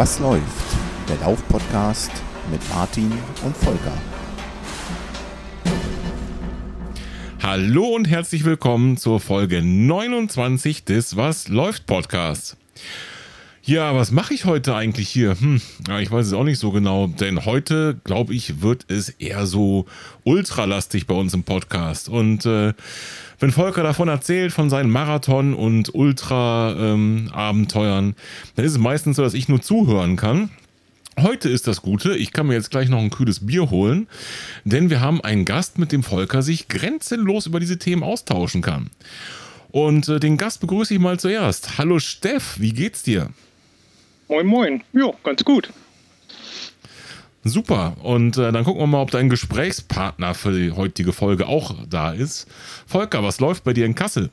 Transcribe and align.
Was 0.00 0.18
läuft? 0.18 0.78
Der 1.10 1.18
Lauf-Podcast 1.18 2.10
mit 2.50 2.66
Martin 2.70 3.12
und 3.44 3.54
Volker. 3.54 3.92
Hallo 7.42 7.84
und 7.84 8.08
herzlich 8.08 8.46
willkommen 8.46 8.96
zur 8.96 9.20
Folge 9.20 9.60
29 9.60 10.86
des 10.86 11.18
Was 11.18 11.48
läuft 11.48 11.84
Podcasts. 11.84 12.56
Ja, 13.62 13.94
was 13.94 14.10
mache 14.10 14.32
ich 14.32 14.46
heute 14.46 14.74
eigentlich 14.74 15.10
hier? 15.10 15.38
Hm, 15.38 15.60
ja, 15.86 16.00
ich 16.00 16.10
weiß 16.10 16.28
es 16.28 16.32
auch 16.32 16.44
nicht 16.44 16.58
so 16.58 16.70
genau, 16.70 17.06
denn 17.06 17.44
heute, 17.44 18.00
glaube 18.02 18.32
ich, 18.32 18.62
wird 18.62 18.86
es 18.88 19.10
eher 19.10 19.44
so 19.44 19.84
ultralastig 20.24 21.06
bei 21.06 21.14
uns 21.14 21.34
im 21.34 21.44
Podcast. 21.44 22.08
Und 22.08 22.46
äh, 22.46 22.72
wenn 23.40 23.50
Volker 23.50 23.82
davon 23.82 24.08
erzählt, 24.08 24.52
von 24.52 24.70
seinen 24.70 24.90
Marathon- 24.90 25.54
und 25.54 25.94
Ultra-Abenteuern, 25.94 28.04
ähm, 28.04 28.14
dann 28.54 28.64
ist 28.64 28.72
es 28.72 28.78
meistens 28.78 29.16
so, 29.16 29.22
dass 29.22 29.34
ich 29.34 29.48
nur 29.48 29.62
zuhören 29.62 30.16
kann. 30.16 30.50
Heute 31.18 31.48
ist 31.48 31.66
das 31.66 31.82
Gute, 31.82 32.16
ich 32.16 32.32
kann 32.32 32.46
mir 32.46 32.54
jetzt 32.54 32.70
gleich 32.70 32.88
noch 32.88 32.98
ein 32.98 33.10
kühles 33.10 33.46
Bier 33.46 33.70
holen, 33.70 34.06
denn 34.64 34.90
wir 34.90 35.00
haben 35.00 35.20
einen 35.22 35.44
Gast, 35.44 35.78
mit 35.78 35.90
dem 35.90 36.02
Volker 36.02 36.42
sich 36.42 36.68
grenzenlos 36.68 37.46
über 37.46 37.60
diese 37.60 37.78
Themen 37.78 38.02
austauschen 38.02 38.62
kann. 38.62 38.90
Und 39.70 40.08
äh, 40.08 40.20
den 40.20 40.36
Gast 40.36 40.60
begrüße 40.60 40.94
ich 40.94 41.00
mal 41.00 41.18
zuerst. 41.18 41.78
Hallo 41.78 41.98
Steff, 41.98 42.56
wie 42.58 42.72
geht's 42.72 43.02
dir? 43.02 43.30
Moin, 44.28 44.46
moin. 44.46 44.82
Ja, 44.92 45.10
ganz 45.24 45.44
gut. 45.44 45.70
Super. 47.42 47.96
Und 48.02 48.36
äh, 48.36 48.52
dann 48.52 48.64
gucken 48.64 48.82
wir 48.82 48.86
mal, 48.86 49.00
ob 49.00 49.10
dein 49.10 49.30
Gesprächspartner 49.30 50.34
für 50.34 50.52
die 50.52 50.72
heutige 50.72 51.12
Folge 51.12 51.46
auch 51.46 51.74
da 51.88 52.12
ist. 52.12 52.46
Volker, 52.86 53.22
was 53.22 53.40
läuft 53.40 53.64
bei 53.64 53.72
dir 53.72 53.86
in 53.86 53.94
Kassel? 53.94 54.30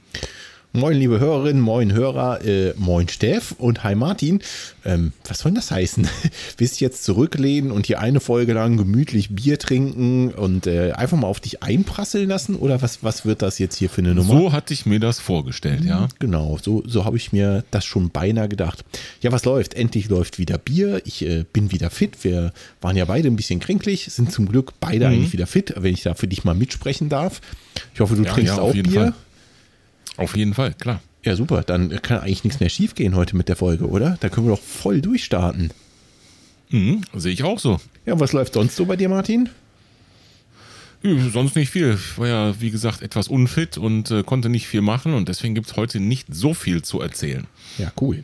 Moin, 0.74 0.96
liebe 0.98 1.20
Hörerinnen, 1.20 1.62
moin 1.62 1.94
Hörer, 1.94 2.46
äh, 2.46 2.74
moin 2.78 3.08
Steff 3.08 3.56
und 3.58 3.84
hi 3.84 3.96
Martin. 3.96 4.42
Ähm, 4.86 5.14
was 5.26 5.40
soll 5.40 5.54
das 5.54 5.72
heißen? 5.72 6.08
Willst 6.58 6.80
du 6.80 6.86
jetzt 6.86 7.04
zurücklehnen 7.06 7.72
und 7.72 7.88
hier 7.88 8.00
eine 8.00 8.20
Folge 8.20 8.54
lang 8.54 8.78
gemütlich 8.78 9.30
Bier 9.34 9.58
trinken 9.58 10.30
und 10.30 10.68
äh, 10.68 10.92
einfach 10.92 11.18
mal 11.18 11.28
auf 11.28 11.40
dich 11.40 11.64
einprasseln 11.64 12.30
lassen? 12.30 12.56
Oder 12.58 12.82
was, 12.82 13.02
was 13.02 13.26
wird 13.26 13.42
das 13.42 13.60
jetzt 13.60 13.78
hier 13.78 13.90
für 13.90 14.02
eine 14.02 14.14
Nummer? 14.14 14.30
So 14.30 14.52
hatte 14.52 14.74
ich 14.74 14.86
mir 14.86 15.00
das 15.00 15.20
vorgestellt, 15.20 15.86
ja. 15.86 16.10
Genau, 16.20 16.60
so, 16.62 16.84
so 16.86 17.06
habe 17.06 17.18
ich 17.18 17.32
mir 17.32 17.64
das 17.72 17.86
schon 17.86 18.10
beinahe 18.10 18.50
gedacht. 18.50 18.84
Ja, 19.22 19.32
was 19.32 19.46
läuft? 19.46 19.74
Endlich 19.74 20.10
läuft 20.10 20.38
wieder 20.38 20.58
Bier. 20.58 21.02
Ich 21.06 21.26
äh, 21.26 21.46
bin 21.52 21.72
wieder 21.72 21.90
fit. 21.90 22.24
Wir 22.24 22.52
waren 22.82 22.98
ja 22.98 23.06
beide 23.06 23.30
ein 23.30 23.38
bisschen 23.38 23.62
kränklich, 23.62 24.12
sind 24.12 24.32
zum 24.32 24.48
Glück 24.48 24.74
beide 24.80 25.08
mhm. 25.08 25.14
eigentlich 25.14 25.34
wieder 25.34 25.48
fit, 25.48 25.74
wenn 25.78 25.94
ich 25.94 26.04
da 26.04 26.14
für 26.14 26.28
dich 26.28 26.44
mal 26.44 26.54
mitsprechen 26.54 27.10
darf. 27.10 27.42
Ich 27.94 28.00
hoffe, 28.00 28.16
du 28.16 28.24
ja, 28.24 28.34
trinkst 28.34 28.58
ja, 28.58 28.62
auch 28.62 28.74
Bier. 28.74 28.92
Fall. 28.92 29.14
Auf 30.18 30.36
jeden 30.36 30.54
Fall, 30.54 30.74
klar. 30.74 31.02
Ja, 31.24 31.36
super. 31.36 31.64
Dann 31.64 32.02
kann 32.02 32.20
eigentlich 32.20 32.44
nichts 32.44 32.60
mehr 32.60 32.70
schiefgehen 32.70 33.16
heute 33.16 33.36
mit 33.36 33.50
der 33.50 33.56
Folge, 33.56 33.88
oder? 33.88 34.18
Da 34.20 34.30
können 34.30 34.48
wir 34.48 34.56
doch 34.56 34.62
voll 34.62 35.02
durchstarten. 35.02 35.72
Mhm, 36.70 37.02
sehe 37.16 37.34
ich 37.34 37.44
auch 37.44 37.60
so. 37.60 37.80
Ja, 38.06 38.20
was 38.20 38.34
läuft 38.34 38.54
sonst 38.54 38.76
so 38.76 38.86
bei 38.86 38.96
dir, 38.96 39.10
Martin? 39.10 39.50
sonst 41.32 41.56
nicht 41.56 41.70
viel. 41.70 41.94
Ich 41.94 42.18
war 42.18 42.28
ja, 42.28 42.60
wie 42.60 42.72
gesagt, 42.72 43.02
etwas 43.02 43.28
unfit 43.28 43.78
und 43.78 44.12
äh, 44.12 44.24
konnte 44.24 44.50
nicht 44.50 44.68
viel 44.68 44.82
machen 44.82 45.14
und 45.14 45.30
deswegen 45.30 45.56
gibt 45.56 45.68
es 45.68 45.76
heute 45.76 46.00
nicht 46.00 46.28
so 46.34 46.54
viel 46.54 46.82
zu 46.82 47.00
erzählen. 47.00 47.46
Ja, 47.78 47.92
cool. 48.02 48.24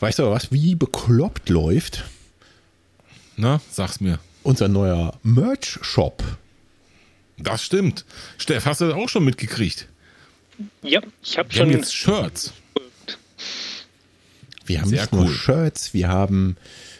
Weißt 0.00 0.18
du 0.18 0.30
was, 0.30 0.50
wie 0.50 0.74
bekloppt 0.74 1.48
läuft? 1.48 2.04
Na, 3.36 3.60
sag's 3.70 4.00
mir. 4.00 4.18
Unser 4.42 4.68
neuer 4.68 5.18
Merch-Shop. 5.22 6.24
Das 7.36 7.62
stimmt. 7.62 8.04
Steff, 8.38 8.66
hast 8.66 8.80
du 8.80 8.86
das 8.86 8.94
auch 8.94 9.08
schon 9.08 9.24
mitgekriegt? 9.24 9.88
Ja, 10.82 11.00
ich 11.22 11.38
habe 11.38 11.52
schon. 11.52 11.62
Haben 11.62 11.72
jetzt 11.72 11.94
Shirts. 11.94 12.52
Wir 14.66 14.80
haben 14.80 14.90
Sehr 14.90 15.02
nicht 15.02 15.12
cool. 15.12 15.20
nur 15.20 15.28
Shirts, 15.32 15.94
wir 15.94 16.08
haben 16.08 16.56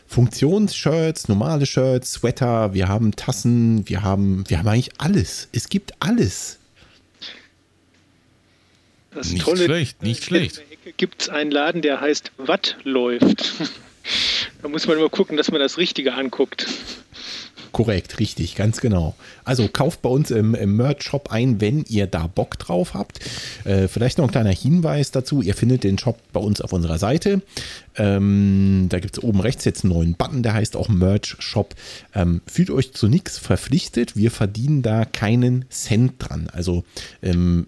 Funktionsshirts, 0.06 1.28
normale 1.28 1.66
Shirts, 1.66 2.14
Sweater, 2.14 2.72
wir 2.72 2.88
haben 2.88 3.14
Tassen, 3.14 3.86
wir 3.88 4.02
haben, 4.02 4.48
wir 4.48 4.58
haben 4.58 4.68
eigentlich 4.68 4.92
alles. 4.98 5.48
Es 5.52 5.68
gibt 5.68 5.92
alles. 6.00 6.58
Das 9.10 9.30
nicht 9.30 9.44
Tolle, 9.44 9.64
schlecht, 9.64 10.02
nicht 10.02 10.24
schlecht. 10.24 10.62
Gibt 10.96 11.22
es 11.22 11.28
einen 11.28 11.50
Laden, 11.50 11.82
der 11.82 12.00
heißt 12.00 12.32
Watt 12.38 12.78
läuft. 12.84 13.52
da 14.62 14.68
muss 14.68 14.86
man 14.86 14.96
immer 14.96 15.10
gucken, 15.10 15.36
dass 15.36 15.50
man 15.50 15.60
das 15.60 15.76
Richtige 15.76 16.14
anguckt. 16.14 16.66
Korrekt, 17.72 18.18
richtig, 18.18 18.54
ganz 18.54 18.80
genau. 18.80 19.14
Also 19.44 19.68
kauft 19.68 20.02
bei 20.02 20.08
uns 20.08 20.30
im, 20.30 20.54
im 20.54 20.76
Merch-Shop 20.76 21.30
ein, 21.30 21.60
wenn 21.60 21.84
ihr 21.88 22.06
da 22.06 22.26
Bock 22.26 22.58
drauf 22.58 22.94
habt. 22.94 23.20
Äh, 23.64 23.88
vielleicht 23.88 24.18
noch 24.18 24.26
ein 24.26 24.30
kleiner 24.30 24.50
Hinweis 24.50 25.10
dazu. 25.10 25.42
Ihr 25.42 25.54
findet 25.54 25.84
den 25.84 25.98
Shop 25.98 26.18
bei 26.32 26.40
uns 26.40 26.60
auf 26.60 26.72
unserer 26.72 26.98
Seite. 26.98 27.42
Ähm, 27.98 28.86
da 28.88 29.00
gibt 29.00 29.18
es 29.18 29.22
oben 29.22 29.40
rechts 29.40 29.64
jetzt 29.64 29.84
einen 29.84 29.92
neuen 29.92 30.14
Button, 30.14 30.42
der 30.42 30.54
heißt 30.54 30.76
auch 30.76 30.88
Merch 30.88 31.36
Shop. 31.40 31.74
Ähm, 32.14 32.40
fühlt 32.46 32.70
euch 32.70 32.92
zu 32.92 33.08
nichts 33.08 33.38
verpflichtet. 33.38 34.16
Wir 34.16 34.30
verdienen 34.30 34.82
da 34.82 35.04
keinen 35.04 35.64
Cent 35.68 36.14
dran. 36.18 36.48
Also 36.52 36.84
ähm, 37.22 37.66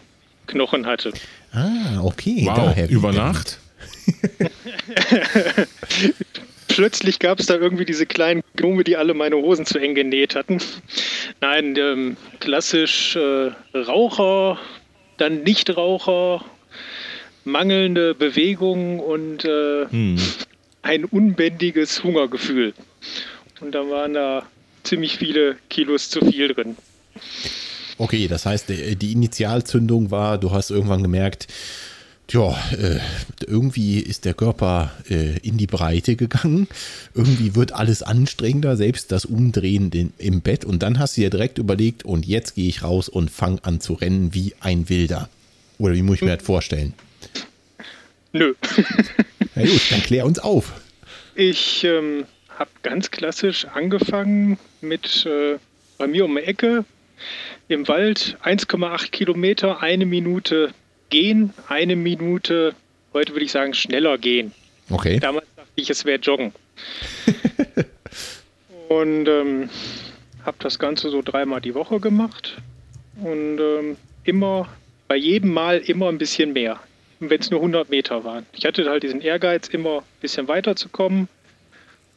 Knochen 0.48 0.86
hatte. 0.86 1.14
Ah, 1.52 2.02
okay. 2.02 2.44
Wow, 2.46 2.56
Daher 2.56 2.90
über 2.90 3.12
Nacht? 3.12 3.60
plötzlich 6.78 7.18
gab 7.18 7.40
es 7.40 7.48
da 7.48 7.56
irgendwie 7.56 7.86
diese 7.86 8.06
kleinen 8.06 8.44
Gnome, 8.56 8.84
die 8.84 8.98
alle 8.98 9.16
meine 9.16 9.36
Hosen 9.38 9.66
zu 9.66 9.80
eng 9.80 9.96
genäht 9.96 10.36
hatten. 10.36 10.60
Nein, 11.42 11.76
ähm, 11.76 12.18
klassisch 12.40 13.16
äh, 13.16 13.52
Raucher, 13.76 14.60
dann 15.18 15.42
Nichtraucher, 15.42 16.46
mangelnde 17.46 18.14
Bewegung 18.14 19.00
und 19.00 19.44
äh, 19.44 19.88
hm. 19.90 20.18
ein 20.84 21.06
unbändiges 21.06 22.04
Hungergefühl. 22.04 22.76
Und 23.60 23.74
da 23.74 23.90
waren 23.90 24.14
da 24.14 24.46
ziemlich 24.84 25.18
viele 25.18 25.58
Kilos 25.70 26.12
zu 26.12 26.24
viel 26.24 26.50
drin. 26.50 26.78
Okay, 27.98 28.28
das 28.28 28.46
heißt, 28.46 28.70
die 28.70 29.12
Initialzündung 29.12 30.12
war, 30.12 30.38
du 30.38 30.52
hast 30.52 30.70
irgendwann 30.70 31.02
gemerkt, 31.02 31.48
ja, 32.30 32.52
äh, 32.74 33.00
irgendwie 33.46 34.00
ist 34.00 34.26
der 34.26 34.34
Körper 34.34 34.92
äh, 35.10 35.38
in 35.40 35.58
die 35.58 35.68
Breite 35.68 36.16
gegangen. 36.18 36.68
Irgendwie 37.14 37.56
wird 37.56 37.72
alles 37.72 38.04
anstrengender, 38.04 38.76
selbst 38.76 39.12
das 39.14 39.24
Umdrehen 39.24 39.92
den, 39.92 40.12
im 40.18 40.42
Bett. 40.42 40.66
Und 40.66 40.84
dann 40.84 41.00
hast 41.00 41.16
du 41.16 41.22
dir 41.22 41.30
direkt 41.30 41.58
überlegt, 41.58 42.04
und 42.04 42.26
jetzt 42.26 42.56
gehe 42.56 42.68
ich 42.68 42.84
raus 42.84 43.08
und 43.08 43.32
fange 43.32 43.64
an 43.64 43.80
zu 43.80 43.94
rennen 43.94 44.34
wie 44.34 44.54
ein 44.60 44.90
Wilder. 44.90 45.30
Oder 45.80 45.94
wie 45.94 46.02
muss 46.02 46.16
ich 46.16 46.22
mir 46.24 46.36
das 46.36 46.46
vorstellen? 46.46 46.94
Nö. 48.34 48.54
Na 49.56 49.64
gut, 49.64 49.82
dann 49.90 50.02
klär 50.02 50.26
uns 50.26 50.40
auf. 50.40 50.74
Ich 51.36 51.86
ähm, 51.86 52.26
habe 52.50 52.70
ganz 52.84 53.10
klassisch 53.10 53.66
angefangen 53.66 54.58
mit 54.82 55.26
äh, 55.26 55.58
bei 55.98 56.08
mir 56.08 56.26
um 56.26 56.36
die 56.36 56.42
Ecke 56.42 56.84
im 57.68 57.88
Wald 57.88 58.38
1,8 58.44 59.12
Kilometer, 59.12 59.82
eine 59.82 60.06
Minute 60.06 60.74
gehen, 61.10 61.54
eine 61.68 61.96
Minute, 61.96 62.76
heute 63.14 63.34
würde 63.34 63.46
ich 63.46 63.52
sagen, 63.52 63.74
schneller 63.74 64.18
gehen. 64.18 64.52
Okay. 64.90 65.20
Damals 65.20 65.48
dachte 65.56 65.72
ich, 65.76 65.90
es 65.90 66.06
wäre 66.06 66.20
Joggen. 66.20 66.54
und 68.90 69.28
ähm, 69.28 69.70
habe 70.46 70.58
das 70.60 70.80
Ganze 70.80 71.10
so 71.10 71.22
dreimal 71.22 71.62
die 71.62 71.76
Woche 71.76 72.00
gemacht 72.00 72.58
und 73.22 73.60
ähm, 73.60 73.98
immer, 74.24 74.68
bei 75.08 75.16
jedem 75.16 75.52
Mal 75.54 75.78
immer 75.80 76.10
ein 76.10 76.18
bisschen 76.18 76.54
mehr, 76.54 76.80
wenn 77.20 77.40
es 77.40 77.50
nur 77.50 77.60
100 77.62 77.90
Meter 77.90 78.24
waren. 78.24 78.46
Ich 78.54 78.66
hatte 78.66 78.90
halt 78.90 79.04
diesen 79.04 79.22
Ehrgeiz, 79.22 79.68
immer 79.68 80.00
ein 80.00 80.22
bisschen 80.22 80.48
weiterzukommen. 80.48 81.28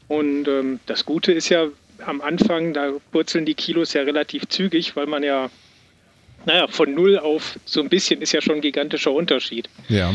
Und 0.09 0.49
ähm, 0.49 0.81
das 0.87 1.05
Gute 1.05 1.33
ist 1.33 1.49
ja, 1.49 1.69
am 2.07 2.21
Anfang, 2.21 2.73
da 2.75 2.93
purzeln 3.13 3.45
die 3.45 3.55
Kilos 3.55 3.93
ja 3.93 4.03
relativ 4.03 4.47
zügig, 4.49 4.97
weil 4.97 5.07
man 5.07 5.23
ja, 5.23 5.51
naja, 6.47 6.69
von 6.69 6.95
null 6.95 7.19
auf 7.19 7.59
so 7.65 7.81
ein 7.81 7.89
bisschen 7.89 8.23
ist 8.23 8.33
ja 8.33 8.41
schon 8.41 8.57
ein 8.57 8.61
gigantischer 8.61 9.13
Unterschied. 9.13 9.69
Ja. 9.89 10.15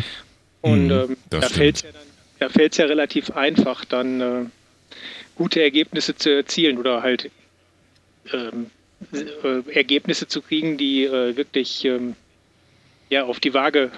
Und 0.61 0.89
ähm, 0.89 1.17
da 1.29 1.41
fällt 1.41 1.75
es 1.77 1.81
ja, 1.83 1.89
dann, 1.91 2.51
da 2.77 2.83
ja 2.83 2.85
relativ 2.85 3.31
einfach, 3.31 3.85
dann 3.85 4.21
äh, 4.21 4.45
gute 5.35 5.61
Ergebnisse 5.61 6.15
zu 6.15 6.29
erzielen 6.31 6.77
oder 6.77 7.03
halt 7.03 7.29
ähm, 8.33 8.67
äh, 9.13 9.71
Ergebnisse 9.71 10.27
zu 10.27 10.41
kriegen, 10.41 10.77
die 10.77 11.05
äh, 11.05 11.35
wirklich 11.35 11.85
ähm, 11.85 12.15
ja, 13.09 13.25
auf 13.25 13.39
die 13.39 13.53
Waage 13.53 13.91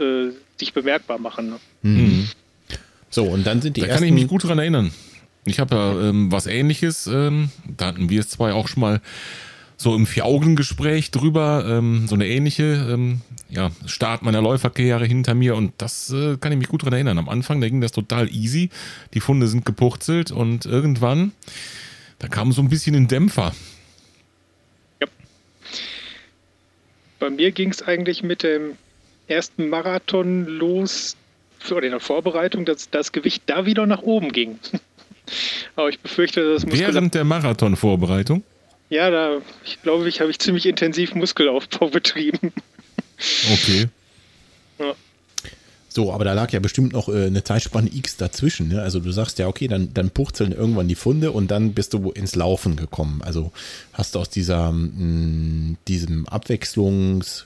äh, 0.00 0.30
sich 0.58 0.72
bemerkbar 0.72 1.18
machen. 1.18 1.50
Ne? 1.50 1.60
Mhm. 1.82 2.28
So, 3.10 3.24
und 3.24 3.46
dann 3.46 3.62
sind 3.62 3.76
die 3.76 3.82
da 3.82 3.86
ersten... 3.88 4.00
kann 4.00 4.08
ich 4.08 4.22
mich 4.22 4.28
gut 4.28 4.42
daran 4.42 4.58
erinnern. 4.58 4.92
Ich 5.46 5.60
habe 5.60 5.74
ja 5.74 6.08
ähm, 6.08 6.32
was 6.32 6.46
ähnliches, 6.46 7.06
ähm, 7.06 7.50
da 7.76 7.86
hatten 7.86 8.08
wir 8.08 8.20
es 8.20 8.30
zwei 8.30 8.52
auch 8.52 8.68
schon 8.68 8.80
mal 8.80 9.00
so 9.76 9.94
im 9.94 10.06
Vier-Augen-Gespräch 10.06 11.10
drüber, 11.10 11.64
ähm, 11.68 12.06
so 12.08 12.14
eine 12.14 12.26
ähnliche 12.26 12.88
ähm, 12.90 13.20
ja, 13.50 13.70
Start 13.86 14.22
meiner 14.22 14.40
Läuferkarriere 14.40 15.04
hinter 15.04 15.34
mir 15.34 15.56
und 15.56 15.72
das 15.78 16.10
äh, 16.10 16.36
kann 16.38 16.52
ich 16.52 16.58
mich 16.58 16.68
gut 16.68 16.82
daran 16.82 16.94
erinnern. 16.94 17.18
Am 17.18 17.28
Anfang, 17.28 17.60
da 17.60 17.68
ging 17.68 17.80
das 17.80 17.92
total 17.92 18.30
easy, 18.30 18.70
die 19.12 19.20
Funde 19.20 19.46
sind 19.48 19.64
gepurzelt 19.64 20.30
und 20.30 20.64
irgendwann, 20.64 21.32
da 22.18 22.28
kam 22.28 22.52
so 22.52 22.62
ein 22.62 22.68
bisschen 22.68 22.94
ein 22.94 23.08
Dämpfer. 23.08 23.52
Ja. 25.00 25.08
Bei 27.18 27.30
mir 27.30 27.50
ging 27.52 27.70
es 27.70 27.82
eigentlich 27.82 28.22
mit 28.22 28.42
dem 28.42 28.76
ersten 29.26 29.68
Marathon 29.68 30.46
los, 30.46 31.16
oder 31.70 31.84
in 31.84 31.92
der 31.92 32.00
Vorbereitung, 32.00 32.64
dass 32.64 32.90
das 32.90 33.12
Gewicht 33.12 33.44
da 33.46 33.66
wieder 33.66 33.86
nach 33.86 34.02
oben 34.02 34.32
ging. 34.32 34.58
Aber 35.76 35.88
ich 35.88 36.00
befürchte, 36.00 36.52
das 36.52 36.66
muss. 36.66 36.78
Während 36.78 37.14
der 37.14 37.24
Marathonvorbereitung? 37.24 38.42
Ja, 38.90 39.10
da 39.10 39.38
ich 39.64 39.80
glaube 39.82 40.08
ich, 40.08 40.20
habe 40.20 40.30
ich 40.30 40.38
ziemlich 40.38 40.66
intensiv 40.66 41.14
Muskelaufbau 41.14 41.88
betrieben. 41.90 42.52
Okay. 43.52 43.88
Ja. 44.78 44.94
So, 45.88 46.12
aber 46.12 46.24
da 46.24 46.32
lag 46.32 46.50
ja 46.52 46.58
bestimmt 46.58 46.92
noch 46.92 47.08
äh, 47.08 47.26
eine 47.26 47.44
Zeitspanne 47.44 47.88
X 47.92 48.16
dazwischen. 48.16 48.68
Ne? 48.68 48.82
Also 48.82 48.98
du 48.98 49.12
sagst 49.12 49.38
ja, 49.38 49.46
okay, 49.46 49.68
dann, 49.68 49.94
dann 49.94 50.10
purzeln 50.10 50.52
irgendwann 50.52 50.88
die 50.88 50.96
Funde 50.96 51.30
und 51.30 51.50
dann 51.50 51.72
bist 51.72 51.94
du 51.94 52.10
ins 52.10 52.34
Laufen 52.34 52.74
gekommen. 52.74 53.22
Also 53.22 53.52
hast 53.92 54.14
du 54.14 54.18
aus 54.18 54.28
dieser, 54.28 54.72
mh, 54.72 54.88
mm, 54.88 55.76
diesem 55.86 56.26
Abwechslungs- 56.26 57.44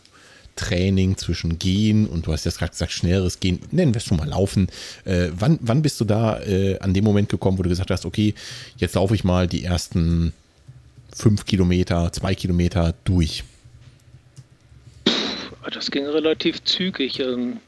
Training 0.58 1.16
zwischen 1.16 1.58
Gehen 1.58 2.06
und 2.06 2.26
du 2.26 2.32
hast 2.32 2.44
jetzt 2.44 2.58
gerade 2.58 2.72
gesagt, 2.72 2.92
schnelleres 2.92 3.40
Gehen, 3.40 3.60
nennen 3.70 3.94
wir 3.94 3.98
es 3.98 4.04
schon 4.04 4.18
mal 4.18 4.28
Laufen. 4.28 4.68
Äh, 5.04 5.28
wann, 5.32 5.58
wann 5.62 5.82
bist 5.82 6.00
du 6.00 6.04
da 6.04 6.40
äh, 6.40 6.78
an 6.80 6.92
dem 6.92 7.04
Moment 7.04 7.28
gekommen, 7.28 7.58
wo 7.58 7.62
du 7.62 7.68
gesagt 7.68 7.90
hast, 7.90 8.04
okay, 8.04 8.34
jetzt 8.76 8.94
laufe 8.96 9.14
ich 9.14 9.24
mal 9.24 9.46
die 9.46 9.64
ersten 9.64 10.32
fünf 11.14 11.46
Kilometer, 11.46 12.12
zwei 12.12 12.34
Kilometer 12.34 12.94
durch? 13.04 13.44
Das 15.72 15.90
ging 15.90 16.06
relativ 16.06 16.62
zügig. 16.64 17.20
Ähm, 17.20 17.58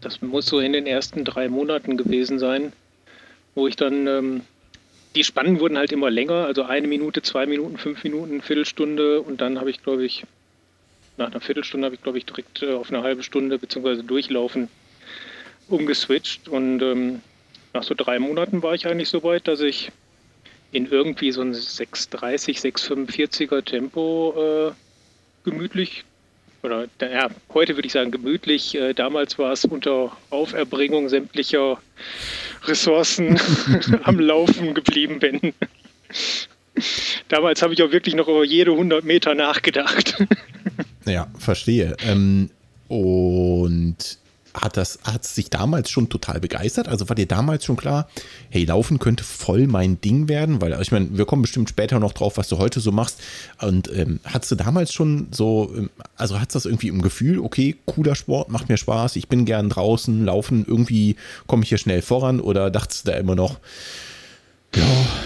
das 0.00 0.22
muss 0.22 0.46
so 0.46 0.60
in 0.60 0.72
den 0.72 0.86
ersten 0.86 1.24
drei 1.24 1.48
Monaten 1.48 1.96
gewesen 1.96 2.38
sein, 2.38 2.72
wo 3.54 3.66
ich 3.66 3.76
dann, 3.76 4.06
ähm, 4.06 4.40
die 5.14 5.24
Spannen 5.24 5.58
wurden 5.60 5.78
halt 5.78 5.92
immer 5.92 6.10
länger, 6.10 6.44
also 6.44 6.64
eine 6.64 6.86
Minute, 6.86 7.22
zwei 7.22 7.46
Minuten, 7.46 7.78
fünf 7.78 8.04
Minuten, 8.04 8.42
Viertelstunde 8.42 9.22
und 9.22 9.40
dann 9.40 9.58
habe 9.58 9.70
ich, 9.70 9.82
glaube 9.82 10.04
ich, 10.04 10.24
nach 11.16 11.30
einer 11.30 11.40
Viertelstunde 11.40 11.86
habe 11.86 11.94
ich, 11.94 12.02
glaube 12.02 12.18
ich, 12.18 12.26
direkt 12.26 12.62
äh, 12.62 12.74
auf 12.74 12.90
eine 12.90 13.02
halbe 13.02 13.22
Stunde 13.22 13.58
bzw. 13.58 14.02
durchlaufen 14.02 14.68
umgeswitcht. 15.68 16.48
Und 16.48 16.82
ähm, 16.82 17.20
nach 17.72 17.82
so 17.82 17.94
drei 17.94 18.18
Monaten 18.18 18.62
war 18.62 18.74
ich 18.74 18.86
eigentlich 18.86 19.08
so 19.08 19.22
weit, 19.22 19.48
dass 19.48 19.60
ich 19.60 19.90
in 20.72 20.90
irgendwie 20.90 21.32
so 21.32 21.42
ein 21.42 21.54
630, 21.54 22.58
645er 22.58 23.64
Tempo 23.64 24.34
äh, 24.36 24.72
gemütlich, 25.48 26.04
oder 26.62 26.88
ja, 27.00 27.28
heute 27.54 27.76
würde 27.76 27.86
ich 27.86 27.92
sagen 27.92 28.10
gemütlich, 28.10 28.74
äh, 28.74 28.92
damals 28.92 29.38
war 29.38 29.52
es 29.52 29.64
unter 29.64 30.16
Auferbringung 30.30 31.08
sämtlicher 31.08 31.80
Ressourcen 32.64 33.40
am 34.02 34.18
Laufen 34.18 34.74
geblieben 34.74 35.20
bin. 35.20 35.54
Damals 37.28 37.62
habe 37.62 37.74
ich 37.74 37.82
auch 37.82 37.92
wirklich 37.92 38.14
noch 38.14 38.28
über 38.28 38.44
jede 38.44 38.72
100 38.72 39.04
Meter 39.04 39.34
nachgedacht. 39.34 40.16
Ja, 41.06 41.28
verstehe. 41.38 41.96
Ähm, 42.00 42.50
und 42.88 44.18
hat 44.62 44.76
das, 44.76 44.98
hat 45.04 45.24
es 45.24 45.34
sich 45.34 45.50
damals 45.50 45.90
schon 45.90 46.08
total 46.08 46.40
begeistert? 46.40 46.88
Also 46.88 47.08
war 47.08 47.16
dir 47.16 47.26
damals 47.26 47.64
schon 47.64 47.76
klar, 47.76 48.08
hey, 48.48 48.64
Laufen 48.64 48.98
könnte 48.98 49.22
voll 49.22 49.66
mein 49.66 50.00
Ding 50.00 50.28
werden? 50.28 50.60
Weil, 50.60 50.80
ich 50.80 50.92
meine, 50.92 51.16
wir 51.16 51.26
kommen 51.26 51.42
bestimmt 51.42 51.68
später 51.68 52.00
noch 52.00 52.12
drauf, 52.12 52.38
was 52.38 52.48
du 52.48 52.58
heute 52.58 52.80
so 52.80 52.90
machst. 52.90 53.20
Und 53.60 53.90
ähm, 53.92 54.20
hattest 54.24 54.52
du 54.52 54.56
damals 54.56 54.92
schon 54.92 55.28
so, 55.30 55.72
ähm, 55.76 55.90
also 56.16 56.40
hattest 56.40 56.54
du 56.54 56.56
das 56.58 56.66
irgendwie 56.66 56.88
im 56.88 57.02
Gefühl, 57.02 57.38
okay, 57.38 57.76
cooler 57.84 58.14
Sport, 58.14 58.50
macht 58.50 58.68
mir 58.68 58.78
Spaß, 58.78 59.16
ich 59.16 59.28
bin 59.28 59.44
gern 59.44 59.68
draußen, 59.68 60.24
laufen, 60.24 60.64
irgendwie 60.66 61.16
komme 61.46 61.62
ich 61.62 61.68
hier 61.68 61.78
schnell 61.78 62.02
voran? 62.02 62.40
Oder 62.40 62.70
dachtest 62.70 63.06
du 63.06 63.12
da 63.12 63.18
immer 63.18 63.34
noch, 63.34 63.58
ja, 64.74 64.84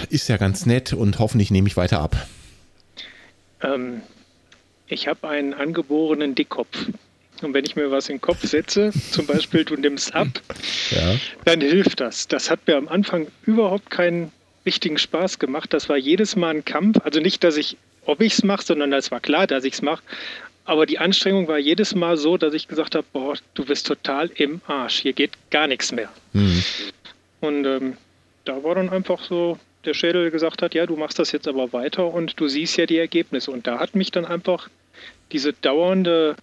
ist 0.08 0.28
ja 0.28 0.36
ganz 0.36 0.66
nett 0.66 0.92
und 0.92 1.18
hoffentlich 1.18 1.50
nehme 1.50 1.68
ich 1.68 1.76
weiter 1.76 2.00
ab? 2.00 2.16
Ähm, 3.62 4.02
ich 4.90 5.08
habe 5.08 5.28
einen 5.28 5.54
angeborenen 5.54 6.34
Dickkopf. 6.34 6.86
Und 7.42 7.54
wenn 7.54 7.64
ich 7.64 7.74
mir 7.74 7.90
was 7.90 8.08
in 8.08 8.16
den 8.16 8.20
Kopf 8.20 8.44
setze, 8.46 8.90
zum 9.12 9.26
Beispiel 9.26 9.64
du 9.64 9.76
nimmst 9.76 10.14
ab, 10.14 10.28
ja. 10.90 11.16
dann 11.44 11.60
hilft 11.60 12.00
das. 12.00 12.28
Das 12.28 12.50
hat 12.50 12.66
mir 12.66 12.76
am 12.76 12.88
Anfang 12.88 13.28
überhaupt 13.46 13.90
keinen 13.90 14.30
richtigen 14.66 14.98
Spaß 14.98 15.38
gemacht. 15.38 15.72
Das 15.72 15.88
war 15.88 15.96
jedes 15.96 16.36
Mal 16.36 16.56
ein 16.56 16.64
Kampf. 16.64 16.98
Also 17.02 17.20
nicht, 17.20 17.42
dass 17.42 17.56
ich, 17.56 17.78
ob 18.04 18.20
ich 18.20 18.34
es 18.34 18.42
mache, 18.42 18.64
sondern 18.64 18.92
es 18.92 19.10
war 19.10 19.20
klar, 19.20 19.46
dass 19.46 19.64
ich 19.64 19.74
es 19.74 19.82
mache. 19.82 20.02
Aber 20.64 20.84
die 20.84 20.98
Anstrengung 20.98 21.48
war 21.48 21.58
jedes 21.58 21.94
Mal 21.94 22.16
so, 22.18 22.36
dass 22.36 22.52
ich 22.52 22.68
gesagt 22.68 22.94
habe, 22.94 23.06
boah, 23.12 23.34
du 23.54 23.64
bist 23.64 23.86
total 23.86 24.30
im 24.34 24.60
Arsch. 24.66 25.00
Hier 25.00 25.14
geht 25.14 25.32
gar 25.50 25.66
nichts 25.66 25.92
mehr. 25.92 26.10
Mhm. 26.34 26.62
Und 27.40 27.64
ähm, 27.66 27.96
da 28.44 28.62
war 28.62 28.74
dann 28.74 28.90
einfach 28.90 29.24
so 29.24 29.58
der 29.86 29.94
Schädel 29.94 30.30
gesagt 30.30 30.60
hat, 30.60 30.74
ja, 30.74 30.84
du 30.84 30.96
machst 30.96 31.18
das 31.18 31.32
jetzt 31.32 31.48
aber 31.48 31.72
weiter 31.72 32.12
und 32.12 32.38
du 32.38 32.48
siehst 32.48 32.76
ja 32.76 32.84
die 32.84 32.98
Ergebnisse. 32.98 33.50
Und 33.50 33.66
da 33.66 33.78
hat 33.78 33.94
mich 33.94 34.10
dann 34.10 34.26
einfach 34.26 34.68
diese 35.32 35.52
dauernde 35.52 36.36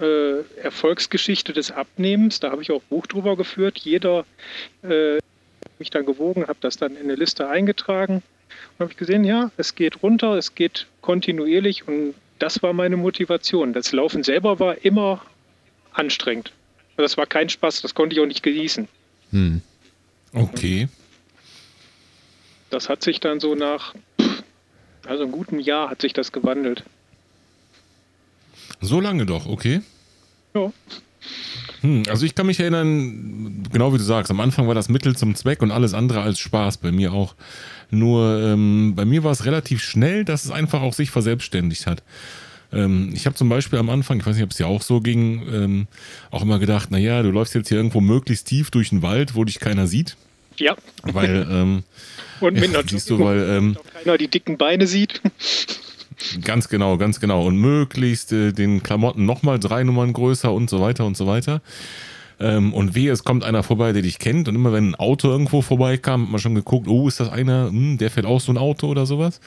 äh, 0.00 0.40
Erfolgsgeschichte 0.62 1.52
des 1.52 1.70
Abnehmens, 1.70 2.40
da 2.40 2.50
habe 2.50 2.62
ich 2.62 2.70
auch 2.70 2.82
Buch 2.82 3.06
drüber 3.06 3.36
geführt. 3.36 3.78
Jeder 3.78 4.24
äh, 4.82 5.18
mich 5.78 5.90
dann 5.90 6.06
gewogen, 6.06 6.46
habe 6.46 6.58
das 6.60 6.76
dann 6.76 6.96
in 6.96 7.04
eine 7.04 7.14
Liste 7.14 7.48
eingetragen 7.48 8.22
und 8.78 8.80
habe 8.80 8.92
ich 8.92 8.96
gesehen, 8.96 9.24
ja, 9.24 9.50
es 9.56 9.74
geht 9.74 10.02
runter, 10.02 10.34
es 10.34 10.54
geht 10.54 10.86
kontinuierlich 11.00 11.86
und 11.86 12.14
das 12.38 12.62
war 12.62 12.72
meine 12.72 12.96
Motivation. 12.96 13.72
Das 13.72 13.92
Laufen 13.92 14.22
selber 14.22 14.58
war 14.58 14.84
immer 14.84 15.22
anstrengend. 15.92 16.52
Das 16.96 17.16
war 17.16 17.26
kein 17.26 17.48
Spaß, 17.48 17.82
das 17.82 17.94
konnte 17.94 18.14
ich 18.14 18.20
auch 18.20 18.26
nicht 18.26 18.42
genießen. 18.42 18.88
Hm. 19.30 19.62
Okay. 20.32 20.88
Das 22.70 22.88
hat 22.88 23.02
sich 23.02 23.20
dann 23.20 23.40
so 23.40 23.54
nach, 23.54 23.94
also 25.06 25.24
einem 25.24 25.32
guten 25.32 25.58
Jahr 25.58 25.90
hat 25.90 26.00
sich 26.00 26.12
das 26.12 26.32
gewandelt. 26.32 26.84
So 28.80 29.00
lange 29.00 29.26
doch, 29.26 29.46
okay. 29.46 29.80
Ja. 30.54 30.72
Hm, 31.82 32.02
also 32.08 32.26
ich 32.26 32.34
kann 32.34 32.46
mich 32.46 32.60
erinnern, 32.60 33.62
genau 33.72 33.92
wie 33.92 33.98
du 33.98 34.04
sagst, 34.04 34.30
am 34.30 34.40
Anfang 34.40 34.66
war 34.68 34.74
das 34.74 34.88
Mittel 34.88 35.16
zum 35.16 35.34
Zweck 35.34 35.62
und 35.62 35.70
alles 35.70 35.94
andere 35.94 36.22
als 36.22 36.38
Spaß, 36.38 36.78
bei 36.78 36.92
mir 36.92 37.12
auch. 37.12 37.34
Nur 37.90 38.40
ähm, 38.42 38.94
bei 38.94 39.04
mir 39.04 39.24
war 39.24 39.32
es 39.32 39.44
relativ 39.44 39.82
schnell, 39.82 40.24
dass 40.24 40.44
es 40.44 40.50
einfach 40.50 40.82
auch 40.82 40.94
sich 40.94 41.10
verselbstständigt 41.10 41.86
hat. 41.86 42.02
Ähm, 42.72 43.10
ich 43.14 43.26
habe 43.26 43.34
zum 43.34 43.48
Beispiel 43.48 43.78
am 43.78 43.90
Anfang, 43.90 44.20
ich 44.20 44.26
weiß 44.26 44.36
nicht, 44.36 44.44
ob 44.44 44.50
es 44.50 44.56
dir 44.56 44.66
auch 44.66 44.82
so 44.82 45.00
ging, 45.00 45.42
ähm, 45.52 45.86
auch 46.30 46.42
immer 46.42 46.58
gedacht, 46.58 46.90
naja, 46.90 47.22
du 47.22 47.30
läufst 47.30 47.54
jetzt 47.54 47.68
hier 47.68 47.78
irgendwo 47.78 48.00
möglichst 48.00 48.46
tief 48.46 48.70
durch 48.70 48.90
den 48.90 49.02
Wald, 49.02 49.34
wo 49.34 49.44
dich 49.44 49.58
keiner 49.58 49.86
sieht. 49.86 50.16
Ja. 50.56 50.76
Weil, 51.02 51.46
ähm, 51.50 51.82
und 52.40 52.54
mit 52.54 52.72
ja, 52.72 52.82
siehst 52.86 53.10
du, 53.10 53.18
weil 53.18 53.40
ähm, 53.40 53.76
keiner 53.94 54.18
die 54.18 54.28
dicken 54.28 54.56
Beine 54.56 54.86
sieht. 54.86 55.20
Ganz 56.42 56.68
genau, 56.68 56.96
ganz 56.96 57.20
genau. 57.20 57.46
Und 57.46 57.56
möglichst 57.56 58.32
äh, 58.32 58.52
den 58.52 58.82
Klamotten 58.82 59.24
nochmal 59.26 59.58
drei 59.58 59.84
Nummern 59.84 60.12
größer 60.12 60.52
und 60.52 60.70
so 60.70 60.80
weiter 60.80 61.06
und 61.06 61.16
so 61.16 61.26
weiter. 61.26 61.62
Ähm, 62.38 62.72
und 62.72 62.94
wehe, 62.94 63.12
es 63.12 63.24
kommt 63.24 63.44
einer 63.44 63.62
vorbei, 63.62 63.92
der 63.92 64.02
dich 64.02 64.18
kennt. 64.18 64.48
Und 64.48 64.54
immer 64.54 64.72
wenn 64.72 64.90
ein 64.90 64.94
Auto 64.94 65.28
irgendwo 65.28 65.60
vorbeikam, 65.62 66.22
hat 66.22 66.30
man 66.30 66.40
schon 66.40 66.54
geguckt, 66.54 66.88
oh, 66.88 67.06
ist 67.06 67.20
das 67.20 67.28
einer, 67.30 67.68
hm, 67.68 67.98
der 67.98 68.10
fährt 68.10 68.26
auch 68.26 68.40
so 68.40 68.52
ein 68.52 68.58
Auto 68.58 68.88
oder 68.88 69.06
sowas. 69.06 69.40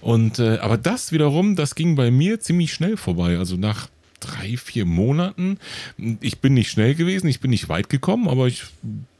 Und 0.00 0.38
äh, 0.38 0.58
aber 0.58 0.76
das 0.76 1.12
wiederum, 1.12 1.56
das 1.56 1.74
ging 1.74 1.94
bei 1.94 2.10
mir 2.10 2.40
ziemlich 2.40 2.72
schnell 2.72 2.96
vorbei. 2.96 3.38
Also 3.38 3.56
nach 3.56 3.88
drei, 4.20 4.56
vier 4.56 4.84
Monaten. 4.84 5.58
Ich 6.20 6.40
bin 6.40 6.54
nicht 6.54 6.70
schnell 6.70 6.94
gewesen, 6.94 7.28
ich 7.28 7.40
bin 7.40 7.50
nicht 7.50 7.68
weit 7.68 7.88
gekommen, 7.88 8.28
aber 8.28 8.46
ich, 8.46 8.64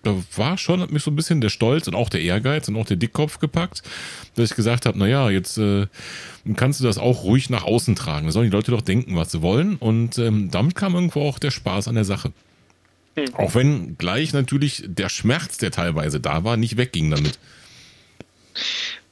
da 0.03 0.15
war 0.37 0.59
schon, 0.59 0.81
hat 0.81 0.91
mich 0.91 1.03
so 1.03 1.11
ein 1.11 1.17
bisschen 1.17 1.41
der 1.41 1.49
Stolz 1.49 1.89
und 1.89 1.95
auch 1.95 2.09
der 2.09 2.23
Ehrgeiz 2.23 2.69
und 2.69 2.77
auch 2.77 2.87
der 2.87 2.97
Dickkopf 2.97 3.39
gepackt, 3.39 3.83
dass 4.35 4.51
ich 4.51 4.57
gesagt 4.57 4.87
habe, 4.87 4.99
naja, 4.99 5.31
jetzt 5.31 5.59
äh, 5.59 5.87
kannst 6.57 6.81
du 6.81 6.85
das 6.85 6.99
auch 6.99 7.25
ruhig 7.25 7.51
nach 7.51 7.65
außen 7.65 7.95
tragen. 7.95 8.27
Da 8.27 8.33
sollen 8.33 8.51
die 8.51 8.57
Leute 8.57 8.71
doch 8.71 8.83
denken, 8.83 9.17
was 9.17 9.33
sie 9.33 9.43
wollen. 9.43 9.77
Und 9.77 10.19
ähm, 10.19 10.51
damit 10.51 10.75
kam 10.75 10.95
irgendwo 10.95 11.23
auch 11.23 11.39
der 11.39 11.51
Spaß 11.51 11.89
an 11.89 11.95
der 11.95 12.05
Sache. 12.05 12.33
Hm. 13.17 13.35
Auch 13.35 13.55
wenn 13.55 13.97
gleich 13.99 14.33
natürlich 14.33 14.85
der 14.87 15.09
Schmerz, 15.09 15.59
der 15.59 15.71
teilweise 15.71 16.21
da 16.21 16.45
war, 16.45 16.57
nicht 16.57 16.77
wegging 16.77 17.11
damit. 17.11 17.39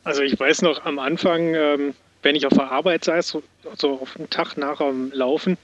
Also 0.05 0.23
ich 0.23 0.39
weiß 0.39 0.63
noch 0.63 0.85
am 0.85 0.99
Anfang, 0.99 1.55
ähm, 1.55 1.95
wenn 2.25 2.35
ich 2.35 2.47
auf 2.47 2.55
der 2.55 2.71
Arbeit 2.71 3.05
saß, 3.05 3.29
so, 3.29 3.43
so 3.77 4.01
auf 4.01 4.15
den 4.15 4.31
Tag 4.31 4.57
nach 4.57 4.79
dem 4.79 5.13
Laufen, 5.13 5.57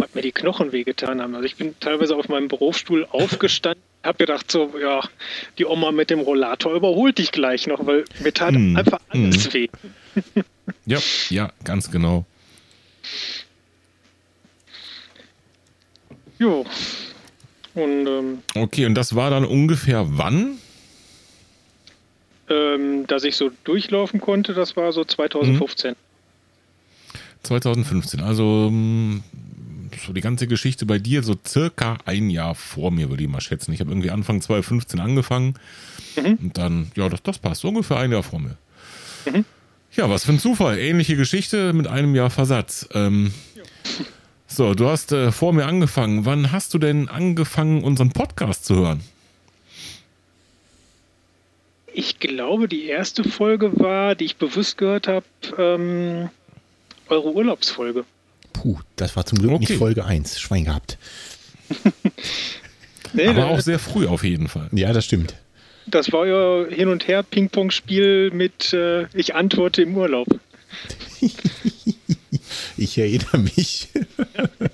hat 0.00 0.14
mir 0.14 0.22
die 0.22 0.32
Knochen 0.32 0.72
wehgetan 0.72 1.20
haben. 1.20 1.34
Also 1.34 1.46
ich 1.46 1.56
bin 1.56 1.74
teilweise 1.80 2.16
auf 2.16 2.28
meinem 2.28 2.48
Berufsstuhl 2.48 3.06
aufgestanden, 3.10 3.82
habe 4.02 4.18
gedacht 4.18 4.50
so, 4.50 4.72
ja, 4.80 5.00
die 5.58 5.64
Oma 5.64 5.90
mit 5.92 6.10
dem 6.10 6.20
Rollator 6.20 6.74
überholt 6.74 7.18
dich 7.18 7.32
gleich 7.32 7.66
noch, 7.66 7.86
weil 7.86 8.04
mir 8.20 8.32
tat 8.32 8.54
hm. 8.54 8.76
einfach 8.76 9.00
alles 9.08 9.46
hm. 9.46 9.54
weh. 9.54 9.68
ja, 10.86 10.98
ja, 11.30 11.52
ganz 11.64 11.90
genau. 11.90 12.24
Jo. 16.38 16.66
Und, 17.74 18.06
ähm, 18.06 18.38
okay, 18.54 18.86
und 18.86 18.94
das 18.94 19.14
war 19.14 19.30
dann 19.30 19.44
ungefähr 19.44 20.04
wann? 20.08 20.58
Ähm, 22.48 23.06
dass 23.06 23.24
ich 23.24 23.36
so 23.36 23.50
durchlaufen 23.64 24.20
konnte, 24.20 24.54
das 24.54 24.76
war 24.76 24.92
so 24.92 25.04
2015. 25.04 25.94
2015, 27.42 28.20
mhm. 28.20 28.26
also 28.26 28.68
ähm, 28.70 29.22
so 30.04 30.12
die 30.12 30.20
ganze 30.20 30.46
Geschichte 30.46 30.86
bei 30.86 30.98
dir 30.98 31.22
so 31.22 31.36
circa 31.46 31.98
ein 32.04 32.30
Jahr 32.30 32.54
vor 32.54 32.90
mir, 32.90 33.08
würde 33.08 33.22
ich 33.22 33.28
mal 33.28 33.40
schätzen. 33.40 33.72
Ich 33.72 33.80
habe 33.80 33.90
irgendwie 33.90 34.10
Anfang 34.10 34.40
2015 34.40 35.00
angefangen 35.00 35.54
mhm. 36.16 36.38
und 36.42 36.58
dann, 36.58 36.90
ja, 36.96 37.08
das, 37.08 37.22
das 37.22 37.38
passt, 37.38 37.62
so 37.62 37.68
ungefähr 37.68 37.98
ein 37.98 38.12
Jahr 38.12 38.22
vor 38.22 38.40
mir. 38.40 38.56
Mhm. 39.24 39.44
Ja, 39.92 40.10
was 40.10 40.24
für 40.24 40.32
ein 40.32 40.38
Zufall. 40.38 40.78
Ähnliche 40.78 41.16
Geschichte 41.16 41.72
mit 41.72 41.86
einem 41.86 42.14
Jahr 42.14 42.30
Versatz. 42.30 42.88
Ähm, 42.92 43.32
so, 44.46 44.74
du 44.74 44.88
hast 44.88 45.12
äh, 45.12 45.32
vor 45.32 45.52
mir 45.52 45.66
angefangen. 45.66 46.24
Wann 46.26 46.52
hast 46.52 46.74
du 46.74 46.78
denn 46.78 47.08
angefangen, 47.08 47.82
unseren 47.82 48.10
Podcast 48.10 48.66
zu 48.66 48.76
hören? 48.76 49.00
Ich 51.98 52.18
glaube, 52.18 52.68
die 52.68 52.88
erste 52.88 53.24
Folge 53.24 53.80
war, 53.80 54.14
die 54.14 54.26
ich 54.26 54.36
bewusst 54.36 54.76
gehört 54.76 55.08
habe, 55.08 55.24
ähm, 55.56 56.28
eure 57.08 57.32
Urlaubsfolge. 57.32 58.04
Puh, 58.52 58.78
das 58.96 59.16
war 59.16 59.24
zum 59.24 59.38
Glück 59.38 59.52
okay. 59.52 59.60
nicht 59.60 59.78
Folge 59.78 60.04
1. 60.04 60.38
Schwein 60.38 60.66
gehabt. 60.66 60.98
nee, 63.14 63.28
Aber 63.28 63.46
auch 63.46 63.60
sehr 63.60 63.78
früh 63.78 64.06
auf 64.06 64.24
jeden 64.24 64.46
Fall. 64.46 64.68
Ja, 64.72 64.92
das 64.92 65.06
stimmt. 65.06 65.36
Das 65.86 66.12
war 66.12 66.26
ja 66.26 66.66
Hin- 66.68 66.88
und 66.88 67.08
Her-Ping-Pong-Spiel 67.08 68.30
mit 68.30 68.74
äh, 68.74 69.06
Ich 69.14 69.34
antworte 69.34 69.80
im 69.80 69.96
Urlaub. 69.96 70.28
ich 72.76 72.98
erinnere 72.98 73.38
mich. 73.38 73.88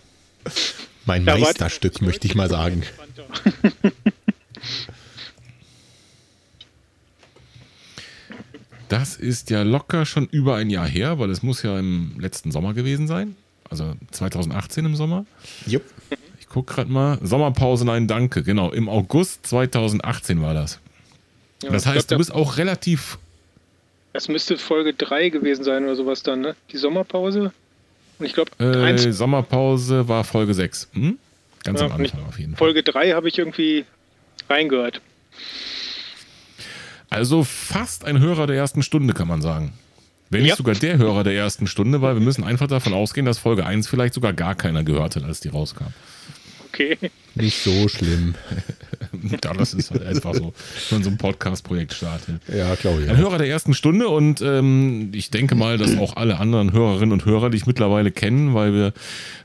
mein 1.07 1.23
Meisterstück, 1.23 2.03
möchte 2.03 2.27
ich 2.27 2.35
mal 2.35 2.51
sagen. 2.51 2.83
Das 8.93 9.17
ist 9.17 9.49
ja 9.49 9.63
locker 9.63 10.05
schon 10.05 10.27
über 10.27 10.57
ein 10.57 10.69
Jahr 10.69 10.87
her, 10.87 11.19
weil 11.19 11.31
es 11.31 11.43
muss 11.43 11.63
ja 11.63 11.79
im 11.79 12.13
letzten 12.19 12.53
Sommer 12.53 12.75
gewesen 12.75 13.07
sein. 13.07 13.37
Also 13.71 13.95
2018 14.11 14.85
im 14.85 14.97
Sommer. 14.97 15.25
Jupp. 15.65 15.83
Ich 16.39 16.47
gucke 16.47 16.75
gerade 16.75 16.93
mal. 16.93 17.19
Sommerpause, 17.23 17.87
nein, 17.87 18.07
danke. 18.07 18.43
Genau, 18.43 18.71
im 18.71 18.91
August 18.91 19.47
2018 19.47 20.43
war 20.43 20.53
das. 20.53 20.79
Ja, 21.63 21.71
das 21.71 21.87
heißt, 21.87 22.09
glaub, 22.09 22.19
du 22.19 22.19
bist 22.19 22.35
auch 22.35 22.59
relativ. 22.59 23.19
Das 24.13 24.29
müsste 24.29 24.59
Folge 24.59 24.93
3 24.93 25.31
gewesen 25.31 25.65
sein 25.65 25.85
oder 25.85 25.97
sowas 25.97 26.23
dann, 26.23 26.43
ne? 26.43 26.55
Die 26.71 26.77
Sommerpause. 26.77 27.51
Und 28.19 28.27
ich 28.27 28.35
glaube, 28.35 28.51
äh, 28.59 29.11
Sommerpause 29.11 30.07
war 30.07 30.23
Folge 30.23 30.53
6. 30.53 30.91
Hm? 30.93 31.19
Ganz 31.65 31.81
ja, 31.81 31.87
am 31.87 31.93
Anfang 31.93 32.27
auf 32.29 32.39
jeden 32.39 32.57
Fall. 32.57 32.59
Folge 32.59 32.83
3 32.83 33.13
habe 33.13 33.29
ich 33.29 33.39
irgendwie 33.39 33.87
reingehört. 34.51 35.01
Also 37.13 37.45
fast 37.45 38.05
ein 38.05 38.19
Hörer 38.19 38.47
der 38.47 38.57
ersten 38.57 38.83
Stunde, 38.83 39.15
kann 39.15 39.29
man 39.29 39.43
sagen. 39.43 39.73
Wenn 40.31 40.43
nicht 40.43 40.51
ja. 40.51 40.57
sogar 40.57 40.75
der 40.75 40.97
Hörer 40.97 41.25
der 41.25 41.35
ersten 41.35 41.67
Stunde, 41.67 42.01
weil 42.01 42.15
wir 42.15 42.23
müssen 42.23 42.43
einfach 42.43 42.67
davon 42.67 42.95
ausgehen, 42.95 43.27
dass 43.27 43.39
Folge 43.39 43.67
1 43.67 43.87
vielleicht 43.87 44.15
sogar 44.15 44.33
gar 44.33 44.55
keiner 44.55 44.83
gehört 44.83 45.17
hat, 45.17 45.25
als 45.25 45.41
die 45.41 45.49
rauskam. 45.49 45.89
Okay. 46.73 46.97
Nicht 47.35 47.63
so 47.63 47.87
schlimm. 47.89 48.35
ja, 49.45 49.53
das 49.53 49.75
ist 49.75 49.91
halt 49.91 50.07
einfach 50.07 50.35
so, 50.35 50.55
wenn 50.89 50.99
man 50.99 51.03
so 51.03 51.11
ein 51.11 51.19
Podcast-Projekt 51.19 51.93
startet. 51.93 52.41
Ja, 52.49 52.75
glaube 52.77 53.03
ich. 53.03 53.11
Ein 53.11 53.19
Hörer 53.19 53.37
der 53.37 53.49
ersten 53.49 53.75
Stunde 53.75 54.09
und 54.09 54.41
ähm, 54.41 55.11
ich 55.13 55.31
denke 55.31 55.55
mal, 55.55 55.77
dass 55.77 55.99
auch 55.99 56.17
alle 56.17 56.39
anderen 56.39 56.73
Hörerinnen 56.73 57.13
und 57.13 57.27
Hörer 57.27 57.51
dich 57.51 57.67
mittlerweile 57.67 58.11
kennen, 58.11 58.55
weil 58.55 58.73
wir 58.73 58.93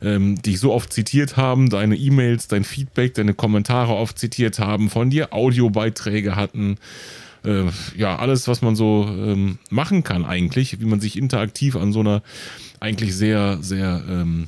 ähm, 0.01 0.41
dich 0.41 0.61
so 0.61 0.71
oft 0.71 0.93
zitiert 0.93 1.35
haben, 1.35 1.69
deine 1.69 1.97
E-Mails, 1.97 2.47
dein 2.47 2.63
Feedback, 2.63 3.13
deine 3.15 3.33
Kommentare 3.33 3.93
oft 3.93 4.17
zitiert 4.17 4.59
haben, 4.59 4.89
von 4.89 5.09
dir 5.09 5.33
Audiobeiträge 5.33 6.37
hatten 6.37 6.77
äh, 7.47 7.71
ja, 7.95 8.17
alles, 8.17 8.47
was 8.47 8.61
man 8.61 8.75
so 8.75 9.07
ähm, 9.07 9.57
machen 9.69 10.03
kann 10.03 10.25
eigentlich, 10.25 10.79
wie 10.79 10.85
man 10.85 10.99
sich 10.99 11.17
interaktiv 11.17 11.75
an 11.75 11.93
so 11.93 12.01
einer 12.01 12.21
eigentlich 12.79 13.15
sehr, 13.15 13.57
sehr 13.61 14.03
ähm, 14.07 14.47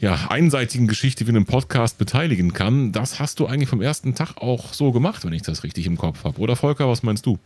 ja, 0.00 0.28
einseitigen 0.30 0.88
Geschichte 0.88 1.26
wie 1.26 1.30
einem 1.30 1.44
Podcast 1.44 1.98
beteiligen 1.98 2.52
kann, 2.52 2.90
das 2.90 3.20
hast 3.20 3.38
du 3.38 3.46
eigentlich 3.46 3.68
vom 3.68 3.82
ersten 3.82 4.14
Tag 4.14 4.38
auch 4.38 4.72
so 4.72 4.92
gemacht, 4.92 5.24
wenn 5.24 5.34
ich 5.34 5.42
das 5.42 5.62
richtig 5.62 5.86
im 5.86 5.98
Kopf 5.98 6.24
habe. 6.24 6.40
Oder 6.40 6.56
Volker, 6.56 6.88
was 6.88 7.02
meinst 7.02 7.26
du? 7.26 7.38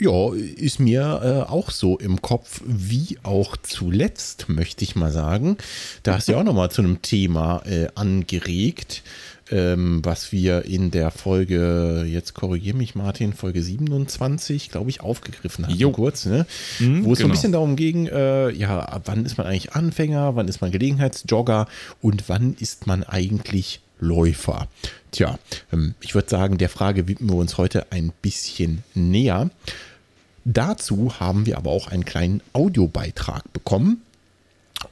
Ja, 0.00 0.32
ist 0.32 0.78
mir 0.78 1.46
äh, 1.48 1.50
auch 1.50 1.72
so 1.72 1.98
im 1.98 2.22
Kopf, 2.22 2.60
wie 2.64 3.18
auch 3.24 3.56
zuletzt, 3.56 4.48
möchte 4.48 4.84
ich 4.84 4.94
mal 4.94 5.10
sagen. 5.10 5.56
Da 6.04 6.14
hast 6.14 6.28
du 6.28 6.32
ja 6.32 6.38
auch 6.38 6.44
nochmal 6.44 6.70
zu 6.70 6.82
einem 6.82 7.02
Thema 7.02 7.62
äh, 7.64 7.88
angeregt 7.96 9.02
ähm, 9.50 10.04
was 10.04 10.32
wir 10.32 10.64
in 10.64 10.90
der 10.90 11.10
Folge, 11.10 12.04
jetzt 12.06 12.34
korrigiere 12.34 12.76
mich 12.76 12.94
Martin, 12.94 13.32
Folge 13.32 13.62
27, 13.62 14.70
glaube 14.70 14.90
ich, 14.90 15.00
aufgegriffen 15.00 15.66
haben, 15.66 15.74
jo. 15.74 15.90
kurz, 15.90 16.26
ne? 16.26 16.46
Mhm, 16.78 17.04
wo 17.04 17.12
es 17.12 17.18
genau. 17.18 17.20
so 17.20 17.22
ein 17.22 17.22
genau. 17.22 17.28
bisschen 17.30 17.52
darum 17.52 17.76
ging, 17.76 18.06
äh, 18.06 18.50
ja, 18.50 19.00
wann 19.04 19.24
ist 19.24 19.38
man 19.38 19.46
eigentlich 19.46 19.72
Anfänger, 19.72 20.36
wann 20.36 20.48
ist 20.48 20.60
man 20.60 20.70
Gelegenheitsjogger 20.70 21.66
und 22.00 22.28
wann 22.28 22.54
ist 22.58 22.86
man 22.86 23.04
eigentlich 23.04 23.80
Läufer? 24.00 24.68
Tja, 25.10 25.38
ähm, 25.72 25.94
ich 26.00 26.14
würde 26.14 26.28
sagen, 26.28 26.58
der 26.58 26.68
Frage 26.68 27.08
widmen 27.08 27.30
wir 27.30 27.36
uns 27.36 27.58
heute 27.58 27.90
ein 27.90 28.12
bisschen 28.22 28.82
näher. 28.94 29.50
Dazu 30.44 31.20
haben 31.20 31.46
wir 31.46 31.58
aber 31.58 31.70
auch 31.70 31.88
einen 31.88 32.04
kleinen 32.04 32.40
Audiobeitrag 32.52 33.52
bekommen 33.52 34.02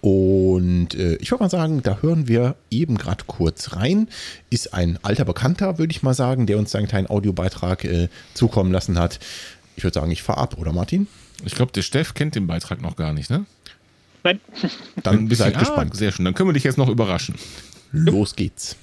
und 0.06 0.94
äh, 0.94 1.16
ich 1.16 1.32
würde 1.32 1.42
mal 1.42 1.50
sagen, 1.50 1.82
da 1.82 1.98
hören 2.00 2.28
wir 2.28 2.54
eben 2.70 2.96
gerade 2.96 3.24
kurz 3.26 3.72
rein. 3.72 4.06
Ist 4.50 4.72
ein 4.72 5.00
alter 5.02 5.24
Bekannter, 5.24 5.78
würde 5.78 5.90
ich 5.90 6.04
mal 6.04 6.14
sagen, 6.14 6.46
der 6.46 6.58
uns 6.58 6.70
seinen 6.70 6.86
kleinen 6.86 7.10
Audiobeitrag 7.10 7.84
äh, 7.84 8.08
zukommen 8.32 8.70
lassen 8.70 9.00
hat. 9.00 9.18
Ich 9.74 9.82
würde 9.82 9.98
sagen, 9.98 10.12
ich 10.12 10.22
fahre 10.22 10.38
ab, 10.38 10.58
oder 10.58 10.72
Martin? 10.72 11.08
Ich 11.44 11.56
glaube, 11.56 11.72
der 11.72 11.82
Steff 11.82 12.14
kennt 12.14 12.36
den 12.36 12.46
Beitrag 12.46 12.80
noch 12.82 12.94
gar 12.94 13.12
nicht, 13.12 13.30
ne? 13.30 13.46
Nein. 14.22 14.38
Dann 15.02 15.28
seid 15.28 15.56
ah, 15.56 15.58
gespannt. 15.58 15.96
Sehr 15.96 16.12
schön. 16.12 16.24
Dann 16.24 16.34
können 16.34 16.50
wir 16.50 16.54
dich 16.54 16.62
jetzt 16.62 16.78
noch 16.78 16.88
überraschen. 16.88 17.34
Los 17.90 18.36
geht's. 18.36 18.76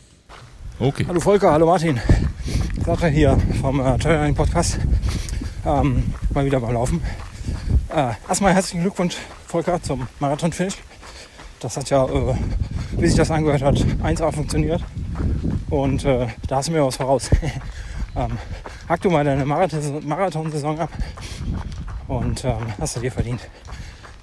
Okay. 0.78 1.06
Hallo 1.08 1.22
Volker, 1.22 1.54
hallo 1.54 1.68
Martin. 1.68 2.02
Sache 2.86 3.08
hier 3.08 3.40
vom 3.62 3.80
äh, 3.80 3.98
Teuerling 3.98 4.36
Podcast. 4.36 4.78
Ähm, 5.66 6.04
mal 6.34 6.44
wieder 6.46 6.60
mal 6.60 6.74
laufen. 6.74 7.02
Äh, 7.88 8.12
erstmal 8.28 8.54
herzlichen 8.54 8.82
Glückwunsch, 8.82 9.16
Volker, 9.48 9.82
zum 9.82 10.06
Marathon-Finish. 10.20 10.76
Das 11.64 11.78
hat 11.78 11.90
ja, 11.90 12.04
äh, 12.04 12.36
wie 12.98 13.08
sich 13.08 13.16
das 13.16 13.32
angehört 13.32 13.62
hat, 13.62 13.78
1A 13.78 14.34
funktioniert. 14.34 14.84
Und 15.70 16.04
äh, 16.04 16.28
da 16.46 16.58
hast 16.58 16.68
du 16.68 16.74
mir 16.74 16.86
was 16.86 16.98
voraus. 16.98 17.30
ähm, 18.18 18.38
hack 18.90 19.00
du 19.00 19.10
mal 19.10 19.24
deine 19.24 19.46
Marathon-Saison 19.46 20.78
ab 20.78 20.90
und 22.10 22.44
ähm, 22.44 22.58
hast 22.78 22.98
du 22.98 23.00
dir 23.00 23.14
verdient. 23.14 23.40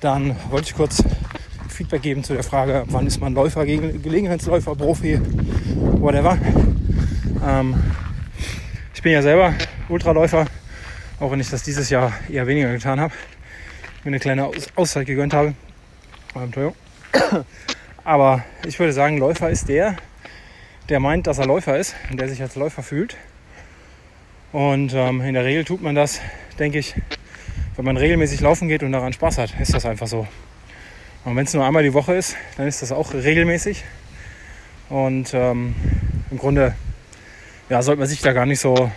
Dann 0.00 0.37
wollte 0.50 0.68
ich 0.68 0.75
kurz 0.75 1.02
Feedback 1.70 2.02
geben 2.02 2.23
zu 2.23 2.35
der 2.35 2.42
Frage, 2.42 2.85
wann 2.88 3.06
ist 3.06 3.23
man 3.23 3.32
Läufer, 3.32 3.64
Gelegenheitsläufer, 3.64 4.76
Profi, 4.76 5.18
whatever. 5.99 6.37
Ähm, 7.42 7.82
ich 8.94 9.00
bin 9.00 9.12
ja 9.12 9.23
selber 9.23 9.54
Ultraläufer, 9.88 10.44
auch 11.18 11.30
wenn 11.30 11.40
ich 11.40 11.49
das 11.49 11.62
dieses 11.62 11.88
Jahr 11.88 12.12
eher 12.28 12.47
weniger 12.47 12.70
getan 12.70 13.00
habe. 13.00 13.14
Mir 14.04 14.09
eine 14.09 14.18
kleine 14.18 14.50
Auszeit 14.76 15.06
gegönnt 15.06 15.32
habe. 15.32 15.54
Entschuldigung. 16.35 16.75
Aber 18.04 18.44
ich 18.66 18.78
würde 18.78 18.92
sagen, 18.92 19.18
Läufer 19.18 19.50
ist 19.50 19.68
der, 19.68 19.96
der 20.88 21.00
meint, 21.00 21.26
dass 21.26 21.38
er 21.38 21.46
Läufer 21.46 21.78
ist 21.78 21.94
und 22.10 22.20
der 22.20 22.28
sich 22.28 22.42
als 22.42 22.56
Läufer 22.56 22.82
fühlt. 22.82 23.16
Und 24.52 24.92
ähm, 24.94 25.20
in 25.20 25.34
der 25.34 25.44
Regel 25.44 25.64
tut 25.64 25.82
man 25.82 25.94
das, 25.94 26.20
denke 26.58 26.78
ich, 26.78 26.94
wenn 27.76 27.84
man 27.84 27.96
regelmäßig 27.96 28.40
laufen 28.40 28.68
geht 28.68 28.82
und 28.82 28.92
daran 28.92 29.12
Spaß 29.12 29.38
hat, 29.38 29.58
ist 29.60 29.72
das 29.72 29.86
einfach 29.86 30.08
so. 30.08 30.26
Und 31.24 31.36
wenn 31.36 31.44
es 31.44 31.54
nur 31.54 31.64
einmal 31.64 31.82
die 31.82 31.94
Woche 31.94 32.14
ist, 32.14 32.36
dann 32.56 32.66
ist 32.66 32.82
das 32.82 32.92
auch 32.92 33.14
regelmäßig. 33.14 33.84
Und 34.88 35.32
ähm, 35.34 35.74
im 36.30 36.38
Grunde 36.38 36.74
ja, 37.68 37.82
sollte 37.82 38.00
man 38.00 38.08
sich 38.08 38.20
da 38.20 38.32
gar 38.32 38.46
nicht 38.46 38.60
so, 38.60 38.90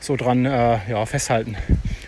so 0.00 0.16
dran 0.16 0.46
äh, 0.46 0.78
ja, 0.88 1.04
festhalten. 1.04 1.56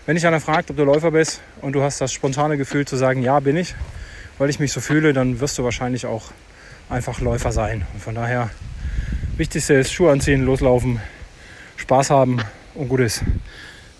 Wenn 0.06 0.14
dich 0.14 0.26
einer 0.26 0.40
fragt, 0.40 0.70
ob 0.70 0.76
du 0.76 0.84
Läufer 0.84 1.10
bist 1.10 1.42
und 1.60 1.74
du 1.74 1.82
hast 1.82 2.00
das 2.00 2.12
spontane 2.12 2.56
Gefühl 2.56 2.86
zu 2.86 2.96
sagen, 2.96 3.22
ja, 3.22 3.40
bin 3.40 3.56
ich, 3.56 3.74
weil 4.38 4.50
ich 4.50 4.60
mich 4.60 4.72
so 4.72 4.80
fühle, 4.80 5.12
dann 5.12 5.40
wirst 5.40 5.58
du 5.58 5.64
wahrscheinlich 5.64 6.06
auch 6.06 6.30
einfach 6.88 7.20
Läufer 7.20 7.52
sein. 7.52 7.86
Und 7.92 8.02
von 8.02 8.14
daher, 8.14 8.50
wichtigste 9.36 9.74
ist 9.74 9.92
Schuhe 9.92 10.12
anziehen, 10.12 10.44
loslaufen, 10.44 11.00
Spaß 11.76 12.10
haben 12.10 12.38
und 12.74 12.88
gut 12.88 13.00
ist. 13.00 13.22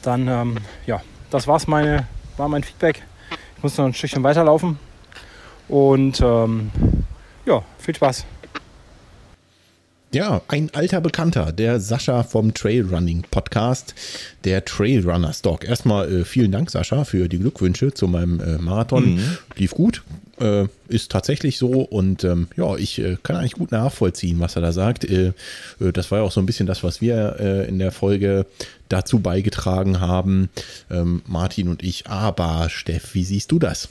Dann, 0.02 0.28
ähm, 0.28 0.56
ja, 0.86 1.02
das 1.30 1.46
war's 1.46 1.66
meine, 1.66 2.06
war 2.36 2.48
mein 2.48 2.62
Feedback. 2.62 3.02
Ich 3.56 3.62
muss 3.62 3.76
noch 3.76 3.86
ein 3.86 3.94
Stückchen 3.94 4.22
weiterlaufen. 4.22 4.78
Und 5.68 6.20
ähm, 6.20 6.70
ja, 7.44 7.62
viel 7.78 7.94
Spaß. 7.94 8.24
Ja, 10.10 10.40
ein 10.48 10.70
alter 10.72 11.02
Bekannter, 11.02 11.52
der 11.52 11.80
Sascha 11.80 12.22
vom 12.22 12.54
Trailrunning 12.54 13.26
Podcast, 13.30 13.94
der 14.44 14.64
Trailrunner 14.64 15.34
Stock. 15.34 15.64
Erstmal 15.64 16.10
äh, 16.10 16.24
vielen 16.24 16.50
Dank, 16.50 16.70
Sascha, 16.70 17.04
für 17.04 17.28
die 17.28 17.38
Glückwünsche 17.38 17.92
zu 17.92 18.08
meinem 18.08 18.40
äh, 18.40 18.56
Marathon. 18.56 19.16
Mhm. 19.16 19.38
Lief 19.56 19.72
gut, 19.72 20.02
äh, 20.40 20.66
ist 20.88 21.10
tatsächlich 21.10 21.58
so 21.58 21.82
und 21.82 22.24
ähm, 22.24 22.48
ja, 22.56 22.76
ich 22.76 22.98
äh, 22.98 23.16
kann 23.22 23.36
eigentlich 23.36 23.54
gut 23.54 23.72
nachvollziehen, 23.72 24.40
was 24.40 24.56
er 24.56 24.62
da 24.62 24.72
sagt. 24.72 25.04
Äh, 25.04 25.32
äh, 25.80 25.92
das 25.92 26.10
war 26.10 26.18
ja 26.18 26.24
auch 26.24 26.32
so 26.32 26.40
ein 26.40 26.46
bisschen 26.46 26.66
das, 26.66 26.82
was 26.82 27.00
wir 27.00 27.66
in 27.68 27.78
der 27.78 27.92
Folge 27.92 28.46
dazu 28.88 29.20
beigetragen 29.20 30.00
haben, 30.00 30.48
ähm, 30.90 31.22
Martin 31.26 31.68
und 31.68 31.82
ich. 31.82 32.06
Aber 32.06 32.68
Steff, 32.70 33.14
wie 33.14 33.24
siehst 33.24 33.52
du 33.52 33.58
das? 33.58 33.88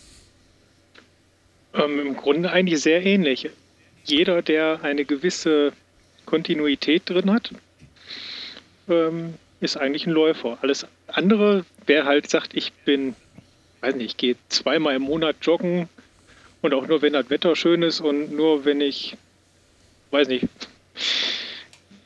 Ähm, 1.74 2.00
Im 2.00 2.16
Grunde 2.16 2.52
eigentlich 2.52 2.82
sehr 2.82 3.06
ähnlich. 3.06 3.50
Jeder, 4.06 4.42
der 4.42 4.84
eine 4.84 5.06
gewisse 5.06 5.74
Kontinuität 6.26 7.10
drin 7.10 7.32
hat, 7.32 7.52
ähm, 8.90 9.36
ist 9.60 9.78
eigentlich 9.78 10.06
ein 10.08 10.14
Läufer. 10.14 10.58
Alles 10.62 10.88
andere, 11.08 11.66
wer 11.86 12.06
halt 12.06 12.30
sagt, 12.30 12.56
ich 12.56 12.74
bin, 12.86 13.16
weiß 13.82 13.96
nicht, 13.96 14.12
ich 14.12 14.18
gehe 14.18 14.36
zweimal 14.50 14.96
im 14.96 15.04
Monat 15.04 15.38
joggen 15.42 15.90
und 16.62 16.74
auch 16.74 16.88
nur, 16.88 17.02
wenn 17.02 17.14
das 17.14 17.30
Wetter 17.30 17.56
schön 17.56 17.84
ist 17.84 18.02
und 18.02 18.32
nur, 18.32 18.66
wenn 18.66 18.82
ich, 18.82 19.16
weiß 20.12 20.28
nicht, 20.28 20.48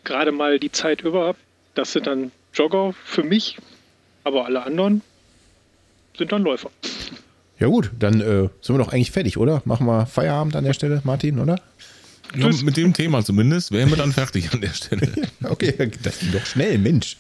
gerade 0.04 0.32
mal 0.32 0.60
die 0.60 0.72
Zeit 0.72 1.02
über 1.02 1.28
habe, 1.28 1.38
das 1.76 1.94
sind 1.94 2.08
dann 2.08 2.32
Jogger 2.54 2.94
für 3.06 3.24
mich, 3.24 3.58
aber 4.24 4.46
alle 4.46 4.64
anderen 4.64 5.02
sind 6.18 6.32
dann 6.32 6.44
Läufer. 6.44 6.70
Ja 7.60 7.68
gut, 7.68 7.92
dann 8.00 8.22
äh, 8.22 8.50
sind 8.62 8.76
wir 8.76 8.80
doch 8.80 8.92
eigentlich 8.92 9.12
fertig, 9.12 9.38
oder? 9.38 9.62
Machen 9.66 9.86
wir 9.86 10.06
Feierabend 10.06 10.56
an 10.56 10.64
der 10.64 10.74
Stelle, 10.74 11.02
Martin, 11.04 11.40
oder? 11.40 11.62
Ja, 12.36 12.50
mit 12.64 12.78
dem 12.78 12.94
Thema 12.94 13.24
zumindest 13.24 13.72
wären 13.72 13.90
wir 13.90 13.98
dann 13.98 14.14
fertig 14.14 14.52
an 14.54 14.62
der 14.62 14.74
Stelle. 14.74 15.12
okay, 15.44 15.92
das 16.02 16.20
ging 16.20 16.32
doch 16.32 16.46
schnell, 16.46 16.78
Mensch. 16.78 17.18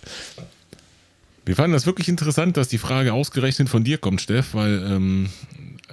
Wir 1.46 1.56
fanden 1.56 1.74
das 1.74 1.86
wirklich 1.86 2.08
interessant, 2.08 2.56
dass 2.56 2.70
die 2.70 2.78
Frage 2.78 3.14
ausgerechnet 3.14 3.68
von 3.68 3.84
dir 3.84 3.98
kommt, 3.98 4.22
Steff, 4.22 4.54
weil, 4.54 4.84
ähm, 4.84 5.30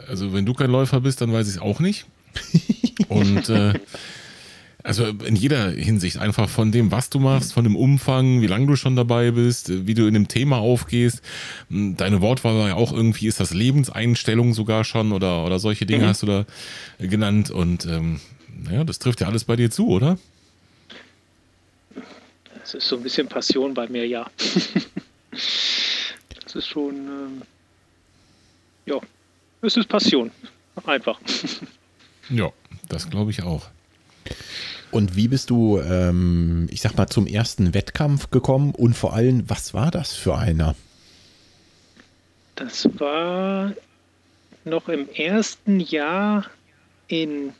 also 0.08 0.32
wenn 0.32 0.46
du 0.46 0.54
kein 0.54 0.70
Läufer 0.70 1.00
bist, 1.00 1.20
dann 1.20 1.32
weiß 1.32 1.48
ich 1.48 1.56
es 1.56 1.60
auch 1.60 1.80
nicht. 1.80 2.06
Und 3.08 3.48
äh, 3.48 3.74
also 4.82 5.06
in 5.06 5.36
jeder 5.36 5.70
Hinsicht, 5.70 6.18
einfach 6.18 6.48
von 6.48 6.72
dem, 6.72 6.90
was 6.90 7.10
du 7.10 7.18
machst, 7.18 7.52
von 7.52 7.64
dem 7.64 7.76
Umfang, 7.76 8.40
wie 8.40 8.46
lange 8.46 8.66
du 8.66 8.76
schon 8.76 8.96
dabei 8.96 9.32
bist, 9.32 9.86
wie 9.86 9.94
du 9.94 10.06
in 10.06 10.14
dem 10.14 10.28
Thema 10.28 10.58
aufgehst. 10.58 11.20
Deine 11.68 12.20
Wortwahl 12.22 12.54
war 12.54 12.68
ja 12.68 12.74
auch 12.74 12.92
irgendwie, 12.92 13.26
ist 13.26 13.40
das 13.40 13.52
Lebenseinstellung 13.52 14.54
sogar 14.54 14.84
schon 14.84 15.12
oder, 15.12 15.44
oder 15.44 15.58
solche 15.58 15.84
Dinge 15.84 16.04
mhm. 16.04 16.08
hast 16.08 16.22
du 16.22 16.26
da 16.26 16.46
genannt. 16.98 17.50
Und 17.50 17.86
ähm, 17.86 18.20
naja, 18.64 18.84
das 18.84 18.98
trifft 18.98 19.20
ja 19.20 19.26
alles 19.26 19.44
bei 19.44 19.56
dir 19.56 19.70
zu, 19.70 19.88
oder? 19.88 20.18
Das 22.60 22.74
ist 22.74 22.88
so 22.88 22.96
ein 22.96 23.02
bisschen 23.02 23.28
Passion 23.28 23.74
bei 23.74 23.88
mir, 23.88 24.06
ja. 24.06 24.26
das 25.30 26.54
ist 26.54 26.66
schon, 26.66 26.94
ähm, 26.94 27.42
ja, 28.86 29.00
es 29.62 29.76
ist 29.76 29.88
Passion. 29.88 30.30
Einfach. 30.84 31.20
ja, 32.30 32.50
das 32.88 33.10
glaube 33.10 33.30
ich 33.30 33.42
auch. 33.42 33.66
Und 34.90 35.16
wie 35.16 35.28
bist 35.28 35.50
du, 35.50 35.80
ähm, 35.80 36.66
ich 36.70 36.80
sag 36.80 36.96
mal, 36.96 37.08
zum 37.08 37.26
ersten 37.26 37.74
Wettkampf 37.74 38.30
gekommen 38.30 38.74
und 38.74 38.94
vor 38.94 39.12
allem, 39.12 39.48
was 39.48 39.74
war 39.74 39.90
das 39.90 40.14
für 40.14 40.36
einer? 40.36 40.74
Das 42.54 42.88
war 42.98 43.72
noch 44.64 44.88
im 44.88 45.08
ersten 45.10 45.80
Jahr 45.80 46.46
in 47.06 47.52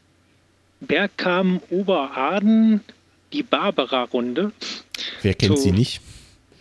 Bergkamen 0.81 1.61
Oberaden 1.71 2.81
die 3.33 3.43
Barbara-Runde. 3.43 4.53
Wer 5.23 5.35
kennt 5.35 5.59
so, 5.59 5.65
sie 5.65 5.73
nicht? 5.73 6.01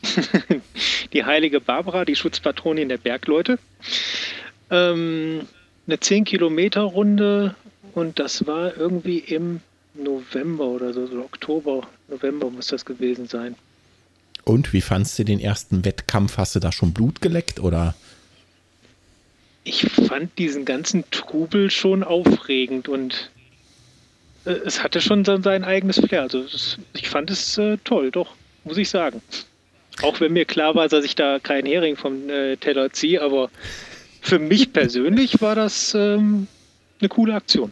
die 1.13 1.23
heilige 1.23 1.62
Barbara, 1.62 2.06
die 2.06 2.15
Schutzpatronin 2.15 2.89
der 2.89 2.97
Bergleute. 2.97 3.60
Ähm, 4.69 5.47
eine 5.88 5.99
10 5.99 6.25
Kilometer 6.25 6.82
Runde 6.82 7.56
und 7.93 8.19
das 8.19 8.45
war 8.45 8.75
irgendwie 8.77 9.19
im 9.19 9.62
November 9.93 10.65
oder 10.65 10.93
so, 10.93 11.08
so 11.08 11.19
Oktober, 11.19 11.88
November 12.08 12.49
muss 12.49 12.67
das 12.67 12.86
gewesen 12.86 13.27
sein. 13.27 13.56
Und 14.43 14.71
wie 14.73 14.82
fandst 14.82 15.17
du 15.19 15.23
den 15.23 15.39
ersten 15.39 15.84
Wettkampf? 15.84 16.38
Hast 16.38 16.56
du 16.56 16.60
da 16.60 16.71
schon 16.71 16.93
Blut 16.93 17.21
geleckt 17.21 17.60
oder? 17.60 17.95
Ich 19.63 19.82
fand 19.82 20.38
diesen 20.38 20.63
ganzen 20.63 21.03
Trubel 21.12 21.69
schon 21.69 22.03
aufregend 22.03 22.88
und 22.88 23.30
äh, 24.45 24.51
es 24.51 24.82
hatte 24.82 25.01
schon 25.01 25.25
sein 25.25 25.63
eigenes 25.63 25.99
Flair. 25.99 26.21
Also 26.21 26.43
es, 26.43 26.77
ich 26.93 27.10
fand 27.10 27.30
es 27.30 27.58
äh, 27.58 27.77
toll, 27.84 28.12
doch, 28.12 28.36
muss 28.63 28.77
ich 28.77 28.89
sagen. 28.89 29.21
Auch 30.01 30.19
wenn 30.21 30.34
mir 30.34 30.45
klar 30.45 30.75
war, 30.75 30.88
dass 30.88 31.03
ich 31.03 31.15
da 31.15 31.39
keinen 31.39 31.65
Hering 31.65 31.97
vom 31.97 32.30
äh, 32.30 32.56
Teller 32.56 32.93
ziehe, 32.93 33.21
aber 33.21 33.49
für 34.27 34.39
mich 34.39 34.73
persönlich 34.73 35.41
war 35.41 35.55
das 35.55 35.93
ähm, 35.95 36.47
eine 36.99 37.09
coole 37.09 37.33
Aktion. 37.33 37.71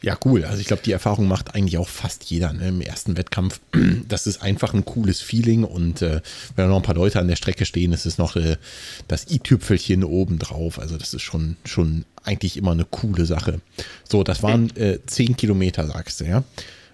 Ja, 0.00 0.16
cool. 0.24 0.44
Also 0.44 0.60
ich 0.60 0.66
glaube, 0.68 0.82
die 0.84 0.92
Erfahrung 0.92 1.26
macht 1.26 1.56
eigentlich 1.56 1.76
auch 1.76 1.88
fast 1.88 2.24
jeder 2.24 2.52
ne, 2.52 2.68
im 2.68 2.80
ersten 2.80 3.16
Wettkampf. 3.16 3.60
Das 4.08 4.26
ist 4.26 4.42
einfach 4.42 4.74
ein 4.74 4.84
cooles 4.84 5.20
Feeling 5.20 5.64
und 5.64 6.02
äh, 6.02 6.20
wenn 6.56 6.64
da 6.64 6.68
noch 6.68 6.76
ein 6.76 6.82
paar 6.82 6.94
Leute 6.94 7.20
an 7.20 7.28
der 7.28 7.36
Strecke 7.36 7.64
stehen, 7.64 7.92
ist 7.92 8.06
es 8.06 8.16
noch 8.16 8.36
äh, 8.36 8.56
das 9.06 9.30
i-Tüpfelchen 9.30 10.04
oben 10.04 10.38
drauf. 10.38 10.78
Also 10.78 10.96
das 10.96 11.14
ist 11.14 11.22
schon, 11.22 11.56
schon 11.64 12.04
eigentlich 12.22 12.56
immer 12.56 12.72
eine 12.72 12.84
coole 12.84 13.26
Sache. 13.26 13.60
So, 14.08 14.22
das 14.22 14.42
waren 14.42 14.74
äh, 14.76 14.98
zehn 15.06 15.36
Kilometer, 15.36 15.86
sagst 15.86 16.20
du, 16.20 16.24
ja. 16.24 16.44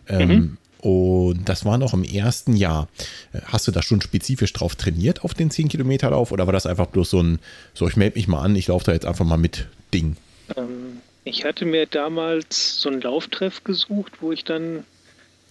Ähm, 0.08 0.28
mhm. 0.28 0.56
Und 0.84 1.48
das 1.48 1.64
war 1.64 1.78
noch 1.78 1.94
im 1.94 2.04
ersten 2.04 2.54
Jahr. 2.54 2.88
Äh, 3.32 3.40
hast 3.46 3.66
du 3.66 3.72
da 3.72 3.80
schon 3.80 4.02
spezifisch 4.02 4.52
drauf 4.52 4.76
trainiert 4.76 5.24
auf 5.24 5.32
den 5.32 5.50
10 5.50 5.70
Kilometer 5.70 6.10
Lauf 6.10 6.30
oder 6.30 6.46
war 6.46 6.52
das 6.52 6.66
einfach 6.66 6.88
bloß 6.88 7.08
so 7.08 7.22
ein, 7.22 7.38
so 7.72 7.88
ich 7.88 7.96
melde 7.96 8.18
mich 8.18 8.28
mal 8.28 8.42
an, 8.42 8.54
ich 8.54 8.68
laufe 8.68 8.84
da 8.84 8.92
jetzt 8.92 9.06
einfach 9.06 9.24
mal 9.24 9.38
mit 9.38 9.66
Ding? 9.94 10.16
Ähm, 10.54 11.00
ich 11.24 11.46
hatte 11.46 11.64
mir 11.64 11.86
damals 11.86 12.78
so 12.80 12.90
einen 12.90 13.00
Lauftreff 13.00 13.64
gesucht, 13.64 14.20
wo 14.20 14.30
ich 14.30 14.44
dann 14.44 14.84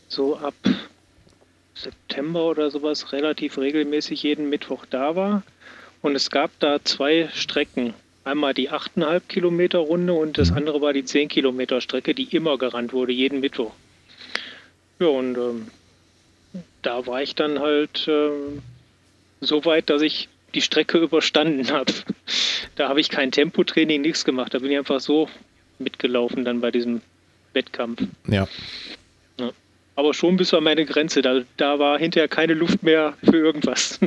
so 0.07 0.37
ab 0.37 0.53
September 1.73 2.45
oder 2.45 2.69
sowas 2.69 3.11
relativ 3.11 3.57
regelmäßig 3.57 4.21
jeden 4.21 4.49
Mittwoch 4.51 4.85
da 4.87 5.15
war. 5.15 5.41
Und 6.03 6.15
es 6.15 6.29
gab 6.29 6.51
da 6.59 6.83
zwei 6.83 7.27
Strecken. 7.33 7.95
Einmal 8.23 8.53
die 8.53 8.69
8,5 8.69 9.21
Kilometer 9.27 9.79
Runde 9.79 10.13
und 10.13 10.37
das 10.37 10.51
mhm. 10.51 10.57
andere 10.57 10.81
war 10.81 10.93
die 10.93 11.05
10 11.05 11.27
Kilometer 11.27 11.81
Strecke, 11.81 12.13
die 12.13 12.35
immer 12.35 12.59
gerannt 12.59 12.93
wurde, 12.93 13.13
jeden 13.13 13.39
Mittwoch. 13.39 13.71
Ja, 15.03 15.09
und 15.09 15.37
ähm, 15.37 15.67
da 16.81 17.05
war 17.05 17.21
ich 17.21 17.35
dann 17.35 17.59
halt 17.59 18.05
ähm, 18.07 18.61
so 19.41 19.65
weit, 19.65 19.89
dass 19.89 20.01
ich 20.01 20.29
die 20.53 20.61
Strecke 20.61 20.97
überstanden 20.99 21.69
habe. 21.71 21.91
Da 22.75 22.87
habe 22.87 23.01
ich 23.01 23.09
kein 23.09 23.29
Tempotraining, 23.29 23.99
nichts 23.99 24.23
gemacht. 24.23 24.53
Da 24.53 24.59
bin 24.59 24.71
ich 24.71 24.77
einfach 24.77 25.01
so 25.01 25.27
mitgelaufen 25.77 26.45
dann 26.45 26.61
bei 26.61 26.71
diesem 26.71 27.01
Wettkampf. 27.51 28.01
Ja. 28.29 28.47
ja. 29.37 29.51
Aber 29.97 30.13
schon 30.13 30.37
bis 30.37 30.53
an 30.53 30.63
meine 30.63 30.85
Grenze. 30.85 31.21
Da, 31.21 31.41
da 31.57 31.79
war 31.79 31.99
hinterher 31.99 32.29
keine 32.29 32.53
Luft 32.53 32.81
mehr 32.81 33.17
für 33.25 33.35
irgendwas. 33.35 33.99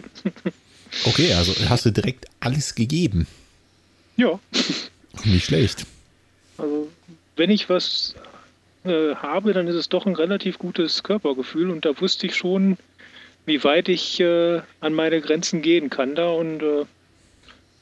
okay, 1.04 1.34
also 1.34 1.52
hast 1.68 1.84
du 1.84 1.90
direkt 1.90 2.24
alles 2.40 2.74
gegeben. 2.74 3.26
Ja. 4.16 4.40
Nicht 5.24 5.44
schlecht. 5.44 5.84
Also, 6.56 6.90
wenn 7.36 7.50
ich 7.50 7.68
was 7.68 8.14
äh, 8.88 9.14
habe, 9.16 9.52
dann 9.52 9.68
ist 9.68 9.74
es 9.74 9.88
doch 9.88 10.06
ein 10.06 10.14
relativ 10.14 10.58
gutes 10.58 11.02
Körpergefühl 11.02 11.70
und 11.70 11.84
da 11.84 12.00
wusste 12.00 12.26
ich 12.26 12.34
schon, 12.34 12.76
wie 13.44 13.62
weit 13.64 13.88
ich 13.88 14.20
äh, 14.20 14.60
an 14.80 14.92
meine 14.92 15.20
Grenzen 15.20 15.62
gehen 15.62 15.90
kann 15.90 16.14
da 16.14 16.28
und 16.28 16.62
äh, 16.62 16.84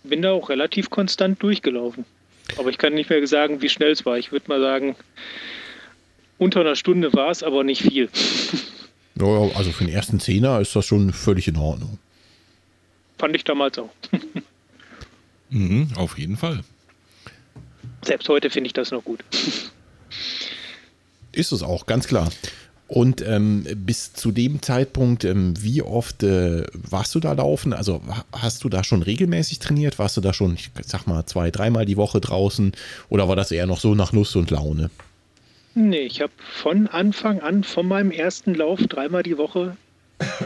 bin 0.04 0.22
da 0.22 0.32
auch 0.32 0.50
relativ 0.50 0.90
konstant 0.90 1.42
durchgelaufen. 1.42 2.04
Aber 2.58 2.70
ich 2.70 2.78
kann 2.78 2.94
nicht 2.94 3.10
mehr 3.10 3.26
sagen, 3.26 3.62
wie 3.62 3.68
schnell 3.68 3.92
es 3.92 4.04
war. 4.04 4.18
Ich 4.18 4.32
würde 4.32 4.48
mal 4.48 4.60
sagen, 4.60 4.96
unter 6.38 6.60
einer 6.60 6.76
Stunde 6.76 7.12
war 7.14 7.30
es, 7.30 7.42
aber 7.42 7.64
nicht 7.64 7.82
viel. 7.82 8.08
Ja, 9.16 9.26
also 9.54 9.70
für 9.70 9.84
den 9.84 9.94
ersten 9.94 10.18
Zehner 10.18 10.60
ist 10.60 10.74
das 10.74 10.86
schon 10.86 11.12
völlig 11.12 11.46
in 11.46 11.56
Ordnung. 11.56 11.98
Fand 13.16 13.36
ich 13.36 13.44
damals 13.44 13.78
auch. 13.78 13.90
mhm, 15.50 15.88
auf 15.94 16.18
jeden 16.18 16.36
Fall. 16.36 16.64
selbst 18.04 18.28
heute 18.28 18.50
finde 18.50 18.66
ich 18.66 18.72
das 18.72 18.90
noch 18.90 19.04
gut. 19.04 19.20
Ist 21.34 21.52
es 21.52 21.62
auch, 21.62 21.86
ganz 21.86 22.06
klar. 22.06 22.30
Und 22.86 23.26
ähm, 23.26 23.64
bis 23.76 24.12
zu 24.12 24.30
dem 24.30 24.60
Zeitpunkt, 24.60 25.24
ähm, 25.24 25.54
wie 25.58 25.80
oft 25.82 26.22
äh, 26.22 26.64
warst 26.74 27.14
du 27.14 27.20
da 27.20 27.32
laufen? 27.32 27.72
Also 27.72 28.02
hast 28.30 28.62
du 28.62 28.68
da 28.68 28.84
schon 28.84 29.02
regelmäßig 29.02 29.58
trainiert? 29.58 29.98
Warst 29.98 30.16
du 30.16 30.20
da 30.20 30.34
schon, 30.34 30.54
ich 30.54 30.70
sag 30.84 31.06
mal, 31.06 31.24
zwei, 31.24 31.50
dreimal 31.50 31.86
die 31.86 31.96
Woche 31.96 32.20
draußen? 32.20 32.72
Oder 33.08 33.26
war 33.26 33.36
das 33.36 33.50
eher 33.50 33.66
noch 33.66 33.80
so 33.80 33.94
nach 33.94 34.12
Lust 34.12 34.36
und 34.36 34.50
Laune? 34.50 34.90
Nee, 35.74 36.02
ich 36.02 36.20
habe 36.20 36.32
von 36.62 36.86
Anfang 36.86 37.40
an, 37.40 37.64
von 37.64 37.88
meinem 37.88 38.10
ersten 38.10 38.54
Lauf, 38.54 38.80
dreimal 38.80 39.22
die 39.22 39.38
Woche 39.38 39.76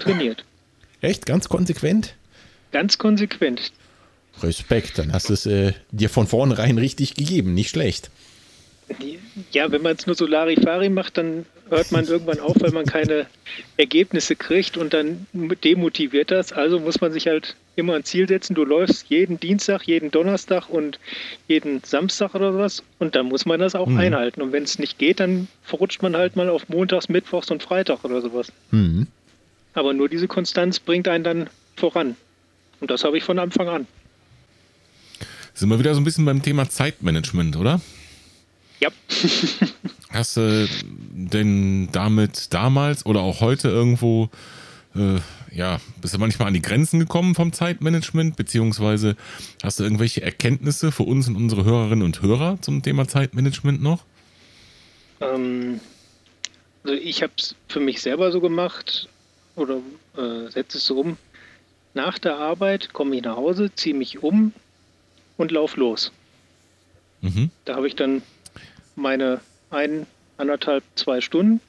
trainiert. 0.00 0.44
Echt? 1.00 1.26
Ganz 1.26 1.48
konsequent? 1.48 2.14
Ganz 2.70 2.98
konsequent. 2.98 3.72
Respekt, 4.42 4.98
dann 4.98 5.12
hast 5.12 5.28
du 5.28 5.32
es 5.32 5.46
äh, 5.46 5.72
dir 5.90 6.08
von 6.08 6.26
vornherein 6.26 6.78
richtig 6.78 7.14
gegeben, 7.14 7.54
nicht 7.54 7.70
schlecht. 7.70 8.10
Ja, 9.52 9.70
wenn 9.70 9.82
man 9.82 9.96
es 9.96 10.06
nur 10.06 10.16
so 10.16 10.26
Larifari 10.26 10.88
macht, 10.88 11.18
dann 11.18 11.44
hört 11.68 11.92
man 11.92 12.06
irgendwann 12.06 12.40
auf, 12.40 12.56
weil 12.60 12.72
man 12.72 12.86
keine 12.86 13.26
Ergebnisse 13.76 14.34
kriegt 14.36 14.76
und 14.76 14.94
dann 14.94 15.26
demotiviert 15.62 16.30
das. 16.30 16.52
Also 16.52 16.80
muss 16.80 17.00
man 17.00 17.12
sich 17.12 17.26
halt 17.26 17.54
immer 17.76 17.94
ein 17.94 18.04
Ziel 18.04 18.26
setzen. 18.26 18.54
Du 18.54 18.64
läufst 18.64 19.08
jeden 19.08 19.38
Dienstag, 19.38 19.82
jeden 19.82 20.10
Donnerstag 20.10 20.68
und 20.68 20.98
jeden 21.46 21.82
Samstag 21.84 22.34
oder 22.34 22.56
was 22.56 22.82
und 22.98 23.14
dann 23.14 23.26
muss 23.26 23.46
man 23.46 23.60
das 23.60 23.74
auch 23.74 23.86
mhm. 23.86 23.98
einhalten. 23.98 24.42
Und 24.42 24.52
wenn 24.52 24.64
es 24.64 24.78
nicht 24.78 24.98
geht, 24.98 25.20
dann 25.20 25.48
verrutscht 25.62 26.02
man 26.02 26.16
halt 26.16 26.36
mal 26.36 26.48
auf 26.48 26.68
Montags, 26.68 27.08
Mittwochs 27.08 27.50
und 27.50 27.62
Freitag 27.62 28.04
oder 28.04 28.20
sowas. 28.20 28.52
Mhm. 28.70 29.06
Aber 29.74 29.92
nur 29.92 30.08
diese 30.08 30.28
Konstanz 30.28 30.80
bringt 30.80 31.08
einen 31.08 31.24
dann 31.24 31.50
voran. 31.76 32.16
Und 32.80 32.90
das 32.90 33.04
habe 33.04 33.18
ich 33.18 33.24
von 33.24 33.38
Anfang 33.38 33.68
an. 33.68 33.86
Sind 35.54 35.68
wir 35.68 35.78
wieder 35.78 35.94
so 35.94 36.00
ein 36.00 36.04
bisschen 36.04 36.24
beim 36.24 36.42
Thema 36.42 36.68
Zeitmanagement, 36.68 37.56
oder? 37.56 37.80
Ja. 38.80 38.90
Hast 40.10 40.36
du 40.36 40.68
denn 41.12 41.88
damit 41.92 42.52
damals 42.54 43.04
oder 43.04 43.20
auch 43.20 43.40
heute 43.40 43.68
irgendwo, 43.68 44.30
äh, 44.94 45.18
ja, 45.54 45.80
bist 46.00 46.14
du 46.14 46.18
manchmal 46.18 46.48
an 46.48 46.54
die 46.54 46.62
Grenzen 46.62 46.98
gekommen 46.98 47.34
vom 47.34 47.52
Zeitmanagement, 47.52 48.36
beziehungsweise 48.36 49.16
hast 49.62 49.80
du 49.80 49.84
irgendwelche 49.84 50.22
Erkenntnisse 50.22 50.92
für 50.92 51.02
uns 51.02 51.28
und 51.28 51.36
unsere 51.36 51.64
Hörerinnen 51.64 52.04
und 52.04 52.22
Hörer 52.22 52.58
zum 52.62 52.82
Thema 52.82 53.06
Zeitmanagement 53.06 53.82
noch? 53.82 54.04
Ähm, 55.20 55.80
also 56.84 56.96
ich 56.96 57.22
habe 57.22 57.32
es 57.36 57.54
für 57.68 57.80
mich 57.80 58.00
selber 58.00 58.32
so 58.32 58.40
gemacht 58.40 59.08
oder 59.56 59.78
äh, 60.16 60.50
setze 60.50 60.78
es 60.78 60.86
so 60.86 61.00
um. 61.00 61.18
Nach 61.92 62.18
der 62.18 62.36
Arbeit 62.36 62.92
komme 62.92 63.16
ich 63.16 63.22
nach 63.22 63.36
Hause, 63.36 63.74
ziehe 63.74 63.94
mich 63.94 64.22
um 64.22 64.52
und 65.36 65.50
lauf 65.50 65.76
los. 65.76 66.12
Mhm. 67.20 67.50
Da 67.64 67.76
habe 67.76 67.88
ich 67.88 67.96
dann 67.96 68.22
meine 68.98 69.40
ein, 69.70 70.06
anderthalb, 70.36 70.84
zwei 70.94 71.20
Stunden 71.20 71.60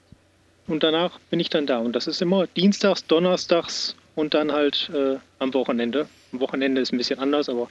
und 0.68 0.84
danach 0.84 1.20
bin 1.30 1.39
ich 1.39 1.50
dann 1.50 1.65
da. 1.65 1.80
Und 1.80 1.96
das 1.96 2.08
ist 2.08 2.22
immer 2.22 2.48
dienstags, 2.48 3.06
donnerstags 3.06 3.96
und 4.15 4.34
dann 4.34 4.52
halt 4.52 4.89
äh, 4.94 5.18
am 5.39 5.54
Wochenende. 5.54 6.08
Am 6.32 6.39
Wochenende 6.39 6.82
ist 6.82 6.94
ein 6.94 6.98
bisschen 6.98 7.20
anders, 7.20 7.50
aber 7.50 7.70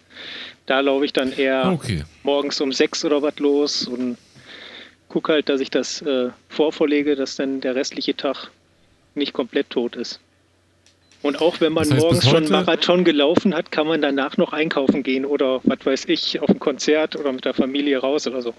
da 0.66 0.80
laufe 0.80 1.04
ich 1.04 1.12
dann 1.12 1.32
eher 1.32 1.70
okay. 1.72 2.04
morgens 2.22 2.60
um 2.60 2.72
sechs 2.72 3.04
oder 3.04 3.22
was 3.22 3.38
los 3.38 3.86
und 3.86 4.16
gucke 5.08 5.32
halt, 5.32 5.48
dass 5.48 5.60
ich 5.60 5.70
das 5.70 6.02
äh, 6.02 6.30
vorvorlege, 6.48 7.16
dass 7.16 7.36
dann 7.36 7.60
der 7.60 7.74
restliche 7.74 8.16
Tag 8.16 8.50
nicht 9.14 9.32
komplett 9.32 9.70
tot 9.70 9.96
ist. 9.96 10.20
Und 11.22 11.40
auch 11.40 11.60
wenn 11.60 11.72
man 11.72 11.84
das 11.84 11.94
heißt, 11.94 12.02
morgens 12.02 12.28
schon 12.28 12.48
Marathon 12.48 13.04
gelaufen 13.04 13.54
hat, 13.54 13.72
kann 13.72 13.86
man 13.86 14.00
danach 14.00 14.36
noch 14.36 14.52
einkaufen 14.52 15.02
gehen 15.02 15.24
oder 15.24 15.60
was 15.64 15.84
weiß 15.84 16.04
ich, 16.06 16.40
auf 16.40 16.48
ein 16.48 16.60
Konzert 16.60 17.16
oder 17.16 17.32
mit 17.32 17.44
der 17.44 17.54
Familie 17.54 17.98
raus 17.98 18.26
oder 18.26 18.40
so. 18.42 18.54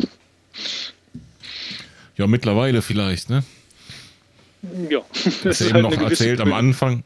Ja, 2.18 2.28
mittlerweile 2.28 2.82
vielleicht, 2.82 3.30
ne? 3.30 3.44
Ja, 4.90 5.02
das 5.44 5.62
ist 5.62 5.74
halt 5.74 5.84
noch 5.84 6.02
erzählt 6.02 6.42
am 6.42 6.54
Anfang. 6.54 7.04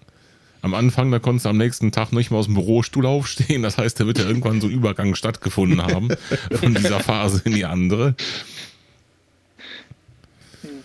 Am 0.61 0.73
Anfang, 0.73 1.11
da 1.11 1.19
konntest 1.19 1.45
du 1.45 1.49
am 1.49 1.57
nächsten 1.57 1.91
Tag 1.91 2.13
nicht 2.13 2.31
mehr 2.31 2.39
aus 2.39 2.45
dem 2.45 2.53
Bürostuhl 2.53 3.05
aufstehen. 3.05 3.63
Das 3.63 3.77
heißt, 3.77 3.99
da 3.99 4.07
wird 4.07 4.17
ja 4.17 4.25
irgendwann 4.25 4.61
so 4.61 4.69
Übergang 4.69 5.13
stattgefunden 5.13 5.81
haben 5.81 6.07
von 6.53 6.73
dieser 6.73 7.01
Phase 7.01 7.41
in 7.43 7.53
die 7.53 7.65
andere. 7.65 8.15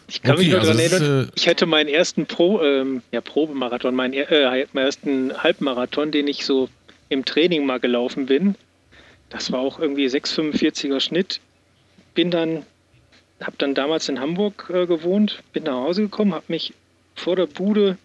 Ich 0.09 0.23
kann 0.23 0.33
okay, 0.33 0.41
mich 0.41 0.51
nur 0.51 0.61
also 0.61 0.73
daran 0.73 0.93
erinnern, 0.93 1.29
äh, 1.29 1.33
ich 1.37 1.47
hätte 1.47 1.67
meinen 1.67 1.89
ersten 1.89 2.27
Pro, 2.27 2.61
ähm, 2.63 3.03
ja, 3.13 3.21
Probemarathon, 3.21 3.95
meinen, 3.95 4.15
äh, 4.15 4.67
meinen 4.73 4.87
ersten 4.87 5.43
Halbmarathon, 5.43 6.11
den 6.11 6.27
ich 6.27 6.45
so 6.45 6.69
im 7.09 7.25
Training 7.25 7.65
mal 7.65 7.79
gelaufen 7.79 8.27
bin. 8.27 8.57
Das 9.29 9.53
war 9.53 9.61
auch 9.61 9.79
irgendwie 9.79 10.07
6,45er 10.07 11.01
Schnitt. 11.01 11.41
Bin 12.19 12.33
dann 12.33 12.67
habe 13.41 13.55
dann 13.59 13.77
damals 13.77 14.09
in 14.09 14.19
Hamburg 14.19 14.69
äh, 14.75 14.87
gewohnt, 14.87 15.41
bin 15.53 15.63
nach 15.63 15.75
Hause 15.75 16.03
gekommen, 16.03 16.35
habe 16.35 16.47
mich 16.49 16.75
vor 17.15 17.37
der 17.37 17.47
Bude 17.47 17.97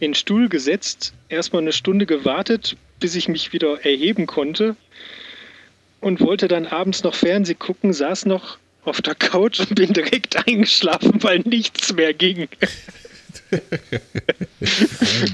in 0.00 0.12
den 0.12 0.14
Stuhl 0.14 0.48
gesetzt, 0.48 1.12
erstmal 1.28 1.60
eine 1.60 1.74
Stunde 1.74 2.06
gewartet, 2.06 2.78
bis 2.98 3.14
ich 3.14 3.28
mich 3.28 3.52
wieder 3.52 3.84
erheben 3.84 4.24
konnte 4.26 4.74
und 6.00 6.20
wollte 6.20 6.48
dann 6.48 6.66
abends 6.66 7.02
noch 7.02 7.14
Fernsehen 7.14 7.58
gucken, 7.58 7.92
saß 7.92 8.24
noch 8.24 8.56
auf 8.86 9.02
der 9.02 9.16
Couch 9.16 9.60
und 9.60 9.74
bin 9.74 9.92
direkt 9.92 10.34
eingeschlafen, 10.48 11.22
weil 11.22 11.40
nichts 11.40 11.92
mehr 11.92 12.14
ging. 12.14 12.48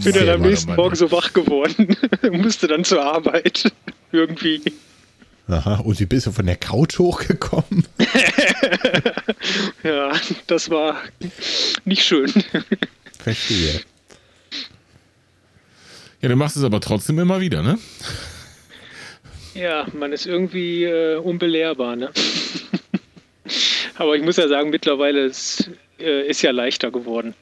bin 0.02 0.12
dann 0.12 0.28
am 0.28 0.42
nächsten 0.42 0.74
Morgen 0.74 0.96
so 0.96 1.12
wach 1.12 1.32
geworden, 1.34 1.96
musste 2.32 2.66
dann 2.66 2.82
zur 2.82 3.00
Arbeit 3.00 3.70
irgendwie. 4.10 4.60
Aha, 5.48 5.80
und 5.80 5.98
wie 5.98 6.04
bist 6.04 6.26
du 6.26 6.32
von 6.32 6.44
der 6.44 6.56
Couch 6.56 6.98
hochgekommen? 6.98 7.86
ja, 9.82 10.12
das 10.46 10.68
war 10.68 11.00
nicht 11.86 12.04
schön. 12.04 12.30
Verstehe. 13.18 13.80
Ja, 16.20 16.28
du 16.28 16.36
machst 16.36 16.58
es 16.58 16.64
aber 16.64 16.80
trotzdem 16.80 17.18
immer 17.18 17.40
wieder, 17.40 17.62
ne? 17.62 17.78
Ja, 19.54 19.86
man 19.94 20.12
ist 20.12 20.26
irgendwie 20.26 20.84
äh, 20.84 21.16
unbelehrbar, 21.16 21.96
ne? 21.96 22.10
aber 23.96 24.16
ich 24.16 24.22
muss 24.22 24.36
ja 24.36 24.48
sagen, 24.48 24.68
mittlerweile 24.68 25.24
ist, 25.24 25.70
äh, 25.98 26.28
ist 26.28 26.42
ja 26.42 26.50
leichter 26.50 26.90
geworden. 26.90 27.34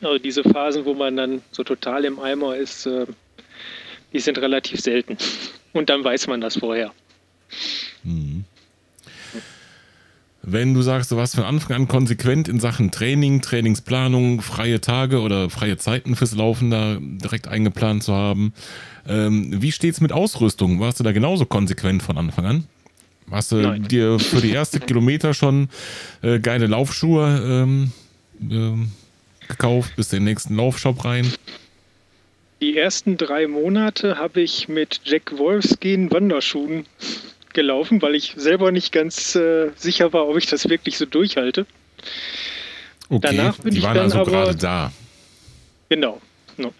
Also 0.00 0.18
diese 0.18 0.44
Phasen, 0.44 0.84
wo 0.84 0.94
man 0.94 1.16
dann 1.16 1.42
so 1.50 1.64
total 1.64 2.04
im 2.04 2.20
Eimer 2.20 2.56
ist, 2.56 2.86
äh, 2.86 3.06
die 4.12 4.20
sind 4.20 4.38
relativ 4.38 4.80
selten. 4.80 5.18
Und 5.72 5.90
dann 5.90 6.04
weiß 6.04 6.28
man 6.28 6.40
das 6.40 6.58
vorher. 6.58 6.92
Mhm. 8.02 8.44
Wenn 10.48 10.74
du 10.74 10.82
sagst, 10.82 11.10
du 11.10 11.16
warst 11.16 11.34
von 11.34 11.42
Anfang 11.42 11.74
an 11.74 11.88
konsequent 11.88 12.46
in 12.46 12.60
Sachen 12.60 12.92
Training, 12.92 13.42
Trainingsplanung, 13.42 14.42
freie 14.42 14.80
Tage 14.80 15.20
oder 15.20 15.50
freie 15.50 15.76
Zeiten 15.76 16.14
fürs 16.14 16.36
Laufen 16.36 16.70
da 16.70 16.98
direkt 17.00 17.48
eingeplant 17.48 18.04
zu 18.04 18.14
haben, 18.14 18.52
ähm, 19.08 19.60
wie 19.60 19.72
steht's 19.72 20.00
mit 20.00 20.12
Ausrüstung? 20.12 20.78
Warst 20.78 21.00
du 21.00 21.04
da 21.04 21.10
genauso 21.10 21.46
konsequent 21.46 22.04
von 22.04 22.16
Anfang 22.16 22.46
an? 22.46 22.64
Hast 23.28 23.50
du 23.50 23.56
Nein. 23.56 23.88
dir 23.88 24.20
für 24.20 24.40
die 24.40 24.52
ersten 24.52 24.78
Kilometer 24.86 25.34
schon 25.34 25.68
äh, 26.22 26.38
geile 26.38 26.68
Laufschuhe 26.68 27.64
ähm, 27.66 27.92
äh, 28.48 29.48
gekauft, 29.48 29.96
bis 29.96 30.12
in 30.12 30.20
den 30.20 30.24
nächsten 30.26 30.54
Laufshop 30.54 31.04
rein? 31.04 31.26
Die 32.60 32.76
ersten 32.76 33.16
drei 33.16 33.48
Monate 33.48 34.16
habe 34.16 34.40
ich 34.40 34.68
mit 34.68 35.00
Jack 35.04 35.36
Wolfskin 35.36 36.10
Wanderschuhen 36.10 36.86
gelaufen, 37.56 38.00
weil 38.02 38.14
ich 38.14 38.34
selber 38.36 38.70
nicht 38.70 38.92
ganz 38.92 39.34
äh, 39.34 39.70
sicher 39.74 40.12
war, 40.12 40.28
ob 40.28 40.36
ich 40.38 40.46
das 40.46 40.68
wirklich 40.68 40.96
so 40.96 41.06
durchhalte. 41.06 41.66
Okay, 43.08 43.36
Danach 43.36 43.58
bin 43.58 43.72
die 43.72 43.78
ich 43.78 43.84
waren 43.84 43.94
dann 43.94 44.04
also 44.04 44.20
aber, 44.20 44.30
gerade 44.30 44.54
da. 44.54 44.92
Genau. 45.88 46.20
No. 46.56 46.72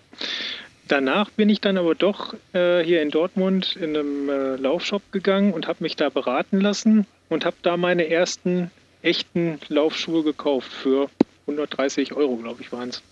Danach 0.87 1.31
bin 1.31 1.49
ich 1.49 1.61
dann 1.61 1.77
aber 1.77 1.97
doch 1.97 2.35
äh, 2.53 2.85
hier 2.85 3.03
in 3.03 3.11
Dortmund 3.11 3.75
in 3.77 3.97
einem 3.97 4.29
äh, 4.29 4.57
Laufshop 4.57 5.03
gegangen 5.11 5.53
und 5.53 5.67
habe 5.67 5.83
mich 5.83 5.97
da 5.97 6.09
beraten 6.09 6.61
lassen 6.61 7.07
und 7.29 7.45
habe 7.45 7.57
da 7.62 7.77
meine 7.77 8.09
ersten 8.09 8.71
echten 9.03 9.59
Laufschuhe 9.69 10.23
gekauft 10.23 10.73
für 10.73 11.11
130 11.43 12.12
Euro, 12.12 12.37
glaube 12.37 12.62
ich, 12.62 12.71
waren 12.71 12.91
es. 12.91 13.03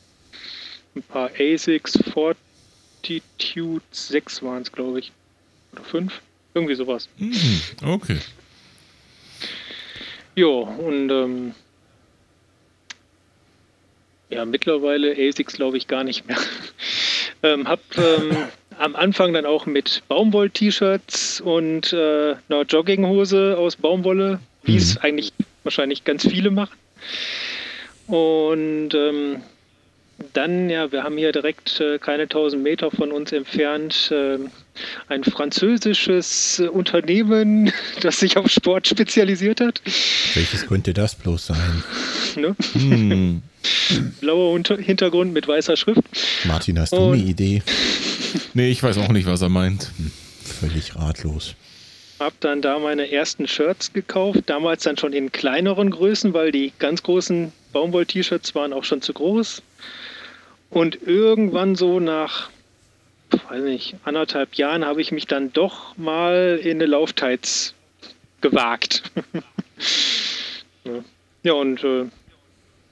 Ein 0.94 1.02
paar 1.02 1.30
ASICS 1.38 1.98
Fort 2.12 2.36
Altitude 3.04 3.82
6 3.90 4.42
waren 4.42 4.62
es, 4.62 4.72
glaube 4.72 4.98
ich. 5.00 5.12
Oder 5.72 5.84
5. 5.84 6.22
Irgendwie 6.54 6.74
sowas. 6.74 7.08
Mhm, 7.18 7.60
okay. 7.84 8.18
Jo, 10.36 10.62
und 10.62 11.10
ähm, 11.10 11.54
ja, 14.30 14.44
mittlerweile 14.44 15.12
ASICs 15.12 15.54
glaube 15.54 15.76
ich 15.76 15.86
gar 15.86 16.04
nicht 16.04 16.26
mehr. 16.26 16.38
ähm, 17.42 17.68
hab 17.68 17.80
ähm, 17.96 18.36
am 18.78 18.96
Anfang 18.96 19.32
dann 19.32 19.46
auch 19.46 19.66
mit 19.66 20.02
Baumwoll-T-Shirts 20.08 21.40
und 21.40 21.92
äh, 21.92 22.36
einer 22.48 22.62
Jogginghose 22.62 23.56
aus 23.58 23.76
Baumwolle, 23.76 24.40
wie 24.62 24.76
es 24.76 24.96
mhm. 24.96 25.00
eigentlich 25.02 25.32
wahrscheinlich 25.62 26.04
ganz 26.04 26.26
viele 26.26 26.50
machen. 26.50 26.76
Und 28.06 28.94
ähm, 28.94 29.42
dann, 30.32 30.70
ja, 30.70 30.90
wir 30.92 31.02
haben 31.02 31.16
hier 31.16 31.32
direkt 31.32 31.80
äh, 31.80 31.98
keine 31.98 32.24
1000 32.24 32.62
Meter 32.62 32.90
von 32.90 33.12
uns 33.12 33.32
entfernt 33.32 34.10
äh, 34.10 34.38
ein 35.08 35.24
französisches 35.24 36.58
äh, 36.58 36.68
Unternehmen, 36.68 37.72
das 38.00 38.20
sich 38.20 38.36
auf 38.36 38.48
Sport 38.50 38.88
spezialisiert 38.88 39.60
hat. 39.60 39.80
Welches 40.34 40.66
könnte 40.66 40.94
das 40.94 41.14
bloß 41.14 41.46
sein? 41.46 41.84
Ne? 42.36 42.56
Hm. 42.72 43.42
Blauer 44.20 44.50
Unter 44.52 44.76
Hintergrund 44.76 45.32
mit 45.32 45.46
weißer 45.46 45.76
Schrift. 45.76 46.02
Martin, 46.44 46.80
hast 46.80 46.92
du 46.92 46.96
Und, 46.96 47.12
eine 47.14 47.22
Idee? 47.22 47.62
Nee, 48.54 48.70
ich 48.70 48.82
weiß 48.82 48.98
auch 48.98 49.10
nicht, 49.10 49.26
was 49.26 49.42
er 49.42 49.48
meint. 49.48 49.92
Hm, 49.96 50.10
völlig 50.42 50.96
ratlos. 50.96 51.54
Hab 52.18 52.38
dann 52.40 52.62
da 52.62 52.80
meine 52.80 53.10
ersten 53.12 53.46
Shirts 53.46 53.92
gekauft, 53.92 54.40
damals 54.46 54.82
dann 54.82 54.96
schon 54.96 55.12
in 55.12 55.30
kleineren 55.30 55.90
Größen, 55.90 56.34
weil 56.34 56.50
die 56.50 56.72
ganz 56.78 57.02
großen 57.04 57.52
Baumwoll-T-Shirts 57.72 58.54
waren 58.54 58.72
auch 58.72 58.84
schon 58.84 59.02
zu 59.02 59.12
groß. 59.12 59.62
Und 60.70 61.02
irgendwann 61.02 61.76
so 61.76 62.00
nach, 62.00 62.50
weiß 63.30 63.62
nicht, 63.62 63.96
anderthalb 64.04 64.54
Jahren 64.54 64.84
habe 64.84 65.00
ich 65.00 65.12
mich 65.12 65.26
dann 65.26 65.52
doch 65.52 65.96
mal 65.96 66.58
in 66.62 66.78
eine 66.78 66.86
Lauftights 66.86 67.74
gewagt. 68.40 69.02
ja, 71.42 71.52
und 71.52 71.84
äh, 71.84 72.06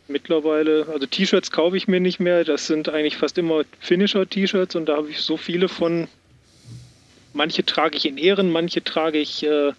mittlerweile, 0.09 0.87
also 0.93 1.07
T-Shirts 1.07 1.51
kaufe 1.51 1.77
ich 1.77 1.89
mir 1.89 2.01
nicht 2.01 2.21
mehr. 2.21 2.45
Das 2.45 2.67
sind 2.67 2.89
eigentlich 2.89 3.17
fast 3.17 3.39
immer 3.39 3.65
Finisher-T-Shirts 3.81 4.77
und 4.77 4.87
da 4.87 4.97
habe 4.97 5.11
ich 5.11 5.21
so 5.21 5.37
viele 5.37 5.69
von. 5.69 6.09
Manche 7.35 7.65
trage 7.65 7.97
ich 7.97 8.05
in 8.05 8.19
Ehren, 8.19 8.51
manche 8.51 8.85
trage 8.85 9.19
ich, 9.19 9.43
äh, 9.43 9.73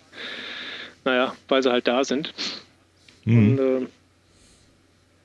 naja, 1.05 1.35
weil 1.47 1.61
sie 1.61 1.71
halt 1.71 1.87
da 1.87 2.03
sind. 2.03 2.33
Mhm. 3.25 3.37
Und 3.37 3.59
äh, 3.59 3.87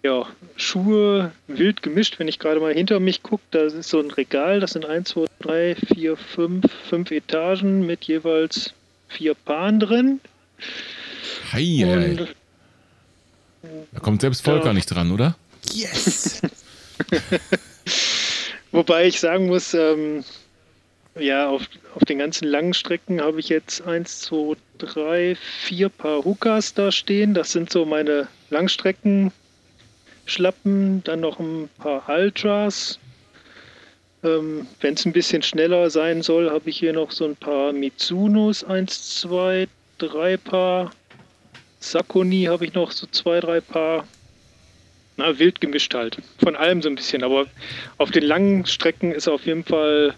ja, 0.03 0.27
Schuhe 0.57 1.33
wild 1.49 1.83
gemischt, 1.83 2.19
wenn 2.19 2.29
ich 2.29 2.39
gerade 2.39 2.61
mal 2.61 2.73
hinter 2.73 3.01
mich 3.01 3.23
gucke, 3.23 3.43
da 3.51 3.63
ist 3.63 3.89
so 3.89 4.01
ein 4.01 4.11
Regal, 4.11 4.61
das 4.61 4.73
sind 4.73 4.85
1, 4.85 5.09
2, 5.11 5.27
3, 5.41 5.77
4, 5.95 6.17
5, 6.17 6.65
5 6.89 7.11
Etagen 7.11 7.87
mit 7.87 8.05
jeweils 8.05 8.75
vier 9.09 9.35
Paaren 9.35 9.81
drin. 9.81 10.21
Hei, 11.53 11.85
Und, 11.85 12.35
da 13.93 14.01
kommt 14.01 14.21
selbst 14.21 14.43
Volker 14.43 14.67
ja. 14.67 14.73
nicht 14.73 14.87
dran, 14.87 15.11
oder? 15.11 15.37
Yes! 15.73 16.43
Wobei 18.71 19.07
ich 19.07 19.19
sagen 19.19 19.47
muss, 19.47 19.75
ähm, 19.75 20.25
ja, 21.19 21.49
auf, 21.49 21.63
auf 21.95 22.05
den 22.05 22.19
ganzen 22.19 22.47
langen 22.47 22.75
Strecken 22.75 23.21
habe 23.21 23.41
ich 23.41 23.49
jetzt 23.49 23.83
1, 23.83 24.21
2, 24.21 24.57
3, 24.79 25.37
4 25.37 25.89
Paar 25.89 26.25
Hookers 26.25 26.75
da 26.75 26.93
stehen. 26.93 27.35
Das 27.35 27.51
sind 27.51 27.73
so 27.73 27.85
meine 27.85 28.29
Langstrecken 28.51 29.33
Schlappen, 30.29 31.03
dann 31.05 31.21
noch 31.21 31.39
ein 31.39 31.69
paar 31.79 32.09
Ultras. 32.09 32.99
Ähm, 34.23 34.67
Wenn 34.81 34.95
es 34.95 35.05
ein 35.07 35.13
bisschen 35.13 35.43
schneller 35.43 35.91
sein 35.91 36.23
soll, 36.23 36.51
habe 36.51 36.69
ich 36.71 36.79
hier 36.79 36.93
noch 36.93 37.11
so 37.11 37.25
ein 37.25 37.37
paar 37.37 37.73
Mitsunos, 37.73 38.65
1, 38.65 39.21
2, 39.21 39.69
3 39.99 40.37
Paar. 40.37 40.91
Sakoni 41.81 42.45
habe 42.45 42.65
ich 42.65 42.75
noch 42.75 42.91
so 42.91 43.07
zwei, 43.07 43.41
drei 43.41 43.61
Paar. 43.61 44.07
Na, 45.17 45.39
wild 45.39 45.61
gemischt 45.61 45.95
halt. 45.95 46.19
Von 46.39 46.57
allem 46.57 46.83
so 46.83 46.89
ein 46.89 46.95
bisschen. 46.95 47.23
Aber 47.23 47.47
auf 47.99 48.11
den 48.11 48.25
langen 48.25 48.67
Strecken 48.67 49.13
ist 49.13 49.29
auf 49.29 49.47
jeden 49.47 49.65
Fall 49.65 50.15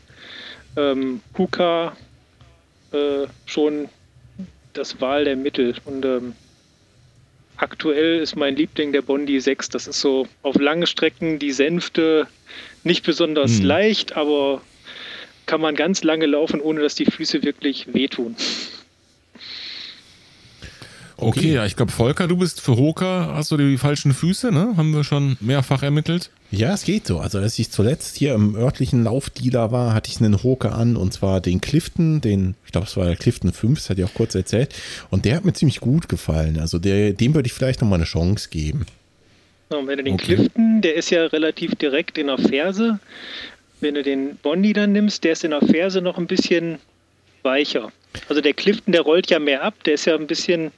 ähm, 0.77 1.21
Huka 1.37 1.97
äh, 2.93 3.27
schon 3.47 3.89
das 4.73 5.01
Wahl 5.01 5.25
der 5.25 5.37
Mittel. 5.37 5.75
Und 5.85 6.05
ähm, 6.05 6.35
Aktuell 7.61 8.21
ist 8.21 8.37
mein 8.37 8.57
Liebling 8.57 8.91
der 8.93 9.03
Bondi 9.03 9.39
6. 9.39 9.69
Das 9.69 9.87
ist 9.87 10.01
so 10.01 10.27
auf 10.43 10.57
lange 10.59 10.87
Strecken 10.87 11.39
die 11.39 11.53
Sänfte 11.53 12.27
nicht 12.85 13.05
besonders 13.05 13.59
hm. 13.59 13.67
leicht, 13.67 14.17
aber 14.17 14.63
kann 15.45 15.61
man 15.61 15.75
ganz 15.75 16.03
lange 16.03 16.25
laufen, 16.25 16.63
ohne 16.63 16.81
dass 16.81 16.95
die 16.95 17.05
Füße 17.05 17.43
wirklich 17.43 17.93
wehtun. 17.93 18.35
Okay, 21.21 21.53
ja, 21.53 21.67
ich 21.67 21.77
glaube, 21.77 21.93
Volker, 21.93 22.27
du 22.29 22.37
bist 22.37 22.61
für 22.61 22.77
Hoka, 22.77 23.33
hast 23.35 23.51
du 23.51 23.57
die 23.57 23.77
falschen 23.77 24.15
Füße, 24.15 24.51
ne? 24.51 24.75
Haben 24.77 24.93
wir 24.95 25.05
schon 25.05 25.37
mehrfach 25.41 25.83
ermittelt. 25.83 26.31
Ja, 26.51 26.73
es 26.73 26.85
geht 26.85 27.07
so. 27.07 27.19
Also, 27.19 27.39
als 27.39 27.59
ich 27.59 27.71
zuletzt 27.71 28.17
hier 28.17 28.35
im 28.35 28.57
örtlichen 28.57 29.05
Laufdealer 29.05 29.71
war, 29.71 29.95
hatte 29.95 30.11
ich 30.11 30.21
einen 30.21 30.43
Hoka 30.43 30.71
an 30.71 30.97
und 30.97 31.13
zwar 31.13 31.41
den 31.41 31.61
Clifton, 31.61 32.21
den, 32.21 32.55
ich 32.65 32.73
glaube, 32.73 32.87
es 32.87 32.97
war 32.97 33.07
der 33.07 33.17
Clifton 33.17 33.53
5, 33.53 33.79
das 33.79 33.91
hat 33.91 33.99
ich 33.99 34.05
auch 34.05 34.15
kurz 34.15 34.35
erzählt. 34.35 34.75
Und 35.11 35.25
der 35.25 35.37
hat 35.37 35.45
mir 35.45 35.53
ziemlich 35.53 35.81
gut 35.81 36.09
gefallen. 36.09 36.59
Also, 36.59 36.79
der, 36.79 37.13
dem 37.13 37.35
würde 37.35 37.47
ich 37.47 37.53
vielleicht 37.53 37.81
nochmal 37.81 37.99
eine 37.99 38.07
Chance 38.07 38.49
geben. 38.51 38.87
Ja, 39.71 39.79
und 39.79 39.87
wenn 39.87 39.99
du 39.99 40.05
den 40.05 40.15
okay. 40.15 40.35
Clifton, 40.35 40.81
der 40.81 40.95
ist 40.97 41.11
ja 41.11 41.27
relativ 41.27 41.77
direkt 41.77 42.19
in 42.19 42.27
der 42.27 42.39
Ferse. 42.39 42.99
Wenn 43.81 43.95
du 43.95 44.03
den 44.03 44.37
Bondi 44.37 44.73
dann 44.73 44.93
nimmst, 44.93 45.23
der 45.25 45.33
ist 45.33 45.45
in 45.45 45.53
der 45.53 45.63
Ferse 45.63 46.03
noch 46.03 46.19
ein 46.19 46.27
bisschen 46.27 46.79
weicher. 47.43 47.93
Also 48.29 48.43
der 48.43 48.55
Clifton, 48.55 48.93
der 48.93 49.03
rollt 49.03 49.31
ja 49.31 49.39
mehr 49.39 49.63
ab, 49.63 49.75
der 49.85 49.95
ist 49.95 50.05
ja 50.05 50.17
ein 50.17 50.27
bisschen 50.27 50.73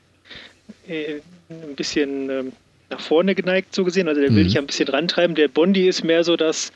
ein 0.89 1.77
bisschen 1.77 2.31
ähm, 2.31 2.53
nach 2.91 3.01
vorne 3.01 3.35
geneigt, 3.35 3.75
so 3.75 3.85
gesehen. 3.85 4.09
Also 4.09 4.21
der 4.21 4.31
will 4.35 4.45
mhm. 4.45 4.49
dich 4.49 4.59
ein 4.59 4.67
bisschen 4.67 4.89
rantreiben. 4.89 5.35
Der 5.35 5.49
Bondi 5.49 5.89
ist 5.89 6.05
mehr 6.05 6.25
so, 6.25 6.37
dass 6.37 6.73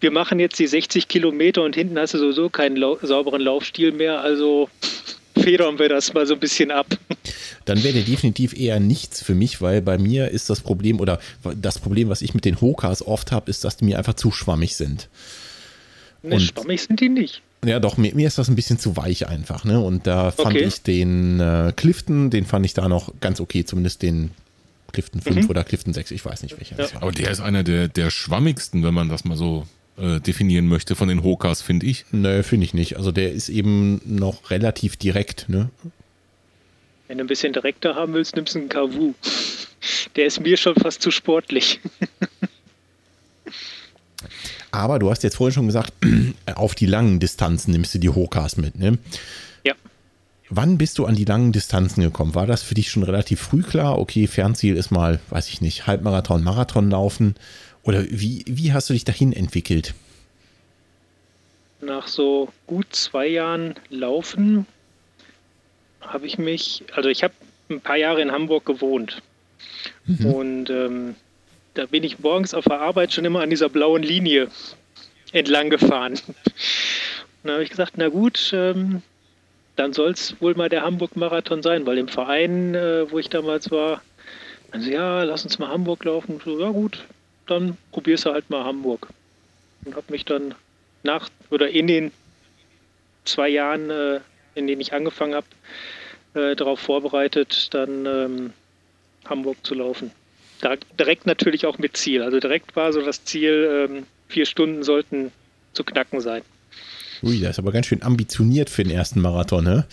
wir 0.00 0.10
machen 0.10 0.40
jetzt 0.40 0.58
die 0.58 0.66
60 0.66 1.08
Kilometer 1.08 1.62
und 1.62 1.74
hinten 1.74 1.98
hast 1.98 2.14
du 2.14 2.18
sowieso 2.18 2.48
keinen 2.48 2.76
lau 2.76 2.98
sauberen 3.02 3.42
Laufstil 3.42 3.92
mehr. 3.92 4.20
Also 4.20 4.68
federn 5.38 5.78
wir 5.78 5.88
das 5.88 6.12
mal 6.12 6.26
so 6.26 6.34
ein 6.34 6.40
bisschen 6.40 6.70
ab. 6.70 6.86
Dann 7.64 7.82
wäre 7.82 7.94
der 7.94 8.02
definitiv 8.02 8.58
eher 8.58 8.80
nichts 8.80 9.22
für 9.22 9.34
mich, 9.34 9.60
weil 9.60 9.82
bei 9.82 9.98
mir 9.98 10.30
ist 10.30 10.50
das 10.50 10.60
Problem 10.60 11.00
oder 11.00 11.20
das 11.56 11.78
Problem, 11.78 12.08
was 12.08 12.22
ich 12.22 12.34
mit 12.34 12.44
den 12.44 12.60
Hokas 12.60 13.06
oft 13.06 13.32
habe, 13.32 13.50
ist, 13.50 13.64
dass 13.64 13.76
die 13.76 13.84
mir 13.84 13.98
einfach 13.98 14.14
zu 14.14 14.30
schwammig 14.30 14.76
sind. 14.76 15.08
Ne, 16.22 16.40
schwammig 16.40 16.82
sind 16.82 17.00
die 17.00 17.08
nicht. 17.08 17.42
Ja, 17.64 17.78
doch, 17.78 17.98
mir, 17.98 18.14
mir, 18.14 18.26
ist 18.26 18.38
das 18.38 18.48
ein 18.48 18.54
bisschen 18.54 18.78
zu 18.78 18.96
weich 18.96 19.28
einfach, 19.28 19.64
ne? 19.64 19.80
Und 19.80 20.06
da 20.06 20.30
fand 20.30 20.56
okay. 20.56 20.64
ich 20.64 20.82
den 20.82 21.40
äh, 21.40 21.72
Clifton, 21.76 22.30
den 22.30 22.46
fand 22.46 22.64
ich 22.64 22.72
da 22.72 22.88
noch 22.88 23.12
ganz 23.20 23.40
okay, 23.40 23.64
zumindest 23.64 24.02
den 24.02 24.30
Clifton 24.92 25.20
5 25.20 25.44
mhm. 25.44 25.50
oder 25.50 25.62
Clifton 25.62 25.92
6, 25.92 26.10
ich 26.10 26.24
weiß 26.24 26.42
nicht 26.42 26.56
welcher. 26.58 26.78
Ja. 26.78 26.88
Aber 27.00 27.12
der 27.12 27.30
ist 27.30 27.40
einer 27.40 27.62
der, 27.62 27.88
der 27.88 28.10
schwammigsten, 28.10 28.82
wenn 28.82 28.94
man 28.94 29.08
das 29.08 29.24
mal 29.24 29.36
so 29.36 29.66
äh, 29.98 30.20
definieren 30.20 30.66
möchte, 30.66 30.96
von 30.96 31.08
den 31.08 31.22
Hokas, 31.22 31.60
finde 31.60 31.86
ich. 31.86 32.06
Nö, 32.12 32.42
finde 32.42 32.64
ich 32.64 32.72
nicht. 32.72 32.96
Also 32.96 33.12
der 33.12 33.32
ist 33.32 33.50
eben 33.50 34.00
noch 34.04 34.50
relativ 34.50 34.96
direkt, 34.96 35.48
ne? 35.48 35.70
Wenn 37.08 37.18
du 37.18 37.24
ein 37.24 37.28
bisschen 37.28 37.52
direkter 37.52 37.94
haben 37.94 38.14
willst, 38.14 38.36
nimmst 38.36 38.54
du 38.54 38.60
einen 38.60 38.68
Kavu. 38.68 39.14
Der 40.16 40.26
ist 40.26 40.40
mir 40.40 40.56
schon 40.56 40.76
fast 40.76 41.02
zu 41.02 41.10
sportlich. 41.10 41.80
Aber 44.70 44.98
du 44.98 45.10
hast 45.10 45.22
jetzt 45.22 45.36
vorhin 45.36 45.54
schon 45.54 45.66
gesagt, 45.66 45.92
auf 46.54 46.74
die 46.74 46.86
langen 46.86 47.20
Distanzen 47.20 47.72
nimmst 47.72 47.94
du 47.94 47.98
die 47.98 48.08
Hokas 48.08 48.56
mit, 48.56 48.78
ne? 48.78 48.98
Ja. 49.64 49.74
Wann 50.48 50.78
bist 50.78 50.98
du 50.98 51.06
an 51.06 51.16
die 51.16 51.24
langen 51.24 51.52
Distanzen 51.52 52.02
gekommen? 52.02 52.34
War 52.34 52.46
das 52.46 52.62
für 52.62 52.74
dich 52.74 52.90
schon 52.90 53.02
relativ 53.02 53.40
früh 53.40 53.62
klar? 53.62 53.98
Okay, 53.98 54.26
Fernziel 54.26 54.76
ist 54.76 54.90
mal, 54.90 55.20
weiß 55.30 55.48
ich 55.48 55.60
nicht, 55.60 55.86
Halbmarathon, 55.86 56.42
Marathon 56.42 56.90
laufen. 56.90 57.34
Oder 57.82 58.04
wie, 58.10 58.44
wie 58.46 58.72
hast 58.72 58.90
du 58.90 58.92
dich 58.92 59.04
dahin 59.04 59.32
entwickelt? 59.32 59.94
Nach 61.80 62.08
so 62.08 62.48
gut 62.66 62.94
zwei 62.94 63.26
Jahren 63.26 63.74
Laufen 63.88 64.66
habe 66.00 66.26
ich 66.26 66.38
mich, 66.38 66.84
also 66.94 67.08
ich 67.08 67.22
habe 67.22 67.34
ein 67.70 67.80
paar 67.80 67.96
Jahre 67.96 68.20
in 68.20 68.32
Hamburg 68.32 68.66
gewohnt. 68.66 69.22
Mhm. 70.06 70.26
Und 70.26 70.70
ähm, 70.70 71.14
da 71.74 71.86
bin 71.86 72.04
ich 72.04 72.18
morgens 72.18 72.54
auf 72.54 72.64
der 72.64 72.80
Arbeit 72.80 73.12
schon 73.12 73.24
immer 73.24 73.40
an 73.40 73.50
dieser 73.50 73.68
blauen 73.68 74.02
Linie 74.02 74.48
entlang 75.32 75.70
gefahren. 75.70 76.14
Und 76.14 77.44
dann 77.44 77.52
habe 77.52 77.62
ich 77.62 77.70
gesagt, 77.70 77.94
na 77.96 78.08
gut, 78.08 78.50
ähm, 78.52 79.02
dann 79.76 79.92
soll 79.92 80.10
es 80.10 80.40
wohl 80.40 80.54
mal 80.54 80.68
der 80.68 80.82
Hamburg-Marathon 80.82 81.62
sein, 81.62 81.86
weil 81.86 81.98
im 81.98 82.08
Verein, 82.08 82.74
äh, 82.74 83.10
wo 83.10 83.18
ich 83.18 83.28
damals 83.28 83.70
war, 83.70 84.02
also 84.72 84.90
ja, 84.90 85.22
lass 85.22 85.44
uns 85.44 85.58
mal 85.58 85.68
Hamburg 85.68 86.04
laufen. 86.04 86.40
So, 86.44 86.60
ja 86.60 86.70
gut, 86.70 87.04
dann 87.46 87.76
probierst 87.92 88.26
du 88.26 88.32
halt 88.32 88.50
mal 88.50 88.64
Hamburg. 88.64 89.08
Und 89.84 89.96
habe 89.96 90.12
mich 90.12 90.24
dann 90.24 90.54
nach 91.02 91.30
oder 91.50 91.70
in 91.70 91.86
den 91.86 92.12
zwei 93.24 93.48
Jahren, 93.48 93.90
äh, 93.90 94.20
in 94.54 94.66
denen 94.66 94.80
ich 94.80 94.92
angefangen 94.92 95.34
habe, 95.34 95.46
äh, 96.34 96.54
darauf 96.54 96.80
vorbereitet, 96.80 97.72
dann 97.72 98.06
ähm, 98.06 98.52
Hamburg 99.24 99.56
zu 99.62 99.74
laufen 99.74 100.12
direkt 100.98 101.26
natürlich 101.26 101.66
auch 101.66 101.78
mit 101.78 101.96
Ziel. 101.96 102.22
Also 102.22 102.40
direkt 102.40 102.76
war 102.76 102.92
so 102.92 103.02
das 103.02 103.24
Ziel, 103.24 103.88
ähm, 103.90 104.06
vier 104.28 104.46
Stunden 104.46 104.82
sollten 104.82 105.32
zu 105.72 105.84
knacken 105.84 106.20
sein. 106.20 106.42
Ui, 107.22 107.40
das 107.40 107.50
ist 107.50 107.58
aber 107.58 107.72
ganz 107.72 107.86
schön 107.86 108.02
ambitioniert 108.02 108.70
für 108.70 108.82
den 108.82 108.92
ersten 108.92 109.20
Marathon, 109.20 109.64
ne? 109.64 109.86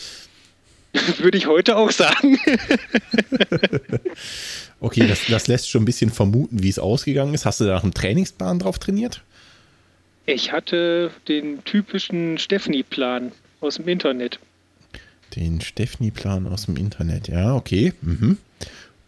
Würde 1.19 1.37
ich 1.37 1.47
heute 1.47 1.75
auch 1.75 1.91
sagen. 1.91 2.39
okay, 4.79 5.07
das, 5.07 5.25
das 5.27 5.47
lässt 5.47 5.69
schon 5.69 5.83
ein 5.83 5.85
bisschen 5.85 6.09
vermuten, 6.09 6.63
wie 6.63 6.69
es 6.69 6.79
ausgegangen 6.79 7.33
ist. 7.33 7.45
Hast 7.45 7.59
du 7.59 7.65
da 7.65 7.73
nach 7.73 7.83
einem 7.83 7.93
Trainingsplan 7.93 8.59
drauf 8.59 8.79
trainiert? 8.79 9.21
Ich 10.25 10.51
hatte 10.51 11.11
den 11.27 11.63
typischen 11.63 12.37
Stephanie-Plan 12.37 13.31
aus 13.61 13.75
dem 13.75 13.87
Internet. 13.87 14.39
Den 15.35 15.61
Stephanie-Plan 15.61 16.47
aus 16.47 16.65
dem 16.65 16.77
Internet, 16.77 17.27
ja, 17.27 17.53
okay. 17.53 17.93
Mhm. 18.01 18.37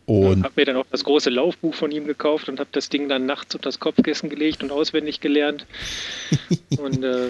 Und 0.10 0.44
habe 0.44 0.54
mir 0.56 0.66
dann 0.66 0.76
auch 0.78 0.86
das 0.90 1.04
große 1.04 1.30
Laufbuch 1.30 1.76
von 1.76 1.92
ihm 1.92 2.08
gekauft 2.08 2.50
und 2.50 2.60
habe 2.60 2.70
das 2.72 2.90
Ding 2.90 3.10
dann 3.10 3.28
nachts 3.28 3.54
unter 3.54 3.70
das 3.70 3.80
Kopfkissen 3.80 4.28
gelegt 4.30 4.64
und 4.64 4.72
auswendig 4.72 5.22
gelernt. 5.22 5.68
und 6.80 7.04
äh, 7.04 7.30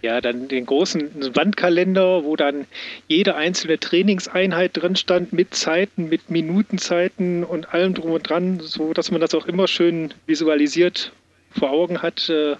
ja, 0.00 0.20
dann 0.20 0.46
den 0.46 0.66
großen 0.66 1.34
Wandkalender, 1.34 2.22
wo 2.22 2.36
dann 2.36 2.66
jede 3.08 3.34
einzelne 3.34 3.80
Trainingseinheit 3.80 4.76
drin 4.76 4.94
stand, 4.94 5.32
mit 5.32 5.52
Zeiten, 5.54 6.08
mit 6.08 6.30
Minutenzeiten 6.30 7.42
und 7.42 7.74
allem 7.74 7.94
drum 7.94 8.12
und 8.12 8.28
dran, 8.28 8.60
so 8.60 8.92
dass 8.92 9.10
man 9.10 9.20
das 9.20 9.34
auch 9.34 9.46
immer 9.46 9.66
schön 9.66 10.14
visualisiert 10.26 11.12
vor 11.50 11.70
Augen 11.70 12.02
hat 12.02 12.28
äh, 12.28 12.54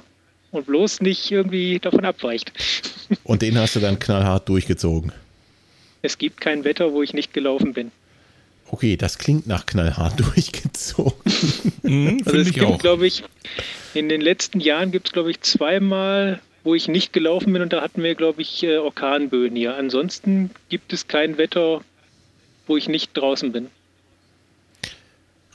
und 0.51 0.67
bloß 0.67 1.03
nicht 1.03 1.31
irgendwie 1.31 1.79
davon 1.79 2.05
abweicht. 2.05 2.53
Und 3.25 3.43
den 3.43 3.59
hast 3.59 3.75
du 3.75 3.81
dann 3.81 3.99
knallhart 3.99 4.49
durchgezogen. 4.49 5.13
Es 6.03 6.17
gibt 6.17 6.41
kein 6.41 6.63
Wetter, 6.65 6.93
wo 6.93 7.03
ich 7.03 7.13
nicht 7.13 7.33
gelaufen 7.33 7.73
bin. 7.73 7.91
Okay, 8.73 8.97
das 8.97 9.19
klingt 9.19 9.47
nach 9.49 9.67
knallhart 9.67 10.19
durchgezogen. 10.35 11.13
Mhm, 11.83 12.23
Also 12.25 12.39
es 12.39 12.49
ich 12.49 12.55
gibt, 12.55 12.79
glaube 12.79 13.07
ich, 13.07 13.25
in 13.95 14.09
den 14.09 14.21
letzten 14.21 14.61
Jahren 14.61 14.93
gibt 14.93 15.09
es, 15.09 15.13
glaube 15.13 15.31
ich, 15.33 15.41
zweimal, 15.41 16.41
wo 16.63 16.75
ich 16.77 16.87
nicht 16.87 17.13
gelaufen 17.13 17.53
bin 17.53 17.63
und 17.63 17.73
da 17.73 17.83
hatten 17.83 18.03
wir, 18.03 18.15
glaube 18.15 18.43
ich, 18.43 18.63
äh, 18.63 18.77
Orkanböen 18.77 19.57
hier. 19.57 19.77
Ansonsten 19.77 20.51
gibt 20.69 20.93
es 20.93 21.09
kein 21.09 21.37
Wetter, 21.37 21.81
wo 22.69 22.77
ich 22.77 22.89
nicht 22.89 23.17
draußen 23.17 23.51
bin. 23.51 23.69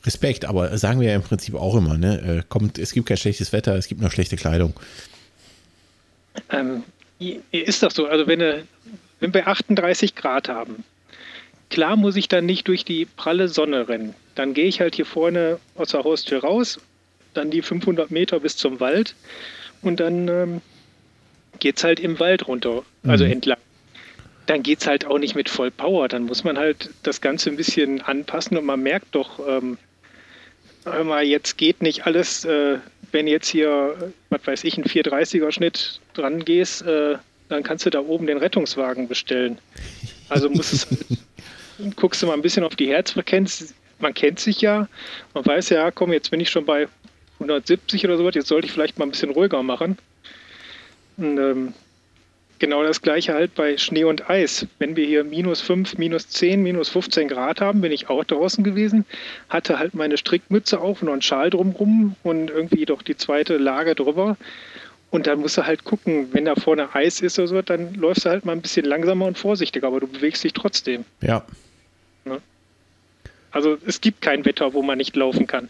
Respekt, 0.06 0.44
aber 0.46 0.78
sagen 0.78 1.00
wir 1.00 1.10
ja 1.10 1.16
im 1.16 1.24
Prinzip 1.24 1.56
auch 1.56 1.76
immer, 1.76 1.98
ne? 1.98 2.40
Äh, 2.40 2.44
Kommt, 2.48 2.78
es 2.78 2.92
gibt 2.92 3.08
kein 3.08 3.18
schlechtes 3.18 3.54
Wetter, 3.54 3.76
es 3.76 3.88
gibt 3.88 4.02
nur 4.02 4.12
schlechte 4.12 4.36
Kleidung. 4.36 4.74
Ähm, 6.50 6.84
ist 7.52 7.82
doch 7.82 7.92
so. 7.92 8.08
Also 8.08 8.28
wenn, 8.28 8.42
äh, 8.42 8.64
wenn 9.22 9.34
wir 9.34 9.48
38 9.48 10.16
Grad 10.16 10.50
haben, 10.50 10.84
klar 11.70 11.96
muss 11.96 12.16
ich 12.16 12.28
dann 12.28 12.46
nicht 12.46 12.68
durch 12.68 12.86
die 12.86 13.06
pralle 13.06 13.48
Sonne 13.48 13.88
rennen. 13.88 14.14
Dann 14.36 14.54
gehe 14.54 14.66
ich 14.66 14.80
halt 14.82 14.96
hier 14.96 15.06
vorne 15.06 15.60
aus 15.76 15.90
der 15.90 16.04
Haustür 16.04 16.42
raus, 16.42 16.80
dann 17.34 17.52
die 17.52 17.62
500 17.62 18.12
Meter 18.12 18.40
bis 18.40 18.58
zum 18.58 18.80
Wald 18.80 19.16
und 19.82 20.00
dann 20.00 20.28
ähm, 20.28 20.62
geht 21.60 21.78
es 21.78 21.84
halt 21.84 22.00
im 22.00 22.20
Wald 22.20 22.48
runter, 22.48 22.84
also 23.04 23.26
Mhm. 23.26 23.32
entlang. 23.32 23.58
Dann 24.46 24.62
geht 24.62 24.82
es 24.82 24.88
halt 24.88 25.06
auch 25.06 25.18
nicht 25.18 25.34
mit 25.36 25.50
Vollpower. 25.50 26.08
Dann 26.08 26.24
muss 26.26 26.44
man 26.44 26.58
halt 26.58 26.92
das 27.02 27.20
Ganze 27.20 27.50
ein 27.50 27.56
bisschen 27.58 28.02
anpassen 28.02 28.56
und 28.58 28.66
man 28.66 28.80
merkt 28.84 29.16
doch, 29.16 29.40
ähm, 29.48 29.78
hör 30.84 31.04
mal, 31.04 31.24
jetzt 31.24 31.58
geht 31.58 31.82
nicht 31.82 32.06
alles, 32.06 32.46
äh, 32.46 32.78
wenn 33.12 33.26
jetzt 33.26 33.48
hier, 33.48 34.14
was 34.30 34.46
weiß 34.46 34.64
ich, 34.66 34.78
ein 34.78 34.84
430er 34.84 35.52
Schnitt 35.52 36.00
dran 36.14 36.46
gehst, 36.46 36.84
äh, 36.84 37.16
dann 37.50 37.64
kannst 37.64 37.86
du 37.88 37.90
da 37.90 38.02
oben 38.02 38.28
den 38.28 38.38
Rettungswagen 38.38 39.08
bestellen. 39.08 39.58
Also 40.30 40.50
muss 40.50 40.74
es, 40.74 40.88
guckst 41.96 42.22
du 42.22 42.28
mal 42.28 42.34
ein 42.34 42.42
bisschen 42.42 42.64
auf 42.64 42.76
die 42.76 42.88
Herzfrequenz. 42.88 43.74
Man 44.00 44.14
kennt 44.14 44.40
sich 44.40 44.62
ja, 44.62 44.88
man 45.34 45.46
weiß 45.46 45.70
ja, 45.70 45.92
komm, 45.92 46.12
jetzt 46.12 46.32
bin 46.32 46.40
ich 46.40 46.50
schon 46.50 46.66
bei 46.66 46.88
170 47.40 48.04
oder 48.06 48.18
so, 48.18 48.30
jetzt 48.30 48.48
sollte 48.48 48.68
ich 48.68 48.74
vielleicht 48.74 48.98
mal 48.98 49.06
ein 49.06 49.12
bisschen 49.12 49.32
ruhiger 49.32 49.64
machen. 49.64 49.98
Und, 51.18 51.38
ähm, 51.38 51.74
genau 52.60 52.84
das 52.84 53.02
gleiche 53.02 53.34
halt 53.34 53.56
bei 53.56 53.78
Schnee 53.78 54.04
und 54.04 54.30
Eis. 54.30 54.68
Wenn 54.80 54.96
wir 54.96 55.06
hier 55.06 55.24
minus 55.24 55.62
5, 55.62 55.98
minus 55.98 56.30
10, 56.30 56.62
minus 56.62 56.90
15 56.90 57.28
Grad 57.28 57.62
haben, 57.62 57.82
bin 57.82 57.92
ich 57.92 58.10
auch 58.10 58.24
draußen 58.24 58.64
gewesen, 58.64 59.06
hatte 59.50 59.80
halt 59.80 59.94
meine 59.94 60.18
Strickmütze 60.18 60.80
auf 60.80 61.02
und 61.02 61.08
noch 61.08 61.14
einen 61.14 61.22
Schal 61.22 61.50
drumrum 61.50 62.16
und 62.24 62.50
irgendwie 62.50 62.86
doch 62.86 63.02
die 63.02 63.18
zweite 63.18 63.58
Lage 63.58 63.96
drüber. 63.96 64.38
Und 65.12 65.28
dann 65.28 65.40
musst 65.40 65.58
du 65.58 65.66
halt 65.66 65.84
gucken, 65.86 66.28
wenn 66.34 66.46
da 66.46 66.56
vorne 66.56 66.94
Eis 66.94 67.22
ist 67.22 67.40
oder 67.40 67.48
so, 67.48 67.62
dann 67.62 67.94
läufst 67.94 68.26
du 68.26 68.30
halt 68.30 68.44
mal 68.44 68.52
ein 68.52 68.62
bisschen 68.62 68.86
langsamer 68.86 69.26
und 69.26 69.38
vorsichtiger, 69.38 69.88
aber 69.88 70.00
du 70.02 70.08
bewegst 70.08 70.44
dich 70.44 70.54
trotzdem. 70.54 71.06
Ja, 71.22 71.46
Also 73.52 73.78
es 73.86 74.02
gibt 74.02 74.22
kein 74.22 74.44
Wetter, 74.44 74.74
wo 74.74 74.82
man 74.82 74.98
nicht 74.98 75.16
laufen 75.16 75.48
kann. 75.48 75.70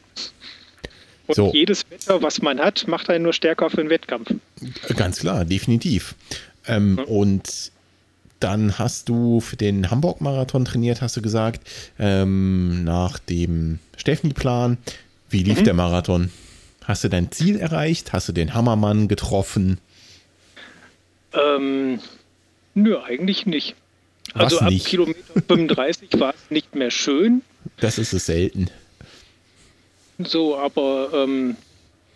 Und 1.27 1.35
So. 1.35 1.51
jedes 1.53 1.85
Wetter, 1.91 2.21
was 2.23 2.41
man 2.41 2.59
hat, 2.59 2.87
macht 2.87 3.09
einen 3.09 3.23
nur 3.23 3.33
stärker 3.33 3.69
für 3.69 3.77
den 3.77 3.89
Wettkampf. 3.89 4.33
ganz 4.95 5.19
klar, 5.19 5.45
definitiv. 5.45 6.15
Ähm, 6.67 6.97
Und 7.07 7.71
dann 8.39 8.77
hast 8.79 9.09
du 9.09 9.39
für 9.39 9.55
den 9.55 9.89
Hamburg-Marathon 9.91 10.65
trainiert, 10.65 11.01
hast 11.01 11.17
du 11.17 11.21
gesagt, 11.21 11.61
ähm, 11.99 12.83
nach 12.83 13.19
dem 13.19 13.79
Steffi-Plan. 13.97 14.77
Wie 15.29 15.43
lief 15.43 15.63
der 15.63 15.73
Marathon? 15.73 16.31
Hast 16.87 17.03
du 17.03 17.09
dein 17.09 17.31
Ziel 17.31 17.59
erreicht? 17.59 18.13
Hast 18.13 18.27
du 18.29 18.31
den 18.31 18.53
Hammermann 18.53 19.07
getroffen? 19.07 19.79
Ähm, 21.33 21.99
nö, 22.73 22.97
eigentlich 23.01 23.45
nicht. 23.45 23.75
Was 24.33 24.45
Also 24.45 24.59
ab 24.59 24.69
nicht? 24.69 24.85
Kilometer 24.87 25.19
35 25.47 26.09
war 26.19 26.33
es 26.33 26.51
nicht 26.51 26.75
mehr 26.75 26.91
schön. 26.91 27.41
Das 27.77 27.97
ist 27.97 28.13
es 28.13 28.25
selten. 28.27 28.69
So, 30.19 30.57
aber 30.57 31.09
ähm, 31.13 31.55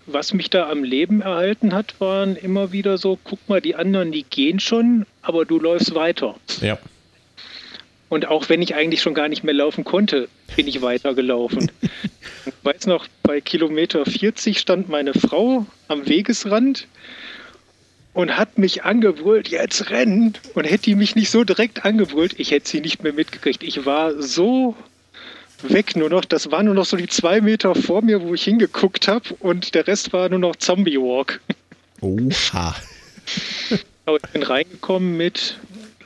was 0.06 0.34
mich 0.34 0.50
da 0.50 0.70
am 0.70 0.84
Leben 0.84 1.22
erhalten 1.22 1.74
hat, 1.74 2.00
waren 2.00 2.36
immer 2.36 2.72
wieder 2.72 2.98
so, 2.98 3.18
guck 3.24 3.48
mal, 3.50 3.62
die 3.62 3.76
anderen, 3.76 4.12
die 4.12 4.24
gehen 4.24 4.60
schon, 4.60 5.06
aber 5.22 5.46
du 5.46 5.60
läufst 5.60 5.94
weiter. 5.96 6.36
Ja. 6.62 6.78
Und 8.10 8.28
auch 8.28 8.50
wenn 8.50 8.62
ich 8.62 8.76
eigentlich 8.76 9.02
schon 9.02 9.14
gar 9.14 9.30
nicht 9.30 9.44
mehr 9.44 9.54
laufen 9.54 9.84
konnte, 9.84 10.28
bin 10.56 10.68
ich 10.68 10.82
weitergelaufen. 10.82 11.72
ich 11.82 12.54
weiß 12.64 12.88
noch, 12.88 13.08
bei 13.24 13.40
Kilometer 13.40 14.06
40 14.06 14.58
stand 14.60 14.90
meine 14.90 15.14
Frau 15.14 15.66
am 15.88 16.08
Wegesrand 16.08 16.88
und 18.14 18.36
hat 18.36 18.58
mich 18.58 18.84
angebrüllt, 18.84 19.50
jetzt 19.50 19.92
rennen. 19.92 20.34
Und 20.56 20.66
hätte 20.66 20.86
die 20.86 20.96
mich 20.96 21.16
nicht 21.16 21.30
so 21.30 21.44
direkt 21.44 21.86
angebrüllt, 21.86 22.40
ich 22.40 22.52
hätte 22.52 22.68
sie 22.68 22.82
nicht 22.82 23.04
mehr 23.04 23.14
mitgekriegt. 23.14 23.64
Ich 23.64 23.86
war 23.86 24.20
so 24.22 24.76
weg 25.62 25.96
nur 25.96 26.10
noch. 26.10 26.26
Das 26.26 26.52
waren 26.52 26.66
nur 26.66 26.76
noch 26.76 26.86
so 26.86 26.98
die 26.98 27.08
zwei 27.08 27.42
Meter 27.42 27.76
vor 27.76 28.02
mir, 28.02 28.22
wo 28.22 28.34
ich 28.34 28.44
hingeguckt 28.44 29.08
habe. 29.08 29.36
Und 29.40 29.76
der 29.76 29.88
Rest 29.88 30.14
war 30.14 30.30
nur 30.30 30.40
noch 30.40 30.56
Zombie 30.56 30.98
Walk. 30.98 31.40
Oha. 32.02 32.76
Aber 34.06 34.18
ich 34.18 34.30
bin 34.32 34.42
reingekommen 34.42 35.18
mit, 35.18 35.60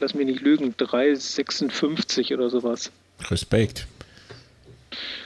lass 0.04 0.14
mich 0.14 0.26
nicht 0.26 0.42
lügen, 0.42 0.76
3,56 0.76 2.34
oder 2.34 2.50
sowas. 2.50 2.92
Respekt. 3.30 3.88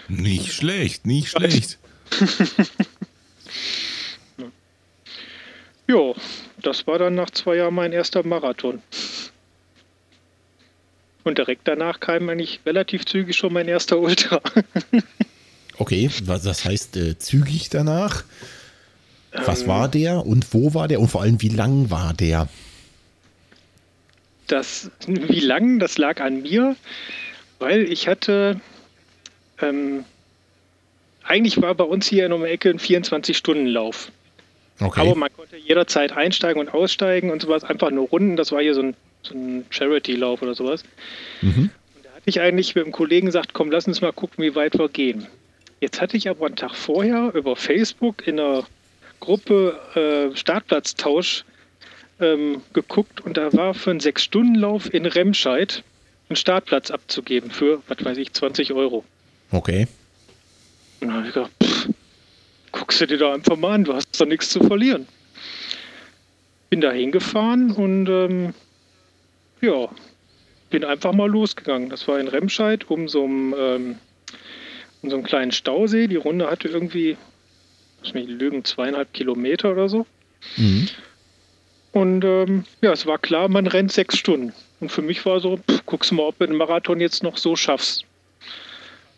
Nicht 0.07 0.53
schlecht, 0.53 1.05
nicht 1.05 1.29
schlecht. 1.29 1.77
Ja, 5.89 6.13
das 6.61 6.85
war 6.85 6.99
dann 6.99 7.15
nach 7.15 7.29
zwei 7.29 7.55
Jahren 7.55 7.73
mein 7.73 7.93
erster 7.93 8.21
Marathon. 8.25 8.81
Und 11.23 11.37
direkt 11.37 11.65
danach 11.65 12.01
kam 12.01 12.27
eigentlich 12.27 12.59
relativ 12.65 13.05
zügig 13.05 13.37
schon 13.37 13.53
mein 13.53 13.67
erster 13.67 13.97
Ultra. 13.97 14.41
Okay, 15.79 16.09
was 16.23 16.41
das 16.41 16.65
heißt 16.65 16.97
äh, 16.97 17.19
zügig 17.19 17.69
danach? 17.69 18.23
Was 19.31 19.61
Ähm. 19.61 19.67
war 19.67 19.87
der 19.87 20.25
und 20.25 20.51
wo 20.51 20.73
war 20.73 20.87
der 20.87 20.99
und 20.99 21.07
vor 21.07 21.21
allem 21.21 21.39
wie 21.41 21.49
lang 21.49 21.91
war 21.91 22.15
der? 22.15 22.49
Das, 24.47 24.89
wie 25.05 25.39
lang, 25.39 25.79
das 25.79 25.97
lag 25.97 26.21
an 26.21 26.41
mir, 26.41 26.75
weil 27.59 27.91
ich 27.91 28.07
hatte, 28.07 28.59
ähm, 29.61 30.05
eigentlich 31.23 31.61
war 31.61 31.75
bei 31.75 31.83
uns 31.83 32.07
hier 32.07 32.25
in 32.25 32.31
der 32.31 32.49
Ecke 32.49 32.69
ein 32.69 32.79
24-Stunden-Lauf. 32.79 34.11
Okay. 34.79 35.01
Aber 35.01 35.15
man 35.15 35.29
konnte 35.35 35.57
jederzeit 35.57 36.11
einsteigen 36.11 36.59
und 36.61 36.73
aussteigen 36.73 37.31
und 37.31 37.41
sowas, 37.41 37.63
einfach 37.63 37.89
nur 37.89 38.07
Runden. 38.07 38.37
Das 38.37 38.51
war 38.51 38.61
hier 38.61 38.75
so 38.75 38.81
ein, 38.81 38.95
so 39.23 39.33
ein 39.33 39.65
Charity-Lauf 39.69 40.41
oder 40.41 40.53
sowas. 40.53 40.83
Mhm. 41.41 41.71
Und 41.95 42.05
da 42.05 42.09
hatte 42.11 42.23
ich 42.25 42.39
eigentlich 42.39 42.75
mit 42.75 42.85
einem 42.85 42.93
Kollegen 42.93 43.25
gesagt, 43.25 43.53
komm, 43.53 43.71
lass 43.71 43.87
uns 43.87 44.01
mal 44.01 44.13
gucken, 44.13 44.43
wie 44.43 44.55
weit 44.55 44.77
wir 44.77 44.87
gehen. 44.87 45.27
Jetzt 45.79 45.99
hatte 45.99 46.17
ich 46.17 46.29
aber 46.29 46.45
einen 46.45 46.55
Tag 46.55 46.75
vorher 46.75 47.31
über 47.33 47.55
Facebook 47.55 48.25
in 48.27 48.39
einer 48.39 48.65
Gruppe 49.19 49.79
äh, 49.95 50.35
Startplatztausch 50.35 51.43
ähm, 52.19 52.61
geguckt 52.73 53.21
und 53.21 53.37
da 53.37 53.53
war 53.53 53.73
für 53.73 53.91
einen 53.91 53.99
Sechs-Stunden-Lauf 53.99 54.93
in 54.93 55.05
Remscheid 55.05 55.83
einen 56.29 56.35
Startplatz 56.35 56.91
abzugeben 56.91 57.51
für, 57.51 57.81
was 57.87 58.03
weiß 58.03 58.17
ich, 58.17 58.33
20 58.33 58.73
Euro. 58.73 59.03
Okay. 59.51 59.87
Und 60.99 61.07
dann 61.07 61.17
habe 61.17 61.27
ich 61.27 61.33
gedacht, 61.33 61.51
pff, 61.63 61.89
guckst 62.71 63.01
du 63.01 63.07
dir 63.07 63.17
da 63.17 63.33
einfach 63.33 63.55
mal 63.55 63.73
an, 63.73 63.83
du 63.83 63.93
hast 63.93 64.19
doch 64.19 64.25
nichts 64.25 64.49
zu 64.49 64.63
verlieren. 64.63 65.07
Bin 66.69 66.81
da 66.81 66.91
hingefahren 66.91 67.71
und 67.71 68.09
ähm, 68.09 68.53
ja, 69.61 69.89
bin 70.69 70.83
einfach 70.83 71.13
mal 71.13 71.29
losgegangen. 71.29 71.89
Das 71.89 72.07
war 72.07 72.19
in 72.19 72.27
Remscheid 72.27 72.89
um 72.89 73.07
so 73.07 73.23
einem, 73.23 73.55
ähm, 73.57 73.95
um 75.01 75.09
so 75.09 75.15
einem 75.15 75.25
kleinen 75.25 75.51
Stausee. 75.51 76.07
Die 76.07 76.17
Runde 76.17 76.49
hatte 76.49 76.67
irgendwie, 76.67 77.15
lass 78.03 78.13
mich 78.13 78.27
lügen, 78.27 78.65
zweieinhalb 78.65 79.13
Kilometer 79.13 79.71
oder 79.71 79.87
so. 79.87 80.05
Mhm. 80.57 80.89
Und 81.97 82.23
ähm, 82.23 82.63
ja, 82.81 82.91
es 82.91 83.07
war 83.07 83.17
klar, 83.17 83.47
man 83.47 83.65
rennt 83.65 83.91
sechs 83.91 84.19
Stunden. 84.19 84.53
Und 84.79 84.91
für 84.91 85.01
mich 85.01 85.25
war 85.25 85.39
so, 85.39 85.57
pff, 85.57 85.83
guckst 85.87 86.11
du 86.11 86.15
mal, 86.15 86.27
ob 86.27 86.37
du 86.37 86.45
den 86.45 86.55
Marathon 86.55 86.99
jetzt 86.99 87.23
noch 87.23 87.37
so 87.37 87.55
schaffst. 87.55 88.05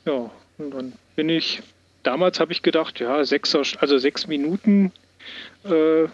Ja, 0.05 0.31
und 0.57 0.71
dann 0.71 0.93
bin 1.17 1.27
ich, 1.27 1.61
damals 2.03 2.39
habe 2.39 2.53
ich 2.53 2.61
gedacht, 2.61 3.01
ja, 3.01 3.25
sechser, 3.25 3.63
also 3.79 3.97
sechs 3.97 4.27
Minuten 4.27 4.93
äh, 5.65 6.07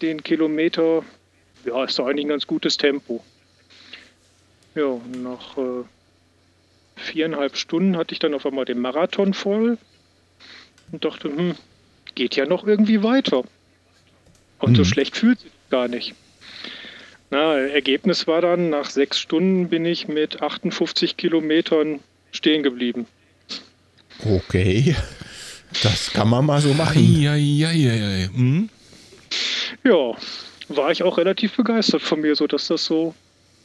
den 0.00 0.22
Kilometer, 0.22 1.04
ja, 1.66 1.84
ist 1.84 1.98
doch 1.98 2.06
eigentlich 2.06 2.24
ein 2.24 2.30
ganz 2.30 2.46
gutes 2.46 2.78
Tempo. 2.78 3.22
Ja, 4.74 4.86
und 4.86 5.22
nach 5.22 5.58
äh, 5.58 5.84
viereinhalb 6.96 7.58
Stunden 7.58 7.98
hatte 7.98 8.14
ich 8.14 8.18
dann 8.18 8.32
auf 8.32 8.46
einmal 8.46 8.64
den 8.64 8.78
Marathon 8.78 9.34
voll 9.34 9.76
und 10.90 11.04
dachte, 11.04 11.28
hm, 11.28 11.54
geht 12.14 12.34
ja 12.34 12.46
noch 12.46 12.66
irgendwie 12.66 13.02
weiter. 13.02 13.44
Und 14.60 14.76
so 14.76 14.82
Mhm. 14.82 14.86
schlecht 14.86 15.16
fühlt 15.16 15.40
sich 15.40 15.50
gar 15.70 15.88
nicht. 15.88 16.14
Na, 17.30 17.56
Ergebnis 17.58 18.26
war 18.26 18.40
dann, 18.40 18.70
nach 18.70 18.90
sechs 18.90 19.18
Stunden 19.18 19.68
bin 19.68 19.84
ich 19.84 20.08
mit 20.08 20.42
58 20.42 21.16
Kilometern 21.16 22.00
stehen 22.32 22.62
geblieben. 22.62 23.06
Okay. 24.24 24.96
Das 25.82 26.12
kann 26.12 26.28
man 26.28 26.44
mal 26.44 26.60
so 26.60 26.74
machen. 26.74 26.96
Eieieiei. 26.98 28.28
Hm? 28.34 28.68
Ja, 29.84 30.12
war 30.68 30.90
ich 30.90 31.02
auch 31.04 31.16
relativ 31.18 31.56
begeistert 31.56 32.02
von 32.02 32.20
mir, 32.20 32.34
so 32.34 32.46
dass 32.46 32.66
das 32.66 32.84
so, 32.84 33.14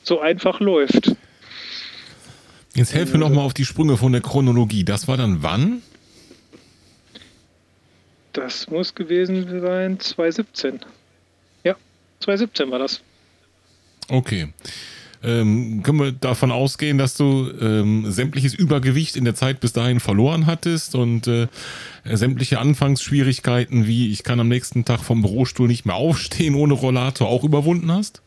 so 0.04 0.20
einfach 0.22 0.60
läuft. 0.60 1.16
Jetzt 2.76 2.93
helf 2.93 3.12
mir 3.12 3.20
noch 3.20 3.30
mal 3.30 3.41
auf 3.41 3.54
die 3.54 3.66
Sprünge 3.66 3.98
von 3.98 4.12
der 4.12 4.22
Chronologie. 4.22 4.84
Das 4.84 5.08
war 5.08 5.18
dann 5.18 5.41
wann? 5.41 5.82
Das 8.36 8.69
muss 8.69 8.93
gewesen 8.93 9.61
sein 9.61 9.97
2017. 9.97 10.81
Ja, 11.63 11.75
2017 12.19 12.69
war 12.69 12.79
das. 12.79 13.01
Okay. 14.09 14.49
Ähm, 15.23 15.81
können 15.83 15.99
wir 15.99 16.11
davon 16.11 16.51
ausgehen, 16.51 16.97
dass 16.97 17.15
du 17.15 17.49
ähm, 17.61 18.11
sämtliches 18.11 18.53
Übergewicht 18.53 19.15
in 19.15 19.23
der 19.23 19.36
Zeit 19.36 19.61
bis 19.61 19.71
dahin 19.71 20.01
verloren 20.01 20.47
hattest 20.47 20.95
und 20.95 21.27
äh, 21.27 21.47
sämtliche 22.03 22.59
Anfangsschwierigkeiten 22.59 23.88
wie 23.88 24.11
ich 24.11 24.23
kann 24.23 24.41
am 24.41 24.49
nächsten 24.49 24.83
Tag 24.83 24.99
vom 24.99 25.21
Bürostuhl 25.21 25.69
nicht 25.69 25.86
mehr 25.86 25.95
aufstehen 25.95 26.55
ohne 26.55 26.73
Rollator 26.73 27.29
auch 27.29 27.45
überwunden 27.45 27.89
hast? 27.89 28.21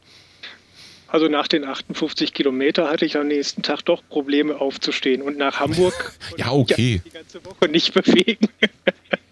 Also 1.06 1.28
nach 1.28 1.48
den 1.48 1.64
58 1.64 2.32
Kilometer 2.32 2.88
hatte 2.88 3.04
ich 3.04 3.18
am 3.18 3.28
nächsten 3.28 3.62
Tag 3.62 3.82
doch 3.82 4.02
Probleme 4.08 4.58
aufzustehen 4.58 5.20
und 5.20 5.36
nach 5.36 5.60
Hamburg 5.60 6.14
Ja, 6.38 6.50
okay. 6.50 7.02
die 7.04 7.10
ganze 7.10 7.44
Woche 7.44 7.68
nicht 7.68 7.92
bewegen. 7.92 8.48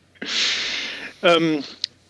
ähm, 1.22 1.62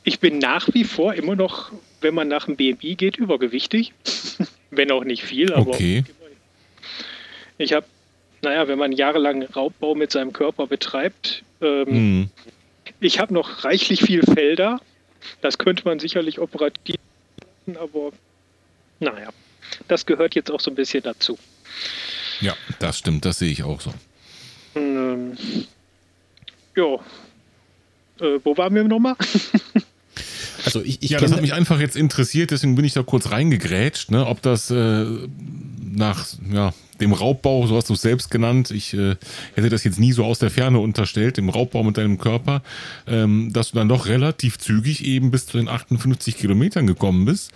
ich 0.05 0.21
bin 0.21 0.39
nach 0.39 0.69
wie 0.73 0.85
vor 0.85 1.15
immer 1.15 1.35
noch, 1.37 1.73
wenn 2.01 2.15
man 2.15 2.29
nach 2.29 2.47
dem 2.47 2.57
BMI 2.57 2.95
geht, 2.97 3.17
übergewichtig. 3.17 3.93
wenn 4.71 4.91
auch 4.91 5.05
nicht 5.05 5.23
viel, 5.25 5.53
aber 5.53 5.71
Okay. 5.71 6.05
ich 7.59 7.73
habe, 7.73 7.87
naja, 8.43 8.69
wenn 8.69 8.79
man 8.79 8.93
jahrelang 8.93 9.43
Raubbau 9.45 9.95
mit 9.95 10.11
seinem 10.13 10.33
Körper 10.33 10.67
betreibt, 10.67 11.45
ähm, 11.61 11.87
Hm. 11.87 12.31
ich 13.01 13.19
habe 13.21 13.33
noch 13.33 13.65
reichlich 13.65 14.01
viel 14.03 14.23
Felder. 14.23 14.81
Das 15.41 15.59
könnte 15.59 15.85
man 15.85 15.99
sicherlich 15.99 16.39
operativ, 16.41 16.97
machen, 17.67 17.79
aber 17.81 18.11
naja, 19.01 19.31
das 19.89 20.05
gehört 20.07 20.35
jetzt 20.35 20.51
auch 20.51 20.61
so 20.61 20.71
ein 20.71 20.75
bisschen 20.75 21.03
dazu. 21.03 21.39
Ja, 22.41 22.55
das 22.79 22.99
stimmt, 22.99 23.25
das 23.25 23.39
sehe 23.39 23.51
ich 23.51 23.63
auch 23.63 23.81
so. 23.81 23.93
Ähm, 24.75 25.37
ja. 26.77 26.99
Äh, 28.21 28.39
wo 28.45 28.57
waren 28.57 28.75
wir 28.75 28.85
nochmal? 28.85 29.17
Also 30.65 30.83
ich, 30.83 31.03
ich 31.03 31.11
Ja, 31.11 31.21
das 31.21 31.33
hat 31.33 31.43
mich 31.43 31.53
einfach 31.53 31.79
jetzt 31.79 31.97
interessiert, 31.97 32.51
deswegen 32.51 32.75
bin 32.75 32.85
ich 32.85 32.95
da 32.95 33.03
kurz 33.03 33.31
reingegrätscht, 33.31 34.11
ne? 34.11 34.27
ob 34.27 34.43
das 34.43 34.71
äh, 34.71 35.05
nach 35.81 36.27
ja, 36.53 36.73
dem 37.01 37.13
Raubbau, 37.13 37.67
so 37.67 37.77
hast 37.77 37.89
du 37.89 37.95
es 37.95 38.03
selbst 38.03 38.31
genannt, 38.31 38.71
ich 38.71 38.95
äh, 38.95 39.17
hätte 39.55 39.69
das 39.69 39.85
jetzt 39.85 40.01
nie 40.01 40.13
so 40.13 40.25
aus 40.25 40.39
der 40.39 40.51
Ferne 40.51 40.81
unterstellt, 40.81 41.37
dem 41.37 41.49
Raubbau 41.49 41.83
mit 41.85 41.99
deinem 41.99 42.19
Körper, 42.19 42.63
ähm, 43.07 43.53
dass 43.53 43.71
du 43.71 43.77
dann 43.77 43.89
doch 43.89 44.07
relativ 44.07 44.59
zügig 44.59 45.05
eben 45.05 45.31
bis 45.31 45.47
zu 45.47 45.59
den 45.59 45.69
58 45.69 46.37
Kilometern 46.37 46.87
gekommen 46.87 47.27
bist. 47.27 47.53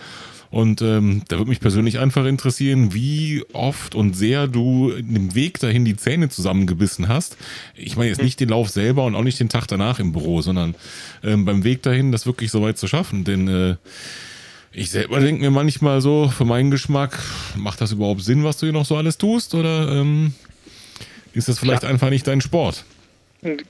Und 0.51 0.82
ähm, 0.82 1.22
da 1.28 1.38
würde 1.38 1.48
mich 1.48 1.61
persönlich 1.61 2.01
einfach 2.01 2.24
interessieren, 2.24 2.92
wie 2.92 3.44
oft 3.53 3.94
und 3.94 4.14
sehr 4.14 4.48
du 4.48 4.90
im 4.90 5.34
Weg 5.36 5.61
dahin 5.61 5.84
die 5.84 5.96
Zähne 5.96 6.28
zusammengebissen 6.28 7.07
hast. 7.07 7.36
Ich 7.76 7.96
meine 7.96 8.09
jetzt 8.09 8.22
nicht 8.22 8.40
den 8.40 8.48
Lauf 8.48 8.68
selber 8.68 9.05
und 9.05 9.14
auch 9.14 9.22
nicht 9.22 9.38
den 9.38 9.48
Tag 9.48 9.68
danach 9.68 10.01
im 10.01 10.12
Büro, 10.12 10.42
sondern 10.42 10.74
ähm, 11.22 11.44
beim 11.44 11.62
Weg 11.62 11.82
dahin 11.82 12.11
das 12.11 12.26
wirklich 12.26 12.51
so 12.51 12.62
weit 12.62 12.78
zu 12.78 12.88
schaffen. 12.88 13.22
Denn 13.22 13.46
äh, 13.46 13.76
ich 14.72 14.90
selber 14.90 15.20
denke 15.20 15.40
mir 15.40 15.53
manchmal 15.53 16.01
so, 16.01 16.28
für 16.28 16.44
meinen 16.44 16.72
Geschmack, 16.72 17.18
macht 17.57 17.80
das 17.80 17.92
überhaupt 17.92 18.22
Sinn, 18.22 18.42
was 18.42 18.59
du 18.59 18.66
hier 18.66 18.72
noch 18.72 18.86
so 18.86 18.96
alles 18.96 19.18
tust? 19.18 19.55
Oder 19.55 19.88
ähm, 19.92 20.34
ist 21.32 21.48
das 21.48 21.61
vielleicht 21.61 21.84
einfach 21.84 22.11
nicht 22.11 22.26
dein 22.26 22.40
Sport? 22.40 22.84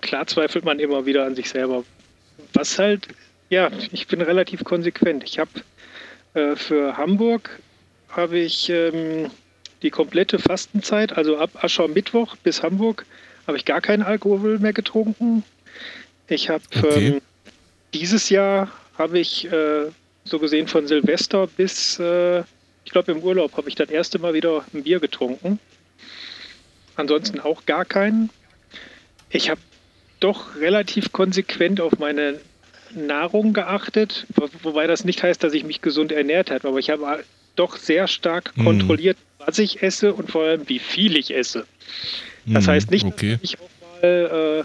Klar 0.01 0.27
zweifelt 0.27 0.65
man 0.65 0.79
immer 0.79 1.05
wieder 1.05 1.27
an 1.27 1.37
sich 1.37 1.51
selber. 1.51 1.85
Was 2.55 2.79
halt, 2.79 3.09
ja, 3.51 3.71
ich 3.93 4.07
bin 4.07 4.23
relativ 4.23 4.65
konsequent. 4.65 5.25
Ich 5.25 5.39
habe 5.39 5.51
äh, 6.35 6.57
für 6.57 6.97
Hamburg 6.97 7.61
habe 8.09 8.39
ich 8.39 8.69
ähm, 8.69 9.31
die 9.83 9.91
komplette 9.91 10.39
Fastenzeit, 10.39 11.17
also 11.17 11.39
ab 11.39 11.51
Aschermittwoch 11.63 12.37
bis 12.37 12.63
Hamburg, 12.63 13.07
habe 13.47 13.57
ich 13.57 13.65
gar 13.65 13.81
keinen 13.81 14.03
Alkohol 14.03 14.59
mehr 14.59 14.73
getrunken. 14.73 15.45
Ich 16.29 16.49
habe 16.49 16.63
Okay. 16.77 17.09
ähm, 17.09 17.21
dieses 17.95 18.29
Jahr 18.29 18.71
habe 18.99 19.19
ich 19.19 19.51
äh, 19.51 19.87
so 20.25 20.39
gesehen 20.39 20.69
von 20.69 20.87
Silvester 20.87 21.47
bis, 21.47 21.99
äh, 21.99 22.41
ich 22.85 22.93
glaube 22.93 23.13
im 23.13 23.23
Urlaub 23.23 23.57
habe 23.57 23.69
ich 23.69 23.75
das 23.75 23.91
erste 23.91 24.19
Mal 24.19 24.35
wieder 24.35 24.65
ein 24.73 24.83
Bier 24.83 25.01
getrunken. 25.01 25.59
Ansonsten 26.97 27.41
auch 27.41 27.65
gar 27.67 27.85
keinen. 27.85 28.31
Ich 29.31 29.49
habe 29.49 29.61
doch 30.21 30.57
relativ 30.57 31.13
konsequent 31.13 31.81
auf 31.81 31.99
meine 31.99 32.41
Nahrung 32.95 33.53
geachtet, 33.53 34.27
wo- 34.35 34.49
wobei 34.63 34.87
das 34.87 35.05
nicht 35.05 35.23
heißt, 35.23 35.43
dass 35.43 35.53
ich 35.53 35.65
mich 35.65 35.81
gesund 35.83 36.13
ernährt 36.13 36.51
habe, 36.51 36.69
aber 36.69 36.79
ich 36.79 36.91
habe 36.91 37.25
doch 37.57 37.77
sehr 37.77 38.07
stark 38.09 38.57
Mhm. 38.57 38.65
kontrolliert, 38.65 39.17
was 39.39 39.59
ich 39.59 39.83
esse 39.83 40.15
und 40.15 40.31
vor 40.31 40.45
allem, 40.45 40.69
wie 40.69 40.79
viel 40.79 41.17
ich 41.17 41.35
esse. 41.35 41.67
Das 42.47 42.67
Hm, 42.67 42.73
heißt 42.73 42.91
nicht, 42.91 43.05
Okay. 43.07 43.33
dass 43.33 43.41
ich 43.43 43.59
auch 43.59 43.71
mal 44.03 44.65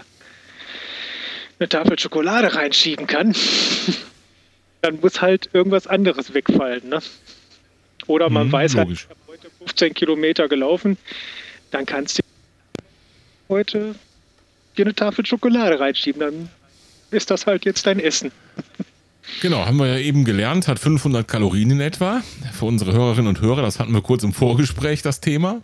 eine 1.58 1.68
Tafel 1.68 1.98
Schokolade 1.98 2.54
reinschieben 2.54 3.06
kann. 3.06 3.34
Dann 4.82 5.00
muss 5.00 5.20
halt 5.20 5.48
irgendwas 5.52 5.86
anderes 5.86 6.32
wegfallen. 6.34 6.88
Ne? 6.88 7.00
Oder 8.06 8.30
man 8.30 8.48
Mhm, 8.48 8.52
weiß 8.52 8.74
halt, 8.76 8.88
logisch. 8.88 9.04
ich 9.04 9.10
habe 9.10 9.20
heute 9.28 9.50
15 9.58 9.94
Kilometer 9.94 10.48
gelaufen, 10.48 10.96
dann 11.70 11.86
kannst 11.86 12.18
du 12.18 12.22
heute 13.48 13.94
dir 14.76 14.84
eine 14.84 14.94
Tafel 14.94 15.26
Schokolade 15.26 15.80
reinschieben. 15.80 16.20
Dann 16.20 16.48
ist 17.10 17.30
das 17.30 17.46
halt 17.46 17.64
jetzt 17.64 17.86
dein 17.86 18.00
Essen. 18.00 18.30
Genau, 19.42 19.66
haben 19.66 19.76
wir 19.78 19.86
ja 19.86 19.98
eben 19.98 20.24
gelernt, 20.24 20.68
hat 20.68 20.78
500 20.78 21.26
Kalorien 21.26 21.70
in 21.72 21.80
etwa. 21.80 22.22
Für 22.52 22.66
unsere 22.66 22.92
Hörerinnen 22.92 23.28
und 23.28 23.40
Hörer, 23.40 23.62
das 23.62 23.80
hatten 23.80 23.92
wir 23.92 24.00
kurz 24.02 24.22
im 24.22 24.32
Vorgespräch, 24.32 25.02
das 25.02 25.20
Thema. 25.20 25.60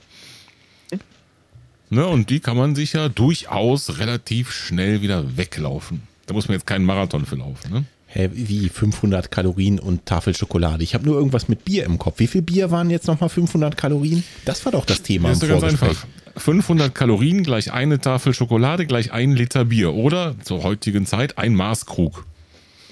Ne, 1.91 2.07
und 2.07 2.31
die 2.31 2.41
kann 2.41 2.57
man 2.57 2.75
sich 2.75 2.95
ja 2.95 3.09
durchaus 3.11 3.99
relativ 3.99 4.51
schnell 4.51 5.03
wieder 5.03 5.37
weglaufen. 5.37 6.03
Da 6.27 6.33
muss 6.33 6.49
man 6.49 6.55
jetzt 6.57 6.67
keinen 6.67 6.87
Marathon 6.87 7.27
für 7.27 7.37
laufen. 7.37 7.71
Ne? 7.71 7.85
Hä, 8.07 8.31
wie 8.33 8.69
500 8.71 9.31
Kalorien 9.31 9.79
und 9.79 10.07
Tafel 10.07 10.35
Schokolade. 10.35 10.83
Ich 10.85 10.95
habe 10.95 11.05
nur 11.05 11.17
irgendwas 11.17 11.49
mit 11.49 11.65
Bier 11.67 11.85
im 11.85 11.99
Kopf. 11.99 12.19
Wie 12.19 12.27
viel 12.27 12.43
Bier 12.43 12.71
waren 12.71 12.89
jetzt 12.89 13.07
nochmal 13.09 13.29
500 13.29 13.77
Kalorien? 13.77 14.25
Das 14.47 14.65
war 14.65 14.73
doch 14.73 14.87
das 14.87 15.03
Thema 15.03 15.29
Das 15.31 15.39
ist 15.39 15.45
im 15.45 15.49
doch 15.51 15.61
ganz 15.61 15.79
Vorgespräch. 15.79 16.05
einfach. 16.05 16.22
500 16.37 16.95
Kalorien 16.95 17.43
gleich 17.43 17.73
eine 17.73 18.01
Tafel 18.01 18.35
Schokolade 18.35 18.87
gleich 18.87 19.13
ein 19.13 19.33
Liter 19.33 19.65
Bier 19.67 19.95
oder 19.95 20.35
zur 20.43 20.63
heutigen 20.63 21.07
Zeit 21.07 21.39
ein 21.39 21.55
Maßkrug. 21.55 22.27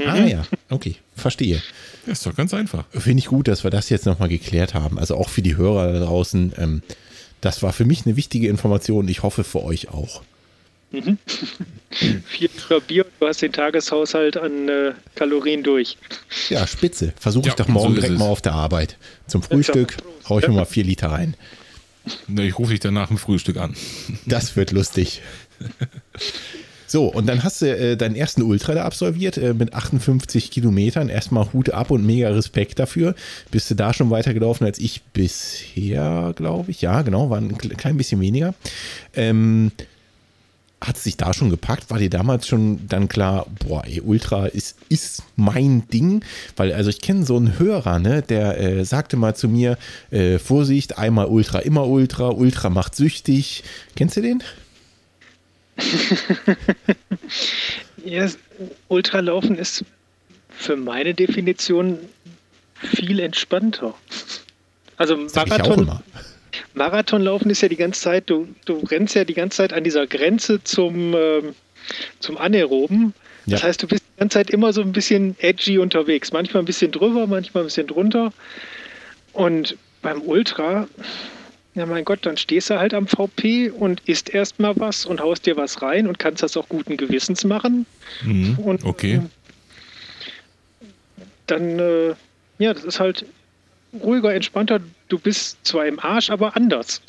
Ah 0.07 0.17
ja, 0.17 0.45
okay, 0.71 0.97
verstehe. 1.15 1.63
Das 2.07 2.19
ist 2.19 2.27
doch 2.27 2.35
ganz 2.35 2.55
einfach. 2.55 2.85
Finde 2.91 3.19
ich 3.19 3.27
gut, 3.27 3.49
dass 3.49 3.65
wir 3.65 3.71
das 3.71 3.91
jetzt 3.91 4.07
nochmal 4.07 4.29
geklärt 4.31 4.73
haben. 4.75 4.99
Also 4.99 5.15
auch 5.17 5.29
für 5.29 5.43
die 5.43 5.57
Hörer 5.57 5.93
da 5.93 6.01
draußen. 6.01 6.53
Ähm, 6.57 6.83
das 7.43 7.63
war 7.63 7.73
für 7.75 7.85
mich 7.85 8.07
eine 8.07 8.17
wichtige 8.17 8.49
Information. 8.49 9.07
Ich 9.09 9.23
hoffe 9.23 9.45
für 9.45 9.63
euch 9.63 9.89
auch. 9.91 10.23
Vier 11.91 12.49
Liter 12.53 12.81
Bier 12.81 13.05
und 13.05 13.13
du 13.21 13.27
hast 13.29 13.43
den 13.43 13.53
Tageshaushalt 13.53 14.37
an 14.37 14.69
äh, 14.69 14.93
Kalorien 15.15 15.63
durch. 15.63 15.97
Ja, 16.49 16.67
spitze. 16.67 17.13
Versuche 17.19 17.45
ich 17.49 17.53
Ja, 17.53 17.57
doch 17.57 17.69
morgen 17.69 17.89
so 17.91 17.95
direkt 17.95 18.15
es. 18.15 18.19
mal 18.19 18.27
auf 18.27 18.41
der 18.41 18.55
Arbeit. 18.55 18.97
Zum 19.27 19.43
Frühstück 19.43 19.97
hau 20.29 20.39
ich 20.39 20.49
mir 20.49 20.55
mal 20.55 20.65
vier 20.65 20.85
Liter 20.85 21.09
rein. 21.13 21.35
Ich 22.39 22.59
rufe 22.59 22.71
dich 22.73 22.81
dann 22.81 22.95
nach 22.95 23.09
dem 23.09 23.19
Frühstück 23.19 23.57
an. 23.59 23.75
Das 24.27 24.57
wird 24.57 24.73
lustig. 24.73 25.21
So, 26.87 27.07
und 27.07 27.27
dann 27.27 27.45
hast 27.45 27.63
du 27.63 27.67
äh, 27.67 27.97
deinen 27.97 28.17
ersten 28.17 28.43
Ultra 28.43 28.75
da 28.75 28.85
absolviert 28.85 29.37
äh, 29.39 29.55
mit 29.55 29.75
58 29.75 30.51
Kilometern. 30.51 31.09
Erstmal 31.09 31.53
Hut 31.53 31.71
ab 31.71 31.93
und 31.93 32.05
mega 32.05 32.31
Respekt 32.31 32.81
dafür. 32.81 33.15
Bist 33.53 33.71
du 33.71 33.77
da 33.77 33.95
schon 33.95 34.11
weitergelaufen 34.11 34.67
als 34.67 34.79
ich 34.81 35.03
bisher, 35.13 36.33
glaube 36.35 36.73
ich. 36.73 36.81
Ja, 36.83 37.03
genau, 37.03 37.31
war 37.31 37.39
ein 37.39 37.57
kle- 37.57 37.77
klein 37.77 37.97
bisschen 37.97 38.21
weniger. 38.21 38.55
Ähm, 39.15 39.71
hat 40.81 40.97
es 40.97 41.05
sich 41.05 41.17
da 41.17 41.35
schon 41.35 41.51
gepackt? 41.51 41.91
War 41.91 41.99
dir 41.99 42.11
damals 42.11 42.47
schon 42.47 42.87
dann 42.89 43.09
klar, 43.09 43.47
boah, 43.67 43.85
ey, 43.85 44.01
Ultra 44.01 44.47
ist, 44.47 44.77
ist 44.89 45.23
mein 45.37 45.87
Ding? 45.89 46.25
Weil, 46.57 46.73
also 46.73 46.89
ich 46.91 47.01
kenne 47.01 47.25
so 47.25 47.37
einen 47.37 47.59
Hörer, 47.59 47.99
ne, 47.99 48.23
der 48.23 48.59
äh, 48.59 48.85
sagte 48.85 49.17
mal 49.17 49.37
zu 49.37 49.49
mir, 49.49 49.77
äh, 50.11 50.39
Vorsicht, 50.39 50.99
einmal 50.99 51.27
Ultra, 51.27 51.59
immer 51.59 51.87
Ultra, 51.87 52.29
Ultra 52.31 52.71
macht 52.71 52.95
süchtig. 52.97 53.63
Kennst 53.95 54.17
du 54.17 54.23
den? 54.23 54.43
Ja, 58.05 58.29
Ultralaufen 58.89 59.57
ist 59.59 59.85
für 60.49 60.77
meine 60.77 61.15
Definition 61.15 61.99
viel 62.75 63.21
entspannter. 63.21 63.95
Also 64.97 65.29
Sag 65.29 65.47
ich 65.49 65.53
auch 65.53 65.59
Marathon, 65.59 65.83
immer. 65.83 66.03
Marathonlaufen 66.75 67.51
ist 67.51 67.61
ja 67.63 67.69
die 67.69 67.77
ganze 67.77 68.01
Zeit, 68.01 68.29
du, 68.31 68.49
du 68.65 68.79
rennst 68.91 69.15
ja 69.15 69.25
die 69.25 69.35
ganze 69.35 69.59
Zeit 69.59 69.73
an 69.73 69.85
dieser 69.85 70.07
Grenze 70.07 70.63
zum, 70.65 71.15
ähm, 71.15 71.55
zum 72.21 72.37
Anaeroben. 72.39 73.15
Das 73.47 73.63
Ja. 73.63 73.69
heißt, 73.69 73.83
du 73.83 73.87
bist 73.89 74.03
die 74.17 74.21
ganze 74.21 74.35
Zeit 74.35 74.51
immer 74.51 74.73
so 74.73 74.81
ein 74.83 74.93
bisschen 74.93 75.35
edgy 75.41 75.79
unterwegs. 75.79 76.33
Manchmal 76.33 76.63
ein 76.63 76.67
bisschen 76.67 76.93
drüber, 76.93 77.27
manchmal 77.27 77.63
ein 77.65 77.67
bisschen 77.67 77.87
drunter. 77.87 78.33
Und 79.33 79.77
beim 80.03 80.21
Ultra, 80.23 80.89
ja 81.75 81.87
mein 81.87 82.05
Gott, 82.05 82.21
dann 82.27 82.37
stehst 82.37 82.71
du 82.71 82.79
halt 82.79 82.95
am 82.95 83.07
VP 83.07 83.71
und 83.71 84.01
isst 84.07 84.33
erstmal 84.35 84.77
was 84.79 85.07
und 85.07 85.21
haust 85.21 85.47
dir 85.47 85.57
was 85.57 85.81
rein 85.83 86.07
und 86.07 86.19
kannst 86.19 86.43
das 86.43 86.57
auch 86.57 86.69
guten 86.69 86.97
Gewissens 86.97 87.45
machen. 87.45 87.87
Mhm. 88.25 88.59
Und 88.59 88.85
Okay. 88.85 89.15
äh, 89.15 89.21
dann, 91.47 91.79
äh, 91.79 92.09
ja, 92.59 92.75
das 92.75 92.85
ist 92.85 93.01
halt 93.01 93.25
ruhiger, 94.03 94.33
entspannter. 94.35 94.81
Du 95.11 95.19
bist 95.19 95.59
zwar 95.65 95.87
im 95.87 95.99
Arsch, 95.99 96.31
aber 96.31 96.57
anders. 96.57 97.03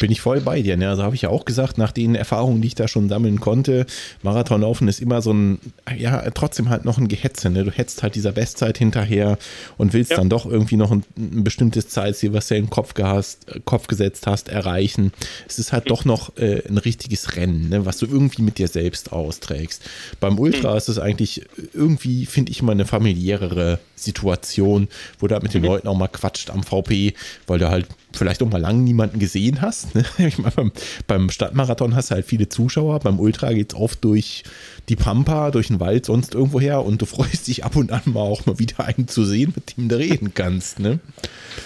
Bin 0.00 0.10
ich 0.10 0.20
voll 0.20 0.40
bei 0.40 0.62
dir. 0.62 0.76
Ne? 0.76 0.88
Also 0.88 1.02
habe 1.02 1.14
ich 1.14 1.22
ja 1.22 1.28
auch 1.28 1.44
gesagt, 1.44 1.78
nach 1.78 1.92
den 1.92 2.14
Erfahrungen, 2.14 2.60
die 2.62 2.68
ich 2.68 2.74
da 2.74 2.88
schon 2.88 3.08
sammeln 3.08 3.40
konnte, 3.40 3.86
Marathonlaufen 4.22 4.88
ist 4.88 5.00
immer 5.00 5.22
so 5.22 5.32
ein, 5.32 5.58
ja, 5.96 6.28
trotzdem 6.30 6.68
halt 6.68 6.84
noch 6.84 6.98
ein 6.98 7.08
Gehetze. 7.08 7.50
Ne? 7.50 7.64
Du 7.64 7.70
hetzt 7.70 8.02
halt 8.02 8.14
dieser 8.14 8.32
Bestzeit 8.32 8.78
hinterher 8.78 9.38
und 9.78 9.92
willst 9.92 10.10
Ja. 10.12 10.16
dann 10.18 10.28
doch 10.28 10.46
irgendwie 10.46 10.76
noch 10.76 10.90
ein, 10.90 11.04
ein 11.16 11.44
bestimmtes 11.44 11.88
Zeitziel, 11.88 12.32
was 12.32 12.48
du 12.48 12.56
in 12.56 12.64
den 12.64 12.70
Kopf, 12.70 12.94
gehast, 12.94 13.46
Kopf 13.64 13.86
gesetzt 13.86 14.26
hast, 14.26 14.48
erreichen. 14.48 15.12
Es 15.48 15.58
ist 15.58 15.72
halt 15.72 15.90
doch 15.90 16.04
noch 16.04 16.36
äh, 16.36 16.62
ein 16.68 16.78
richtiges 16.78 17.36
Rennen, 17.36 17.68
ne? 17.68 17.86
was 17.86 17.98
du 17.98 18.06
irgendwie 18.06 18.42
mit 18.42 18.58
dir 18.58 18.68
selbst 18.68 19.12
austrägst. 19.12 19.82
Beim 20.20 20.38
Ultra 20.38 20.76
ist 20.76 20.88
es 20.88 20.98
eigentlich 20.98 21.44
irgendwie, 21.72 22.26
finde 22.26 22.52
ich, 22.52 22.60
immer 22.60 22.72
eine 22.72 22.84
familiärere 22.84 23.78
Situation, 23.96 24.88
wo 25.18 25.26
du 25.28 25.34
halt 25.34 25.42
mit 25.42 25.54
den 25.54 25.62
Leuten 25.64 25.88
auch 25.88 25.96
mal 25.96 26.08
quatscht 26.08 26.50
am 26.50 26.62
VP, 26.62 27.14
weil 27.46 27.58
du 27.58 27.70
halt 27.70 27.86
vielleicht 28.14 28.42
auch 28.42 28.48
mal 28.50 28.60
lange 28.60 28.80
niemanden 28.80 29.18
gesehen 29.18 29.60
hast. 29.60 29.94
Ne? 29.94 30.04
Ich 30.18 30.38
meine, 30.38 30.52
beim, 30.54 30.72
beim 31.06 31.30
Stadtmarathon 31.30 31.94
hast 31.94 32.10
du 32.10 32.14
halt 32.16 32.26
viele 32.26 32.48
Zuschauer, 32.48 33.00
beim 33.00 33.18
Ultra 33.20 33.52
geht 33.52 33.72
es 33.72 33.78
oft 33.78 34.02
durch 34.04 34.44
die 34.88 34.96
Pampa, 34.96 35.50
durch 35.50 35.68
den 35.68 35.80
Wald, 35.80 36.06
sonst 36.06 36.34
irgendwo 36.34 36.60
her 36.60 36.84
und 36.84 37.00
du 37.02 37.06
freust 37.06 37.48
dich 37.48 37.64
ab 37.64 37.76
und 37.76 37.92
an 37.92 38.02
mal 38.06 38.20
auch 38.20 38.46
mal 38.46 38.58
wieder 38.58 38.84
einen 38.84 39.08
zu 39.08 39.24
sehen, 39.24 39.52
mit 39.54 39.76
dem 39.76 39.88
du 39.88 39.96
reden 39.98 40.32
kannst. 40.34 40.78
Ne? 40.78 41.00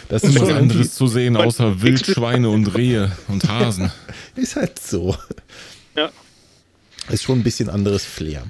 Das 0.09 0.23
ist 0.25 0.39
Was 0.41 0.51
anderes 0.51 0.95
zu 0.95 1.07
sehen, 1.07 1.37
außer 1.37 1.83
Wildschweine 1.83 2.49
und 2.49 2.75
Rehe 2.77 3.13
und 3.29 3.49
Hasen. 3.49 3.91
ist 4.37 4.57
halt 4.57 4.79
so. 4.79 5.17
Ja. 5.97 6.11
Ist 7.09 7.23
schon 7.23 7.39
ein 7.41 7.43
bisschen 7.45 7.69
anderes 7.71 8.05
Flair. 8.05 8.45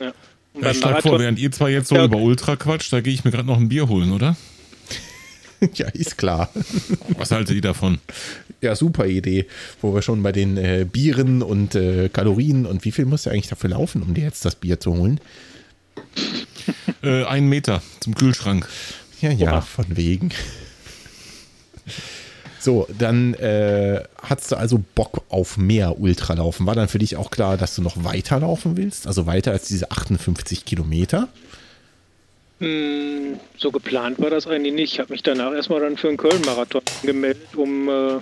ja. 0.00 0.12
Und 0.54 0.60
Ja, 0.62 0.68
beim 0.68 0.74
schlag 0.74 1.02
vor, 1.02 1.18
während 1.18 1.38
ihr 1.38 1.50
zwei 1.50 1.70
jetzt 1.70 1.88
so 1.88 1.94
Ja. 1.94 2.04
über 2.04 2.18
Ultra 2.18 2.56
quatscht, 2.56 2.92
da 2.92 3.00
gehe 3.00 3.14
ich 3.14 3.24
mir 3.24 3.30
gerade 3.30 3.46
noch 3.46 3.56
ein 3.56 3.68
Bier 3.70 3.88
holen, 3.88 4.12
oder? 4.12 4.36
ja, 5.74 5.88
ist 5.88 6.18
klar. 6.18 6.50
Was 7.16 7.30
haltet 7.30 7.56
ihr 7.56 7.62
davon? 7.62 7.98
Ja, 8.60 8.74
super 8.76 9.06
Idee. 9.06 9.46
Wo 9.80 9.94
wir 9.94 10.02
schon 10.02 10.22
bei 10.22 10.32
den 10.32 10.56
äh, 10.56 10.86
Bieren 10.90 11.42
und 11.42 11.74
äh, 11.74 12.08
Kalorien 12.08 12.66
und 12.66 12.84
wie 12.84 12.92
viel 12.92 13.04
musst 13.04 13.26
du 13.26 13.30
eigentlich 13.30 13.48
dafür 13.48 13.70
laufen, 13.70 14.02
um 14.02 14.14
dir 14.14 14.24
jetzt 14.24 14.44
das 14.44 14.56
Bier 14.56 14.80
zu 14.80 14.94
holen? 14.94 15.20
Äh, 17.02 17.24
einen 17.24 17.48
Meter 17.48 17.82
zum 17.98 18.14
Kühlschrank. 18.14 18.68
Ja, 19.20 19.32
ja, 19.32 19.60
von 19.60 19.96
wegen. 19.96 20.30
So, 22.60 22.86
dann 22.96 23.34
äh, 23.34 24.04
hattest 24.22 24.52
du 24.52 24.56
also 24.56 24.80
Bock 24.94 25.24
auf 25.28 25.56
mehr 25.56 25.98
Ultralaufen. 25.98 26.64
War 26.64 26.76
dann 26.76 26.86
für 26.86 27.00
dich 27.00 27.16
auch 27.16 27.32
klar, 27.32 27.56
dass 27.56 27.74
du 27.74 27.82
noch 27.82 28.04
weiterlaufen 28.04 28.76
willst? 28.76 29.08
Also 29.08 29.26
weiter 29.26 29.50
als 29.50 29.66
diese 29.66 29.90
58 29.90 30.64
Kilometer? 30.64 31.28
Mh, 32.62 33.38
so 33.56 33.70
geplant 33.70 34.20
war 34.20 34.30
das 34.30 34.46
eigentlich 34.46 34.72
nicht. 34.72 34.92
Ich 34.94 35.00
habe 35.00 35.12
mich 35.12 35.22
danach 35.22 35.52
erstmal 35.52 35.80
dann 35.80 35.96
für 35.96 36.08
einen 36.08 36.16
Köln-Marathon 36.16 36.82
gemeldet, 37.02 37.54
um 37.56 37.88
äh, 37.88 38.20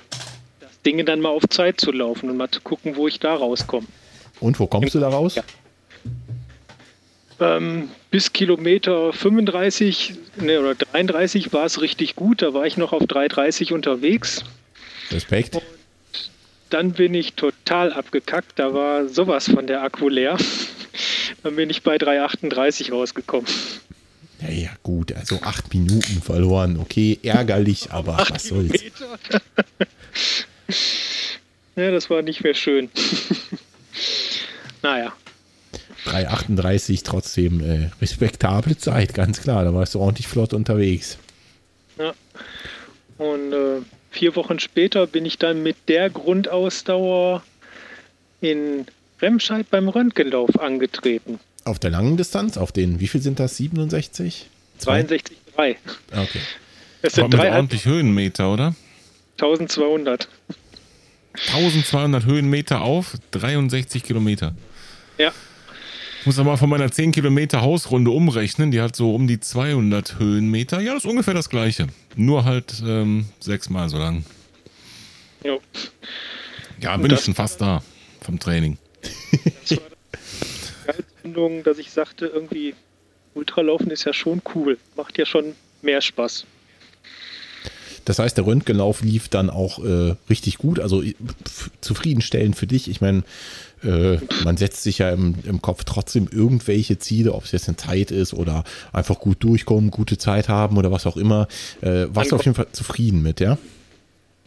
das 0.61 0.83
Ding 0.85 1.05
dann 1.05 1.21
mal 1.21 1.29
auf 1.29 1.47
Zeit 1.49 1.81
zu 1.81 1.93
laufen 1.93 2.31
und 2.31 2.37
mal 2.37 2.51
zu 2.51 2.61
gucken, 2.61 2.97
wo 2.97 3.07
ich 3.07 3.21
da 3.21 3.35
rauskomme. 3.35 3.87
Und 4.41 4.59
wo 4.59 4.67
kommst 4.67 4.95
du 4.95 5.01
da 5.01 5.09
raus? 5.09 5.35
Ja. 5.35 5.45
Ähm, 7.41 7.91
bis 8.11 8.33
Kilometer 8.33 9.13
35 9.13 10.15
ne, 10.37 10.61
oder 10.61 10.75
33 10.75 11.53
war 11.53 11.65
es 11.65 11.81
richtig 11.81 12.17
gut. 12.17 12.43
Da 12.43 12.53
war 12.55 12.67
ich 12.67 12.77
noch 12.77 12.93
auf 12.93 13.03
3,30 13.03 13.73
unterwegs. 13.73 14.45
Respekt. 15.11 15.61
Dann 16.71 16.93
bin 16.93 17.15
ich 17.15 17.35
total 17.35 17.93
abgekackt. 17.93 18.59
Da 18.59 18.75
war 18.75 19.09
sowas 19.09 19.49
von 19.49 19.67
der 19.67 19.83
Akku 19.83 20.09
leer. 20.09 20.37
Dann 21.43 21.57
bin 21.57 21.71
ich 21.71 21.83
bei 21.83 21.97
3,38 21.97 22.93
rausgekommen. 22.93 23.47
Ja, 24.41 24.49
ja, 24.51 24.71
gut. 24.83 25.13
Also 25.13 25.41
acht 25.43 25.73
Minuten 25.75 26.23
verloren. 26.23 26.79
Okay, 26.79 27.19
ärgerlich, 27.23 27.91
aber 27.91 28.19
Acht 28.21 28.31
was 28.35 28.45
soll's. 28.45 28.73
Kilometer. 28.73 29.43
ja, 31.77 31.91
das 31.91 32.09
war 32.09 32.23
nicht 32.23 32.43
mehr 32.43 32.55
schön. 32.55 32.89
naja, 34.83 35.13
3,38 36.07 37.05
trotzdem 37.05 37.61
äh, 37.61 37.91
respektable 38.01 38.77
Zeit, 38.77 39.15
ganz 39.15 39.43
klar. 39.43 39.65
Da 39.65 39.75
warst 39.75 39.95
du 39.95 40.01
ordentlich 40.01 40.27
flott 40.27 40.55
unterwegs. 40.55 41.19
ja. 41.99 42.15
Und 43.19 43.53
äh, 43.53 43.83
vier 44.11 44.35
Wochen 44.37 44.59
später 44.59 45.07
bin 45.07 45.27
ich 45.27 45.37
dann 45.37 45.63
mit 45.63 45.77
der 45.89 46.09
Grundausdauer 46.09 47.43
in 48.41 48.87
Remscheid 49.21 49.69
beim 49.71 49.91
Röntgenlauf 49.91 50.59
angetreten. 50.59 51.39
Auf 51.65 51.79
der 51.79 51.91
langen 51.91 52.17
Distanz, 52.17 52.57
auf 52.57 52.73
den, 52.73 53.01
wie 53.01 53.07
viel 53.09 53.21
sind 53.21 53.39
das? 53.39 53.57
67? 53.57 54.47
Zwei? 54.79 55.01
62,3. 55.03 55.77
Ah, 56.13 56.23
Okay. 56.23 56.41
Es 57.03 57.19
Aber 57.19 57.31
sind 57.31 57.43
mit 57.43 57.53
ordentlich 57.53 57.85
Höhenmeter, 57.87 58.53
oder? 58.53 58.75
3200. 59.39 60.29
1200 61.49 62.25
Höhenmeter 62.27 62.83
auf, 62.83 63.15
63 63.31 64.03
Kilometer. 64.03 64.55
Ja, 65.17 65.33
Ich 66.21 66.27
muss 66.27 66.39
aber 66.39 66.59
von 66.59 66.69
meiner 66.69 66.91
10 66.91 67.13
Kilometer 67.13 67.63
Hausrunde 67.63 68.11
umrechnen. 68.11 68.71
Die 68.71 68.81
hat 68.83 68.97
so 68.97 69.15
um 69.15 69.27
die 69.27 69.41
200 69.41 70.19
Höhenmeter. 70.19 70.81
Ja, 70.81 70.93
das 70.95 71.05
ist 71.05 71.11
ungefähr 71.11 71.33
das 71.35 71.49
gleiche. 71.49 71.87
Nur 72.17 72.45
halt 72.45 72.83
ähm, 72.87 73.27
sechsmal 73.39 73.89
so 73.89 73.97
lang. 73.99 74.25
jo. 75.45 75.61
Ja, 76.83 76.97
bin 76.97 77.07
ich 77.07 77.13
das- 77.13 77.25
schon 77.25 77.35
fast 77.35 77.61
da 77.63 77.83
vom 78.21 78.39
Training. 78.39 78.77
Gehaltsbindung, 80.91 81.63
dass 81.65 81.79
ich 81.79 81.91
sagte, 81.91 82.27
irgendwie 82.27 82.75
Ultralaufen 83.35 83.91
ist 83.91 84.05
ja 84.05 84.13
schon 84.13 84.43
cool. 84.55 84.79
Macht 84.97 85.19
ja 85.19 85.27
schon 85.27 85.55
mehr 85.83 86.01
Spaß. 86.01 86.47
Das 88.05 88.19
heißt, 88.19 88.37
der 88.37 88.47
Röntgenlauf 88.47 89.03
lief 89.03 89.29
dann 89.29 89.51
auch 89.51 89.85
äh, 89.85 90.17
richtig 90.29 90.59
gut, 90.59 90.81
also 90.81 91.03
zufriedenstellend 91.81 92.57
für 92.57 92.67
dich. 92.67 92.89
Ich 92.89 93.01
meine, 93.01 93.23
äh, 93.85 94.17
man 94.43 94.57
setzt 94.57 94.83
sich 94.83 94.99
ja 94.99 95.11
im, 95.11 95.35
im 95.45 95.61
Kopf 95.61 95.85
trotzdem 95.85 96.27
irgendwelche 96.31 96.99
Ziele, 96.99 97.35
ob 97.35 97.45
es 97.45 97.53
jetzt 97.53 97.69
eine 97.69 97.77
Zeit 97.77 98.11
ist 98.11 98.33
oder 98.33 98.65
einfach 98.93 99.21
gut 99.21 99.45
durchkommen, 99.45 99.91
gute 99.91 100.19
Zeit 100.19 100.49
haben 100.49 100.79
oder 100.79 100.91
was 100.91 101.07
auch 101.07 101.17
immer. 101.17 101.47
Äh, 101.83 102.07
warst 102.09 102.33
du 102.33 102.37
auf 102.37 102.45
jeden 102.45 102.57
Fall 102.57 102.69
zufrieden 102.73 103.23
mit, 103.23 103.39
ja? 103.39 103.59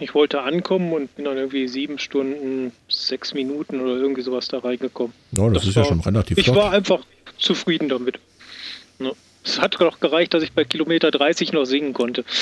Ich 0.04 0.14
wollte 0.14 0.42
ankommen 0.42 0.92
und 0.92 1.16
bin 1.16 1.26
dann 1.26 1.38
irgendwie 1.38 1.68
sieben 1.68 1.98
Stunden, 1.98 2.72
sechs 2.90 3.34
Minuten 3.34 3.80
oder 3.80 3.96
irgendwie 3.96 4.22
sowas 4.22 4.48
da 4.50 4.60
reingekommen. 4.60 5.14
Ja, 5.32 5.50
das, 5.50 5.66
ist 5.66 5.76
ja 5.76 5.86
schon 5.86 6.02
relativ 6.02 6.38
Ich 6.38 6.46
flott. 6.46 6.58
war 6.58 6.72
einfach 6.72 7.00
zufrieden 7.38 7.90
damit. 7.90 8.20
Es 9.46 9.60
hat 9.60 9.76
doch 9.80 10.00
gereicht, 10.00 10.34
dass 10.34 10.42
ich 10.42 10.54
bei 10.54 10.64
Kilometer 10.64 11.12
30 11.12 11.52
noch 11.54 11.66
singen 11.66 11.94
konnte. 11.94 12.24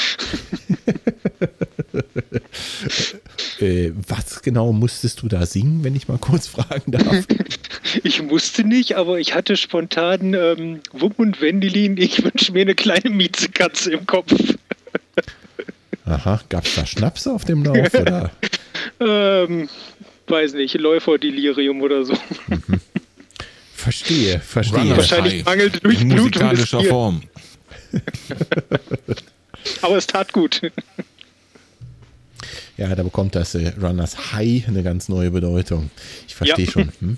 Äh, 3.60 3.92
was 4.08 4.42
genau 4.42 4.74
musstest 4.74 5.22
du 5.22 5.28
da 5.28 5.46
singen, 5.46 5.84
wenn 5.84 5.96
ich 5.96 6.08
mal 6.08 6.18
kurz 6.18 6.48
fragen 6.48 6.92
darf? 6.92 7.26
Ich 8.04 8.22
musste 8.22 8.64
nicht, 8.64 8.96
aber 8.96 9.20
ich 9.20 9.36
hatte 9.36 9.58
spontan 9.58 10.34
ähm, 10.34 10.80
Wumm 10.94 11.14
und 11.18 11.42
Wendelin, 11.42 11.98
ich 11.98 12.24
wünsche 12.24 12.54
mir 12.54 12.62
eine 12.62 12.74
kleine 12.74 13.10
Miezekatze 13.10 13.92
im 13.92 14.08
Kopf. 14.08 14.34
Aha, 16.12 16.42
gab 16.50 16.66
es 16.66 16.76
da 16.76 16.86
Schnaps 16.86 17.26
auf 17.28 17.46
dem 17.46 17.64
Lauf? 17.64 17.94
Oder? 17.94 18.32
Ähm, 19.00 19.68
weiß 20.28 20.54
nicht, 20.54 20.74
Läuferdelirium 20.76 21.82
oder 21.82 22.04
so. 22.06 22.14
Verstehe, 23.76 24.40
verstehe. 24.40 24.80
Runners 24.80 24.98
Wahrscheinlich 24.98 25.34
High 25.38 25.46
mangelnde 25.46 25.78
in 25.80 25.84
Durchblutung 26.10 26.50
des 26.50 26.60
musikalischer. 26.72 26.84
Form. 26.84 27.22
Aber 29.82 29.98
es 29.98 30.08
tat 30.08 30.32
gut. 30.34 30.62
Ja, 32.78 32.96
da 32.96 33.04
bekommt 33.04 33.36
das 33.36 33.54
äh, 33.56 33.74
Runners 33.82 34.34
High 34.34 34.68
eine 34.68 34.84
ganz 34.84 35.10
neue 35.10 35.32
Bedeutung. 35.32 35.92
Ich 36.28 36.36
verstehe 36.36 36.66
Ja. 36.66 36.72
schon. 36.72 36.92
Hm? 37.00 37.18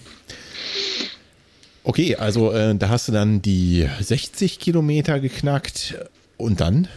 Okay, 1.83 2.15
also 2.15 2.51
äh, 2.51 2.75
da 2.75 2.89
hast 2.89 3.07
du 3.09 3.11
dann 3.11 3.41
die 3.41 3.87
60 4.01 4.59
Kilometer 4.59 5.19
geknackt 5.19 5.95
und 6.37 6.59
dann? 6.61 6.87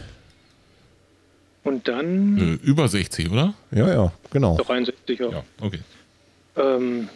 Und 1.67 1.87
dann 1.87 2.37
Äh, 2.63 2.65
über 2.65 2.87
60, 2.87 3.29
oder? 3.29 3.53
Ja, 3.71 3.87
ja, 3.89 4.13
genau. 4.31 4.55
doch 4.57 4.69
61, 4.69 5.19
ja. 5.19 5.29
Ja, 5.29 5.43
okay. 5.61 5.79
Ähm, 6.55 7.09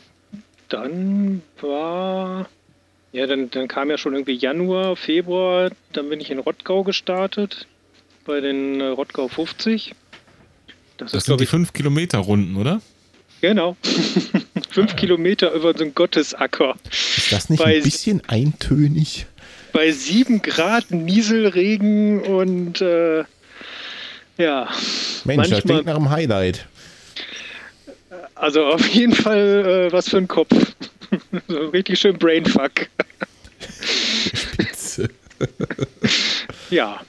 dann 0.70 1.41
war, 1.62 2.47
ja, 3.12 3.28
dann, 3.28 3.49
dann 3.49 3.68
kam 3.68 3.89
ja 3.89 3.97
schon 3.97 4.14
irgendwie 4.14 4.36
Januar, 4.36 4.95
Februar, 4.95 5.70
dann 5.93 6.10
bin 6.10 6.20
ich 6.20 6.32
in 6.32 6.39
Rottgau 6.39 6.84
gestartet, 6.84 7.68
bei 8.26 8.39
den 8.41 8.80
äh, 8.82 8.86
Rottgau 8.88 9.28
50. 9.28 9.93
Das, 10.97 10.97
Das 10.97 11.06
ist, 11.08 11.12
sind 11.12 11.26
glaube 11.26 11.38
die 11.39 11.43
ich, 11.45 11.49
5 11.49 11.74
Kilometer 11.74 12.20
Runden, 12.20 12.56
oder? 12.58 12.82
genau. 13.41 13.76
Fünf 14.70 14.95
Kilometer 14.95 15.52
über 15.54 15.74
so 15.78 15.84
einen 15.84 15.93
Gottesacker. 15.95 16.76
Ist 16.89 17.32
das 17.32 17.49
nicht 17.49 17.62
Bei- 17.62 17.76
ein 17.78 17.84
bisschen 17.84 18.22
eintönig? 18.28 19.26
Bei 19.74 19.91
sieben 19.91 20.41
Grad 20.41 20.91
Nieselregen 20.91 22.22
und 22.22 22.82
äh, 22.82 23.24
ja, 24.38 24.67
Mensch, 25.25 25.49
das 25.49 25.63
klingt 25.63 25.86
nach 25.86 25.95
einem 25.95 26.09
Highlight. 26.09 26.65
also 28.36 28.65
auf 28.65 28.88
jeden 28.88 29.13
Fall 29.13 29.88
äh, 29.88 29.91
was 29.91 30.09
für 30.09 30.17
ein 30.17 30.27
Kopf. 30.27 30.53
so 31.47 31.59
richtig 31.69 31.99
schön 31.99 32.17
Brainfuck. 32.17 32.88
Ja, 36.69 37.01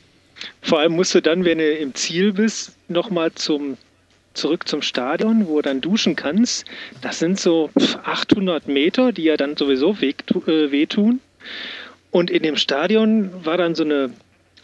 vor 0.60 0.80
allem 0.80 0.92
musst 0.92 1.14
du 1.14 1.22
dann, 1.22 1.44
wenn 1.44 1.58
du 1.58 1.72
im 1.72 1.94
Ziel 1.94 2.32
bist, 2.32 2.72
nochmal 2.88 3.32
zum, 3.32 3.76
zurück 4.34 4.66
zum 4.66 4.82
Stadion, 4.82 5.46
wo 5.46 5.56
du 5.56 5.62
dann 5.62 5.80
duschen 5.80 6.16
kannst. 6.16 6.64
Das 7.00 7.20
sind 7.20 7.38
so 7.38 7.70
800 8.04 8.66
Meter, 8.66 9.12
die 9.12 9.22
ja 9.24 9.36
dann 9.36 9.56
sowieso 9.56 9.92
äh, 9.92 10.72
wehtun. 10.72 11.20
Und 12.10 12.30
in 12.30 12.42
dem 12.42 12.56
Stadion 12.56 13.30
war 13.44 13.56
dann 13.56 13.74
so 13.74 13.84
eine 13.84 14.10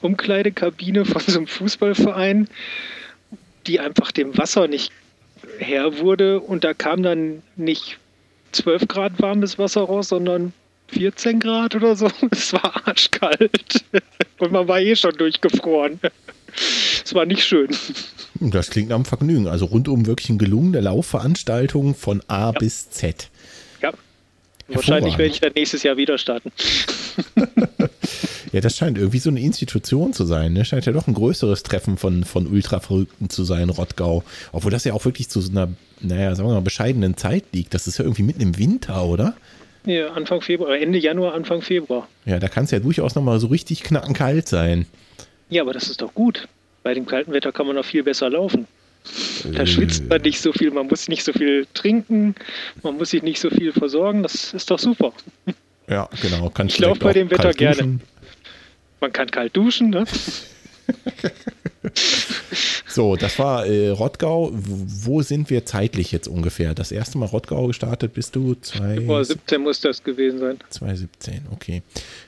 Umkleidekabine 0.01 1.05
von 1.05 1.23
so 1.27 1.39
einem 1.39 1.47
Fußballverein, 1.47 2.49
die 3.67 3.81
einfach 3.81 4.13
dem 4.13 4.37
Wasser 4.39 4.69
nicht 4.69 4.93
Herr 5.59 5.99
wurde. 5.99 6.41
Und 6.41 6.65
da 6.65 6.75
kam 6.75 7.03
dann 7.03 7.43
nicht 7.57 7.99
12 8.53 8.89
Grad 8.89 9.21
warmes 9.21 9.59
Wasser 9.59 9.83
raus, 9.83 10.09
sondern 10.09 10.53
14 10.89 11.41
Grad 11.41 11.75
oder 11.75 11.97
so. 11.97 12.09
Es 12.31 12.53
war 12.53 12.87
arschkalt. 12.87 13.85
Und 14.39 14.53
man 14.53 14.69
war 14.69 14.81
eh 14.81 14.95
schon 14.97 15.17
durchgefroren. 15.17 16.01
Es 17.05 17.15
war 17.15 17.27
nicht 17.27 17.45
schön. 17.45 17.69
Das 18.41 18.71
klingt 18.71 18.93
einem 18.93 19.05
Vergnügen. 19.05 19.49
Also 19.49 19.67
rundum 19.67 20.07
wirklich 20.07 20.31
eine 20.31 20.39
gelungene 20.39 20.81
Laufveranstaltung 20.81 21.95
von 21.95 22.23
A 22.29 22.53
bis 22.53 22.91
Z. 22.91 23.31
Wahrscheinlich 24.69 25.17
werde 25.19 25.33
ich 25.33 25.41
dann 25.41 25.53
nächstes 25.55 25.83
Jahr 25.83 25.97
wieder 25.97 26.19
starten. 26.19 26.53
Ja, 28.53 28.61
das 28.61 28.77
scheint 28.77 28.97
irgendwie 28.97 29.19
so 29.19 29.31
eine 29.31 29.41
Institution 29.41 30.13
zu 30.13 30.25
sein. 30.25 30.53
Ne? 30.55 30.65
Scheint 30.65 30.87
ja 30.87 30.93
doch 30.93 31.07
ein 31.07 31.15
größeres 31.15 31.63
Treffen 31.63 31.99
von, 31.99 32.25
von 32.25 32.47
Ultraverrückten 32.47 33.29
zu 33.29 33.45
sein, 33.45 33.69
Rottgau. 33.69 34.25
Obwohl 34.53 34.71
das 34.71 34.85
ja 34.85 34.95
auch 34.95 35.05
wirklich 35.05 35.29
zu 35.29 35.41
so 35.41 35.51
einer, 35.51 35.69
naja, 36.01 36.35
sagen 36.35 36.49
wir 36.49 36.55
mal, 36.55 36.63
bescheidenen 36.63 37.17
Zeit 37.17 37.45
liegt. 37.53 37.75
Das 37.75 37.87
ist 37.87 37.99
ja 37.99 38.05
irgendwie 38.05 38.23
mitten 38.23 38.41
im 38.41 38.59
Winter, 38.59 39.05
oder? 39.05 39.35
Ja, 39.85 40.13
Anfang 40.13 40.41
Februar, 40.41 40.77
Ende 40.77 40.99
Januar, 40.99 41.35
Anfang 41.35 41.63
Februar. 41.63 42.09
Ja, 42.25 42.39
da 42.39 42.49
kann 42.49 42.65
es 42.65 42.71
ja 42.71 42.79
durchaus 42.79 43.15
nochmal 43.15 43.39
so 43.39 43.49
richtig 43.49 43.83
knackenkalt 43.83 44.49
sein. 44.49 44.87
Ja, 45.51 45.63
aber 45.63 45.73
das 45.73 45.89
ist 45.89 46.03
doch 46.03 46.15
gut. 46.15 46.49
Bei 46.83 46.95
dem 46.95 47.07
kalten 47.07 47.33
Wetter 47.33 47.53
kann 47.53 47.67
man 47.67 47.77
noch 47.77 47.85
viel 47.85 48.03
besser 48.03 48.31
laufen. 48.31 48.67
Da 49.53 49.63
Äh. 49.63 49.67
schwitzt 49.67 50.09
man 50.09 50.21
nicht 50.23 50.41
so 50.41 50.53
viel, 50.53 50.71
man 50.71 50.87
muss 50.87 51.09
nicht 51.09 51.25
so 51.25 51.33
viel 51.33 51.67
trinken, 51.75 52.35
man 52.83 52.97
muss 52.97 53.11
sich 53.11 53.23
nicht 53.23 53.41
so 53.41 53.51
viel 53.51 53.73
versorgen. 53.73 54.23
Das 54.23 54.53
ist 54.55 54.71
doch 54.71 54.79
super. 54.79 55.13
Ja, 55.89 56.09
genau. 56.23 56.51
Kannst 56.51 56.75
Ich 56.75 56.81
lauf 56.81 56.99
direkt 56.99 57.05
bei 57.05 57.13
dem 57.13 57.31
Wetter 57.31 57.53
gerne. 57.53 57.77
duschen. 57.77 58.01
Man 59.01 59.13
kann 59.13 59.31
kalt 59.31 59.57
duschen, 59.57 59.91
ne? 59.91 60.05
So, 62.87 63.17
das 63.17 63.39
war 63.39 63.67
äh, 63.67 63.91
Rottgau. 63.91 64.51
Wo 64.53 65.23
sind 65.23 65.49
wir 65.51 65.65
zeitlich 65.65 66.11
jetzt 66.13 66.27
ungefähr? 66.27 66.75
Das 66.75 66.91
erste 66.91 67.19
Mal 67.19 67.27
Rottgau 67.27 67.67
gestartet 67.69 68.15
bist 68.15 68.35
du? 68.35 68.55
Zwei, 68.57 69.01
Vor 69.03 69.25
17 69.25 69.63
muss 69.63 69.81
das 69.81 70.03
gewesen 70.03 70.39
sein. 70.41 70.59
2017, 70.71 71.43
okay. 71.53 71.83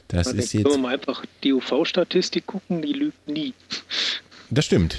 Das 0.09 0.29
Also 0.29 0.39
ist 0.39 0.53
können 0.53 0.65
jetzt, 0.65 0.75
wir 0.75 0.79
mal 0.81 0.95
einfach 0.95 1.25
die 1.43 1.53
UV-Statistik 1.53 2.47
gucken, 2.47 2.83
die 2.83 2.93
lügt 2.93 3.29
nie. 3.29 3.55
das 4.51 4.67
stimmt. 4.67 4.97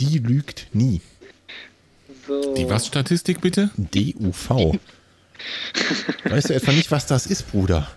Die 0.00 0.18
lügt 0.18 0.66
nie. 0.72 1.00
So. 2.26 2.54
Die 2.54 2.68
was 2.68 2.86
Statistik 2.86 3.40
bitte? 3.40 3.70
DUV. 3.76 4.78
weißt 6.24 6.50
du 6.50 6.54
etwa 6.54 6.72
nicht, 6.72 6.90
was 6.90 7.06
das 7.06 7.26
ist, 7.26 7.50
Bruder? 7.50 7.88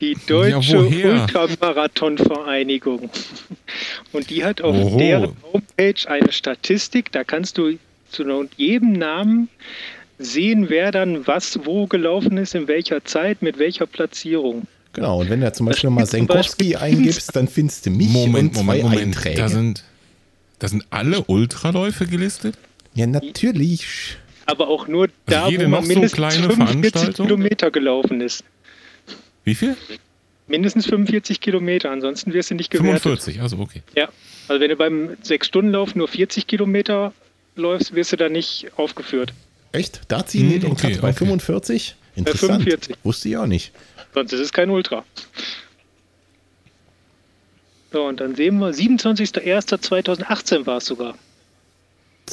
Die 0.00 0.16
Deutsche 0.26 0.78
woher? 0.78 1.22
Ultramarathon-Vereinigung. 1.22 3.10
Und 4.12 4.30
die 4.30 4.44
hat 4.44 4.62
auf 4.62 4.74
Oho. 4.74 4.98
deren 4.98 5.36
Homepage 5.42 6.08
eine 6.08 6.32
Statistik, 6.32 7.12
da 7.12 7.22
kannst 7.22 7.58
du 7.58 7.78
zu 8.10 8.48
jedem 8.56 8.92
Namen 8.92 9.48
sehen, 10.18 10.66
wer 10.68 10.90
dann 10.90 11.26
was 11.26 11.60
wo 11.64 11.86
gelaufen 11.86 12.38
ist, 12.38 12.54
in 12.54 12.66
welcher 12.66 13.04
Zeit, 13.04 13.42
mit 13.42 13.58
welcher 13.58 13.86
Platzierung. 13.86 14.66
Genau, 14.92 15.20
und 15.20 15.30
wenn 15.30 15.40
du 15.40 15.52
zum 15.52 15.66
Beispiel 15.66 15.90
mal 15.90 16.06
Senkowski 16.06 16.76
eingibst, 16.76 17.36
dann 17.36 17.46
findest 17.46 17.86
du 17.86 17.90
mich 17.90 18.08
Moment, 18.08 18.56
und 18.56 18.64
zwei 18.64 18.78
Moment, 18.78 18.82
Moment. 18.82 19.02
Einträge. 19.02 19.36
Da 19.36 19.48
sind, 19.48 19.84
da 20.58 20.68
sind 20.68 20.84
alle 20.90 21.22
Ultraläufe 21.24 22.06
gelistet? 22.06 22.56
Ja, 22.94 23.06
natürlich. 23.06 24.16
Aber 24.46 24.68
auch 24.68 24.88
nur 24.88 25.08
da, 25.26 25.48
jede 25.48 25.66
wo 25.66 25.68
man 25.68 25.80
noch 25.80 25.82
so 25.82 25.88
mindestens 25.88 26.16
kleine 26.16 26.42
45 26.50 26.56
Veranstaltung? 26.92 27.26
Kilometer 27.26 27.70
gelaufen 27.70 28.20
ist. 28.20 28.44
Wie 29.44 29.54
viel? 29.54 29.76
Mindestens 30.48 30.86
45 30.86 31.40
Kilometer, 31.40 31.90
ansonsten 31.92 32.32
wirst 32.32 32.50
du 32.50 32.56
nicht 32.56 32.70
gewertet. 32.70 33.02
45, 33.02 33.40
also 33.40 33.58
okay. 33.58 33.82
Ja, 33.94 34.08
also 34.48 34.60
wenn 34.60 34.70
du 34.70 34.76
beim 34.76 35.10
6-Stunden-Lauf 35.24 35.94
nur 35.94 36.08
40 36.08 36.48
Kilometer 36.48 37.12
läufst, 37.54 37.94
wirst 37.94 38.12
du 38.12 38.16
da 38.16 38.28
nicht 38.28 38.66
aufgeführt. 38.76 39.32
Echt? 39.72 40.00
Da 40.08 40.26
ziehen 40.26 40.48
die 40.48 40.54
Hm, 40.56 40.62
den 40.62 40.72
okay, 40.72 40.92
Cut 40.92 41.00
bei 41.02 41.10
okay. 41.10 41.18
45? 41.18 41.94
Interessant. 42.16 42.64
45. 42.64 42.96
Wusste 43.04 43.28
ich 43.28 43.36
auch 43.36 43.46
nicht. 43.46 43.72
Sonst 44.12 44.32
ist 44.32 44.40
es 44.40 44.52
kein 44.52 44.70
Ultra. 44.70 45.04
So, 47.92 48.04
und 48.04 48.20
dann 48.20 48.34
sehen 48.34 48.58
wir, 48.58 48.72
27.01.2018 48.72 50.66
war 50.66 50.78
es 50.78 50.86
sogar. 50.86 51.16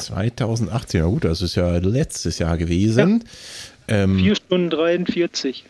2018, 0.05 0.99
ja 1.01 1.05
gut, 1.07 1.25
das 1.25 1.41
ist 1.41 1.55
ja 1.55 1.77
letztes 1.77 2.39
Jahr 2.39 2.57
gewesen. 2.57 3.23
Ähm, 3.87 4.19
4 4.19 4.35
Stunden 4.35 4.69
43. 4.69 5.63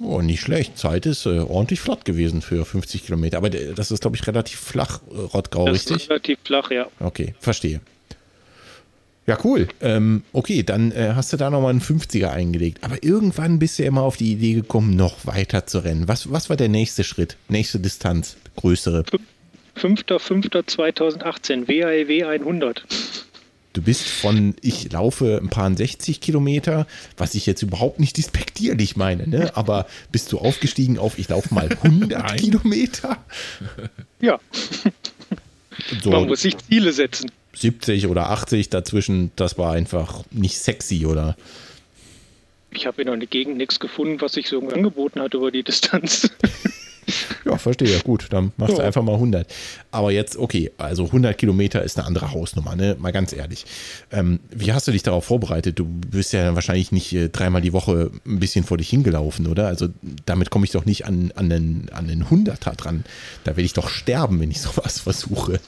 oh, 0.00 0.20
nicht 0.22 0.40
schlecht. 0.40 0.78
Zeit 0.78 1.06
ist 1.06 1.26
äh, 1.26 1.38
ordentlich 1.40 1.80
flott 1.80 2.04
gewesen 2.04 2.42
für 2.42 2.64
50 2.64 3.04
Kilometer. 3.06 3.36
Aber 3.38 3.50
das 3.50 3.90
ist, 3.90 4.00
glaube 4.00 4.16
ich, 4.16 4.26
relativ 4.26 4.58
flach, 4.58 5.00
äh, 5.10 5.16
Rottgau, 5.18 5.66
Das 5.66 5.74
richtig? 5.74 5.96
ist 5.96 6.10
relativ 6.10 6.38
flach, 6.44 6.70
ja. 6.70 6.86
Okay, 7.00 7.34
verstehe. 7.40 7.80
Ja, 9.26 9.38
cool. 9.44 9.68
Ähm, 9.80 10.22
okay, 10.32 10.62
dann 10.62 10.90
äh, 10.92 11.12
hast 11.14 11.32
du 11.32 11.36
da 11.36 11.50
nochmal 11.50 11.70
einen 11.70 11.82
50er 11.82 12.30
eingelegt. 12.30 12.82
Aber 12.82 13.02
irgendwann 13.02 13.58
bist 13.58 13.78
du 13.78 13.82
ja 13.84 13.88
immer 13.88 14.02
auf 14.02 14.16
die 14.16 14.32
Idee 14.32 14.54
gekommen, 14.54 14.96
noch 14.96 15.24
weiter 15.26 15.66
zu 15.66 15.78
rennen. 15.84 16.08
Was, 16.08 16.32
was 16.32 16.48
war 16.48 16.56
der 16.56 16.68
nächste 16.68 17.04
Schritt? 17.04 17.36
Nächste 17.48 17.78
Distanz? 17.78 18.36
Größere? 18.56 19.04
5.05.2018, 19.80 21.66
WAEW 21.68 22.26
100. 22.28 22.84
Du 23.72 23.82
bist 23.82 24.08
von, 24.08 24.54
ich 24.62 24.90
laufe 24.90 25.38
ein 25.40 25.48
paar 25.48 25.74
60 25.74 26.20
Kilometer, 26.20 26.86
was 27.16 27.34
ich 27.36 27.46
jetzt 27.46 27.62
überhaupt 27.62 28.00
nicht 28.00 28.16
despektierlich 28.16 28.96
meine, 28.96 29.28
ne? 29.28 29.56
aber 29.56 29.86
bist 30.10 30.32
du 30.32 30.38
aufgestiegen 30.38 30.98
auf, 30.98 31.18
ich 31.18 31.28
laufe 31.28 31.54
mal 31.54 31.68
100 31.82 32.10
Nein. 32.10 32.36
Kilometer? 32.36 33.24
Ja, 34.20 34.40
So 36.02 36.10
man 36.10 36.26
muss 36.26 36.42
sich 36.42 36.58
Ziele 36.58 36.92
setzen. 36.92 37.30
70 37.54 38.08
oder 38.08 38.30
80 38.30 38.70
dazwischen, 38.70 39.30
das 39.36 39.56
war 39.56 39.72
einfach 39.72 40.24
nicht 40.30 40.58
sexy, 40.58 41.06
oder? 41.06 41.36
Ich 42.72 42.86
habe 42.86 43.02
in 43.02 43.06
der 43.08 43.28
Gegend 43.28 43.56
nichts 43.56 43.80
gefunden, 43.80 44.20
was 44.20 44.32
sich 44.32 44.48
so 44.48 44.60
angeboten 44.68 45.20
hat 45.20 45.34
über 45.34 45.50
die 45.50 45.62
Distanz. 45.62 46.30
Ja, 47.44 47.56
verstehe. 47.56 47.98
Gut, 48.00 48.26
dann 48.30 48.52
machst 48.56 48.76
du 48.78 48.82
einfach 48.82 49.02
mal 49.02 49.14
100. 49.14 49.46
Aber 49.90 50.10
jetzt, 50.12 50.36
okay, 50.36 50.70
also 50.78 51.06
100 51.06 51.36
Kilometer 51.36 51.82
ist 51.82 51.98
eine 51.98 52.06
andere 52.06 52.32
Hausnummer, 52.32 52.76
ne? 52.76 52.96
Mal 52.98 53.12
ganz 53.12 53.32
ehrlich. 53.32 53.64
Ähm, 54.12 54.40
wie 54.50 54.72
hast 54.72 54.86
du 54.88 54.92
dich 54.92 55.02
darauf 55.02 55.24
vorbereitet? 55.24 55.78
Du 55.78 55.84
bist 55.84 56.32
ja 56.32 56.54
wahrscheinlich 56.54 56.92
nicht 56.92 57.12
äh, 57.12 57.28
dreimal 57.28 57.62
die 57.62 57.72
Woche 57.72 58.10
ein 58.26 58.40
bisschen 58.40 58.64
vor 58.64 58.76
dich 58.76 58.90
hingelaufen, 58.90 59.46
oder? 59.46 59.66
Also 59.66 59.88
damit 60.26 60.50
komme 60.50 60.64
ich 60.64 60.70
doch 60.72 60.84
nicht 60.84 61.06
an, 61.06 61.32
an, 61.34 61.48
den, 61.48 61.88
an 61.92 62.08
den 62.08 62.24
100er 62.24 62.76
dran. 62.76 63.04
Da 63.44 63.52
werde 63.52 63.62
ich 63.62 63.72
doch 63.72 63.88
sterben, 63.88 64.40
wenn 64.40 64.50
ich 64.50 64.60
sowas 64.60 65.00
versuche. 65.00 65.60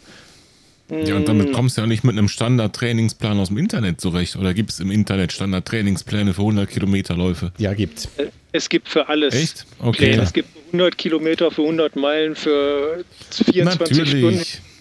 Ja, 0.91 1.17
und 1.17 1.27
damit 1.27 1.53
kommst 1.53 1.77
du 1.77 1.81
ja 1.81 1.87
nicht 1.87 2.05
mit 2.05 2.19
einem 2.19 2.29
Standard-Trainingsplan 2.29 3.39
aus 3.39 3.49
dem 3.49 3.57
Internet 3.57 4.01
zurecht. 4.01 4.37
Oder 4.37 4.53
gibt 4.53 4.71
es 4.71 4.81
im 4.81 4.91
Internet 4.91 5.33
Standard-Trainingspläne 5.33 6.35
für 6.35 6.43
100 6.43 6.69
Kilometer-Läufe? 6.69 7.53
Ja, 7.57 7.73
gibt's. 7.73 8.09
Es 8.53 8.69
gibt 8.69 8.89
für 8.89 9.09
alles. 9.09 9.35
Echt? 9.35 9.65
Okay. 9.79 10.09
Pläne. 10.09 10.23
Es 10.23 10.33
gibt 10.33 10.49
100 10.67 10.99
Kilometer 10.99 11.51
für 11.51 11.63
100 11.63 11.97
Meilen 11.97 12.35
für 12.35 13.05
24 13.31 13.99
Natürlich. 13.99 14.49
Stunden. 14.49 14.73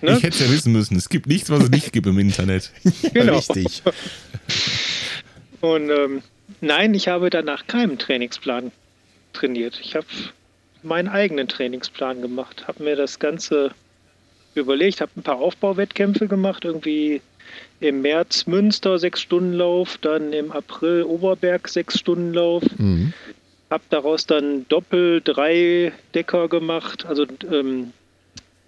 Ne? 0.00 0.16
Ich 0.16 0.22
hätte 0.22 0.36
es 0.36 0.40
ja 0.40 0.50
wissen 0.50 0.72
müssen. 0.72 0.96
Es 0.96 1.08
gibt 1.08 1.26
nichts, 1.26 1.50
was 1.50 1.64
es 1.64 1.70
nicht 1.70 1.92
gibt 1.92 2.06
im 2.06 2.18
Internet. 2.18 2.70
Genau. 3.12 3.36
Richtig. 3.36 3.82
Und 5.60 5.90
ähm, 5.90 6.22
nein, 6.60 6.94
ich 6.94 7.08
habe 7.08 7.30
danach 7.30 7.66
keinen 7.66 7.98
Trainingsplan 7.98 8.70
trainiert. 9.32 9.80
Ich 9.82 9.94
habe 9.94 10.06
meinen 10.82 11.08
eigenen 11.08 11.48
Trainingsplan 11.48 12.22
gemacht, 12.22 12.66
habe 12.68 12.84
mir 12.84 12.96
das 12.96 13.18
Ganze 13.18 13.72
überlegt, 14.60 15.00
habe 15.00 15.12
ein 15.16 15.22
paar 15.22 15.38
Aufbauwettkämpfe 15.38 16.28
gemacht, 16.28 16.64
irgendwie 16.64 17.20
im 17.80 18.02
März 18.02 18.46
Münster 18.46 18.98
sechs 18.98 19.20
Stunden 19.22 19.52
Lauf, 19.54 19.98
dann 19.98 20.32
im 20.32 20.52
April 20.52 21.04
Oberberg 21.04 21.68
sechs 21.68 21.98
Stunden 21.98 22.34
Lauf, 22.34 22.62
Mhm. 22.76 23.12
habe 23.70 23.84
daraus 23.90 24.26
dann 24.26 24.66
Doppel 24.68 25.20
drei 25.22 25.92
Decker 26.14 26.48
gemacht, 26.48 27.06
also 27.06 27.26
ähm, 27.50 27.92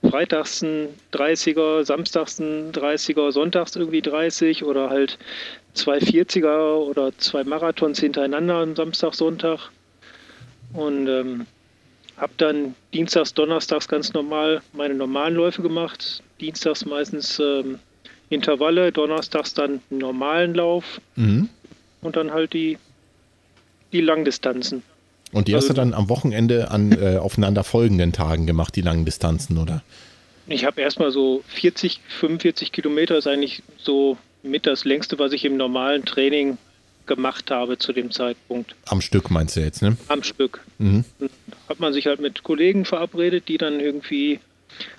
freitags 0.09 0.63
ein 0.63 0.89
30er, 1.13 1.85
samstags 1.85 2.39
ein 2.39 2.73
30er, 2.73 3.33
sonntags 3.33 3.77
irgendwie 3.77 4.01
30 4.03 4.65
oder 4.65 4.89
halt 4.91 5.19
zwei 5.75 5.99
40er 5.99 6.77
oder 6.77 7.17
zwei 7.19 7.45
Marathons 7.45 8.01
hintereinander 8.01 8.57
am 8.57 8.75
Samstag, 8.77 9.15
Sonntag. 9.15 9.71
Und 10.73 11.07
ähm, 11.09 11.47
habe 12.21 12.33
dann 12.37 12.75
dienstags, 12.93 13.33
donnerstags 13.35 13.89
ganz 13.89 14.13
normal 14.13 14.61
meine 14.73 14.95
normalen 14.95 15.35
Läufe 15.35 15.63
gemacht. 15.63 16.23
Dienstags 16.41 16.85
meistens 16.85 17.39
ähm, 17.41 17.79
Intervalle, 18.29 18.93
donnerstags 18.93 19.55
dann 19.55 19.81
einen 19.91 20.01
normalen 20.01 20.55
Lauf 20.55 21.01
Mhm. 21.17 21.49
und 22.03 22.17
dann 22.17 22.31
halt 22.33 22.53
die, 22.53 22.79
die 23.93 24.01
Langdistanzen. 24.01 24.83
Und 25.33 25.49
die 25.49 25.55
hast 25.55 25.65
Also- 25.65 25.75
du 25.75 25.81
dann 25.81 25.95
am 25.95 26.09
Wochenende 26.09 26.71
an 26.71 26.93
äh, 27.01 27.17
aufeinander 27.17 27.65
folgenden 27.65 28.13
Tagen 28.13 28.47
gemacht, 28.47 28.77
die 28.77 28.83
langen 28.83 29.05
Distanzen, 29.05 29.59
oder? 29.59 29.83
Ich 30.47 30.65
habe 30.65 30.81
erstmal 30.81 31.13
so 31.13 31.43
40, 31.49 32.01
45 32.19 32.73
Kilometer 32.73 33.17
ist 33.17 33.27
eigentlich 33.29 33.63
so 33.79 34.17
mit 34.43 34.67
das 34.67 34.85
längste, 34.85 35.19
was 35.19 35.33
ich 35.33 35.45
im 35.45 35.57
normalen 35.57 36.05
Training 36.05 36.59
gemacht 37.11 37.51
habe 37.51 37.77
zu 37.77 37.93
dem 37.93 38.11
Zeitpunkt 38.11 38.75
Am 38.87 39.01
Stück 39.03 39.31
meinst 39.31 39.57
du 39.57 39.61
jetzt, 39.61 39.83
ne? 39.83 39.97
am 40.09 40.23
Stück. 40.23 40.61
Mhm. 40.79 41.05
Hat 41.69 41.81
man 41.81 41.93
sich 41.93 42.07
halt 42.07 42.21
mit 42.21 42.43
Kollegen 42.45 42.85
verabredet, 42.87 43.49
die 43.49 43.59
dann 43.59 43.81
irgendwie 43.81 44.41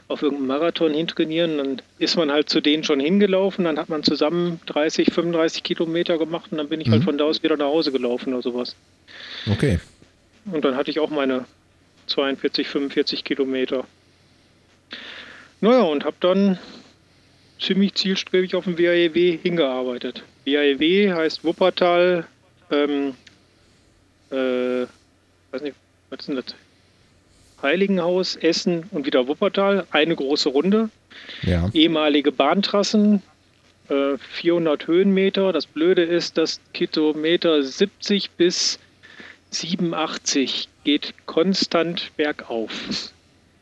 auf 0.10 0.22
irgendeinem 0.22 0.48
Marathon 0.48 0.94
hintrainieren. 0.94 1.58
Dann 1.58 1.82
ist 1.98 2.18
man 2.18 2.30
halt 2.32 2.50
zu 2.50 2.60
denen 2.62 2.84
schon 2.84 3.00
hingelaufen, 3.00 3.64
dann 3.66 3.80
hat 3.80 3.88
man 3.90 4.04
zusammen 4.04 4.60
30, 4.68 5.14
35 5.14 5.64
Kilometer 5.64 6.18
gemacht 6.18 6.52
und 6.52 6.58
dann 6.58 6.68
bin 6.70 6.82
ich 6.82 6.90
halt 6.90 7.02
Mhm. 7.02 7.06
von 7.06 7.18
da 7.18 7.24
aus 7.24 7.42
wieder 7.42 7.56
nach 7.58 7.66
Hause 7.66 7.92
gelaufen 7.92 8.34
oder 8.34 8.44
sowas. 8.44 8.76
Okay. 9.50 9.80
Und 10.52 10.66
dann 10.66 10.76
hatte 10.76 10.92
ich 10.92 11.00
auch 11.00 11.10
meine 11.10 11.46
42, 12.08 12.68
45 12.68 13.24
Kilometer. 13.24 13.86
Naja, 15.62 15.82
und 15.84 16.04
habe 16.06 16.16
dann 16.20 16.58
ziemlich 17.62 17.94
zielstrebig 17.96 18.56
auf 18.56 18.66
dem 18.66 18.78
WAEW 18.78 19.38
hingearbeitet. 19.42 20.24
WAEW 20.46 21.14
heißt 21.14 21.44
Wuppertal, 21.44 22.26
ähm, 22.72 23.14
äh, 24.32 24.88
weiß 25.52 25.62
nicht, 25.62 25.76
was 26.10 26.20
ist 26.20 26.28
denn 26.28 26.36
das? 26.36 26.56
Heiligenhaus, 27.62 28.36
Essen 28.36 28.86
und 28.92 29.06
wieder 29.06 29.28
Wuppertal. 29.28 29.86
Eine 29.92 30.16
große 30.16 30.50
Runde. 30.50 30.90
Ja. 31.44 31.70
Ehemalige 31.74 32.32
Bahntrassen, 32.32 33.22
äh, 33.90 34.18
400 34.18 34.88
Höhenmeter. 34.88 35.54
Das 35.54 35.68
Blöde 35.68 36.04
ist, 36.04 36.38
dass 36.38 36.60
Kilometer 36.74 37.62
70 37.62 38.32
bis 38.32 38.80
87 39.52 40.70
geht 40.84 41.14
konstant 41.26 42.12
bergauf. 42.18 42.72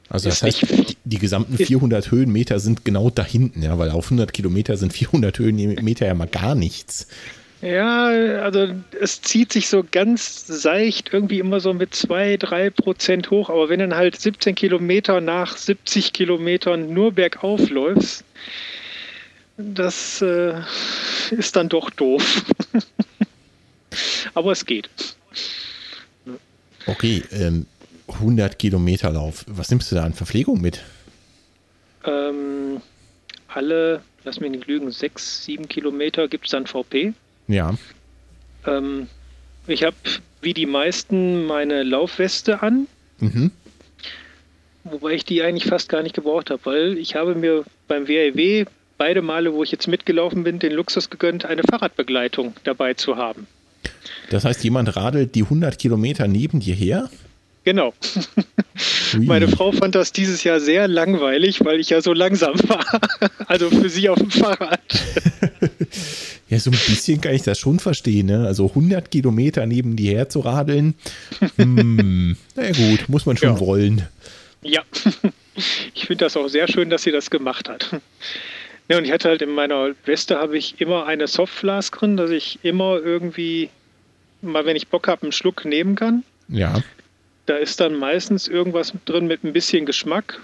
Also 0.09 0.29
das 0.29 0.41
heißt, 0.41 0.61
die, 0.61 0.97
die 1.05 1.19
gesamten 1.19 1.53
ist- 1.55 1.67
400 1.67 2.11
Höhenmeter 2.11 2.59
sind 2.59 2.83
genau 2.83 3.09
da 3.09 3.23
hinten, 3.23 3.61
ja, 3.61 3.77
weil 3.77 3.91
auf 3.91 4.05
100 4.05 4.33
Kilometer 4.33 4.75
sind 4.77 4.91
400 4.91 5.37
Höhenmeter 5.37 6.07
ja 6.07 6.13
mal 6.15 6.27
gar 6.27 6.55
nichts. 6.55 7.07
Ja, 7.61 8.07
also 8.41 8.69
es 9.01 9.21
zieht 9.21 9.51
sich 9.51 9.67
so 9.67 9.83
ganz 9.89 10.47
seicht 10.47 11.13
irgendwie 11.13 11.39
immer 11.39 11.59
so 11.59 11.73
mit 11.73 11.93
2, 11.93 12.37
3 12.37 12.69
Prozent 12.69 13.31
hoch. 13.31 13.49
Aber 13.49 13.67
wenn 13.67 13.79
dann 13.79 13.95
halt 13.95 14.19
17 14.19 14.55
Kilometer 14.55 15.19
nach 15.19 15.57
70 15.57 16.13
Kilometern 16.13 16.93
nur 16.93 17.11
bergauf 17.11 17.69
läufst, 17.69 18.23
das 19.57 20.21
äh, 20.21 20.53
ist 21.31 21.57
dann 21.57 21.67
doch 21.67 21.89
doof. 21.89 22.45
aber 24.33 24.53
es 24.53 24.65
geht. 24.65 24.89
Okay, 26.85 27.23
ähm, 27.31 27.65
100 28.09 28.57
Kilometer 28.59 29.11
Lauf. 29.11 29.45
Was 29.47 29.69
nimmst 29.69 29.91
du 29.91 29.95
da 29.95 30.03
an 30.03 30.13
Verpflegung 30.13 30.59
mit? 30.61 30.83
Ähm, 32.05 32.81
alle, 33.47 34.01
lass 34.23 34.39
mich 34.39 34.51
nicht 34.51 34.67
lügen, 34.67 34.91
6, 34.91 35.45
7 35.45 35.67
Kilometer 35.67 36.27
gibt 36.27 36.45
es 36.45 36.51
dann 36.51 36.65
VP. 36.67 37.13
Ja. 37.47 37.75
Ähm, 38.65 39.07
ich 39.67 39.83
habe 39.83 39.95
wie 40.41 40.53
die 40.53 40.65
meisten 40.65 41.45
meine 41.45 41.83
Laufweste 41.83 42.61
an, 42.61 42.87
Mhm. 43.19 43.51
wobei 44.85 45.11
ich 45.13 45.25
die 45.25 45.41
eigentlich 45.43 45.65
fast 45.69 45.89
gar 45.89 46.01
nicht 46.03 46.15
gebraucht 46.15 46.49
habe, 46.49 46.61
weil 46.65 46.97
ich 46.97 47.15
habe 47.15 47.35
mir 47.35 47.65
beim 47.89 48.07
WRW 48.07 48.65
beide 48.97 49.21
Male, 49.21 49.53
wo 49.53 49.63
ich 49.63 49.71
jetzt 49.71 49.87
mitgelaufen 49.87 50.43
bin, 50.43 50.59
den 50.59 50.71
Luxus 50.71 51.09
gegönnt, 51.09 51.43
eine 51.45 51.63
Fahrradbegleitung 51.63 52.53
dabei 52.63 52.93
zu 52.93 53.17
haben. 53.17 53.47
Das 54.29 54.45
heißt, 54.45 54.63
jemand 54.63 54.95
radelt 54.95 55.35
die 55.35 55.43
100 55.43 55.77
Kilometer 55.79 56.27
neben 56.27 56.59
dir 56.61 56.75
her? 56.75 57.09
Genau. 57.69 57.93
Ui. 59.13 59.25
Meine 59.27 59.47
Frau 59.47 59.71
fand 59.71 59.93
das 59.93 60.11
dieses 60.11 60.43
Jahr 60.43 60.59
sehr 60.59 60.87
langweilig, 60.87 61.63
weil 61.63 61.79
ich 61.79 61.91
ja 61.91 62.01
so 62.01 62.13
langsam 62.13 62.55
war. 62.67 62.83
Also 63.47 63.69
für 63.69 63.89
sie 63.89 64.09
auf 64.09 64.17
dem 64.17 64.29
Fahrrad. 64.31 64.79
Ja, 66.49 66.59
so 66.59 66.71
ein 66.71 66.77
bisschen 66.87 67.19
kann 67.21 67.33
ich 67.35 67.43
das 67.43 67.59
schon 67.59 67.79
verstehen, 67.79 68.25
ne? 68.27 68.45
Also 68.47 68.67
100 68.69 69.09
Kilometer 69.11 69.65
neben 69.67 69.95
dir 69.95 70.11
her 70.13 70.29
zu 70.29 70.39
radeln. 70.39 70.95
Hm, 71.57 72.35
na 72.55 72.63
ja 72.63 72.71
gut, 72.71 73.07
muss 73.07 73.25
man 73.27 73.37
schon 73.37 73.49
Ja. 73.49 73.59
wollen. 73.59 74.07
Ja, 74.63 74.81
ich 75.93 76.05
finde 76.07 76.25
das 76.25 76.35
auch 76.37 76.47
sehr 76.47 76.67
schön, 76.67 76.89
dass 76.89 77.03
sie 77.03 77.11
das 77.11 77.29
gemacht 77.29 77.69
hat. 77.69 77.89
Ja, 78.87 78.97
und 78.97 79.05
ich 79.05 79.11
hatte 79.11 79.29
halt 79.29 79.41
in 79.43 79.51
meiner 79.51 79.91
Weste 80.05 80.37
habe 80.37 80.57
ich 80.57 80.81
immer 80.81 81.05
eine 81.05 81.27
Softflask 81.27 81.95
drin, 81.99 82.17
dass 82.17 82.31
ich 82.31 82.57
immer 82.63 82.97
irgendwie, 82.99 83.69
mal 84.41 84.65
wenn 84.65 84.75
ich 84.75 84.87
Bock 84.87 85.07
habe, 85.07 85.21
einen 85.23 85.31
Schluck 85.31 85.65
nehmen 85.65 85.95
kann. 85.95 86.23
Ja. 86.49 86.81
Da 87.49 87.57
ist 87.57 87.79
dann 87.79 87.95
meistens 87.95 88.47
irgendwas 88.47 88.93
drin 89.05 89.25
mit 89.25 89.43
ein 89.43 89.53
bisschen 89.53 89.87
Geschmack. 89.87 90.39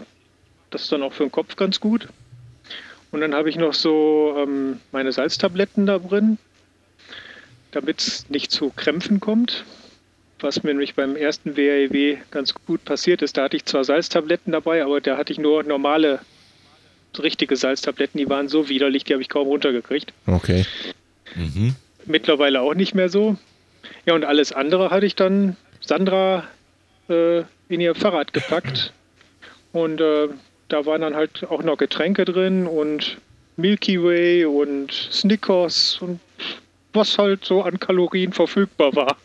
Das 0.72 0.82
ist 0.82 0.91
dann 0.91 1.03
auch 1.03 1.14
für 1.14 1.22
den 1.22 1.32
Kopf 1.32 1.56
ganz 1.56 1.80
gut. 1.80 2.08
Und 3.12 3.22
dann 3.22 3.36
habe 3.36 3.47
ich 3.47 3.58
noch 3.58 3.76
so 3.76 4.34
ähm, 4.39 4.80
meine 4.91 5.12
Salztabletten 5.12 5.86
da 5.86 5.99
drin, 5.99 6.39
damit 7.70 7.99
es 7.99 8.28
nicht 8.32 8.51
zu 8.51 8.72
Krämpfen 8.76 9.20
kommt. 9.20 9.66
Was 10.39 10.64
mir 10.64 10.72
nämlich 10.72 10.95
beim 10.95 11.16
ersten 11.16 11.56
WAEW 11.56 12.18
ganz 12.32 12.56
gut 12.56 12.84
passiert 12.86 13.22
ist. 13.22 13.38
Da 13.38 13.43
hatte 13.43 13.58
ich 13.58 13.66
zwar 13.66 13.84
Salztabletten 13.84 14.51
dabei, 14.51 14.84
aber 14.84 14.99
da 14.99 15.16
hatte 15.16 15.32
ich 15.32 15.38
nur 15.38 15.62
normale, 15.62 16.22
richtige 17.20 17.56
Salztabletten. 17.56 18.18
Die 18.18 18.28
waren 18.28 18.49
so 18.49 18.68
widerlich, 18.68 19.03
die 19.03 19.14
habe 19.14 19.22
ich 19.22 19.30
kaum 19.30 19.45
runtergekriegt. 19.45 20.12
Okay. 20.26 20.66
Mhm. 21.36 21.76
Mittlerweile 22.08 22.62
auch 22.62 22.74
nicht 22.74 22.95
mehr 22.95 23.10
so. 23.10 23.38
Ja, 24.08 24.16
und 24.16 24.26
alles 24.26 24.53
andere 24.53 24.89
hatte 24.89 25.06
ich 25.06 25.16
dann 25.16 25.56
Sandra 25.82 26.45
äh, 27.10 27.39
in 27.70 27.82
ihr 27.82 27.95
Fahrrad 27.95 28.34
gepackt. 28.34 28.93
Und 29.72 29.99
äh, 30.01 30.28
da 30.70 30.86
waren 30.86 31.01
dann 31.01 31.16
halt 31.16 31.45
auch 31.49 31.64
noch 31.64 31.78
Getränke 31.78 32.26
drin 32.26 32.66
und 32.68 33.18
Milky 33.58 34.01
Way 34.01 34.45
und 34.45 34.91
Snickers 34.91 35.97
und 36.01 36.20
was 36.93 37.18
halt 37.18 37.43
so 37.43 37.62
an 37.62 37.78
Kalorien 37.80 38.32
verfügbar 38.32 38.95
war. 38.95 39.18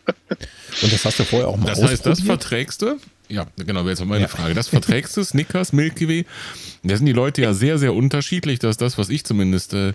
Und 0.81 0.91
das 0.91 1.05
hast 1.05 1.19
du 1.19 1.23
vorher 1.23 1.47
auch 1.47 1.57
mal 1.57 1.67
Das 1.67 1.81
heißt, 1.81 2.05
das 2.05 2.21
verträgst 2.21 2.81
du? 2.81 2.97
Ja, 3.29 3.47
genau, 3.55 3.81
wäre 3.81 3.91
jetzt 3.91 3.99
mal 3.99 4.07
meine 4.07 4.23
Ja. 4.23 4.27
Frage. 4.27 4.53
Das 4.53 4.67
verträgst 4.67 5.15
du, 5.15 5.23
Snickers, 5.23 5.71
Milky 5.71 6.07
Way? 6.07 6.25
Da 6.83 6.97
sind 6.97 7.05
die 7.05 7.13
Leute 7.13 7.41
ja 7.41 7.53
sehr, 7.53 7.77
sehr 7.77 7.93
unterschiedlich. 7.93 8.59
Das 8.59 8.71
ist 8.71 8.81
das, 8.81 8.97
was 8.97 9.07
ich 9.09 9.23
zumindest 9.23 9.73
äh, 9.73 9.93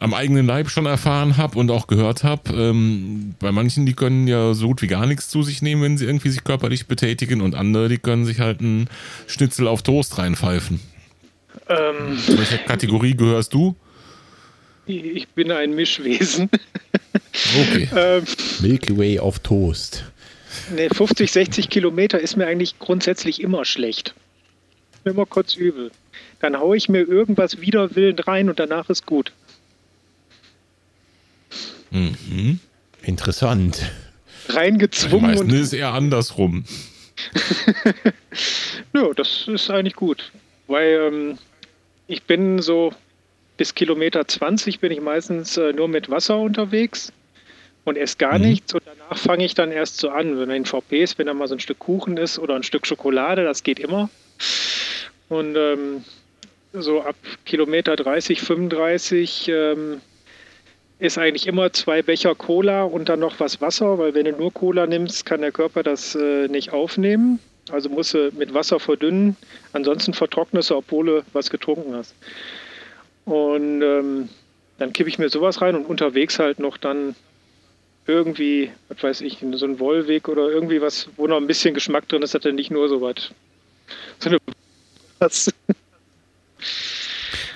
am 0.00 0.14
eigenen 0.14 0.46
Leib 0.46 0.70
schon 0.70 0.86
erfahren 0.86 1.36
habe 1.36 1.58
und 1.58 1.70
auch 1.70 1.86
gehört 1.86 2.24
habe. 2.24 2.52
Ähm, 2.52 3.34
bei 3.38 3.52
manchen, 3.52 3.86
die 3.86 3.94
können 3.94 4.28
ja 4.28 4.54
so 4.54 4.68
gut 4.68 4.82
wie 4.82 4.86
gar 4.86 5.06
nichts 5.06 5.28
zu 5.28 5.42
sich 5.42 5.62
nehmen, 5.62 5.82
wenn 5.82 5.98
sie 5.98 6.06
irgendwie 6.06 6.28
sich 6.28 6.44
körperlich 6.44 6.86
betätigen 6.86 7.40
und 7.40 7.54
andere, 7.54 7.88
die 7.88 7.98
können 7.98 8.24
sich 8.24 8.40
halt 8.40 8.60
einen 8.60 8.88
Schnitzel 9.26 9.66
auf 9.66 9.82
Toast 9.82 10.18
reinpfeifen. 10.18 10.80
Ähm, 11.68 12.18
Zu 12.18 12.38
welcher 12.38 12.58
Kategorie 12.58 13.14
gehörst 13.14 13.52
du? 13.52 13.74
ich 14.86 15.28
bin 15.28 15.52
ein 15.52 15.74
Mischwesen. 15.74 16.48
Okay. 17.60 17.88
ähm, 17.96 18.24
Milky 18.60 18.96
Way 18.96 19.18
auf 19.18 19.38
Toast. 19.40 20.04
ne, 20.74 20.88
50, 20.90 21.30
60 21.30 21.68
Kilometer 21.68 22.18
ist 22.18 22.36
mir 22.36 22.46
eigentlich 22.46 22.78
grundsätzlich 22.78 23.42
immer 23.42 23.66
schlecht. 23.66 24.14
Immer 25.04 25.26
kurz 25.26 25.54
übel. 25.56 25.90
Dann 26.40 26.58
haue 26.58 26.76
ich 26.76 26.88
mir 26.88 27.00
irgendwas 27.00 27.60
wider 27.60 27.94
Willen 27.96 28.18
rein 28.18 28.48
und 28.48 28.58
danach 28.58 28.88
ist 28.88 29.04
gut. 29.04 29.32
Mhm. 31.90 32.60
Interessant. 33.02 33.90
Reingezwungen 34.48 35.26
meisten 35.32 35.50
und 35.50 35.54
ist 35.54 35.72
eher 35.72 35.92
andersrum. 35.92 36.64
Ja, 38.94 39.12
das 39.14 39.46
ist 39.48 39.70
eigentlich 39.70 39.96
gut. 39.96 40.30
Weil 40.66 41.10
ähm, 41.12 41.38
ich 42.06 42.22
bin 42.24 42.60
so 42.60 42.92
bis 43.56 43.74
Kilometer 43.74 44.26
20 44.26 44.80
bin 44.80 44.92
ich 44.92 45.00
meistens 45.00 45.56
äh, 45.56 45.72
nur 45.72 45.88
mit 45.88 46.10
Wasser 46.10 46.38
unterwegs 46.38 47.12
und 47.84 47.96
esse 47.96 48.16
gar 48.16 48.38
Mhm. 48.38 48.44
nichts. 48.46 48.74
Und 48.74 48.82
danach 48.86 49.18
fange 49.18 49.44
ich 49.44 49.54
dann 49.54 49.72
erst 49.72 49.98
so 49.98 50.10
an. 50.10 50.38
Wenn 50.38 50.50
ein 50.50 50.64
VP 50.64 51.02
ist, 51.02 51.18
wenn 51.18 51.26
da 51.26 51.34
mal 51.34 51.48
so 51.48 51.54
ein 51.54 51.60
Stück 51.60 51.78
Kuchen 51.80 52.16
ist 52.16 52.38
oder 52.38 52.54
ein 52.54 52.62
Stück 52.62 52.86
Schokolade, 52.86 53.44
das 53.44 53.62
geht 53.62 53.78
immer. 53.78 54.08
Und 55.28 55.56
ähm, 55.56 56.04
so 56.72 57.02
ab 57.02 57.16
Kilometer 57.44 57.96
30, 57.96 58.40
35 58.40 59.48
ähm, 59.48 60.00
ist 60.98 61.18
eigentlich 61.18 61.46
immer 61.46 61.72
zwei 61.72 62.02
Becher 62.02 62.34
Cola 62.34 62.82
und 62.82 63.08
dann 63.08 63.20
noch 63.20 63.38
was 63.38 63.60
Wasser, 63.60 63.98
weil 63.98 64.14
wenn 64.14 64.24
du 64.24 64.32
nur 64.32 64.52
Cola 64.52 64.86
nimmst, 64.86 65.24
kann 65.24 65.40
der 65.40 65.52
Körper 65.52 65.82
das 65.82 66.14
äh, 66.14 66.48
nicht 66.48 66.72
aufnehmen. 66.72 67.38
Also 67.70 67.88
musst 67.88 68.14
du 68.14 68.30
mit 68.36 68.54
Wasser 68.54 68.80
verdünnen, 68.80 69.36
ansonsten 69.72 70.14
vertrocknest 70.14 70.70
du, 70.70 70.76
obwohl 70.76 71.06
du 71.06 71.24
was 71.32 71.50
getrunken 71.50 71.94
hast. 71.94 72.14
Und 73.26 73.82
ähm, 73.82 74.28
dann 74.78 74.92
kippe 74.92 75.10
ich 75.10 75.18
mir 75.18 75.28
sowas 75.28 75.60
rein 75.60 75.76
und 75.76 75.84
unterwegs 75.84 76.38
halt 76.38 76.58
noch 76.58 76.78
dann 76.78 77.14
irgendwie, 78.06 78.72
was 78.88 79.02
weiß 79.02 79.20
ich, 79.20 79.44
so 79.52 79.66
ein 79.66 79.78
Wollweg 79.78 80.28
oder 80.28 80.50
irgendwie 80.50 80.80
was, 80.80 81.08
wo 81.16 81.26
noch 81.26 81.36
ein 81.36 81.46
bisschen 81.46 81.74
Geschmack 81.74 82.08
drin 82.08 82.22
ist, 82.22 82.34
hat 82.34 82.46
er 82.46 82.52
nicht 82.52 82.70
nur 82.70 82.88
so 82.88 83.00
was. 83.00 83.30
So 84.18 84.30
eine. 84.30 84.38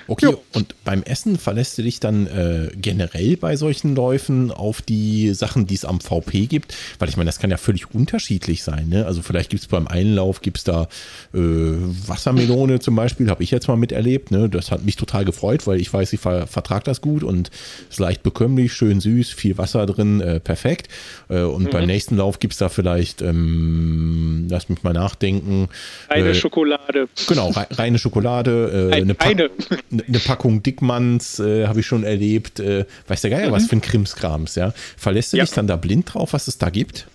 Okay, 0.07 0.25
jo. 0.25 0.43
und 0.53 0.75
beim 0.83 1.03
Essen 1.03 1.37
verlässt 1.37 1.77
du 1.77 1.81
dich 1.81 1.99
dann 1.99 2.27
äh, 2.27 2.69
generell 2.75 3.37
bei 3.37 3.55
solchen 3.55 3.95
Läufen 3.95 4.51
auf 4.51 4.81
die 4.81 5.33
Sachen, 5.33 5.67
die 5.67 5.75
es 5.75 5.85
am 5.85 6.01
VP 6.01 6.47
gibt? 6.47 6.75
Weil 6.99 7.09
ich 7.09 7.17
meine, 7.17 7.27
das 7.27 7.39
kann 7.39 7.49
ja 7.49 7.57
völlig 7.57 7.93
unterschiedlich 7.93 8.63
sein. 8.63 8.89
Ne? 8.89 9.05
Also 9.05 9.21
vielleicht 9.21 9.49
gibt 9.49 9.61
es 9.61 9.67
beim 9.67 9.87
Einlauf, 9.87 10.41
gibt 10.41 10.57
es 10.57 10.63
da 10.63 10.87
äh, 11.33 11.39
Wassermelone 11.39 12.79
zum 12.79 12.95
Beispiel, 12.95 13.29
habe 13.29 13.43
ich 13.43 13.51
jetzt 13.51 13.67
mal 13.67 13.77
miterlebt. 13.77 14.31
Ne? 14.31 14.49
Das 14.49 14.71
hat 14.71 14.83
mich 14.83 14.95
total 14.95 15.25
gefreut, 15.25 15.67
weil 15.67 15.79
ich 15.79 15.91
weiß, 15.93 16.13
ich 16.13 16.19
ver 16.19 16.47
vertrage 16.47 16.83
das 16.83 17.01
gut 17.01 17.23
und 17.23 17.51
ist 17.89 17.99
leicht 17.99 18.23
bekömmlich, 18.23 18.73
schön 18.73 18.99
süß, 18.99 19.31
viel 19.31 19.57
Wasser 19.57 19.85
drin, 19.85 20.21
äh, 20.21 20.39
perfekt. 20.39 20.89
Äh, 21.29 21.41
und 21.41 21.63
mhm. 21.63 21.69
beim 21.69 21.85
nächsten 21.85 22.17
Lauf 22.17 22.39
gibt 22.39 22.53
es 22.53 22.59
da 22.59 22.69
vielleicht, 22.69 23.21
ähm, 23.21 24.47
lass 24.49 24.69
mich 24.69 24.83
mal 24.83 24.93
nachdenken. 24.93 25.69
Reine 26.09 26.29
äh, 26.29 26.35
Schokolade. 26.35 27.07
Genau, 27.27 27.53
reine 27.71 27.99
Schokolade. 27.99 28.89
Äh, 28.91 28.95
eine, 28.95 29.15
eine 29.19 29.92
eine 30.07 30.19
Packung 30.19 30.63
Dickmanns 30.63 31.39
äh, 31.39 31.67
habe 31.67 31.81
ich 31.81 31.85
schon 31.85 32.03
erlebt. 32.03 32.59
Äh, 32.59 32.85
weiß 33.07 33.21
der 33.21 33.31
Geier, 33.31 33.49
mhm. 33.49 33.51
was 33.51 33.67
für 33.67 33.75
ein 33.75 33.81
Krimskrams, 33.81 34.55
ja. 34.55 34.73
Verlässt 34.97 35.33
du 35.33 35.37
ja. 35.37 35.43
dich 35.43 35.53
dann 35.53 35.67
da 35.67 35.75
blind 35.75 36.13
drauf, 36.13 36.33
was 36.33 36.47
es 36.47 36.57
da 36.57 36.69
gibt? 36.69 37.07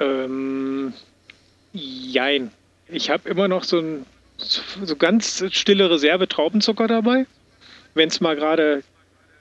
Ähm, 0.00 0.92
jein. 1.72 2.50
Ich 2.88 3.10
habe 3.10 3.28
immer 3.28 3.48
noch 3.48 3.64
so 3.64 3.78
ein 3.78 4.06
so 4.38 4.96
ganz 4.96 5.44
stille 5.50 5.90
Reserve 5.90 6.26
Traubenzucker 6.26 6.88
dabei. 6.88 7.26
Wenn 7.94 8.08
es 8.08 8.20
mal 8.20 8.36
gerade, 8.36 8.82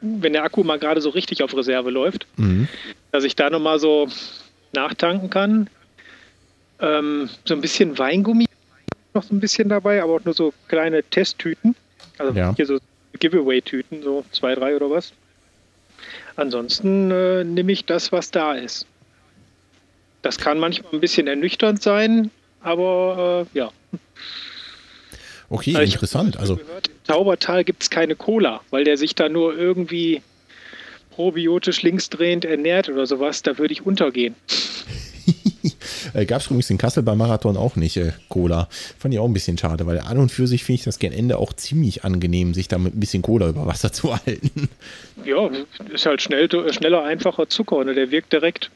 wenn 0.02 0.34
der 0.34 0.44
Akku 0.44 0.64
mal 0.64 0.80
gerade 0.80 1.02
so 1.02 1.10
richtig 1.10 1.42
auf 1.44 1.56
Reserve 1.56 1.90
läuft, 1.90 2.28
mhm. 2.38 2.68
dass 3.12 3.24
ich 3.24 3.36
da 3.36 3.50
nochmal 3.50 3.80
so 3.80 4.10
nachtanken 4.74 5.30
kann. 5.30 5.70
Ähm, 6.82 7.30
so 7.46 7.54
ein 7.54 7.62
bisschen 7.62 7.98
Weingummi 7.98 8.46
noch 9.14 9.24
so 9.24 9.34
ein 9.34 9.40
bisschen 9.40 9.70
dabei, 9.70 10.02
aber 10.02 10.14
auch 10.14 10.26
nur 10.26 10.34
so 10.34 10.54
kleine 10.68 11.04
Testtüten. 11.04 11.76
Also 12.20 12.38
ja. 12.38 12.54
hier 12.56 12.66
so 12.66 12.78
Giveaway-Tüten, 13.18 14.04
so 14.04 14.24
zwei, 14.32 14.54
drei 14.54 14.76
oder 14.76 14.90
was. 14.90 15.14
Ansonsten 16.36 17.12
äh, 17.12 17.44
nehme 17.44 17.72
ich 17.72 17.86
das, 17.86 18.12
was 18.12 18.32
da 18.32 18.54
ist. 18.54 18.86
Das 20.22 20.38
kann 20.38 20.60
manchmal 20.60 20.94
ein 20.94 21.00
bisschen 21.00 21.28
ernüchternd 21.28 21.82
sein, 21.82 22.30
aber 22.62 23.48
äh, 23.54 23.58
ja. 23.58 23.72
Okay, 25.50 25.76
also 25.76 25.94
interessant. 25.94 26.38
Also 26.38 26.58
gehört, 26.58 26.88
Im 26.90 27.04
Taubertal 27.06 27.64
gibt 27.64 27.84
es 27.84 27.90
keine 27.90 28.16
Cola, 28.16 28.62
weil 28.70 28.84
der 28.84 28.98
sich 28.98 29.16
da 29.16 29.30
nur 29.30 29.58
irgendwie 29.58 30.22
probiotisch 31.12 31.82
linksdrehend 31.82 32.46
ernährt 32.46 32.88
oder 32.90 33.08
sowas. 33.08 33.42
Da 33.42 33.58
würde 33.58 33.74
ich 33.74 33.86
untergehen. 33.86 34.36
Äh, 36.14 36.26
Gab 36.26 36.42
es 36.42 36.48
übrigens 36.48 36.70
in 36.70 36.78
Kassel 36.78 37.04
beim 37.04 37.18
Marathon 37.18 37.58
auch 37.58 37.76
nicht, 37.76 37.98
äh, 37.98 38.12
Cola. 38.30 38.68
Fand 38.98 39.14
ich 39.14 39.20
auch 39.20 39.26
ein 39.26 39.34
bisschen 39.34 39.58
schade, 39.58 39.86
weil 39.86 40.00
an 40.00 40.18
und 40.18 40.32
für 40.32 40.48
sich 40.48 40.64
finde 40.64 40.80
ich 40.80 40.84
das 40.86 41.00
gern 41.00 41.14
Ende 41.14 41.38
auch 41.38 41.54
ziemlich 41.54 42.04
angenehm, 42.04 42.54
sich 42.54 42.68
da 42.68 42.78
mit 42.78 42.96
ein 42.96 43.00
bisschen 43.00 43.22
Cola 43.22 43.50
über 43.50 43.66
Wasser 43.66 43.92
zu 43.94 44.16
halten. 44.16 44.70
Ja, 45.26 45.50
ist 45.94 46.06
halt 46.06 46.22
schnell, 46.22 46.50
schneller, 46.72 47.04
einfacher 47.04 47.50
Zucker, 47.50 47.84
ne? 47.84 47.94
der 47.94 48.12
wirkt 48.12 48.34
direkt. 48.34 48.72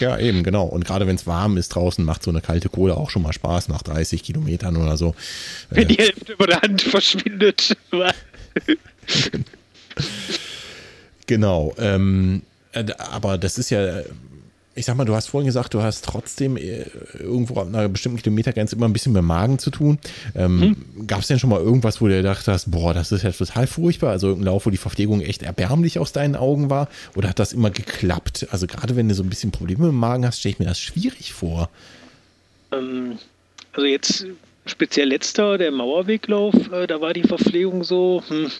Ja, 0.00 0.18
eben, 0.18 0.42
genau. 0.42 0.66
Und 0.66 0.84
gerade 0.84 1.06
wenn 1.06 1.16
es 1.16 1.26
warm 1.26 1.56
ist 1.56 1.70
draußen, 1.70 2.04
macht 2.04 2.22
so 2.22 2.30
eine 2.30 2.40
kalte 2.40 2.68
Cola 2.68 2.94
auch 2.94 3.10
schon 3.10 3.22
mal 3.22 3.32
Spaß 3.32 3.68
nach 3.68 3.82
30 3.82 4.22
Kilometern 4.22 4.76
oder 4.76 4.96
so. 4.96 5.14
Wenn 5.70 5.84
äh, 5.84 5.86
die 5.86 5.96
Hälfte 5.96 6.32
über 6.32 6.46
der 6.46 6.60
Hand 6.60 6.82
verschwindet. 6.82 7.76
genau. 11.26 11.74
Ähm, 11.78 12.42
äh, 12.72 12.84
aber 12.98 13.38
das 13.38 13.58
ist 13.58 13.70
ja 13.70 14.02
ich 14.78 14.86
sag 14.86 14.96
mal, 14.96 15.04
du 15.04 15.14
hast 15.14 15.28
vorhin 15.28 15.46
gesagt, 15.46 15.74
du 15.74 15.82
hast 15.82 16.04
trotzdem 16.04 16.56
äh, 16.56 16.84
irgendwo 17.18 17.60
an 17.60 17.74
einer 17.74 17.88
bestimmten 17.88 18.18
Kilometergrenze 18.18 18.76
immer 18.76 18.86
ein 18.86 18.92
bisschen 18.92 19.12
mit 19.12 19.22
Magen 19.22 19.58
zu 19.58 19.70
tun. 19.70 19.98
Ähm, 20.36 20.60
hm. 20.96 21.06
Gab 21.06 21.20
es 21.20 21.26
denn 21.26 21.38
schon 21.38 21.50
mal 21.50 21.60
irgendwas, 21.60 22.00
wo 22.00 22.06
du 22.06 22.14
gedacht 22.14 22.46
hast, 22.46 22.70
boah, 22.70 22.94
das 22.94 23.10
ist 23.10 23.22
ja 23.22 23.32
total 23.32 23.66
furchtbar? 23.66 24.10
Also 24.10 24.28
irgendein 24.28 24.52
Lauf, 24.52 24.66
wo 24.66 24.70
die 24.70 24.76
Verpflegung 24.76 25.20
echt 25.20 25.42
erbärmlich 25.42 25.98
aus 25.98 26.12
deinen 26.12 26.36
Augen 26.36 26.70
war? 26.70 26.88
Oder 27.16 27.30
hat 27.30 27.40
das 27.40 27.52
immer 27.52 27.70
geklappt? 27.70 28.46
Also 28.50 28.66
gerade 28.66 28.94
wenn 28.94 29.08
du 29.08 29.14
so 29.14 29.24
ein 29.24 29.28
bisschen 29.28 29.50
Probleme 29.50 29.86
mit 29.86 29.92
dem 29.92 29.98
Magen 29.98 30.24
hast, 30.24 30.38
stelle 30.38 30.52
ich 30.52 30.58
mir 30.60 30.66
das 30.66 30.80
schwierig 30.80 31.32
vor. 31.32 31.70
Ähm, 32.70 33.18
also 33.72 33.86
jetzt 33.86 34.26
speziell 34.66 35.08
letzter, 35.08 35.58
der 35.58 35.72
Mauerweglauf, 35.72 36.54
äh, 36.72 36.86
da 36.86 37.00
war 37.00 37.12
die 37.14 37.22
Verpflegung 37.22 37.82
so, 37.82 38.22
hm, 38.28 38.50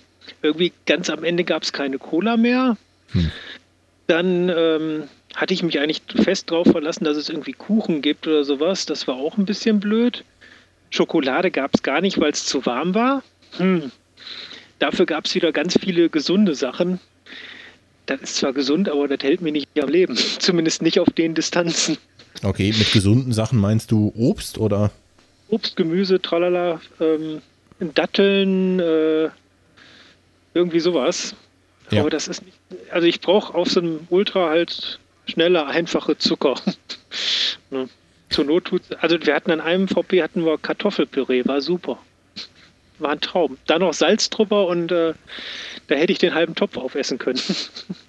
irgendwie 0.43 0.73
ganz 0.85 1.11
am 1.11 1.23
Ende 1.23 1.45
gab 1.45 1.63
es 1.63 1.73
keine 1.73 1.99
Cola 1.99 2.37
mehr. 2.37 2.77
Hm. 3.13 3.31
Dann 4.09 4.49
ähm, 4.49 5.03
hatte 5.39 5.55
ich 5.55 5.63
mich 5.63 5.79
eigentlich 5.79 6.03
fest 6.17 6.51
darauf 6.51 6.67
verlassen, 6.67 7.05
dass 7.05 7.17
es 7.17 7.29
irgendwie 7.29 7.53
Kuchen 7.53 8.03
gibt 8.03 8.27
oder 8.27 8.43
sowas. 8.43 8.87
Das 8.87 9.07
war 9.07 9.15
auch 9.15 9.39
ein 9.39 9.47
bisschen 9.47 9.79
blöd. 9.79 10.25
Schokolade 10.91 11.53
gab 11.53 11.71
es 11.75 11.85
gar 11.85 12.01
nicht, 12.01 12.19
weil 12.19 12.33
es 12.33 12.45
zu 12.45 12.67
warm 12.67 12.93
war. 12.95 13.23
Hm. 13.57 13.93
Dafür 14.81 15.07
gab 15.07 15.27
es 15.27 15.35
wieder 15.37 15.53
ganz 15.53 15.79
viele 15.79 16.11
gesunde 16.11 16.57
Sachen. 16.57 16.99
Das 18.07 18.21
ist 18.21 18.37
zwar 18.37 18.53
gesund, 18.53 18.89
aber 18.89 19.07
das 19.07 19.23
hält 19.23 19.41
mich 19.41 19.53
nicht 19.53 19.69
am 19.81 19.89
Leben. 19.89 20.17
Zumindest 20.41 20.83
nicht 20.83 20.99
auf 20.99 21.11
den 21.11 21.37
Distanzen. 21.37 21.99
Okay, 22.43 22.75
mit 22.77 22.93
gesunden 22.93 23.33
Sachen 23.33 23.61
meinst 23.61 23.93
du 23.93 24.13
Obst 24.17 24.59
oder? 24.59 24.91
Obst, 25.51 25.77
Gemüse, 25.77 26.21
tralala, 26.21 26.81
ähm, 27.01 27.43
Datteln, 27.95 28.81
äh, 28.81 29.29
irgendwie 30.53 30.81
sowas. 30.81 31.37
Ja. 31.91 32.01
Aber 32.01 32.11
das 32.11 32.27
ist 32.27 32.45
nicht. 32.45 32.59
Also 32.91 33.07
ich 33.07 33.21
brauche 33.21 33.55
auf 33.55 33.71
so 33.71 33.79
einem 33.79 34.01
Ultra 34.11 34.49
halt 34.49 34.99
schnelle, 35.29 35.67
einfache 35.67 36.19
Zucker. 36.19 36.55
ne? 37.71 37.89
Zur 38.31 38.45
Not 38.45 38.67
tut 38.67 38.83
Also 39.01 39.17
wir 39.21 39.35
hatten 39.35 39.51
an 39.51 39.61
einem 39.61 39.89
VP 39.89 40.23
hatten 40.23 40.45
wir 40.45 40.59
Kartoffelpüree, 40.59 41.47
war 41.47 41.61
super. 41.63 41.99
War 42.99 43.13
ein 43.13 43.21
Traum. 43.21 43.57
Da 43.67 43.79
noch 43.79 43.95
Salz 43.95 44.29
drüber 44.29 44.67
und 44.67 44.91
äh, 44.93 45.15
da 45.87 45.95
hätte 45.95 46.13
ich 46.13 46.19
den 46.19 46.35
halben 46.35 46.55
Topf 46.55 46.77
aufessen 46.77 47.19
können. 47.19 47.41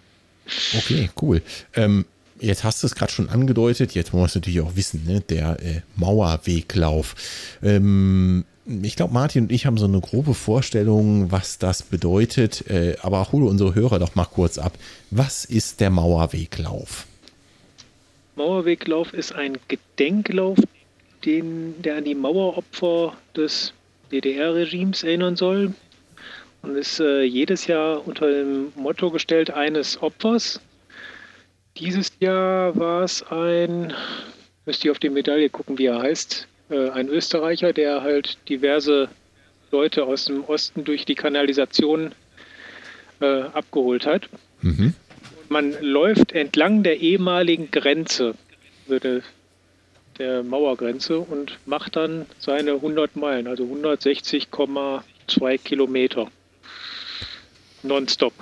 okay, 0.77 1.09
cool. 1.21 1.41
Ähm, 1.73 2.05
jetzt 2.39 2.63
hast 2.63 2.83
du 2.83 2.87
es 2.87 2.95
gerade 2.95 3.11
schon 3.11 3.29
angedeutet, 3.29 3.93
jetzt 3.93 4.13
muss 4.13 4.33
du 4.33 4.39
natürlich 4.39 4.61
auch 4.61 4.75
wissen, 4.75 5.05
ne? 5.05 5.21
der 5.21 5.59
äh, 5.61 5.81
Mauerweglauf. 5.95 7.15
Ähm, 7.63 8.45
ich 8.83 8.95
glaube, 8.95 9.13
Martin 9.13 9.45
und 9.45 9.51
ich 9.51 9.65
haben 9.65 9.77
so 9.77 9.85
eine 9.85 9.99
grobe 9.99 10.33
Vorstellung, 10.33 11.31
was 11.31 11.57
das 11.57 11.81
bedeutet. 11.81 12.69
Äh, 12.69 12.97
aber 13.01 13.31
hole 13.31 13.45
unsere 13.45 13.73
Hörer 13.73 13.99
doch 13.99 14.15
mal 14.15 14.25
kurz 14.25 14.57
ab. 14.57 14.77
Was 15.11 15.45
ist 15.45 15.79
der 15.79 15.89
Mauerweglauf? 15.89 17.07
Mauerweglauf 18.39 19.13
ist 19.13 19.33
ein 19.33 19.57
Gedenklauf, 19.67 20.57
den, 21.25 21.81
der 21.81 21.97
an 21.97 22.05
die 22.05 22.15
Maueropfer 22.15 23.17
des 23.35 23.73
DDR-Regimes 24.13 25.03
erinnern 25.03 25.35
soll. 25.35 25.73
Und 26.61 26.77
ist 26.77 27.01
äh, 27.01 27.23
jedes 27.23 27.67
Jahr 27.67 28.07
unter 28.07 28.31
dem 28.31 28.71
Motto 28.75 29.11
gestellt 29.11 29.51
eines 29.51 30.01
Opfers. 30.01 30.61
Dieses 31.77 32.13
Jahr 32.21 32.77
war 32.77 33.03
es 33.03 33.23
ein, 33.23 33.93
müsst 34.65 34.85
ihr 34.85 34.91
auf 34.91 34.99
die 34.99 35.09
Medaille 35.09 35.49
gucken, 35.49 35.77
wie 35.77 35.87
er 35.87 36.01
heißt, 36.01 36.47
äh, 36.69 36.91
ein 36.91 37.09
Österreicher, 37.09 37.73
der 37.73 38.03
halt 38.03 38.37
diverse 38.47 39.09
Leute 39.71 40.05
aus 40.05 40.25
dem 40.25 40.45
Osten 40.45 40.85
durch 40.85 41.03
die 41.03 41.15
Kanalisation 41.15 42.13
äh, 43.19 43.41
abgeholt 43.41 44.05
hat. 44.05 44.29
Mhm. 44.61 44.93
Man 45.49 45.75
läuft 45.81 46.31
entlang 46.31 46.83
der 46.83 46.99
ehemaligen 46.99 47.71
Grenze, 47.71 48.35
der, 48.87 49.21
der 50.19 50.43
Mauergrenze, 50.43 51.19
und 51.19 51.57
macht 51.65 51.95
dann 51.95 52.27
seine 52.37 52.73
100 52.73 53.15
Meilen, 53.15 53.47
also 53.47 53.63
160,2 53.63 55.57
Kilometer. 55.57 56.27
Nonstop. 57.81 58.33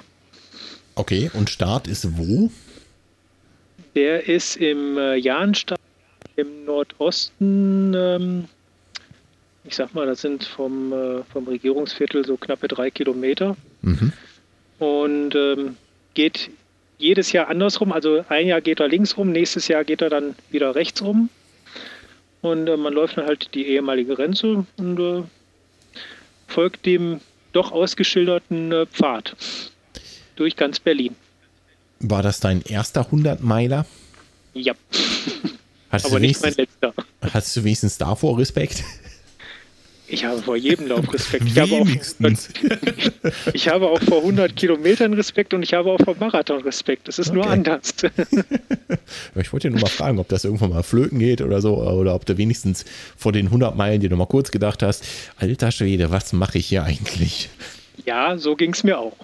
Okay, 0.95 1.31
und 1.33 1.49
Start 1.49 1.87
ist 1.87 2.17
wo? 2.17 2.51
Der 3.95 4.27
ist 4.27 4.57
im 4.57 4.97
äh, 4.97 5.15
Jahnstadt 5.15 5.79
im 6.35 6.65
Nordosten, 6.65 7.93
ähm, 7.95 8.45
ich 9.63 9.75
sag 9.75 9.93
mal, 9.93 10.05
das 10.05 10.21
sind 10.21 10.43
vom, 10.43 10.91
äh, 10.91 11.23
vom 11.31 11.47
Regierungsviertel 11.47 12.25
so 12.25 12.37
knappe 12.37 12.67
drei 12.67 12.91
Kilometer. 12.91 13.55
Mhm. 13.81 14.13
Und 14.79 15.35
ähm, 15.35 15.77
geht 16.13 16.49
jedes 16.97 17.31
Jahr 17.31 17.47
andersrum. 17.47 17.91
Also 17.91 18.25
ein 18.29 18.47
Jahr 18.47 18.61
geht 18.61 18.79
er 18.79 18.87
links 18.87 19.17
rum, 19.17 19.31
nächstes 19.31 19.67
Jahr 19.67 19.83
geht 19.83 20.01
er 20.01 20.09
dann 20.09 20.35
wieder 20.49 20.75
rechts 20.75 21.01
rum. 21.01 21.29
Und 22.41 22.67
äh, 22.67 22.77
man 22.77 22.93
läuft 22.93 23.17
dann 23.17 23.25
halt 23.25 23.53
die 23.53 23.67
ehemalige 23.67 24.15
Grenze 24.15 24.65
und 24.77 24.99
äh, 24.99 25.23
folgt 26.47 26.85
dem 26.85 27.19
doch 27.53 27.71
ausgeschilderten 27.71 28.71
äh, 28.71 28.85
Pfad 28.85 29.35
durch 30.35 30.55
ganz 30.55 30.79
Berlin. 30.79 31.15
War 31.99 32.21
das 32.21 32.39
dein 32.39 32.61
erster 32.61 33.01
100-Meiler? 33.01 33.85
Ja. 34.53 34.73
Hast 35.89 36.05
Aber 36.05 36.19
nicht 36.19 36.41
mein 36.41 36.53
letzter. 36.53 36.93
Hast 37.21 37.55
du 37.55 37.63
wenigstens 37.63 37.97
davor 37.97 38.37
Respekt? 38.37 38.83
Ich 40.09 40.23
habe 40.23 40.41
vor 40.41 40.55
jedem 40.55 40.87
Lauf 40.87 41.13
Respekt. 41.13 41.45
Ich 41.47 41.59
habe, 41.59 41.73
auch, 41.73 41.87
ich 43.53 43.67
habe 43.67 43.87
auch 43.89 44.01
vor 44.01 44.19
100 44.19 44.55
Kilometern 44.55 45.13
Respekt 45.13 45.53
und 45.53 45.63
ich 45.63 45.73
habe 45.73 45.91
auch 45.91 45.99
vor 45.99 46.15
Marathon 46.17 46.61
Respekt. 46.61 47.09
Es 47.09 47.19
ist 47.19 47.33
nur 47.33 47.43
Okay. 47.43 47.53
anders. 47.53 47.93
Ich 49.35 49.51
wollte 49.51 49.67
dir 49.67 49.71
nur 49.71 49.81
mal 49.81 49.87
fragen, 49.89 50.19
ob 50.19 50.29
das 50.29 50.45
irgendwann 50.45 50.69
mal 50.69 50.83
flöten 50.83 51.19
geht 51.19 51.41
oder 51.41 51.61
so, 51.61 51.77
oder 51.77 52.15
ob 52.15 52.25
du 52.25 52.37
wenigstens 52.37 52.85
vor 53.17 53.31
den 53.33 53.47
100 53.47 53.75
Meilen 53.75 53.99
dir 53.99 54.09
noch 54.09 54.17
mal 54.17 54.25
kurz 54.27 54.51
gedacht 54.51 54.81
hast, 54.81 55.05
alter 55.37 55.71
Schwede, 55.71 56.09
was 56.09 56.31
mache 56.33 56.57
ich 56.57 56.67
hier 56.67 56.83
eigentlich? 56.83 57.49
Ja, 58.05 58.37
so 58.37 58.55
ging 58.55 58.71
es 58.73 58.83
mir 58.83 58.97
auch. 58.99 59.17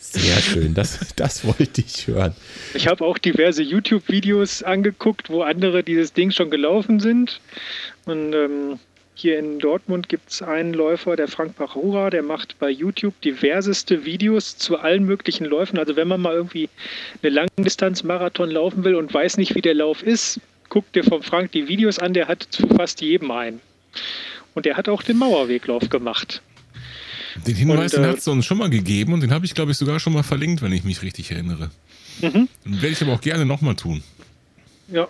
Sehr 0.00 0.40
schön, 0.40 0.74
das, 0.74 0.98
das 1.14 1.44
wollte 1.44 1.80
ich 1.80 2.06
hören. 2.08 2.34
Ich 2.74 2.88
habe 2.88 3.04
auch 3.04 3.18
diverse 3.18 3.62
YouTube-Videos 3.62 4.62
angeguckt, 4.64 5.30
wo 5.30 5.42
andere 5.42 5.84
dieses 5.84 6.12
Ding 6.12 6.30
schon 6.32 6.50
gelaufen 6.50 6.98
sind. 7.00 7.40
Und 8.06 8.34
ähm, 8.34 8.78
hier 9.18 9.38
in 9.38 9.58
Dortmund 9.58 10.10
gibt 10.10 10.30
es 10.30 10.42
einen 10.42 10.74
Läufer, 10.74 11.16
der 11.16 11.26
Frank 11.26 11.56
Pachura, 11.56 12.10
der 12.10 12.22
macht 12.22 12.58
bei 12.58 12.68
YouTube 12.68 13.18
diverseste 13.22 14.04
Videos 14.04 14.58
zu 14.58 14.78
allen 14.78 15.04
möglichen 15.06 15.46
Läufen. 15.46 15.78
Also 15.78 15.96
wenn 15.96 16.06
man 16.06 16.20
mal 16.20 16.34
irgendwie 16.34 16.68
eine 17.22 17.30
Langdistanz-Marathon 17.32 18.50
laufen 18.50 18.84
will 18.84 18.94
und 18.94 19.12
weiß 19.12 19.38
nicht, 19.38 19.54
wie 19.54 19.62
der 19.62 19.72
Lauf 19.72 20.02
ist, 20.02 20.38
guckt 20.68 20.94
dir 20.94 21.02
vom 21.02 21.22
Frank 21.22 21.52
die 21.52 21.66
Videos 21.66 21.98
an, 21.98 22.12
der 22.12 22.28
hat 22.28 22.42
zu 22.50 22.66
fast 22.68 23.00
jedem 23.00 23.30
einen. 23.30 23.60
Und 24.54 24.66
der 24.66 24.76
hat 24.76 24.88
auch 24.88 25.02
den 25.02 25.16
Mauerweglauf 25.16 25.88
gemacht. 25.88 26.42
Den 27.46 27.54
Hinweis, 27.54 27.94
Und, 27.94 28.02
den 28.02 28.04
äh, 28.04 28.12
hat 28.12 28.18
es 28.18 28.28
uns 28.28 28.44
schon 28.44 28.58
mal 28.58 28.68
gegeben 28.68 29.14
und 29.14 29.20
den 29.20 29.30
habe 29.30 29.46
ich, 29.46 29.54
glaube 29.54 29.72
ich, 29.72 29.78
sogar 29.78 29.98
schon 29.98 30.12
mal 30.12 30.24
verlinkt, 30.24 30.60
wenn 30.60 30.72
ich 30.72 30.84
mich 30.84 31.02
richtig 31.02 31.30
erinnere. 31.30 31.70
Mhm. 32.20 32.48
Den 32.64 32.82
werde 32.82 32.88
ich 32.88 33.02
aber 33.02 33.14
auch 33.14 33.20
gerne 33.20 33.46
nochmal 33.46 33.76
tun. 33.76 34.02
Ja. 34.88 35.08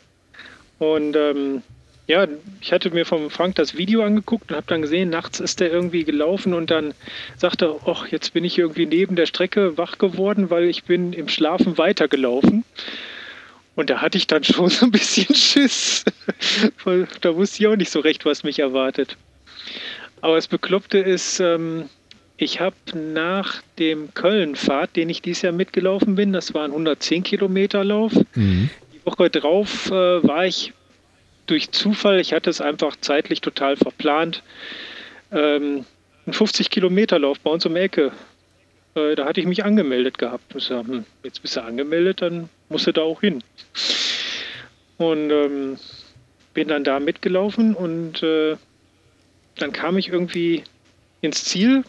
Und 0.78 1.16
ähm, 1.16 1.62
ja, 2.06 2.26
ich 2.60 2.72
hatte 2.72 2.90
mir 2.90 3.04
vom 3.04 3.30
Frank 3.30 3.56
das 3.56 3.76
Video 3.76 4.02
angeguckt 4.02 4.50
und 4.50 4.56
habe 4.56 4.66
dann 4.68 4.82
gesehen, 4.82 5.10
nachts 5.10 5.40
ist 5.40 5.60
der 5.60 5.72
irgendwie 5.72 6.04
gelaufen 6.04 6.54
und 6.54 6.70
dann 6.70 6.94
sagte 7.36 7.66
er, 7.66 7.88
ach, 7.88 8.06
jetzt 8.08 8.32
bin 8.32 8.44
ich 8.44 8.58
irgendwie 8.58 8.86
neben 8.86 9.16
der 9.16 9.26
Strecke 9.26 9.76
wach 9.76 9.98
geworden, 9.98 10.50
weil 10.50 10.64
ich 10.64 10.84
bin 10.84 11.12
im 11.12 11.28
Schlafen 11.28 11.78
weitergelaufen. 11.78 12.64
Und 13.74 13.90
da 13.90 14.00
hatte 14.00 14.18
ich 14.18 14.26
dann 14.26 14.44
schon 14.44 14.68
so 14.70 14.86
ein 14.86 14.92
bisschen 14.92 15.34
Schiss. 15.34 16.04
Da 17.20 17.34
wusste 17.36 17.62
ich 17.62 17.66
auch 17.68 17.76
nicht 17.76 17.90
so 17.90 18.00
recht, 18.00 18.24
was 18.24 18.42
mich 18.44 18.58
erwartet. 18.60 19.16
Aber 20.20 20.36
das 20.36 20.46
Bekloppte 20.48 20.98
ist, 20.98 21.40
ähm, 21.40 21.88
ich 22.38 22.60
habe 22.60 22.76
nach 22.94 23.62
dem 23.78 24.14
Köln-Fahrt, 24.14 24.94
den 24.96 25.10
ich 25.10 25.22
dieses 25.22 25.42
Jahr 25.42 25.52
mitgelaufen 25.52 26.14
bin, 26.14 26.32
das 26.32 26.54
war 26.54 26.64
ein 26.64 26.70
110 26.70 27.22
Kilometer 27.22 27.82
Lauf, 27.84 28.12
Mhm. 28.34 28.70
die 28.94 29.04
Woche 29.04 29.28
drauf 29.30 29.90
äh, 29.90 30.22
war 30.26 30.46
ich 30.46 30.72
durch 31.46 31.70
Zufall, 31.70 32.20
ich 32.20 32.32
hatte 32.32 32.50
es 32.50 32.60
einfach 32.60 32.96
zeitlich 33.00 33.40
total 33.40 33.76
verplant, 33.76 34.42
ähm, 35.32 35.84
einen 36.26 36.32
50 36.32 36.70
Kilometer 36.70 37.18
Lauf 37.18 37.40
bei 37.40 37.50
uns 37.50 37.64
um 37.66 37.74
die 37.74 37.80
Ecke. 37.80 38.12
Äh, 38.94 39.14
da 39.14 39.26
hatte 39.26 39.40
ich 39.40 39.46
mich 39.46 39.64
angemeldet 39.64 40.18
gehabt. 40.18 40.54
Ich 40.56 40.64
sag, 40.64 40.86
hm, 40.86 41.04
jetzt 41.22 41.42
bist 41.42 41.56
du 41.56 41.62
angemeldet, 41.62 42.22
dann 42.22 42.48
musst 42.68 42.86
du 42.86 42.92
da 42.92 43.02
auch 43.02 43.20
hin. 43.20 43.42
Und 44.98 45.30
ähm, 45.30 45.78
bin 46.54 46.68
dann 46.68 46.84
da 46.84 46.98
mitgelaufen 47.00 47.74
und 47.74 48.22
äh, 48.22 48.56
dann 49.56 49.72
kam 49.72 49.98
ich 49.98 50.08
irgendwie 50.08 50.64
ins 51.20 51.44
Ziel, 51.44 51.84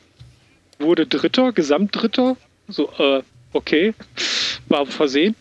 wurde 0.77 1.07
Dritter, 1.07 1.51
Gesamtdritter. 1.51 2.37
So, 2.67 2.91
äh, 2.99 3.23
okay, 3.53 3.93
war 4.67 4.85
versehen 4.85 5.35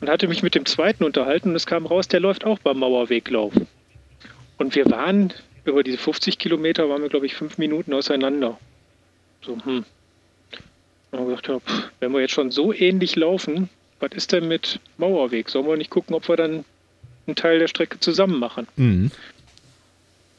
und 0.00 0.08
hatte 0.08 0.28
mich 0.28 0.42
mit 0.42 0.54
dem 0.54 0.66
zweiten 0.66 1.04
unterhalten 1.04 1.50
und 1.50 1.56
es 1.56 1.66
kam 1.66 1.86
raus, 1.86 2.08
der 2.08 2.20
läuft 2.20 2.44
auch 2.44 2.58
beim 2.58 2.78
Mauerweglauf. 2.78 3.52
Und 4.58 4.74
wir 4.74 4.86
waren 4.90 5.32
über 5.64 5.82
diese 5.82 5.98
50 5.98 6.38
Kilometer, 6.38 6.88
waren 6.88 7.02
wir 7.02 7.08
glaube 7.08 7.26
ich 7.26 7.34
fünf 7.34 7.58
Minuten 7.58 7.92
auseinander. 7.92 8.58
So, 9.42 9.56
hm. 9.64 9.84
Und 11.10 11.18
dann 11.18 11.26
gesagt, 11.26 11.48
ja, 11.48 11.58
pff, 11.58 11.90
wenn 12.00 12.12
wir 12.12 12.20
jetzt 12.20 12.32
schon 12.32 12.50
so 12.50 12.72
ähnlich 12.72 13.16
laufen, 13.16 13.68
was 13.98 14.12
ist 14.12 14.32
denn 14.32 14.48
mit 14.48 14.80
Mauerweg? 14.96 15.48
Sollen 15.48 15.66
wir 15.66 15.76
nicht 15.76 15.90
gucken, 15.90 16.14
ob 16.14 16.28
wir 16.28 16.36
dann 16.36 16.64
einen 17.26 17.36
Teil 17.36 17.58
der 17.58 17.68
Strecke 17.68 18.00
zusammen 18.00 18.38
machen? 18.38 18.66
Mhm. 18.76 19.10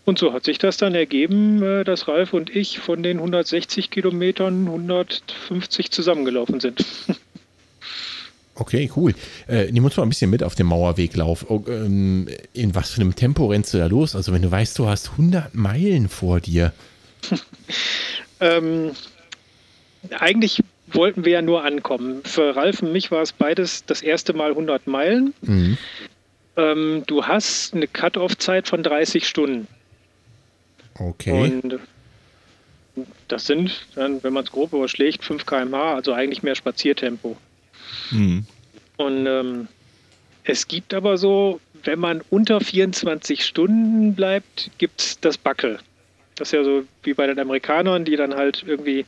Und 0.04 0.18
so 0.18 0.34
hat 0.34 0.46
sich 0.46 0.58
das 0.58 0.78
dann 0.78 0.96
ergeben, 0.96 1.62
äh, 1.62 1.84
dass 1.84 2.08
Ralf 2.08 2.34
und 2.34 2.54
ich 2.56 2.80
von 2.80 3.04
den 3.04 3.18
160 3.18 3.92
Kilometern 3.92 4.68
150 4.68 5.92
zusammengelaufen 5.92 6.60
sind. 6.60 6.84
Okay, 8.62 8.92
cool. 8.96 9.16
Äh, 9.48 9.72
nimm 9.72 9.84
uns 9.84 9.98
mal 9.98 10.04
ein 10.04 10.10
bisschen 10.10 10.30
mit 10.30 10.44
auf 10.44 10.54
den 10.54 10.68
Mauerweglauf. 10.68 11.50
Oh, 11.50 11.64
ähm, 11.68 12.28
in 12.54 12.76
was 12.76 12.92
für 12.92 13.02
einem 13.02 13.16
Tempo 13.16 13.48
rennst 13.48 13.74
du 13.74 13.80
da 13.80 13.88
los? 13.88 14.16
Also 14.16 14.32
wenn 14.34 14.44
du 14.44 14.52
weißt, 14.52 14.78
du 14.78 14.88
hast 14.88 15.12
100 15.14 15.56
Meilen 15.56 16.10
vor 16.10 16.40
dir. 16.40 16.74
Ähm, 18.44 18.94
eigentlich 20.18 20.64
wollten 20.88 21.26
wir 21.26 21.34
ja 21.34 21.42
nur 21.44 21.64
ankommen. 21.64 22.24
Für 22.24 22.56
Ralf 22.56 22.82
und 22.82 22.92
mich 22.92 23.12
war 23.12 23.22
es 23.22 23.34
beides 23.34 23.86
das 23.86 24.02
erste 24.02 24.34
Mal 24.34 24.50
100 24.50 24.88
Meilen. 24.88 25.36
Mhm. 25.42 25.78
Ähm, 26.58 27.04
du 27.06 27.24
hast 27.24 27.76
eine 27.76 27.86
Cut-off-Zeit 27.86 28.68
von 28.68 28.82
30 28.82 29.28
Stunden. 29.28 29.68
Okay. 30.98 31.62
Und 31.62 31.80
das 33.28 33.46
sind 33.46 33.86
dann, 33.94 34.24
wenn 34.24 34.34
man 34.34 34.44
es 34.44 34.52
grob 34.52 34.74
überschlägt, 34.74 35.24
5 35.24 35.46
km/h, 35.46 35.94
also 35.94 36.14
eigentlich 36.14 36.42
mehr 36.42 36.56
Spaziertempo. 36.56 37.38
Mhm. 38.12 38.46
Und 38.98 39.26
ähm, 39.26 39.68
es 40.44 40.68
gibt 40.68 40.94
aber 40.94 41.18
so, 41.18 41.60
wenn 41.84 42.00
man 42.00 42.22
unter 42.30 42.62
24 42.62 43.46
Stunden 43.46 44.16
bleibt, 44.16 44.70
gibt 44.78 45.02
es 45.02 45.20
das 45.20 45.38
Backel. 45.38 45.80
Das 46.36 46.50
ist 46.50 46.54
ja 46.54 46.64
so 46.64 46.84
wie 47.04 47.14
bei 47.14 47.28
den 47.28 47.40
Amerikanern, 47.40 48.06
die 48.06 48.16
dann 48.16 48.36
halt 48.36 48.64
irgendwie 48.66 49.06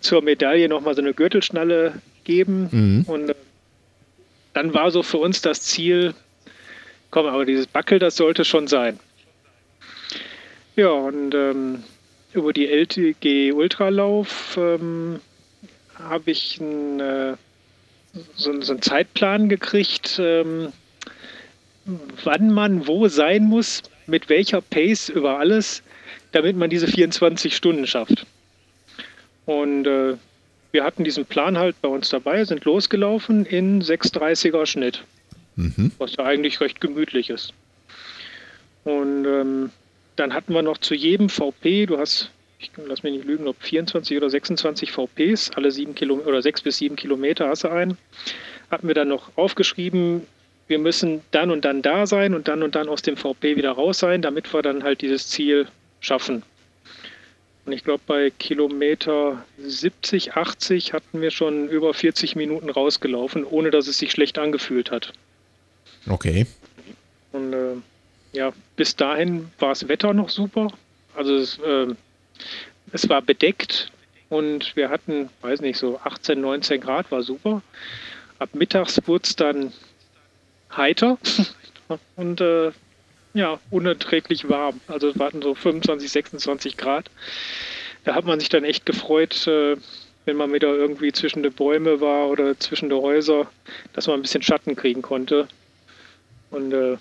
zur 0.00 0.22
Medaille 0.22 0.68
nochmal 0.68 0.94
so 0.94 1.02
eine 1.02 1.14
Gürtelschnalle 1.14 2.00
geben. 2.24 2.68
Mhm. 2.70 3.04
Und 3.06 3.30
äh, 3.30 3.34
dann 4.54 4.74
war 4.74 4.90
so 4.90 5.02
für 5.02 5.18
uns 5.18 5.40
das 5.40 5.62
Ziel, 5.62 6.14
komm, 7.10 7.26
aber 7.26 7.44
dieses 7.44 7.66
Backel, 7.66 7.98
das 7.98 8.16
sollte 8.16 8.44
schon 8.44 8.66
sein. 8.66 8.98
Ja, 10.76 10.90
und 10.90 11.34
ähm, 11.34 11.82
über 12.32 12.52
die 12.52 12.68
LTG 12.68 13.52
Ultralauf 13.52 14.56
ähm, 14.56 15.20
habe 15.94 16.30
ich 16.30 16.60
einen, 16.60 17.00
äh, 17.00 17.36
so, 18.36 18.60
so 18.60 18.72
einen 18.72 18.82
Zeitplan 18.82 19.48
gekriegt, 19.48 20.18
ähm, 20.22 20.72
wann 22.24 22.52
man 22.52 22.86
wo 22.86 23.08
sein 23.08 23.44
muss, 23.44 23.82
mit 24.06 24.28
welcher 24.28 24.60
Pace 24.60 25.08
über 25.08 25.38
alles, 25.38 25.82
damit 26.32 26.56
man 26.56 26.70
diese 26.70 26.86
24 26.86 27.54
Stunden 27.54 27.86
schafft. 27.86 28.26
Und 29.46 29.86
äh, 29.86 30.14
wir 30.72 30.84
hatten 30.84 31.04
diesen 31.04 31.24
Plan 31.24 31.56
halt 31.56 31.80
bei 31.80 31.88
uns 31.88 32.10
dabei, 32.10 32.44
sind 32.44 32.64
losgelaufen 32.64 33.46
in 33.46 33.82
6,30er 33.82 34.66
Schnitt, 34.66 35.04
Mhm. 35.56 35.90
was 35.98 36.14
ja 36.16 36.24
eigentlich 36.24 36.60
recht 36.60 36.80
gemütlich 36.80 37.30
ist. 37.30 37.52
Und 38.84 39.24
ähm, 39.26 39.70
dann 40.16 40.32
hatten 40.32 40.52
wir 40.54 40.62
noch 40.62 40.78
zu 40.78 40.94
jedem 40.94 41.28
VP, 41.28 41.86
du 41.86 41.98
hast, 41.98 42.30
ich 42.58 42.70
lass 42.76 43.02
mich 43.02 43.12
nicht 43.12 43.24
lügen, 43.24 43.46
ob 43.46 43.62
24 43.62 44.16
oder 44.16 44.30
26 44.30 44.92
VPs, 44.92 45.50
alle 45.54 45.70
sieben 45.70 45.94
Kilometer 45.94 46.28
oder 46.28 46.42
sechs 46.42 46.60
bis 46.60 46.78
sieben 46.78 46.96
Kilometer 46.96 47.48
hast 47.48 47.64
du 47.64 47.68
einen, 47.68 47.96
hatten 48.70 48.88
wir 48.88 48.94
dann 48.94 49.08
noch 49.08 49.30
aufgeschrieben, 49.36 50.26
wir 50.66 50.78
müssen 50.78 51.22
dann 51.30 51.50
und 51.50 51.64
dann 51.64 51.82
da 51.82 52.06
sein 52.06 52.34
und 52.34 52.48
dann 52.48 52.62
und 52.62 52.74
dann 52.74 52.88
aus 52.88 53.02
dem 53.02 53.16
VP 53.16 53.56
wieder 53.56 53.72
raus 53.72 53.98
sein, 53.98 54.22
damit 54.22 54.52
wir 54.52 54.62
dann 54.62 54.82
halt 54.82 55.00
dieses 55.00 55.28
Ziel 55.28 55.66
schaffen. 56.00 56.42
Und 57.64 57.72
ich 57.72 57.84
glaube, 57.84 58.02
bei 58.06 58.30
Kilometer 58.30 59.44
70, 59.58 60.34
80 60.34 60.92
hatten 60.92 61.20
wir 61.20 61.30
schon 61.30 61.68
über 61.68 61.92
40 61.94 62.34
Minuten 62.34 62.70
rausgelaufen, 62.70 63.44
ohne 63.44 63.70
dass 63.70 63.88
es 63.88 63.98
sich 63.98 64.10
schlecht 64.10 64.38
angefühlt 64.38 64.90
hat. 64.90 65.12
Okay. 66.08 66.46
Und 67.32 67.52
äh, 67.52 67.74
ja, 68.32 68.52
bis 68.76 68.96
dahin 68.96 69.50
war 69.58 69.70
das 69.70 69.88
Wetter 69.88 70.14
noch 70.14 70.30
super. 70.30 70.68
Also 71.14 71.34
es, 71.34 71.58
äh, 71.58 71.94
es 72.92 73.08
war 73.08 73.22
bedeckt 73.22 73.90
und 74.28 74.76
wir 74.76 74.90
hatten, 74.90 75.30
weiß 75.40 75.60
nicht, 75.60 75.78
so 75.78 76.00
18, 76.02 76.40
19 76.40 76.80
Grad, 76.80 77.10
war 77.10 77.22
super. 77.22 77.62
Ab 78.38 78.50
mittags 78.52 79.00
wurde 79.06 79.24
es 79.24 79.36
dann 79.36 79.72
heiter 80.76 81.18
und 82.16 82.40
äh, 82.40 82.72
ja, 83.34 83.58
unerträglich 83.70 84.48
warm. 84.48 84.80
Also 84.86 85.14
wir 85.14 85.26
hatten 85.26 85.42
so 85.42 85.54
25, 85.54 86.10
26 86.10 86.76
Grad. 86.76 87.10
Da 88.04 88.14
hat 88.14 88.24
man 88.24 88.40
sich 88.40 88.48
dann 88.48 88.64
echt 88.64 88.86
gefreut, 88.86 89.46
äh, 89.46 89.76
wenn 90.24 90.36
man 90.36 90.52
wieder 90.52 90.68
irgendwie 90.68 91.12
zwischen 91.12 91.42
den 91.42 91.52
Bäume 91.52 92.00
war 92.00 92.28
oder 92.28 92.58
zwischen 92.58 92.90
den 92.90 93.00
Häuser, 93.00 93.46
dass 93.92 94.06
man 94.06 94.16
ein 94.16 94.22
bisschen 94.22 94.42
Schatten 94.42 94.76
kriegen 94.76 95.02
konnte. 95.02 95.48
Und 96.50 96.72
äh, 96.72 96.96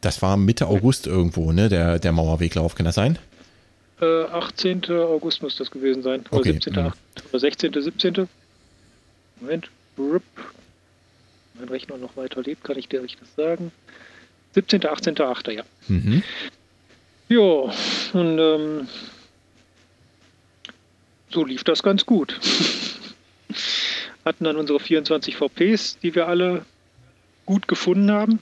Das 0.00 0.20
war 0.22 0.36
Mitte 0.36 0.66
August 0.66 1.06
irgendwo, 1.06 1.52
ne? 1.52 1.68
Der, 1.68 1.98
der 1.98 2.12
Mauerweglauf, 2.12 2.74
kann 2.74 2.86
das 2.86 2.94
sein? 2.96 3.18
Äh, 4.00 4.24
18. 4.24 4.84
August 4.90 5.42
muss 5.42 5.56
das 5.56 5.70
gewesen 5.70 6.02
sein. 6.02 6.20
Oder 6.30 6.40
Okay, 6.40 6.52
17. 6.52 6.74
ja. 6.74 6.86
8. 6.86 6.98
Oder 7.30 7.40
16. 7.40 7.72
17. 7.82 8.28
Moment. 9.40 9.70
Rup. 9.98 10.22
Mein 11.54 11.68
Rechner 11.68 11.98
noch 11.98 12.16
weiter 12.16 12.42
lebt, 12.42 12.64
kann 12.64 12.78
ich 12.78 12.88
dir 12.88 13.02
das 13.02 13.34
sagen. 13.36 13.70
17., 14.54 14.80
18.8., 14.82 15.50
ja. 15.52 15.62
Mhm. 15.88 16.22
Ja, 17.28 17.40
und 17.40 18.38
ähm, 18.38 18.88
so 21.30 21.44
lief 21.44 21.62
das 21.64 21.82
ganz 21.82 22.04
gut. 22.06 22.40
Hatten 24.24 24.44
dann 24.44 24.56
unsere 24.56 24.80
24 24.80 25.36
VPs, 25.36 25.98
die 26.02 26.14
wir 26.14 26.26
alle 26.26 26.64
gut 27.46 27.68
gefunden 27.68 28.10
haben. 28.10 28.40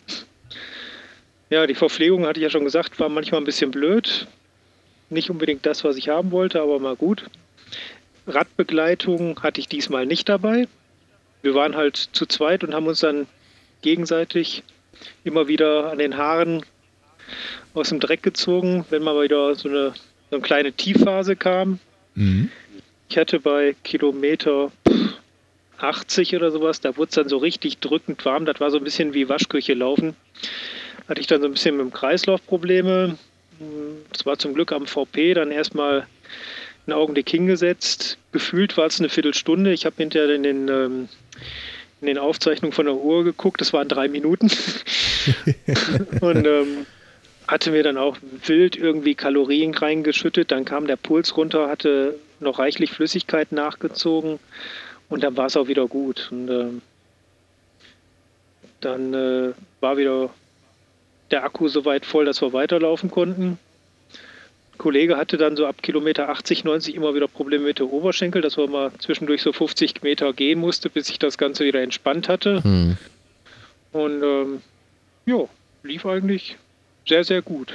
Ja, 1.50 1.66
die 1.66 1.74
Verpflegung, 1.74 2.26
hatte 2.26 2.40
ich 2.40 2.44
ja 2.44 2.50
schon 2.50 2.64
gesagt, 2.64 2.98
war 3.00 3.08
manchmal 3.08 3.40
ein 3.40 3.44
bisschen 3.44 3.70
blöd. 3.70 4.26
Nicht 5.10 5.30
unbedingt 5.30 5.64
das, 5.66 5.84
was 5.84 5.96
ich 5.96 6.08
haben 6.08 6.30
wollte, 6.30 6.60
aber 6.60 6.78
mal 6.78 6.96
gut. 6.96 7.24
Radbegleitung 8.26 9.42
hatte 9.42 9.60
ich 9.60 9.68
diesmal 9.68 10.06
nicht 10.06 10.28
dabei. 10.28 10.68
Wir 11.42 11.54
waren 11.54 11.76
halt 11.76 11.96
zu 11.96 12.26
zweit 12.26 12.62
und 12.64 12.74
haben 12.74 12.86
uns 12.86 13.00
dann 13.00 13.26
gegenseitig 13.82 14.62
immer 15.24 15.48
wieder 15.48 15.90
an 15.90 15.98
den 15.98 16.16
Haaren 16.16 16.64
aus 17.74 17.90
dem 17.90 18.00
Dreck 18.00 18.22
gezogen, 18.22 18.84
wenn 18.90 19.02
mal 19.02 19.22
wieder 19.22 19.54
so 19.54 19.68
eine, 19.68 19.92
so 20.30 20.36
eine 20.36 20.40
kleine 20.42 20.72
Tiefphase 20.72 21.36
kam. 21.36 21.78
Mhm. 22.14 22.50
Ich 23.08 23.16
hatte 23.16 23.40
bei 23.40 23.74
Kilometer 23.84 24.72
80 25.78 26.36
oder 26.36 26.50
sowas, 26.50 26.80
da 26.80 26.96
wurde 26.96 27.08
es 27.08 27.14
dann 27.14 27.28
so 27.28 27.38
richtig 27.38 27.78
drückend 27.78 28.24
warm. 28.24 28.44
Das 28.44 28.60
war 28.60 28.70
so 28.70 28.78
ein 28.78 28.84
bisschen 28.84 29.14
wie 29.14 29.28
Waschküche 29.28 29.74
laufen. 29.74 30.14
Hatte 31.08 31.20
ich 31.20 31.26
dann 31.26 31.40
so 31.40 31.46
ein 31.46 31.52
bisschen 31.52 31.76
mit 31.76 31.86
dem 31.86 31.92
Kreislauf 31.92 32.44
Probleme. 32.44 33.16
Das 34.12 34.26
war 34.26 34.38
zum 34.38 34.54
Glück 34.54 34.72
am 34.72 34.86
VP 34.86 35.34
dann 35.34 35.50
erstmal 35.50 36.06
einen 36.86 36.96
Augenblick 36.96 37.28
hingesetzt. 37.28 38.18
Gefühlt 38.32 38.76
war 38.76 38.86
es 38.86 38.98
eine 38.98 39.08
Viertelstunde. 39.08 39.72
Ich 39.72 39.84
habe 39.84 39.96
hinterher 39.98 40.34
in 40.34 40.42
den, 40.42 40.68
ähm, 40.68 41.08
in 42.00 42.06
den 42.06 42.18
Aufzeichnungen 42.18 42.72
von 42.72 42.86
der 42.86 42.94
Uhr 42.94 43.24
geguckt, 43.24 43.60
das 43.60 43.72
waren 43.72 43.88
drei 43.88 44.08
Minuten. 44.08 44.50
und 46.20 46.46
ähm, 46.46 46.86
hatte 47.46 47.70
mir 47.70 47.82
dann 47.82 47.96
auch 47.96 48.16
wild 48.46 48.76
irgendwie 48.76 49.14
Kalorien 49.14 49.74
reingeschüttet. 49.74 50.50
Dann 50.50 50.64
kam 50.64 50.86
der 50.86 50.96
Puls 50.96 51.36
runter, 51.36 51.68
hatte 51.68 52.14
noch 52.40 52.58
reichlich 52.58 52.92
Flüssigkeit 52.92 53.52
nachgezogen 53.52 54.38
und 55.08 55.22
dann 55.22 55.36
war 55.36 55.46
es 55.46 55.56
auch 55.56 55.68
wieder 55.68 55.86
gut. 55.86 56.28
Und 56.30 56.48
ähm, 56.50 56.82
dann 58.80 59.14
äh, 59.14 59.52
war 59.80 59.96
wieder 59.96 60.30
der 61.30 61.44
Akku 61.44 61.68
so 61.68 61.84
weit 61.84 62.06
voll, 62.06 62.24
dass 62.24 62.40
wir 62.40 62.52
weiterlaufen 62.52 63.10
konnten. 63.10 63.58
Ein 64.72 64.78
Kollege 64.78 65.16
hatte 65.16 65.36
dann 65.36 65.56
so 65.56 65.66
ab 65.66 65.82
Kilometer 65.82 66.28
80, 66.28 66.64
90 66.64 66.94
immer 66.94 67.14
wieder 67.14 67.28
Probleme 67.28 67.64
mit 67.64 67.78
der 67.78 67.92
Oberschenkel, 67.92 68.42
dass 68.42 68.56
man 68.56 68.70
mal 68.70 68.92
zwischendurch 68.98 69.42
so 69.42 69.52
50 69.52 70.02
Meter 70.02 70.32
gehen 70.32 70.60
musste, 70.60 70.88
bis 70.88 71.08
sich 71.08 71.18
das 71.18 71.38
Ganze 71.38 71.64
wieder 71.64 71.82
entspannt 71.82 72.28
hatte. 72.28 72.60
Mhm. 72.64 72.96
Und 73.92 74.22
ähm, 74.22 74.62
ja, 75.26 75.44
lief 75.82 76.06
eigentlich 76.06 76.56
sehr, 77.06 77.24
sehr 77.24 77.42
gut. 77.42 77.72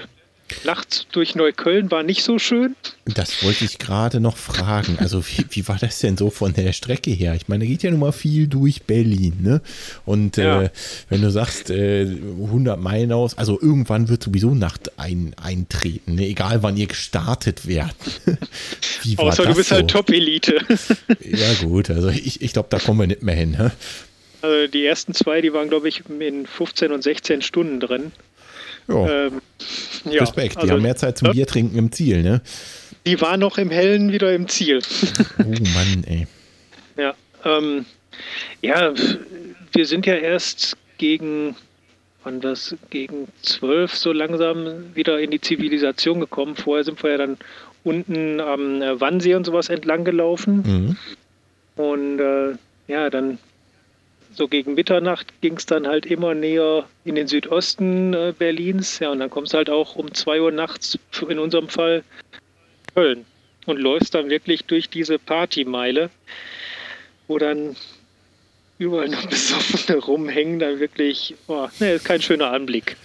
Nachts 0.66 1.08
durch 1.12 1.36
Neukölln 1.36 1.90
war 1.90 2.04
nicht 2.04 2.24
so 2.24 2.38
schön. 2.38 2.76
Das 3.06 3.44
wollte 3.44 3.66
ich 3.66 3.80
gerade 3.80 4.20
noch 4.20 4.38
fragen. 4.38 4.98
Also, 5.00 5.26
wie, 5.26 5.46
wie, 5.50 5.68
war 5.68 5.78
das 5.78 6.00
denn 6.00 6.16
so 6.16 6.30
von 6.30 6.54
der 6.54 6.74
Strecke 6.74 7.12
her? 7.12 7.34
Ich 7.36 7.48
meine, 7.48 7.64
da 7.66 7.70
geht 7.70 7.84
ja 7.84 7.92
nun 7.92 8.00
mal 8.02 8.12
viel 8.12 8.48
durch 8.48 8.84
Berlin, 8.84 9.38
ne? 9.42 9.62
Und 10.06 10.38
Ja. 10.38 10.64
äh, 10.64 10.70
wenn 11.10 11.22
du 11.22 11.32
sagst, 11.32 11.70
äh, 11.70 12.04
100 12.06 12.80
Meilen 12.80 13.12
aus, 13.12 13.38
also 13.38 13.60
irgendwann 13.60 14.10
wird 14.10 14.24
sowieso 14.24 14.54
Nacht 14.54 15.00
ein, 15.00 15.34
eintreten, 15.42 16.16
ne? 16.16 16.28
egal 16.28 16.62
wann 16.62 16.78
ihr 16.78 16.88
gestartet 16.88 17.68
werdet. 17.68 17.96
wie 19.04 19.18
war 19.18 19.26
Außer 19.26 19.44
das 19.44 19.52
du 19.52 19.58
bist 19.58 19.70
so? 19.70 19.76
halt 19.76 19.90
Top-Elite. 19.90 20.60
Ja, 21.24 21.54
gut, 21.62 21.90
also 21.90 22.10
ich, 22.10 22.42
ich 22.42 22.54
glaube, 22.54 22.68
da 22.70 22.80
kommen 22.80 23.00
wir 23.00 23.08
nicht 23.08 23.24
mehr 23.24 23.36
hin. 23.36 23.52
Ne? 23.52 23.72
Also 24.42 24.68
die 24.68 24.86
ersten 24.86 25.14
zwei, 25.14 25.42
die 25.42 25.54
waren, 25.54 25.70
glaube 25.70 25.88
ich, 25.90 26.04
in 26.20 26.46
15 26.46 26.92
und 26.92 27.02
16 27.02 27.42
Stunden 27.42 27.80
drin. 27.80 28.12
Ja, 28.88 29.28
Ähm, 29.28 29.42
ja, 30.06 30.22
Respekt, 30.22 30.56
die 30.56 30.60
also, 30.60 30.74
haben 30.74 30.82
mehr 30.82 30.96
Zeit 30.96 31.18
zum 31.18 31.28
ja, 31.28 31.34
Bier 31.34 31.48
trinken 31.48 31.78
im 31.78 31.92
Ziel, 31.92 32.24
ne? 32.24 32.42
Die 33.06 33.20
waren 33.22 33.40
noch 33.40 33.58
im 33.58 33.70
Hellen 33.70 34.12
wieder 34.12 34.34
im 34.34 34.48
Ziel. 34.48 34.82
Oh 35.40 35.44
Mann, 35.44 36.04
ey. 36.06 36.28
Ja, 36.96 37.16
ähm, 37.44 37.86
ja, 38.62 38.94
wir 39.72 39.86
sind 39.88 40.06
ja 40.06 40.14
erst 40.14 40.78
gegen, 41.00 41.56
wann 42.24 42.40
das, 42.40 42.76
gegen 42.92 43.28
zwölf 43.42 43.96
so 43.96 44.12
langsam 44.12 44.96
wieder 44.96 45.20
in 45.20 45.32
die 45.32 45.42
Zivilisation 45.42 46.20
gekommen. 46.20 46.56
Vorher 46.56 46.84
sind 46.84 47.02
wir 47.02 47.12
ja 47.12 47.18
dann 47.18 47.38
unten 47.84 48.40
am 48.40 48.82
äh, 48.84 49.02
Wannsee 49.02 49.34
und 49.34 49.46
sowas 49.46 49.70
entlang 49.70 50.04
gelaufen. 50.04 50.98
Mhm. 51.76 51.84
Und 51.84 52.20
äh, 52.20 52.52
ja, 52.88 53.10
dann 53.10 53.40
so 54.36 54.48
gegen 54.48 54.74
Mitternacht 54.74 55.34
ging 55.42 55.58
es 55.58 55.66
dann 55.66 55.88
halt 55.88 56.06
immer 56.06 56.34
näher 56.34 56.88
in 57.06 57.16
den 57.16 57.28
Südosten 57.28 58.14
äh, 58.14 58.34
Berlins. 58.38 59.00
Ja, 59.00 59.12
und 59.12 59.20
dann 59.20 59.30
kommst 59.30 59.54
du 59.54 59.58
halt 59.58 59.70
auch 59.70 59.96
um 59.96 60.14
2 60.14 60.42
Uhr 60.42 60.52
nachts, 60.52 60.98
in 61.28 61.40
unserem 61.40 61.70
Fall, 61.70 62.04
Köln. 62.94 63.26
Und 63.66 63.78
läufst 63.78 64.14
dann 64.14 64.30
wirklich 64.30 64.66
durch 64.66 64.90
diese 64.90 65.18
Partymeile, 65.20 66.10
wo 67.28 67.38
dann 67.38 67.76
überall 68.78 69.08
noch 69.08 69.26
Besoffene 69.30 70.00
rumhängen, 70.00 70.60
dann 70.60 70.80
wirklich, 70.80 71.36
oh, 71.48 71.68
ne, 71.80 71.94
ist 71.94 72.06
kein 72.06 72.22
schöner 72.22 72.52
Anblick. 72.52 72.98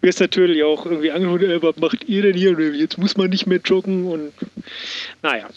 Du 0.00 0.08
wirst 0.08 0.20
natürlich 0.20 0.62
auch 0.64 0.84
irgendwie 0.86 1.08
äh, 1.08 1.62
was 1.62 1.76
macht 1.76 2.08
ihr 2.08 2.22
denn 2.22 2.36
hier? 2.36 2.52
Jetzt 2.74 2.98
muss 2.98 3.16
man 3.16 3.30
nicht 3.30 3.46
mehr 3.46 3.60
joggen 3.64 4.06
und 4.06 4.32
naja. 5.22 5.48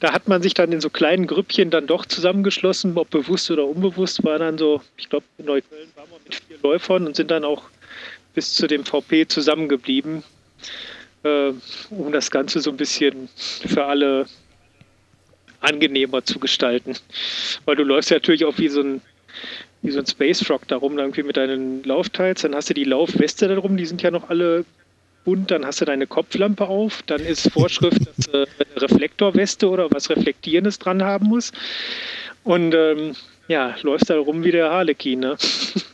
Da 0.00 0.12
hat 0.12 0.28
man 0.28 0.42
sich 0.42 0.54
dann 0.54 0.72
in 0.72 0.80
so 0.80 0.90
kleinen 0.90 1.26
Grüppchen 1.26 1.70
dann 1.70 1.86
doch 1.86 2.06
zusammengeschlossen, 2.06 2.96
ob 2.96 3.10
bewusst 3.10 3.50
oder 3.50 3.66
unbewusst, 3.66 4.24
war 4.24 4.38
dann 4.38 4.58
so, 4.58 4.82
ich 4.96 5.08
glaube, 5.08 5.26
in 5.38 5.46
Neukölln 5.46 5.88
waren 5.94 6.10
wir 6.10 6.18
mit 6.24 6.34
vier 6.34 6.58
Läufern 6.62 7.06
und 7.06 7.16
sind 7.16 7.30
dann 7.30 7.44
auch 7.44 7.64
bis 8.34 8.54
zu 8.54 8.66
dem 8.66 8.84
VP 8.84 9.28
zusammengeblieben, 9.28 10.22
äh, 11.22 11.52
um 11.90 12.12
das 12.12 12.30
Ganze 12.30 12.60
so 12.60 12.70
ein 12.70 12.76
bisschen 12.76 13.28
für 13.66 13.84
alle 13.84 14.26
angenehmer 15.60 16.24
zu 16.24 16.38
gestalten. 16.38 16.94
Weil 17.64 17.76
du 17.76 17.84
läufst 17.84 18.10
ja 18.10 18.16
natürlich 18.16 18.44
auch 18.44 18.58
wie 18.58 18.68
so 18.68 18.80
ein, 18.80 19.00
wie 19.82 19.90
so 19.90 20.00
ein 20.00 20.06
Space 20.06 20.42
Frog 20.42 20.66
darum, 20.68 20.98
irgendwie 20.98 21.22
mit 21.22 21.36
deinen 21.36 21.82
Laufteils. 21.84 22.42
Dann 22.42 22.54
hast 22.54 22.70
du 22.70 22.74
die 22.74 22.84
Laufweste 22.84 23.48
darum, 23.48 23.76
die 23.76 23.86
sind 23.86 24.02
ja 24.02 24.10
noch 24.10 24.28
alle 24.28 24.64
bunt. 25.24 25.50
Dann 25.50 25.64
hast 25.64 25.80
du 25.80 25.84
deine 25.84 26.06
Kopflampe 26.06 26.66
auf. 26.66 27.02
Dann 27.02 27.20
ist 27.20 27.50
Vorschrift, 27.52 28.06
dass 28.06 28.26
du 28.26 28.38
eine 28.38 28.46
Reflektorweste 28.76 29.68
oder 29.68 29.90
was 29.90 30.10
Reflektierendes 30.10 30.78
dran 30.78 31.02
haben 31.02 31.26
muss. 31.26 31.52
Und 32.44 32.74
ähm, 32.74 33.14
ja, 33.48 33.74
läufst 33.82 34.10
da 34.10 34.18
rum 34.18 34.44
wie 34.44 34.52
der 34.52 34.70
Harlequin, 34.70 35.20
ne? 35.20 35.36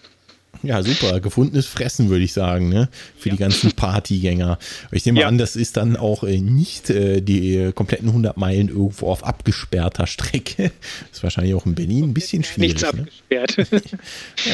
Ja, 0.63 0.83
super. 0.83 1.21
Gefundenes 1.21 1.67
Fressen, 1.67 2.09
würde 2.11 2.25
ich 2.25 2.33
sagen, 2.33 2.69
ne? 2.69 2.89
Für 3.17 3.31
die 3.31 3.37
ganzen 3.37 3.73
Partygänger. 3.73 4.59
Ich 4.93 5.05
nehme 5.07 5.21
Ja. 5.21 5.29
an, 5.29 5.39
das 5.39 5.57
ist 5.57 5.77
dann 5.77 5.97
auch 5.97 6.25
äh, 6.25 6.39
nicht 6.41 6.91
äh, 6.91 7.21
die 7.21 7.57
äh, 7.57 7.73
kompletten 7.73 8.09
100 8.09 8.37
Meilen 8.37 8.69
irgendwo 8.69 9.09
auf 9.09 9.25
abgesperrter 9.25 10.07
Strecke. 10.07 10.71
ist 11.13 11.23
wahrscheinlich 11.23 11.55
auch 11.55 11.67
in 11.67 11.75
Berlin 11.75 12.05
ein 12.05 12.15
bisschen 12.15 12.45
schwierig. 12.45 12.75
Nichts 12.75 12.83
Ne? 12.93 13.01
abgesperrt. 13.01 13.57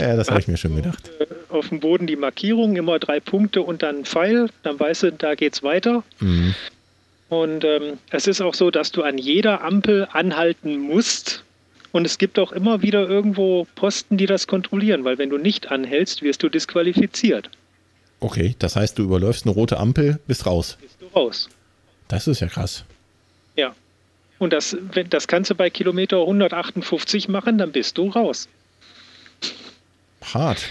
Ja, 0.00 0.16
das 0.16 0.28
habe 0.30 0.40
ich 0.40 0.48
mir 0.48 0.56
schon 0.56 0.74
gedacht. 0.76 1.10
Auf 1.48 1.68
dem 1.68 1.80
Boden 1.80 2.06
die 2.06 2.16
Markierung, 2.16 2.76
immer 2.76 2.98
drei 2.98 3.20
Punkte 3.20 3.62
und 3.62 3.82
dann 3.82 3.98
ein 3.98 4.04
Pfeil. 4.04 4.48
Dann 4.62 4.78
weißt 4.80 5.04
du, 5.04 5.12
da 5.12 5.34
geht's 5.34 5.62
weiter. 5.62 6.02
Mhm. 6.20 6.54
Und 7.28 7.64
ähm, 7.64 7.98
es 8.10 8.26
ist 8.26 8.40
auch 8.40 8.54
so, 8.54 8.70
dass 8.70 8.92
du 8.92 9.02
an 9.02 9.18
jeder 9.18 9.62
Ampel 9.62 10.06
anhalten 10.12 10.78
musst. 10.78 11.43
Und 11.94 12.04
es 12.06 12.18
gibt 12.18 12.40
auch 12.40 12.50
immer 12.50 12.82
wieder 12.82 13.08
irgendwo 13.08 13.68
Posten, 13.76 14.16
die 14.16 14.26
das 14.26 14.48
kontrollieren, 14.48 15.04
weil 15.04 15.16
wenn 15.16 15.30
du 15.30 15.38
nicht 15.38 15.70
anhältst, 15.70 16.22
wirst 16.22 16.42
du 16.42 16.48
disqualifiziert. 16.48 17.50
Okay, 18.18 18.56
das 18.58 18.74
heißt, 18.74 18.98
du 18.98 19.04
überläufst 19.04 19.46
eine 19.46 19.54
rote 19.54 19.78
Ampel, 19.78 20.18
bist 20.26 20.44
raus. 20.44 20.76
Bist 20.80 20.96
du 21.00 21.06
raus. 21.16 21.48
Das 22.08 22.26
ist 22.26 22.40
ja 22.40 22.48
krass. 22.48 22.84
Ja. 23.54 23.76
Und 24.40 24.52
das, 24.52 24.76
wenn, 24.92 25.08
das 25.08 25.28
kannst 25.28 25.52
du 25.52 25.54
bei 25.54 25.70
Kilometer 25.70 26.18
158 26.22 27.28
machen, 27.28 27.58
dann 27.58 27.70
bist 27.70 27.96
du 27.96 28.08
raus. 28.08 28.48
Hart. 30.22 30.64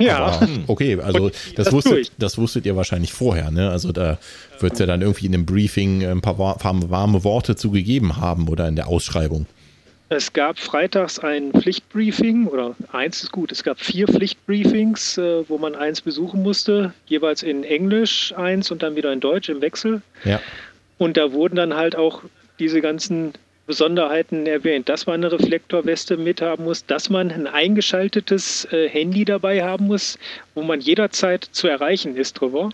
Ja. 0.00 0.18
Aber, 0.18 0.48
okay, 0.66 1.00
also 1.00 1.30
das 1.54 1.70
wusstet, 1.70 2.10
das 2.18 2.36
wusstet 2.36 2.66
ihr 2.66 2.74
wahrscheinlich 2.74 3.12
vorher, 3.12 3.52
ne? 3.52 3.70
Also 3.70 3.92
da 3.92 4.18
wird 4.58 4.72
es 4.72 4.78
ja 4.80 4.86
dann 4.86 5.02
irgendwie 5.02 5.26
in 5.26 5.32
dem 5.32 5.46
Briefing 5.46 6.04
ein 6.04 6.20
paar 6.20 6.36
wa- 6.38 6.56
warme 6.60 7.22
Worte 7.22 7.54
zugegeben 7.54 8.16
haben 8.16 8.48
oder 8.48 8.66
in 8.66 8.74
der 8.74 8.88
Ausschreibung. 8.88 9.46
Es 10.10 10.32
gab 10.32 10.58
freitags 10.58 11.18
ein 11.18 11.52
Pflichtbriefing 11.52 12.46
oder 12.46 12.74
eins 12.92 13.22
ist 13.22 13.32
gut. 13.32 13.52
Es 13.52 13.62
gab 13.62 13.78
vier 13.78 14.08
Pflichtbriefings, 14.08 15.18
äh, 15.18 15.48
wo 15.48 15.58
man 15.58 15.74
eins 15.74 16.00
besuchen 16.00 16.42
musste, 16.42 16.94
jeweils 17.06 17.42
in 17.42 17.62
Englisch 17.62 18.32
eins 18.34 18.70
und 18.70 18.82
dann 18.82 18.96
wieder 18.96 19.12
in 19.12 19.20
Deutsch 19.20 19.50
im 19.50 19.60
Wechsel. 19.60 20.00
Ja. 20.24 20.40
Und 20.96 21.18
da 21.18 21.32
wurden 21.32 21.56
dann 21.56 21.74
halt 21.74 21.94
auch 21.94 22.22
diese 22.58 22.80
ganzen 22.80 23.34
Besonderheiten 23.66 24.46
erwähnt, 24.46 24.88
dass 24.88 25.04
man 25.06 25.16
eine 25.16 25.30
Reflektorweste 25.30 26.16
mit 26.16 26.40
haben 26.40 26.64
muss, 26.64 26.86
dass 26.86 27.10
man 27.10 27.30
ein 27.30 27.46
eingeschaltetes 27.46 28.66
äh, 28.72 28.88
Handy 28.88 29.26
dabei 29.26 29.62
haben 29.62 29.88
muss, 29.88 30.18
wo 30.54 30.62
man 30.62 30.80
jederzeit 30.80 31.44
zu 31.44 31.68
erreichen 31.68 32.16
ist 32.16 32.32
drüber. 32.32 32.70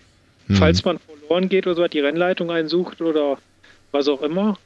Mhm. 0.47 0.55
Falls 0.55 0.85
man 0.85 0.99
verloren 0.99 1.49
geht 1.49 1.67
oder 1.67 1.75
so, 1.75 1.87
die 1.89 1.99
Rennleitung 1.99 2.49
einsucht 2.49 3.01
oder 3.01 3.37
was 3.91 4.07
auch 4.07 4.21
immer. 4.21 4.57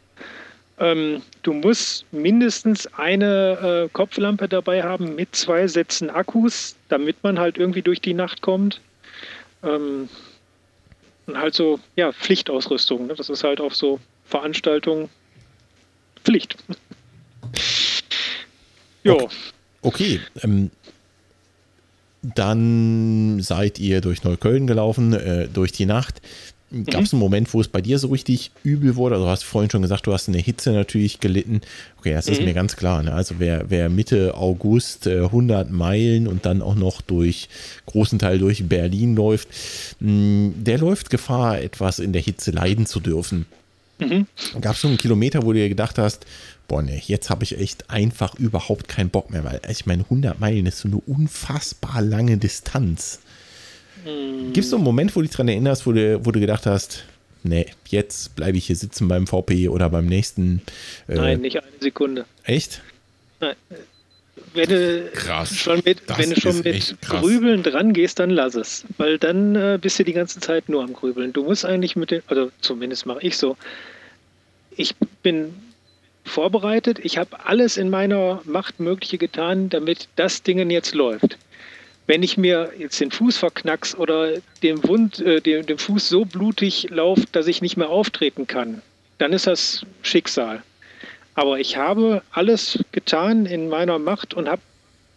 Ähm, 0.80 1.22
du 1.44 1.54
musst 1.54 2.06
mindestens 2.14 2.88
eine 2.94 3.86
äh, 3.86 3.90
Kopflampe 3.92 4.48
dabei 4.48 4.82
haben 4.84 5.16
mit 5.16 5.36
zwei 5.36 5.68
Sätzen 5.68 6.10
Akkus, 6.10 6.76
damit 6.88 7.22
man 7.22 7.38
halt 7.38 7.58
irgendwie 7.58 7.82
durch 7.82 8.00
die 8.00 8.14
Nacht 8.14 8.42
kommt. 8.42 8.80
Ähm, 9.62 10.08
und 11.28 11.38
halt 11.38 11.54
so, 11.54 11.80
ja, 11.96 12.12
Pflichtausrüstung. 12.12 13.08
Ne? 13.08 13.14
Das 13.16 13.30
ist 13.30 13.44
halt 13.44 13.60
auf 13.60 13.76
so 13.76 14.00
Veranstaltungen 14.26 15.10
Pflicht. 16.24 16.56
jo. 19.04 19.30
Okay, 19.82 20.22
ähm, 20.44 20.72
dann 22.22 23.40
seid 23.42 23.80
ihr 23.80 24.02
durch 24.02 24.24
Neukölln 24.24 24.68
gelaufen, 24.68 25.14
äh, 25.14 25.48
durch 25.48 25.72
die 25.72 25.86
Nacht. 25.86 26.22
Gab 26.86 27.02
es 27.02 27.14
einen 27.14 27.20
Moment, 27.20 27.52
wo 27.54 27.62
es 27.62 27.68
bei 27.68 27.82
dir 27.82 27.98
so 27.98 28.10
richtig 28.10 28.52
übel 28.64 28.96
wurde? 28.96 29.16
Also 29.16 29.26
du 29.26 29.32
hast 29.32 29.44
vorhin 29.44 29.72
schon 29.72 29.82
gesagt, 29.82 30.06
du 30.06 30.14
hast 30.14 30.28
eine 30.28 30.38
Hitze 30.38 30.72
natürlich 30.72 31.20
gelitten. 31.20 31.62
Okay, 31.98 32.14
das 32.14 32.28
ist 32.28 32.40
mhm. 32.40 32.46
mir 32.46 32.54
ganz 32.54 32.76
klar. 32.76 33.02
Ne? 33.02 33.12
Also 33.12 33.36
wer, 33.40 33.70
wer 33.70 33.90
Mitte 33.90 34.36
August 34.36 35.08
äh, 35.08 35.24
100 35.24 35.72
Meilen 35.72 36.28
und 36.28 36.46
dann 36.46 36.62
auch 36.62 36.76
noch 36.76 37.02
durch 37.02 37.50
großen 37.88 38.20
Teil 38.20 38.38
durch 38.38 38.70
Berlin 38.70 39.16
läuft, 39.16 39.48
mh, 40.00 40.12
mm, 40.12 40.64
der 40.64 40.78
läuft 40.78 41.10
Gefahr, 41.10 41.60
etwas 41.60 41.98
in 41.98 42.14
der 42.14 42.22
Hitze 42.22 42.52
leiden 42.52 42.86
zu 42.86 43.00
dürfen. 43.00 43.48
Mhm. 43.98 44.28
Gab 44.62 44.76
es 44.76 44.82
so 44.82 44.88
einen 44.88 44.98
Kilometer, 44.98 45.44
wo 45.44 45.52
du 45.52 45.60
dir 45.60 45.70
gedacht 45.70 45.98
hast, 45.98 46.26
boah, 46.68 46.84
ne, 46.84 47.02
jetzt 47.04 47.30
habe 47.32 47.44
ich 47.44 47.60
echt 47.60 47.90
einfach 47.90 48.36
überhaupt 48.36 48.88
keinen 48.88 49.10
Bock 49.10 49.32
mehr, 49.32 49.44
weil 49.44 49.60
ich 49.70 49.86
meine, 49.88 50.04
100 50.04 50.40
Meilen 50.40 50.68
ist 50.68 50.80
so 50.80 50.88
eine 50.88 50.98
unfassbar 50.98 52.02
lange 52.02 52.38
Distanz. 52.38 53.20
Mhm. 54.06 54.54
Gibt 54.54 54.66
es 54.66 54.70
so 54.70 54.78
einen 54.78 54.86
Moment, 54.86 55.16
wo 55.16 55.22
du 55.22 55.28
dich 55.28 55.32
daran 55.32 55.48
erinnerst, 55.48 55.86
wo 55.86 55.92
du, 55.92 56.26
wo 56.26 56.32
du 56.32 56.40
gedacht 56.40 56.66
hast, 56.66 57.06
nee, 57.44 57.66
jetzt 57.88 58.36
bleibe 58.36 58.58
ich 58.58 58.68
hier 58.68 58.76
sitzen 58.76 59.08
beim 59.08 59.28
VP 59.28 59.70
oder 59.70 59.90
beim 59.90 60.06
nächsten? 60.06 60.62
Äh, 61.08 61.16
Nein, 61.16 61.42
nicht 61.42 61.58
eine 61.58 61.68
Sekunde. 61.80 62.26
Echt? 62.44 62.82
Nein. 63.40 63.56
Wenn 64.54 64.70
du 64.70 65.10
krass. 65.14 65.56
schon 65.56 65.82
mit, 65.86 66.02
wenn 66.18 66.32
du 66.32 66.40
schon 66.40 66.62
mit 66.62 67.02
Grübeln 67.02 67.62
dran 67.62 67.94
gehst, 67.94 68.20
dann 68.20 68.32
lass 68.32 68.56
es. 68.56 68.84
Weil 68.98 69.18
dann 69.18 69.56
äh, 69.56 69.78
bist 69.80 70.00
du 70.00 70.04
die 70.04 70.14
ganze 70.14 70.40
Zeit 70.40 70.70
nur 70.70 70.84
am 70.84 70.94
Grübeln. 70.94 71.34
Du 71.34 71.44
musst 71.44 71.66
eigentlich 71.66 71.96
mit 71.96 72.12
den, 72.12 72.24
also 72.28 72.50
zumindest 72.62 73.06
mache 73.06 73.20
ich 73.22 73.38
so. 73.38 73.58
Ich 74.76 74.96
bin 75.22 75.54
vorbereitet. 76.24 77.00
Ich 77.04 77.18
habe 77.18 77.46
alles 77.46 77.78
in 77.78 77.90
meiner 77.90 78.42
Macht 78.46 78.80
Mögliche 78.80 79.18
getan, 79.18 79.70
damit 79.70 80.08
das 80.16 80.42
Ding 80.42 80.70
jetzt 80.70 80.96
läuft. 80.96 81.38
Wenn 82.10 82.24
ich 82.24 82.38
mir 82.40 82.74
jetzt 82.76 83.00
den 83.00 83.12
Fuß 83.12 83.38
verknackst 83.38 83.96
oder 84.00 84.40
den, 84.64 84.84
Wund, 84.84 85.20
äh, 85.20 85.42
den, 85.42 85.68
den 85.68 85.78
Fuß 85.78 86.10
so 86.10 86.26
blutig 86.26 86.88
lauft, 86.90 87.36
dass 87.36 87.46
ich 87.46 87.62
nicht 87.62 87.78
mehr 87.78 87.90
auftreten 87.90 88.48
kann, 88.48 88.82
dann 89.20 89.32
ist 89.32 89.46
das 89.46 89.86
Schicksal. 90.02 90.64
Aber 91.36 91.60
ich 91.60 91.78
habe 91.78 92.24
alles 92.32 92.84
getan 92.94 93.46
in 93.46 93.70
meiner 93.70 94.00
Macht 94.00 94.34
und 94.34 94.50
habe 94.50 94.64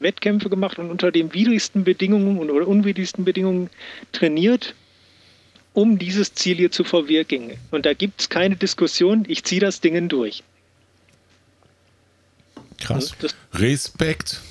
Wettkämpfe 0.00 0.50
gemacht 0.50 0.78
und 0.78 0.90
unter 0.90 1.10
den 1.10 1.32
widrigsten 1.32 1.82
Bedingungen 1.82 2.50
oder 2.50 2.68
unwidrigsten 2.68 3.24
Bedingungen 3.24 3.70
trainiert, 4.12 4.74
um 5.72 5.98
dieses 5.98 6.34
Ziel 6.34 6.58
hier 6.58 6.72
zu 6.72 6.84
verwirklichen. 6.84 7.52
Und 7.70 7.86
da 7.86 7.94
gibt 7.94 8.20
es 8.20 8.28
keine 8.28 8.56
Diskussion, 8.56 9.24
ich 9.28 9.44
ziehe 9.44 9.62
das 9.62 9.80
Ding 9.80 10.10
durch. 10.10 10.42
Krass. 12.78 13.14
Das, 13.18 13.34
Respekt. 13.54 14.42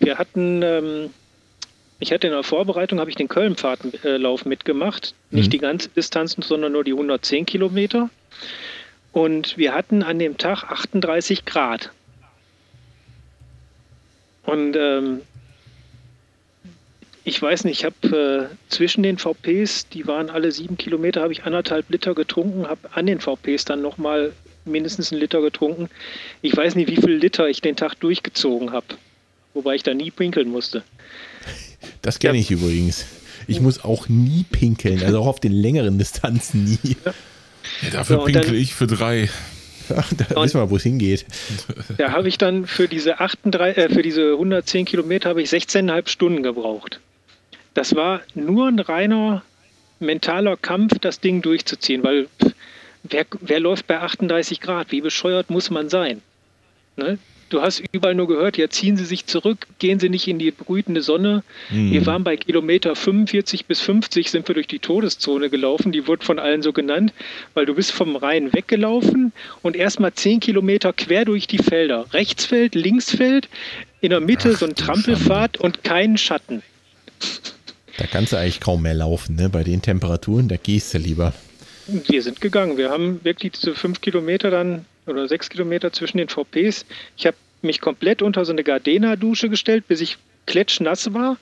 Wir 0.00 0.18
hatten, 0.18 0.62
ähm, 0.62 1.10
ich 1.98 2.12
hatte 2.12 2.26
in 2.26 2.32
der 2.32 2.42
Vorbereitung, 2.42 3.00
habe 3.00 3.10
ich 3.10 3.16
den 3.16 3.28
Köln-Fahrtenlauf 3.28 4.44
mitgemacht. 4.44 5.14
Nicht 5.30 5.46
mhm. 5.46 5.50
die 5.50 5.58
ganze 5.58 5.88
Distanz, 5.90 6.36
sondern 6.40 6.72
nur 6.72 6.84
die 6.84 6.92
110 6.92 7.46
Kilometer. 7.46 8.10
Und 9.12 9.56
wir 9.56 9.74
hatten 9.74 10.02
an 10.02 10.18
dem 10.18 10.38
Tag 10.38 10.64
38 10.64 11.44
Grad. 11.44 11.90
Und 14.44 14.76
ähm, 14.76 15.20
ich 17.24 17.42
weiß 17.42 17.64
nicht, 17.64 17.80
ich 17.80 17.84
habe 17.84 18.48
äh, 18.50 18.70
zwischen 18.70 19.02
den 19.02 19.18
VPs, 19.18 19.88
die 19.90 20.06
waren 20.06 20.30
alle 20.30 20.50
sieben 20.50 20.78
Kilometer, 20.78 21.20
habe 21.20 21.32
ich 21.34 21.44
anderthalb 21.44 21.90
Liter 21.90 22.14
getrunken, 22.14 22.66
habe 22.66 22.88
an 22.92 23.04
den 23.04 23.20
VPs 23.20 23.66
dann 23.66 23.82
nochmal 23.82 24.32
mindestens 24.64 25.12
einen 25.12 25.20
Liter 25.20 25.42
getrunken. 25.42 25.90
Ich 26.40 26.56
weiß 26.56 26.74
nicht, 26.74 26.88
wie 26.88 26.96
viel 26.96 27.16
Liter 27.16 27.48
ich 27.48 27.60
den 27.60 27.76
Tag 27.76 27.96
durchgezogen 28.00 28.72
habe. 28.72 28.86
Wobei 29.58 29.74
ich 29.74 29.82
da 29.82 29.92
nie 29.92 30.12
pinkeln 30.12 30.50
musste. 30.50 30.84
Das 32.00 32.20
kenne 32.20 32.38
ja. 32.38 32.42
ich 32.42 32.52
übrigens. 32.52 33.06
Ich 33.48 33.60
muss 33.60 33.82
auch 33.82 34.08
nie 34.08 34.44
pinkeln, 34.48 35.02
also 35.02 35.18
auch 35.18 35.26
auf 35.26 35.40
den 35.40 35.50
längeren 35.50 35.98
Distanzen 35.98 36.78
nie. 36.80 36.96
Ja. 37.04 37.12
Ja, 37.82 37.90
dafür 37.90 38.18
so, 38.18 38.24
pinkel 38.24 38.54
ich 38.54 38.72
für 38.72 38.86
drei. 38.86 39.28
Da 39.88 40.42
wissen 40.42 40.60
wir, 40.60 40.70
wo 40.70 40.76
es 40.76 40.84
hingeht. 40.84 41.26
Da 41.96 42.12
habe 42.12 42.28
ich 42.28 42.38
dann 42.38 42.66
für 42.66 42.86
diese, 42.86 43.18
38, 43.18 43.76
äh, 43.76 43.88
für 43.88 44.02
diese 44.02 44.32
110 44.34 44.84
Kilometer 44.84 45.30
habe 45.30 45.42
ich 45.42 45.50
16,5 45.50 46.08
Stunden 46.08 46.42
gebraucht. 46.44 47.00
Das 47.74 47.96
war 47.96 48.20
nur 48.36 48.68
ein 48.68 48.78
reiner 48.78 49.42
mentaler 49.98 50.56
Kampf, 50.56 51.00
das 51.00 51.18
Ding 51.18 51.42
durchzuziehen, 51.42 52.04
weil 52.04 52.28
wer, 53.02 53.26
wer 53.40 53.58
läuft 53.58 53.88
bei 53.88 53.98
38 53.98 54.60
Grad? 54.60 54.92
Wie 54.92 55.00
bescheuert 55.00 55.50
muss 55.50 55.68
man 55.68 55.88
sein? 55.88 56.22
Ne? 56.96 57.18
Du 57.48 57.62
hast 57.62 57.82
überall 57.92 58.14
nur 58.14 58.28
gehört, 58.28 58.58
ja, 58.58 58.68
ziehen 58.68 58.96
Sie 58.96 59.04
sich 59.04 59.26
zurück, 59.26 59.66
gehen 59.78 59.98
Sie 59.98 60.10
nicht 60.10 60.28
in 60.28 60.38
die 60.38 60.50
brütende 60.50 61.00
Sonne. 61.00 61.42
Mhm. 61.70 61.92
Wir 61.92 62.06
waren 62.06 62.24
bei 62.24 62.36
Kilometer 62.36 62.94
45 62.94 63.66
bis 63.66 63.80
50, 63.80 64.30
sind 64.30 64.48
wir 64.48 64.54
durch 64.54 64.66
die 64.66 64.80
Todeszone 64.80 65.48
gelaufen. 65.48 65.92
Die 65.92 66.06
wurde 66.06 66.24
von 66.24 66.38
allen 66.38 66.62
so 66.62 66.72
genannt, 66.72 67.14
weil 67.54 67.64
du 67.64 67.74
bist 67.74 67.92
vom 67.92 68.16
Rhein 68.16 68.52
weggelaufen 68.52 69.32
und 69.62 69.76
erstmal 69.76 70.12
10 70.12 70.40
Kilometer 70.40 70.92
quer 70.92 71.24
durch 71.24 71.46
die 71.46 71.58
Felder. 71.58 72.06
Rechtsfeld, 72.12 72.74
Linksfeld, 72.74 73.48
in 74.00 74.10
der 74.10 74.20
Mitte 74.20 74.52
Ach, 74.54 74.58
so 74.58 74.66
ein 74.66 74.74
Trampelpfad 74.74 75.56
und 75.58 75.84
keinen 75.84 76.18
Schatten. 76.18 76.62
Da 77.96 78.06
kannst 78.06 78.32
du 78.32 78.36
eigentlich 78.36 78.60
kaum 78.60 78.82
mehr 78.82 78.94
laufen, 78.94 79.36
ne? 79.36 79.48
Bei 79.48 79.64
den 79.64 79.82
Temperaturen, 79.82 80.48
da 80.48 80.56
gehst 80.56 80.94
du 80.94 80.98
lieber. 80.98 81.32
Wir 81.86 82.22
sind 82.22 82.40
gegangen. 82.40 82.76
Wir 82.76 82.90
haben 82.90 83.24
wirklich 83.24 83.52
diese 83.52 83.74
fünf 83.74 84.00
Kilometer 84.00 84.50
dann 84.50 84.84
oder 85.08 85.28
sechs 85.28 85.48
Kilometer 85.48 85.92
zwischen 85.92 86.18
den 86.18 86.28
VPs. 86.28 86.84
Ich 87.16 87.26
habe 87.26 87.36
mich 87.62 87.80
komplett 87.80 88.22
unter 88.22 88.44
so 88.44 88.52
eine 88.52 88.64
Gardena-Dusche 88.64 89.48
gestellt, 89.48 89.88
bis 89.88 90.00
ich 90.00 90.18
klatschnass 90.46 91.12
war. 91.12 91.36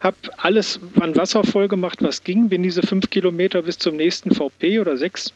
Habe 0.00 0.16
alles 0.36 0.78
an 1.00 1.16
Wasser 1.16 1.42
voll 1.42 1.68
gemacht, 1.68 1.98
was 2.02 2.22
ging. 2.22 2.48
Bin 2.48 2.62
diese 2.62 2.82
fünf 2.82 3.10
Kilometer 3.10 3.62
bis 3.62 3.78
zum 3.78 3.96
nächsten 3.96 4.34
VP 4.34 4.78
oder 4.78 4.96
sechs 4.96 5.32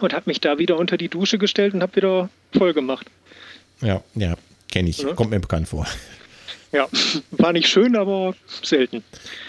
und 0.00 0.12
habe 0.12 0.24
mich 0.26 0.40
da 0.40 0.58
wieder 0.58 0.76
unter 0.76 0.96
die 0.96 1.08
Dusche 1.08 1.38
gestellt 1.38 1.74
und 1.74 1.82
habe 1.82 1.96
wieder 1.96 2.28
voll 2.56 2.72
gemacht. 2.72 3.06
Ja, 3.80 4.02
ja, 4.14 4.34
kenne 4.70 4.88
ich. 4.88 4.98
Ja. 4.98 5.14
Kommt 5.14 5.30
mir 5.30 5.40
bekannt 5.40 5.68
vor. 5.68 5.86
Ja, 6.72 6.88
war 7.30 7.52
nicht 7.52 7.68
schön, 7.68 7.96
aber 7.96 8.34
selten. 8.62 9.04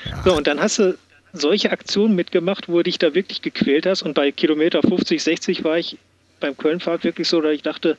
Ja. 0.06 0.24
So, 0.24 0.38
und 0.38 0.48
dann 0.48 0.60
hast 0.60 0.80
du 0.80 0.98
solche 1.34 1.72
Aktionen 1.72 2.16
mitgemacht, 2.16 2.70
wo 2.70 2.78
du 2.78 2.84
dich 2.84 3.00
da 3.00 3.14
wirklich 3.14 3.42
gequält 3.42 3.86
hast. 3.86 4.04
Und 4.04 4.14
bei 4.14 4.32
Kilometer 4.32 4.82
50, 4.82 5.22
60 5.22 5.64
war 5.64 5.78
ich 5.78 5.98
beim 6.40 6.58
Kölnfahrt 6.58 7.04
wirklich 7.04 7.28
so, 7.28 7.42
dass 7.42 7.54
ich 7.54 7.64
dachte, 7.64 7.98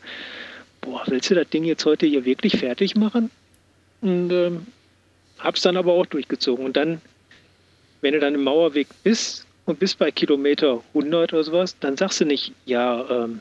boah, 0.80 1.02
willst 1.06 1.30
du 1.30 1.34
das 1.34 1.48
Ding 1.48 1.64
jetzt 1.64 1.84
heute 1.84 2.06
hier 2.06 2.24
wirklich 2.24 2.56
fertig 2.56 2.96
machen? 2.96 3.30
Und 4.00 4.30
ähm, 4.30 4.66
hab's 5.38 5.62
dann 5.62 5.76
aber 5.76 5.92
auch 5.92 6.06
durchgezogen. 6.06 6.64
Und 6.64 6.76
dann, 6.76 7.00
wenn 8.00 8.14
du 8.14 8.20
dann 8.20 8.34
im 8.34 8.44
Mauerweg 8.44 8.88
bist 9.02 9.46
und 9.66 9.78
bist 9.78 9.98
bei 9.98 10.10
Kilometer 10.10 10.82
100 10.94 11.32
oder 11.32 11.44
sowas, 11.44 11.76
dann 11.80 11.96
sagst 11.96 12.20
du 12.20 12.24
nicht, 12.24 12.52
ja, 12.64 13.08
ähm, 13.10 13.40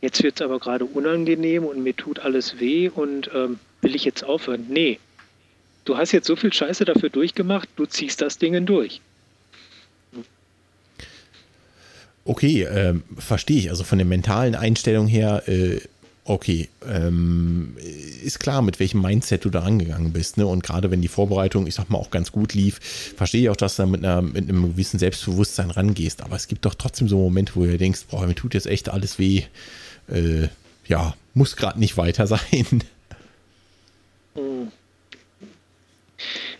jetzt 0.00 0.22
wird's 0.22 0.42
aber 0.42 0.58
gerade 0.58 0.84
unangenehm 0.84 1.64
und 1.64 1.82
mir 1.82 1.96
tut 1.96 2.20
alles 2.20 2.60
weh 2.60 2.88
und 2.88 3.30
ähm, 3.34 3.58
will 3.82 3.94
ich 3.94 4.04
jetzt 4.04 4.24
aufhören? 4.24 4.66
Nee, 4.68 4.98
du 5.84 5.96
hast 5.96 6.12
jetzt 6.12 6.26
so 6.26 6.36
viel 6.36 6.52
Scheiße 6.52 6.84
dafür 6.84 7.10
durchgemacht, 7.10 7.68
du 7.76 7.86
ziehst 7.86 8.22
das 8.22 8.38
Ding 8.38 8.64
durch. 8.66 9.00
Okay, 12.28 12.64
ähm, 12.64 13.04
verstehe 13.16 13.56
ich. 13.56 13.70
Also 13.70 13.84
von 13.84 13.96
der 13.96 14.06
mentalen 14.06 14.54
Einstellung 14.54 15.06
her, 15.06 15.48
äh, 15.48 15.80
okay, 16.24 16.68
ähm, 16.86 17.74
ist 18.22 18.38
klar, 18.38 18.60
mit 18.60 18.78
welchem 18.80 19.00
Mindset 19.00 19.46
du 19.46 19.48
da 19.48 19.60
rangegangen 19.60 20.12
bist. 20.12 20.36
Ne? 20.36 20.46
Und 20.46 20.62
gerade 20.62 20.90
wenn 20.90 21.00
die 21.00 21.08
Vorbereitung, 21.08 21.66
ich 21.66 21.74
sag 21.74 21.88
mal, 21.88 21.96
auch 21.96 22.10
ganz 22.10 22.30
gut 22.30 22.52
lief, 22.52 22.80
verstehe 23.16 23.40
ich 23.40 23.48
auch, 23.48 23.56
dass 23.56 23.76
du 23.76 23.84
da 23.84 23.86
mit, 23.86 24.04
einer, 24.04 24.20
mit 24.20 24.46
einem 24.46 24.72
gewissen 24.72 24.98
Selbstbewusstsein 24.98 25.70
rangehst. 25.70 26.22
Aber 26.22 26.36
es 26.36 26.48
gibt 26.48 26.66
doch 26.66 26.74
trotzdem 26.74 27.08
so 27.08 27.16
Momente, 27.16 27.52
wo 27.56 27.64
du 27.64 27.78
denkst, 27.78 28.04
boah, 28.10 28.26
mir 28.26 28.34
tut 28.34 28.52
jetzt 28.52 28.66
echt 28.66 28.90
alles 28.90 29.18
weh. 29.18 29.44
Äh, 30.08 30.48
ja, 30.86 31.14
muss 31.32 31.56
gerade 31.56 31.78
nicht 31.78 31.96
weiter 31.96 32.26
sein. 32.26 32.82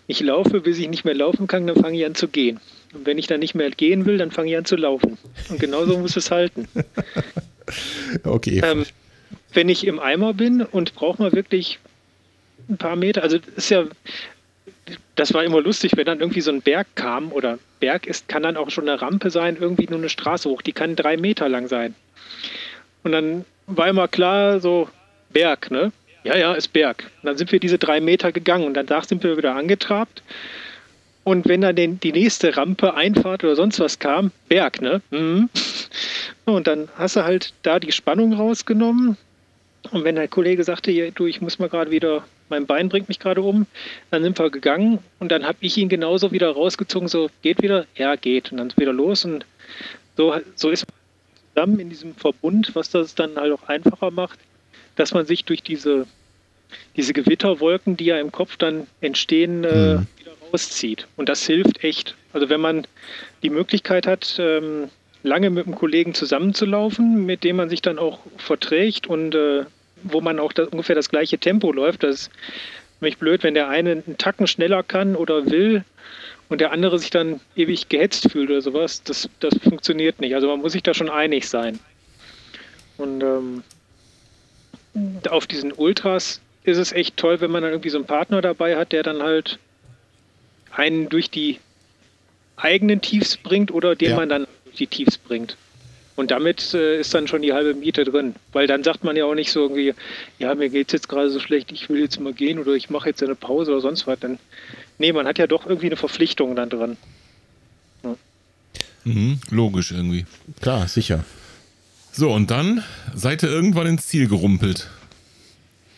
Ich 0.06 0.20
laufe, 0.20 0.62
bis 0.62 0.78
ich 0.78 0.88
nicht 0.88 1.04
mehr 1.04 1.14
laufen 1.14 1.46
kann, 1.46 1.66
dann 1.66 1.76
fange 1.76 1.98
ich 1.98 2.06
an 2.06 2.14
zu 2.14 2.28
gehen. 2.28 2.58
Und 2.94 3.06
wenn 3.06 3.18
ich 3.18 3.26
dann 3.26 3.40
nicht 3.40 3.54
mehr 3.54 3.70
gehen 3.70 4.06
will, 4.06 4.18
dann 4.18 4.30
fange 4.30 4.50
ich 4.50 4.56
an 4.56 4.64
zu 4.64 4.76
laufen. 4.76 5.18
Und 5.48 5.60
genauso 5.60 5.98
muss 5.98 6.16
es 6.16 6.30
halten. 6.30 6.68
okay. 8.24 8.60
Ähm, 8.64 8.86
wenn 9.52 9.68
ich 9.68 9.86
im 9.86 9.98
Eimer 9.98 10.34
bin 10.34 10.62
und 10.62 10.94
brauche 10.94 11.22
mal 11.22 11.32
wirklich 11.32 11.78
ein 12.68 12.78
paar 12.78 12.96
Meter, 12.96 13.22
also 13.22 13.38
ist 13.56 13.70
ja, 13.70 13.84
das 15.16 15.34
war 15.34 15.44
immer 15.44 15.60
lustig, 15.60 15.92
wenn 15.96 16.06
dann 16.06 16.20
irgendwie 16.20 16.40
so 16.40 16.50
ein 16.50 16.62
Berg 16.62 16.86
kam 16.94 17.32
oder 17.32 17.58
Berg 17.80 18.06
ist, 18.06 18.28
kann 18.28 18.42
dann 18.42 18.56
auch 18.56 18.70
schon 18.70 18.88
eine 18.88 19.00
Rampe 19.00 19.30
sein, 19.30 19.56
irgendwie 19.60 19.86
nur 19.86 19.98
eine 19.98 20.08
Straße 20.08 20.48
hoch, 20.48 20.62
die 20.62 20.72
kann 20.72 20.96
drei 20.96 21.16
Meter 21.16 21.48
lang 21.48 21.68
sein. 21.68 21.94
Und 23.04 23.12
dann 23.12 23.44
war 23.66 23.88
immer 23.88 24.08
klar, 24.08 24.60
so 24.60 24.88
Berg, 25.30 25.70
ne? 25.70 25.92
Ja, 26.24 26.36
ja, 26.36 26.52
ist 26.54 26.72
Berg. 26.72 27.04
Und 27.22 27.26
dann 27.26 27.36
sind 27.36 27.52
wir 27.52 27.60
diese 27.60 27.78
drei 27.78 28.00
Meter 28.00 28.32
gegangen 28.32 28.66
und 28.66 28.74
danach 28.74 29.04
sind 29.04 29.22
wir 29.22 29.36
wieder 29.36 29.54
angetrabt. 29.54 30.22
Und 31.28 31.46
wenn 31.46 31.60
dann 31.60 31.76
den, 31.76 32.00
die 32.00 32.12
nächste 32.12 32.56
Rampe, 32.56 32.94
Einfahrt 32.94 33.44
oder 33.44 33.54
sonst 33.54 33.78
was 33.80 33.98
kam, 33.98 34.32
Berg, 34.48 34.80
ne? 34.80 35.02
Mhm. 35.10 35.50
Und 36.46 36.66
dann 36.66 36.88
hast 36.96 37.16
du 37.16 37.22
halt 37.22 37.52
da 37.62 37.78
die 37.78 37.92
Spannung 37.92 38.32
rausgenommen. 38.32 39.18
Und 39.90 40.04
wenn 40.04 40.14
der 40.14 40.26
Kollege 40.28 40.64
sagte, 40.64 41.12
du, 41.12 41.26
ich 41.26 41.42
muss 41.42 41.58
mal 41.58 41.68
gerade 41.68 41.90
wieder, 41.90 42.24
mein 42.48 42.64
Bein 42.64 42.88
bringt 42.88 43.08
mich 43.08 43.18
gerade 43.18 43.42
um, 43.42 43.66
dann 44.10 44.22
sind 44.22 44.38
wir 44.38 44.48
gegangen 44.48 45.00
und 45.18 45.30
dann 45.30 45.44
habe 45.44 45.58
ich 45.60 45.76
ihn 45.76 45.90
genauso 45.90 46.32
wieder 46.32 46.50
rausgezogen, 46.50 47.08
so 47.08 47.28
geht 47.42 47.60
wieder, 47.60 47.84
ja 47.94 48.16
geht. 48.16 48.50
Und 48.50 48.56
dann 48.56 48.72
wieder 48.78 48.94
los 48.94 49.26
und 49.26 49.44
so, 50.16 50.34
so 50.54 50.70
ist 50.70 50.86
man 50.88 50.96
zusammen 51.54 51.78
in 51.78 51.90
diesem 51.90 52.14
Verbund, 52.14 52.74
was 52.74 52.88
das 52.88 53.14
dann 53.14 53.36
halt 53.36 53.52
auch 53.52 53.68
einfacher 53.68 54.10
macht, 54.10 54.38
dass 54.96 55.12
man 55.12 55.26
sich 55.26 55.44
durch 55.44 55.62
diese, 55.62 56.06
diese 56.96 57.12
Gewitterwolken, 57.12 57.98
die 57.98 58.06
ja 58.06 58.18
im 58.18 58.32
Kopf 58.32 58.56
dann 58.56 58.86
entstehen, 59.02 59.64
äh, 59.64 59.96
mhm. 59.96 60.06
Rauszieht. 60.52 61.06
Und 61.16 61.28
das 61.28 61.46
hilft 61.46 61.84
echt. 61.84 62.14
Also 62.32 62.48
wenn 62.48 62.60
man 62.60 62.86
die 63.42 63.50
Möglichkeit 63.50 64.06
hat, 64.06 64.36
ähm, 64.38 64.90
lange 65.22 65.50
mit 65.50 65.66
einem 65.66 65.74
Kollegen 65.74 66.14
zusammenzulaufen, 66.14 67.26
mit 67.26 67.44
dem 67.44 67.56
man 67.56 67.68
sich 67.68 67.82
dann 67.82 67.98
auch 67.98 68.20
verträgt 68.36 69.06
und 69.06 69.34
äh, 69.34 69.64
wo 70.02 70.20
man 70.20 70.38
auch 70.38 70.52
das, 70.52 70.68
ungefähr 70.68 70.94
das 70.94 71.08
gleiche 71.08 71.38
Tempo 71.38 71.72
läuft. 71.72 72.02
Das 72.02 72.22
ist 72.22 72.30
nämlich 73.00 73.18
blöd, 73.18 73.42
wenn 73.42 73.54
der 73.54 73.68
eine 73.68 73.90
einen 73.90 74.18
Tacken 74.18 74.46
schneller 74.46 74.82
kann 74.82 75.16
oder 75.16 75.50
will 75.50 75.84
und 76.48 76.60
der 76.60 76.72
andere 76.72 76.98
sich 76.98 77.10
dann 77.10 77.40
ewig 77.56 77.88
gehetzt 77.88 78.30
fühlt 78.30 78.50
oder 78.50 78.62
sowas. 78.62 79.02
Das, 79.02 79.28
das 79.40 79.54
funktioniert 79.62 80.20
nicht. 80.20 80.34
Also 80.34 80.48
man 80.48 80.60
muss 80.60 80.72
sich 80.72 80.82
da 80.82 80.94
schon 80.94 81.10
einig 81.10 81.48
sein. 81.48 81.78
Und 82.96 83.22
ähm, 83.22 83.62
auf 85.28 85.46
diesen 85.46 85.72
Ultras 85.72 86.40
ist 86.64 86.78
es 86.78 86.92
echt 86.92 87.16
toll, 87.16 87.40
wenn 87.40 87.50
man 87.50 87.62
dann 87.62 87.72
irgendwie 87.72 87.90
so 87.90 87.98
einen 87.98 88.06
Partner 88.06 88.40
dabei 88.40 88.76
hat, 88.76 88.92
der 88.92 89.02
dann 89.02 89.22
halt 89.22 89.58
einen 90.78 91.08
durch 91.08 91.30
die 91.30 91.58
eigenen 92.56 93.00
Tiefs 93.00 93.36
bringt 93.36 93.70
oder 93.72 93.96
den 93.96 94.10
ja. 94.10 94.16
man 94.16 94.28
dann 94.28 94.46
durch 94.64 94.76
die 94.76 94.86
Tiefs 94.86 95.18
bringt. 95.18 95.56
Und 96.16 96.32
damit 96.32 96.74
äh, 96.74 97.00
ist 97.00 97.14
dann 97.14 97.28
schon 97.28 97.42
die 97.42 97.52
halbe 97.52 97.74
Miete 97.74 98.04
drin. 98.04 98.34
Weil 98.52 98.66
dann 98.66 98.82
sagt 98.82 99.04
man 99.04 99.14
ja 99.14 99.24
auch 99.24 99.34
nicht 99.34 99.52
so 99.52 99.62
irgendwie, 99.62 99.94
ja, 100.38 100.54
mir 100.54 100.68
geht 100.68 100.88
es 100.88 100.92
jetzt 100.92 101.08
gerade 101.08 101.30
so 101.30 101.38
schlecht, 101.38 101.70
ich 101.70 101.88
will 101.88 102.00
jetzt 102.00 102.18
mal 102.18 102.32
gehen 102.32 102.58
oder 102.58 102.72
ich 102.72 102.90
mache 102.90 103.08
jetzt 103.08 103.22
eine 103.22 103.36
Pause 103.36 103.72
oder 103.72 103.80
sonst 103.80 104.06
was. 104.06 104.18
Dann, 104.18 104.38
nee, 104.98 105.12
man 105.12 105.26
hat 105.26 105.38
ja 105.38 105.46
doch 105.46 105.66
irgendwie 105.66 105.86
eine 105.86 105.96
Verpflichtung 105.96 106.56
dann 106.56 106.70
dran. 106.70 106.96
Ja. 108.02 108.16
Mhm, 109.04 109.40
logisch 109.50 109.92
irgendwie. 109.92 110.26
Klar, 110.60 110.88
sicher. 110.88 111.24
So, 112.10 112.32
und 112.32 112.50
dann 112.50 112.82
seid 113.14 113.44
ihr 113.44 113.48
irgendwann 113.48 113.86
ins 113.86 114.08
Ziel 114.08 114.26
gerumpelt. 114.26 114.88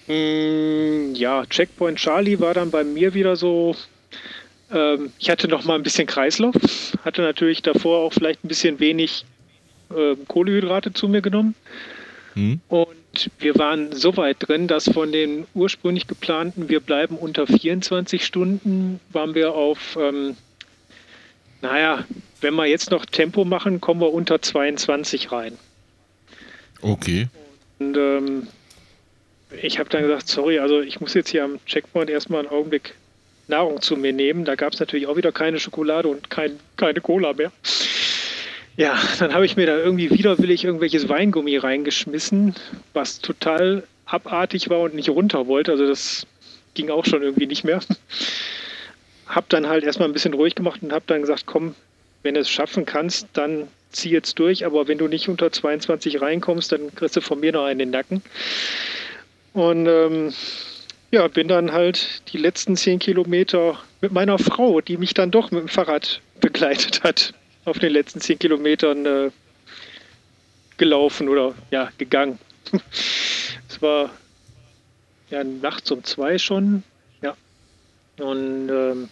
Mm, 0.07 1.15
ja, 1.15 1.47
Checkpoint 1.47 1.99
Charlie 1.99 2.41
war 2.41 2.53
dann 2.53 2.71
bei 2.71 2.85
mir 2.85 3.15
wieder 3.15 3.37
so. 3.37 3.75
Ähm, 4.73 5.13
ich 5.19 5.31
hatte 5.31 5.49
noch 5.49 5.65
mal 5.65 5.75
ein 5.75 5.83
bisschen 5.83 6.07
Kreislauf, 6.07 6.55
hatte 7.05 7.23
natürlich 7.23 7.63
davor 7.63 8.01
auch 8.01 8.13
vielleicht 8.13 8.45
ein 8.45 8.49
bisschen 8.49 8.81
wenig 8.81 9.25
äh, 9.91 10.17
Kohlehydrate 10.29 10.93
zu 10.93 11.09
mir 11.09 11.23
genommen. 11.23 11.55
Mhm. 12.35 12.61
Und 12.69 13.31
wir 13.39 13.57
waren 13.57 13.93
so 13.93 14.17
weit 14.17 14.37
drin, 14.41 14.69
dass 14.69 14.89
von 14.89 15.11
den 15.11 15.47
ursprünglich 15.55 16.07
geplanten, 16.07 16.69
wir 16.69 16.81
bleiben 16.81 17.17
unter 17.17 17.47
24 17.47 18.25
Stunden, 18.25 19.01
waren 19.13 19.35
wir 19.35 19.55
auf, 19.55 19.99
ähm, 20.01 20.37
naja, 21.61 22.05
wenn 22.41 22.55
wir 22.55 22.67
jetzt 22.67 22.91
noch 22.91 23.05
Tempo 23.05 23.45
machen, 23.45 23.81
kommen 23.81 24.01
wir 24.01 24.13
unter 24.13 24.41
22 24.41 25.33
rein. 25.33 25.59
Okay. 26.81 27.29
Und 27.79 27.97
ähm, 27.97 28.47
ich 29.61 29.79
habe 29.79 29.91
dann 29.91 30.03
gesagt, 30.03 30.29
sorry, 30.29 30.59
also 30.59 30.81
ich 30.81 31.01
muss 31.01 31.15
jetzt 31.15 31.31
hier 31.31 31.45
am 31.45 31.59
Checkpoint 31.67 32.09
erstmal 32.09 32.41
einen 32.41 32.49
Augenblick 32.49 32.95
Nahrung 33.51 33.83
zu 33.83 33.97
mir 33.97 34.13
nehmen. 34.13 34.45
Da 34.45 34.55
gab 34.55 34.73
es 34.73 34.81
natürlich 34.81 35.07
auch 35.07 35.17
wieder 35.17 35.33
keine 35.33 35.61
Schokolade 35.61 36.09
und 36.09 36.31
kein, 36.31 36.59
keine 36.77 37.01
Cola 37.01 37.35
mehr. 37.35 37.53
Ja, 38.77 38.99
dann 39.19 39.35
habe 39.35 39.45
ich 39.45 39.57
mir 39.57 39.67
da 39.67 39.77
irgendwie 39.77 40.11
widerwillig 40.11 40.65
irgendwelches 40.65 41.09
Weingummi 41.09 41.59
reingeschmissen, 41.59 42.55
was 42.95 43.21
total 43.21 43.83
abartig 44.07 44.71
war 44.71 44.81
und 44.81 44.95
nicht 44.95 45.11
runter 45.11 45.47
wollte. 45.47 45.73
Also 45.73 45.87
das 45.87 46.27
ging 46.75 46.91
auch 46.91 47.05
schon 47.05 47.23
irgendwie 47.23 47.47
nicht 47.47 47.65
mehr. 47.65 47.81
Hab 49.27 49.49
dann 49.51 49.69
halt 49.69 49.85
erstmal 49.85 50.09
ein 50.09 50.15
bisschen 50.15 50.35
ruhig 50.35 50.55
gemacht 50.55 50.83
und 50.83 50.93
habe 50.93 51.05
dann 51.07 51.21
gesagt, 51.21 51.45
komm, 51.47 51.75
wenn 52.23 52.35
du 52.35 52.41
es 52.41 52.51
schaffen 52.51 52.87
kannst, 52.87 53.29
dann 53.35 53.69
zieh 53.93 54.11
jetzt 54.11 54.39
durch, 54.39 54.65
aber 54.65 54.89
wenn 54.89 54.99
du 54.99 55.09
nicht 55.09 55.29
unter 55.29 55.51
22 55.53 56.21
reinkommst, 56.21 56.73
dann 56.73 56.95
kriegst 56.95 57.17
du 57.17 57.21
von 57.21 57.41
mir 57.41 57.53
noch 57.53 57.65
einen 57.65 57.81
in 57.81 57.91
den 57.91 57.91
Nacken. 57.91 58.23
Und 59.53 59.87
ähm, 59.87 60.33
ja, 61.11 61.27
bin 61.29 61.49
dann 61.49 61.73
halt 61.73 62.23
die 62.33 62.39
letzten 62.39 62.77
zehn 62.77 62.99
Kilometer 62.99 63.79
mit 64.01 64.13
meiner 64.13 64.39
Frau, 64.39 64.81
die 64.81 64.97
mich 64.97 65.15
dann 65.15 65.31
doch 65.31 65.51
mit 65.51 65.61
dem 65.61 65.69
Fahrrad 65.69 66.21
begleitet 66.41 67.03
hat, 67.03 67.35
auf 67.65 67.79
den 67.79 67.93
letzten 67.93 68.21
zehn 68.21 68.39
Kilometern 68.39 69.07
äh, 69.07 69.31
gelaufen 70.77 71.29
oder 71.29 71.55
ja, 71.71 71.91
gegangen. 71.99 72.39
es 73.69 73.83
war 73.83 74.11
ja 75.31 75.45
nachts 75.45 75.91
um 75.91 76.05
zwei 76.05 76.39
schon, 76.39 76.83
ja. 77.23 77.37
Und 78.19 78.69
ähm, 78.71 79.09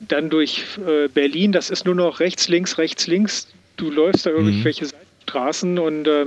dann 0.00 0.30
durch 0.30 0.64
äh, 0.86 1.08
Berlin, 1.08 1.52
das 1.52 1.70
ist 1.70 1.84
nur 1.84 1.94
noch 1.94 2.20
rechts, 2.20 2.48
links, 2.48 2.78
rechts, 2.78 3.06
links. 3.06 3.48
Du 3.76 3.90
läufst 3.90 4.26
da 4.26 4.30
mhm. 4.30 4.46
irgendwelche 4.46 4.86
mhm. 4.86 4.90
Straßen 5.24 5.78
und 5.78 6.06
äh, 6.06 6.26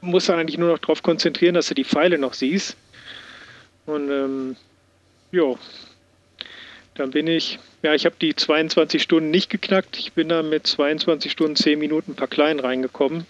musst 0.00 0.30
eigentlich 0.30 0.58
nur 0.58 0.70
noch 0.70 0.78
darauf 0.78 1.02
konzentrieren, 1.02 1.54
dass 1.54 1.68
du 1.68 1.74
die 1.74 1.84
Pfeile 1.84 2.18
noch 2.18 2.34
siehst. 2.34 2.76
Und 3.86 4.10
ähm, 4.10 4.56
ja, 5.32 5.54
dann 6.94 7.10
bin 7.10 7.26
ich, 7.26 7.58
ja, 7.82 7.94
ich 7.94 8.04
habe 8.06 8.16
die 8.20 8.34
22 8.34 9.02
Stunden 9.02 9.30
nicht 9.30 9.50
geknackt. 9.50 9.98
Ich 9.98 10.12
bin 10.12 10.28
da 10.28 10.42
mit 10.42 10.66
22 10.66 11.30
Stunden 11.30 11.56
10 11.56 11.78
Minuten 11.78 12.12
ein 12.12 12.16
paar 12.16 12.28
klein 12.28 12.58
reingekommen. 12.60 13.26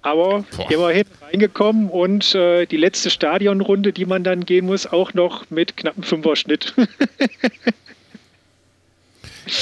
Aber 0.00 0.44
Boah. 0.56 0.70
immerhin 0.70 1.04
reingekommen 1.20 1.88
und 1.88 2.34
äh, 2.34 2.66
die 2.66 2.76
letzte 2.76 3.10
Stadionrunde, 3.10 3.92
die 3.92 4.04
man 4.04 4.24
dann 4.24 4.44
gehen 4.44 4.66
muss, 4.66 4.86
auch 4.86 5.14
noch 5.14 5.48
mit 5.50 5.76
knappen 5.76 6.02
Fünfer-Schnitt. 6.02 6.74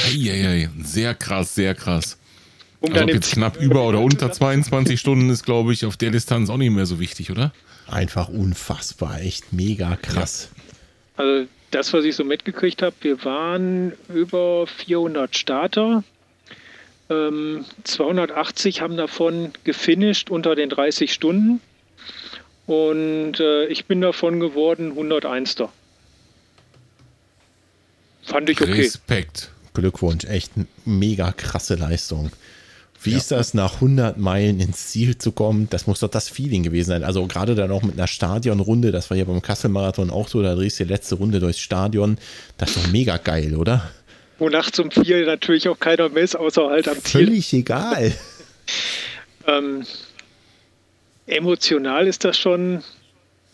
Eieiei, 0.07 0.71
sehr 0.83 1.15
krass, 1.15 1.55
sehr 1.55 1.75
krass. 1.75 2.17
Um 2.81 2.93
also 2.93 3.05
ob 3.05 3.11
jetzt 3.11 3.33
knapp 3.33 3.61
über 3.61 3.87
oder 3.87 4.01
unter 4.01 4.33
22 4.33 4.99
Stunden 4.99 5.29
ist, 5.29 5.45
glaube 5.45 5.73
ich, 5.73 5.85
auf 5.85 5.97
der 5.97 6.11
Distanz 6.11 6.49
auch 6.49 6.57
nicht 6.57 6.71
mehr 6.71 6.87
so 6.87 6.99
wichtig, 6.99 7.31
oder? 7.31 7.53
Einfach 7.87 8.29
unfassbar, 8.29 9.21
echt 9.21 9.53
mega 9.53 9.97
krass. 9.97 10.49
Also 11.17 11.47
das, 11.71 11.93
was 11.93 12.05
ich 12.05 12.17
so 12.17 12.25
mitgekriegt 12.25 12.83
habe, 12.83 12.97
wir 13.03 13.25
waren 13.25 13.93
über 14.09 14.67
400 14.67 15.37
Starter. 15.37 16.05
Ähm, 17.11 17.65
280 17.85 18.81
haben 18.81 18.97
davon 18.97 19.53
gefinisht 19.65 20.31
unter 20.31 20.55
den 20.55 20.71
30 20.71 21.13
Stunden. 21.13 21.61
Und 22.67 23.41
äh, 23.41 23.67
ich 23.67 23.87
bin 23.87 24.01
davon 24.01 24.41
geworden 24.41 24.91
101. 24.93 25.57
Fand 28.23 28.49
ich 28.49 28.61
okay. 28.61 28.73
Respekt. 28.73 29.51
Glückwunsch, 29.75 30.25
echt 30.25 30.53
mega 30.85 31.33
krasse 31.33 31.75
Leistung. 31.75 32.31
Wie 33.03 33.13
ja. 33.13 33.17
ist 33.17 33.31
das, 33.31 33.55
nach 33.55 33.75
100 33.75 34.19
Meilen 34.19 34.61
ins 34.61 34.89
Ziel 34.89 35.17
zu 35.17 35.33
kommen? 35.33 35.69
Das 35.71 35.87
muss 35.87 36.01
doch 36.01 36.11
das 36.11 36.29
Feeling 36.29 36.63
gewesen 36.63 36.91
sein. 36.91 37.05
Also 37.05 37.27
gerade 37.27 37.55
dann 37.55 37.71
auch 37.71 37.83
mit 37.83 37.95
einer 37.95 38.07
Stadionrunde, 38.07 38.93
das 38.93 39.09
war 39.09 39.17
ja 39.17 39.25
beim 39.25 39.41
Kassel-Marathon 39.41 40.11
auch 40.11 40.29
so, 40.29 40.43
da 40.43 40.55
drehst 40.55 40.79
du 40.81 40.85
die 40.85 40.93
letzte 40.93 41.15
Runde 41.15 41.41
durchs 41.41 41.61
Stadion. 41.61 42.19
Das 42.59 42.71
ist 42.71 42.85
doch 42.85 42.93
mega 42.93 43.17
geil, 43.17 43.57
oder? 43.57 43.91
Wo 44.39 44.51
nachts 44.51 44.79
um 44.79 44.91
vier 44.91 45.25
natürlich 45.25 45.69
auch 45.69 45.79
keiner 45.79 46.11
mehr 46.11 46.23
ist, 46.23 46.37
außer 46.37 46.69
halt 46.69 46.89
am 46.89 47.03
Ziel. 47.03 47.27
Völlig 47.27 47.53
egal. 47.55 48.13
ähm, 49.47 49.85
emotional 51.27 52.07
ist 52.07 52.25
das 52.25 52.39
schon 52.39 52.83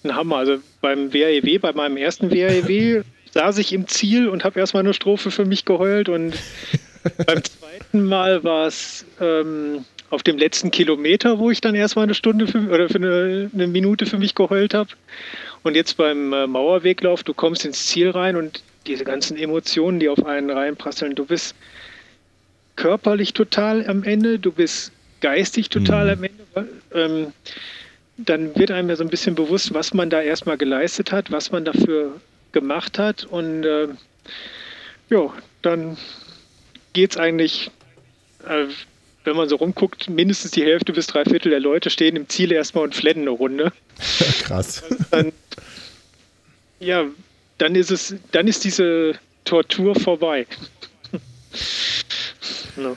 ein 0.02 0.16
Hammer. 0.16 0.38
Also 0.38 0.58
beim 0.80 1.12
WAEW, 1.12 1.60
bei 1.60 1.72
meinem 1.72 1.96
ersten 1.96 2.32
WAEW, 2.32 3.04
saß 3.32 3.58
ich 3.58 3.72
im 3.72 3.86
Ziel 3.86 4.28
und 4.28 4.44
habe 4.44 4.58
erstmal 4.58 4.82
eine 4.82 4.94
Strophe 4.94 5.30
für 5.30 5.44
mich 5.44 5.64
geheult 5.64 6.08
und 6.08 6.34
beim 7.26 7.42
zweiten 7.42 8.04
Mal 8.04 8.44
war 8.44 8.66
es 8.66 9.04
ähm, 9.20 9.84
auf 10.10 10.22
dem 10.22 10.38
letzten 10.38 10.70
Kilometer, 10.70 11.38
wo 11.38 11.50
ich 11.50 11.60
dann 11.60 11.74
erstmal 11.74 12.04
eine 12.04 12.14
Stunde 12.14 12.46
für, 12.46 12.60
oder 12.68 12.88
für 12.88 12.96
eine, 12.96 13.50
eine 13.52 13.66
Minute 13.66 14.06
für 14.06 14.18
mich 14.18 14.34
geheult 14.34 14.74
habe. 14.74 14.90
Und 15.62 15.74
jetzt 15.74 15.96
beim 15.96 16.32
äh, 16.32 16.46
Mauerweglauf, 16.46 17.24
du 17.24 17.34
kommst 17.34 17.64
ins 17.64 17.86
Ziel 17.86 18.10
rein 18.10 18.36
und 18.36 18.62
diese 18.86 19.04
ganzen 19.04 19.36
Emotionen, 19.36 19.98
die 19.98 20.08
auf 20.08 20.24
einen 20.24 20.50
reinprasseln, 20.50 21.14
du 21.14 21.24
bist 21.24 21.56
körperlich 22.76 23.32
total 23.32 23.86
am 23.88 24.04
Ende, 24.04 24.38
du 24.38 24.52
bist 24.52 24.92
geistig 25.20 25.70
total 25.70 26.04
mhm. 26.04 26.12
am 26.12 26.24
Ende. 26.24 26.72
Ähm, 26.94 27.32
dann 28.18 28.56
wird 28.56 28.70
einem 28.70 28.88
ja 28.88 28.96
so 28.96 29.04
ein 29.04 29.10
bisschen 29.10 29.34
bewusst, 29.34 29.74
was 29.74 29.92
man 29.92 30.08
da 30.08 30.22
erstmal 30.22 30.56
geleistet 30.56 31.12
hat, 31.12 31.30
was 31.30 31.52
man 31.52 31.64
dafür 31.64 32.18
gemacht 32.52 32.98
hat. 32.98 33.24
Und 33.24 33.64
äh, 33.64 33.88
ja, 35.10 35.32
dann 35.62 35.96
geht 36.96 37.10
es 37.10 37.16
eigentlich, 37.18 37.70
äh, 38.46 38.68
wenn 39.24 39.36
man 39.36 39.50
so 39.50 39.56
rumguckt, 39.56 40.08
mindestens 40.08 40.52
die 40.52 40.64
Hälfte 40.64 40.94
bis 40.94 41.06
drei 41.06 41.24
Viertel 41.24 41.50
der 41.50 41.60
Leute 41.60 41.90
stehen 41.90 42.16
im 42.16 42.26
Ziel 42.26 42.50
erstmal 42.50 42.84
und 42.84 42.94
flennen 42.94 43.20
eine 43.20 43.30
Runde. 43.30 43.70
Krass. 44.42 44.82
Dann, 45.10 45.30
ja, 46.80 47.04
dann 47.58 47.74
ist 47.74 47.90
es, 47.90 48.14
dann 48.32 48.48
ist 48.48 48.64
diese 48.64 49.18
Tortur 49.44 49.94
vorbei. 49.94 50.46
no. 52.76 52.96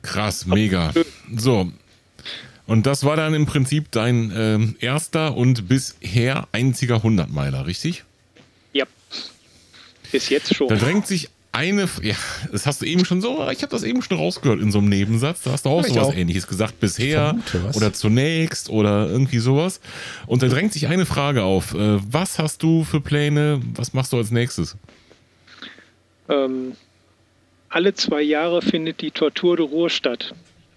Krass, 0.00 0.46
mega. 0.46 0.94
So. 1.36 1.70
Und 2.66 2.86
das 2.86 3.04
war 3.04 3.16
dann 3.16 3.34
im 3.34 3.44
Prinzip 3.44 3.90
dein 3.90 4.32
ähm, 4.34 4.76
erster 4.80 5.36
und 5.36 5.68
bisher 5.68 6.48
einziger 6.52 6.96
100-Meiler, 6.96 7.66
richtig? 7.66 8.04
Ja. 8.72 8.86
Bis 10.10 10.30
jetzt 10.30 10.54
schon. 10.54 10.68
Da 10.68 10.76
drängt 10.76 11.06
sich 11.06 11.28
eine, 11.52 11.88
ja, 12.02 12.14
das 12.52 12.66
hast 12.66 12.80
du 12.80 12.86
eben 12.86 13.04
schon 13.04 13.20
so, 13.20 13.48
ich 13.50 13.62
habe 13.62 13.70
das 13.70 13.82
eben 13.82 14.02
schon 14.02 14.16
rausgehört 14.18 14.60
in 14.60 14.70
so 14.70 14.78
einem 14.78 14.88
Nebensatz, 14.88 15.42
da 15.42 15.52
hast 15.52 15.64
du 15.64 15.70
auch 15.70 15.82
ja, 15.82 15.88
sowas 15.88 16.08
auch. 16.08 16.14
ähnliches 16.14 16.46
gesagt, 16.46 16.78
bisher 16.78 17.36
oder 17.74 17.92
zunächst 17.92 18.70
oder 18.70 19.08
irgendwie 19.08 19.38
sowas. 19.38 19.80
Und 20.26 20.42
da 20.42 20.48
drängt 20.48 20.72
sich 20.72 20.86
eine 20.86 21.06
Frage 21.06 21.42
auf. 21.42 21.74
Äh, 21.74 21.98
was 22.10 22.38
hast 22.38 22.62
du 22.62 22.84
für 22.84 23.00
Pläne? 23.00 23.60
Was 23.74 23.92
machst 23.92 24.12
du 24.12 24.16
als 24.16 24.30
nächstes? 24.30 24.76
Ähm, 26.28 26.76
alle 27.68 27.94
zwei 27.94 28.22
Jahre 28.22 28.62
findet 28.62 29.00
die 29.00 29.10
Tortur 29.10 29.56
de 29.56 29.66
Ruhr 29.66 29.90
statt. 29.90 30.34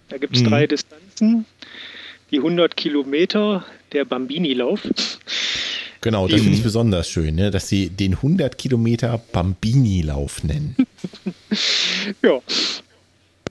Da 0.08 0.18
gibt 0.18 0.36
es 0.36 0.42
mhm. 0.42 0.48
drei 0.48 0.66
Distanzen. 0.66 1.46
Die 2.30 2.38
100 2.38 2.76
Kilometer, 2.76 3.64
der 3.92 4.04
Bambini-Lauf. 4.04 4.80
Genau, 6.04 6.28
das 6.28 6.42
finde 6.42 6.58
ich 6.58 6.62
besonders 6.62 7.08
schön, 7.08 7.34
ne? 7.34 7.50
dass 7.50 7.66
sie 7.66 7.88
den 7.88 8.12
100 8.12 8.58
Kilometer 8.58 9.22
Bambini-Lauf 9.32 10.44
nennen. 10.44 10.76
ja, 12.22 12.42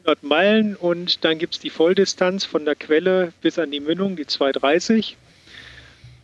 100 0.05 0.21
Meilen 0.21 0.75
und 0.75 1.25
dann 1.25 1.39
gibt 1.39 1.55
es 1.55 1.59
die 1.59 1.71
Volldistanz 1.71 2.45
von 2.45 2.63
der 2.63 2.75
Quelle 2.75 3.33
bis 3.41 3.57
an 3.57 3.71
die 3.71 3.79
Mündung, 3.79 4.15
die 4.15 4.27
230. 4.27 5.17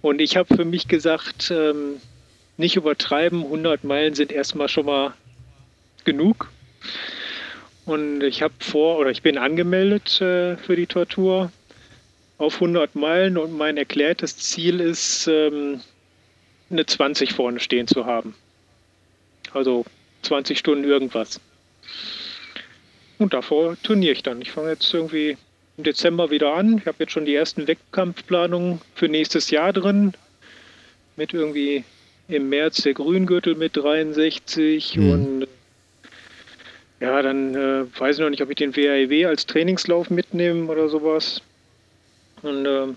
Und 0.04 0.22
ich 0.22 0.38
habe 0.38 0.56
für 0.56 0.66
mich 0.66 0.88
gesagt, 0.88 1.50
ähm, 1.50 1.96
nicht 2.58 2.76
übertreiben, 2.76 3.42
100 3.42 3.84
Meilen 3.84 4.14
sind 4.14 4.32
erstmal 4.32 4.70
schon 4.70 4.86
mal 4.86 5.16
genug. 6.06 6.52
Und 7.86 8.22
ich 8.22 8.44
habe 8.44 8.54
vor, 8.60 9.00
oder 9.00 9.10
ich 9.10 9.24
bin 9.24 9.40
angemeldet 9.40 10.22
äh, 10.22 10.58
für 10.58 10.76
die 10.76 10.86
Tortur 10.86 11.52
auf 12.38 12.54
100 12.54 12.94
Meilen 12.94 13.40
und 13.40 13.58
mein 13.58 13.78
erklärtes 13.78 14.38
Ziel 14.38 14.80
ist, 14.80 15.26
ähm, 15.28 15.82
eine 16.70 16.86
20 16.86 17.34
vorne 17.34 17.60
stehen 17.60 17.88
zu 17.88 18.06
haben. 18.06 18.36
Also 19.54 19.86
20 20.24 20.58
Stunden 20.60 20.84
irgendwas. 20.84 21.40
Und 23.18 23.34
davor 23.34 23.76
turniere 23.82 24.14
ich 24.14 24.24
dann. 24.24 24.42
Ich 24.42 24.52
fange 24.52 24.70
jetzt 24.70 24.94
irgendwie 24.94 25.38
im 25.78 25.84
Dezember 25.84 26.30
wieder 26.30 26.54
an. 26.54 26.78
Ich 26.78 26.86
habe 26.86 26.98
jetzt 27.00 27.12
schon 27.12 27.26
die 27.26 27.36
ersten 27.36 27.68
Wettkampfplanungen 27.68 28.82
für 28.96 29.10
nächstes 29.10 29.50
Jahr 29.50 29.74
drin. 29.74 30.14
Mit 31.16 31.34
irgendwie 31.34 31.84
im 32.28 32.50
März 32.50 32.84
der 32.84 32.94
Grüngürtel 32.94 33.56
mit 33.56 33.76
63 33.76 34.96
mhm. 34.96 35.12
und 35.12 35.48
ja, 37.00 37.22
dann 37.22 37.56
äh, 37.56 38.00
weiß 38.00 38.18
ich 38.18 38.22
noch 38.22 38.30
nicht, 38.30 38.42
ob 38.42 38.50
ich 38.50 38.58
den 38.58 38.76
WAEW 38.76 39.12
e 39.12 39.26
als 39.26 39.46
Trainingslauf 39.46 40.10
mitnehme 40.10 40.70
oder 40.70 40.90
sowas. 40.90 41.42
Und 42.42 42.66
äh, 42.66 42.88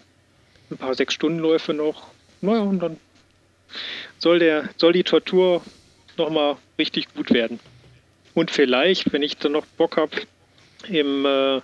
ein 0.71 0.79
paar 0.79 0.95
Sechs-Stunden-Läufe 0.95 1.73
noch. 1.73 2.09
Naja, 2.41 2.63
und 2.63 2.81
dann 2.81 2.97
soll, 4.19 4.39
der, 4.39 4.69
soll 4.77 4.93
die 4.93 5.05
Tortur 5.05 5.63
nochmal 6.17 6.57
richtig 6.79 7.13
gut 7.15 7.33
werden. 7.33 7.61
Und 8.35 8.51
vielleicht, 8.51 9.13
wenn 9.13 9.23
ich 9.23 9.37
dann 9.37 9.53
noch 9.53 9.67
Bock 9.77 9.97
habe, 9.97 10.13
im 10.89 11.27
äh, 11.27 11.61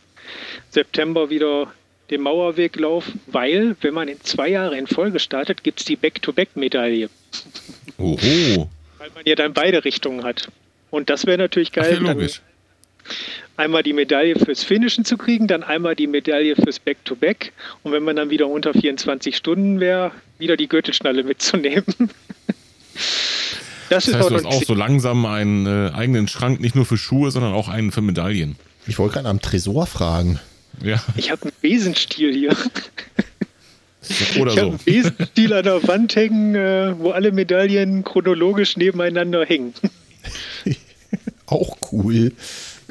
September 0.70 1.30
wieder 1.30 1.72
den 2.10 2.22
Mauerweg 2.22 2.78
laufen, 2.78 3.20
weil, 3.26 3.76
wenn 3.80 3.94
man 3.94 4.08
in 4.08 4.20
zwei 4.20 4.48
Jahre 4.48 4.76
in 4.78 4.86
Folge 4.86 5.18
startet, 5.18 5.62
gibt 5.62 5.80
es 5.80 5.86
die 5.86 5.96
Back-to-Back-Medaille. 5.96 7.10
Oho. 7.98 8.70
Weil 8.98 9.10
man 9.14 9.24
ja 9.26 9.34
dann 9.34 9.52
beide 9.52 9.84
Richtungen 9.84 10.24
hat. 10.24 10.48
Und 10.90 11.10
das 11.10 11.26
wäre 11.26 11.38
natürlich 11.38 11.72
geil. 11.72 11.94
Ja, 11.94 12.12
logisch. 12.12 12.40
Einmal 13.56 13.82
die 13.82 13.92
Medaille 13.92 14.36
fürs 14.36 14.62
Finishen 14.62 15.04
zu 15.04 15.16
kriegen, 15.16 15.46
dann 15.46 15.62
einmal 15.62 15.96
die 15.96 16.06
Medaille 16.06 16.56
fürs 16.56 16.78
Back-to-Back. 16.78 17.46
-Back. 17.46 17.52
Und 17.82 17.92
wenn 17.92 18.02
man 18.02 18.16
dann 18.16 18.30
wieder 18.30 18.48
unter 18.48 18.72
24 18.72 19.36
Stunden 19.36 19.80
wäre, 19.80 20.12
wieder 20.38 20.56
die 20.56 20.68
Gürtelschnalle 20.68 21.24
mitzunehmen. 21.24 21.84
Das, 23.88 24.04
das 24.04 24.14
heißt, 24.14 24.30
du 24.30 24.34
hast 24.34 24.44
auch 24.44 24.62
so 24.62 24.74
langsam 24.74 25.24
einen 25.24 25.66
äh, 25.66 25.90
eigenen 25.94 26.28
Schrank, 26.28 26.60
nicht 26.60 26.74
nur 26.74 26.84
für 26.84 26.98
Schuhe, 26.98 27.30
sondern 27.30 27.54
auch 27.54 27.68
einen 27.68 27.90
für 27.90 28.02
Medaillen. 28.02 28.56
Ich 28.86 28.98
wollte 28.98 29.14
gerade 29.14 29.28
am 29.28 29.40
Tresor 29.40 29.86
fragen. 29.86 30.38
Ja. 30.82 31.02
Ich 31.16 31.30
habe 31.30 31.42
einen 31.42 31.52
Besenstiel 31.60 32.32
hier. 32.32 32.56
Oder 34.40 34.52
ich 34.52 34.58
habe 34.58 34.68
einen 34.68 34.78
Besenstiel 34.84 35.52
an 35.52 35.64
der 35.64 35.86
Wand 35.86 36.16
hängen, 36.16 36.54
äh, 36.54 36.94
wo 36.98 37.10
alle 37.10 37.32
Medaillen 37.32 38.04
chronologisch 38.04 38.76
nebeneinander 38.76 39.44
hängen. 39.44 39.74
auch 41.46 41.76
cool. 41.92 42.32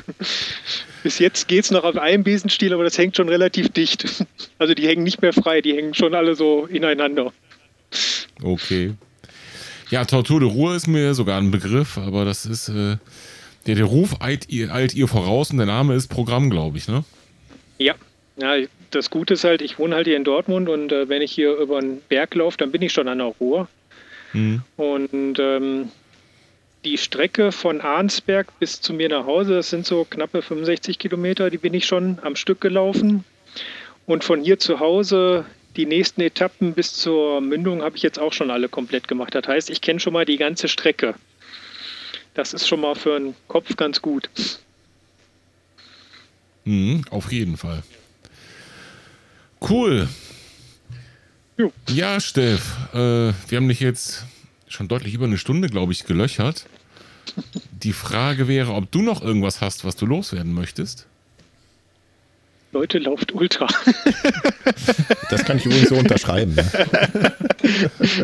Bis 1.03 1.19
jetzt 1.19 1.47
geht 1.47 1.65
es 1.65 1.71
noch 1.71 1.83
auf 1.83 1.97
einem 1.97 2.23
Besenstiel, 2.23 2.73
aber 2.73 2.83
das 2.83 2.97
hängt 2.97 3.15
schon 3.15 3.29
relativ 3.29 3.69
dicht. 3.69 4.25
Also 4.59 4.73
die 4.73 4.87
hängen 4.87 5.03
nicht 5.03 5.21
mehr 5.21 5.33
frei, 5.33 5.61
die 5.61 5.75
hängen 5.75 5.93
schon 5.93 6.15
alle 6.15 6.33
so 6.33 6.65
ineinander. 6.65 7.31
Okay. 8.41 8.95
Ja, 9.91 10.03
Tortur 10.03 10.39
de 10.39 10.49
Ruhe 10.49 10.75
ist 10.75 10.87
mir 10.87 11.13
sogar 11.13 11.39
ein 11.39 11.51
Begriff, 11.51 11.99
aber 11.99 12.25
das 12.25 12.47
ist, 12.47 12.69
äh, 12.69 12.97
der, 13.67 13.75
der 13.75 13.85
Ruf 13.85 14.19
eilt 14.19 14.49
ihr, 14.49 14.73
eilt 14.73 14.95
ihr 14.95 15.07
voraus 15.07 15.51
und 15.51 15.57
der 15.57 15.67
Name 15.67 15.93
ist 15.93 16.07
Programm, 16.07 16.49
glaube 16.49 16.77
ich, 16.77 16.87
ne? 16.87 17.03
Ja. 17.77 17.93
ja, 18.37 18.65
das 18.89 19.11
Gute 19.11 19.35
ist 19.35 19.43
halt, 19.43 19.61
ich 19.61 19.77
wohne 19.77 19.95
halt 19.95 20.07
hier 20.07 20.17
in 20.17 20.23
Dortmund 20.23 20.69
und 20.69 20.91
äh, 20.91 21.07
wenn 21.07 21.21
ich 21.21 21.31
hier 21.31 21.55
über 21.55 21.77
einen 21.77 22.01
Berg 22.09 22.33
laufe, 22.33 22.57
dann 22.57 22.71
bin 22.71 22.81
ich 22.81 22.93
schon 22.93 23.07
an 23.07 23.19
der 23.19 23.27
Ruhr. 23.27 23.67
Mhm. 24.33 24.61
Und 24.75 25.39
ähm, 25.39 25.89
die 26.87 26.97
Strecke 26.97 27.51
von 27.51 27.81
Arnsberg 27.81 28.57
bis 28.59 28.79
zu 28.79 28.93
mir 28.93 29.09
nach 29.09 29.25
Hause, 29.25 29.55
das 29.55 29.69
sind 29.69 29.85
so 29.85 30.05
knappe 30.05 30.41
65 30.41 30.97
Kilometer, 30.97 31.49
die 31.49 31.57
bin 31.57 31.73
ich 31.73 31.85
schon 31.85 32.19
am 32.21 32.37
Stück 32.37 32.61
gelaufen. 32.61 33.25
Und 34.05 34.23
von 34.23 34.41
hier 34.41 34.57
zu 34.57 34.79
Hause 34.79 35.45
die 35.75 35.85
nächsten 35.85 36.21
Etappen 36.21 36.73
bis 36.73 36.93
zur 36.93 37.41
Mündung 37.41 37.81
habe 37.81 37.97
ich 37.97 38.03
jetzt 38.03 38.19
auch 38.19 38.31
schon 38.31 38.51
alle 38.51 38.69
komplett 38.69 39.09
gemacht. 39.09 39.35
Das 39.35 39.45
heißt, 39.47 39.69
ich 39.69 39.81
kenne 39.81 39.99
schon 39.99 40.13
mal 40.13 40.23
die 40.23 40.37
ganze 40.37 40.69
Strecke. 40.69 41.15
Das 42.35 42.53
ist 42.53 42.65
schon 42.65 42.79
mal 42.79 42.95
für 42.95 43.17
einen 43.17 43.35
Kopf 43.49 43.75
ganz 43.75 44.01
gut. 44.01 44.29
Mhm, 46.63 47.03
auf 47.09 47.33
jeden 47.33 47.57
Fall. 47.57 47.83
Cool. 49.59 50.07
Jo. 51.57 51.73
Ja, 51.89 52.21
Steff, 52.21 52.77
äh, 52.93 52.97
wir 52.97 53.57
haben 53.57 53.67
dich 53.67 53.81
jetzt 53.81 54.23
schon 54.69 54.87
deutlich 54.87 55.13
über 55.13 55.25
eine 55.25 55.37
Stunde, 55.37 55.67
glaube 55.67 55.91
ich, 55.91 56.05
gelöchert. 56.05 56.65
Die 57.83 57.93
Frage 57.93 58.47
wäre, 58.47 58.73
ob 58.73 58.91
du 58.91 59.01
noch 59.01 59.21
irgendwas 59.21 59.61
hast, 59.61 59.85
was 59.85 59.95
du 59.95 60.05
loswerden 60.05 60.53
möchtest. 60.53 61.07
Leute, 62.71 62.99
lauft 62.99 63.33
Ultra. 63.33 63.67
Das 65.29 65.43
kann 65.43 65.57
ich 65.57 65.65
übrigens 65.65 65.89
so 65.89 65.95
unterschreiben. 65.95 66.55
Ne? 66.55 66.65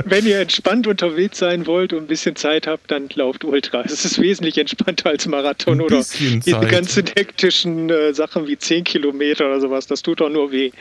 Wenn 0.05 0.25
ihr 0.25 0.39
entspannt 0.39 0.87
unterwegs 0.87 1.37
sein 1.37 1.65
wollt 1.67 1.91
und 1.91 2.03
ein 2.03 2.07
bisschen 2.07 2.35
Zeit 2.37 2.65
habt, 2.65 2.91
dann 2.91 3.09
lauft 3.15 3.43
Ultra. 3.43 3.81
Es 3.81 4.05
ist 4.05 4.21
wesentlich 4.21 4.57
entspannter 4.57 5.09
als 5.09 5.27
Marathon 5.27 5.81
oder 5.81 5.97
diese 5.97 6.59
ganzen 6.61 7.07
hektischen 7.07 7.89
äh, 7.89 8.13
Sachen 8.13 8.47
wie 8.47 8.57
10 8.57 8.85
Kilometer 8.85 9.47
oder 9.47 9.59
sowas. 9.59 9.87
Das 9.87 10.01
tut 10.01 10.21
doch 10.21 10.29
nur 10.29 10.51
weh. 10.51 10.71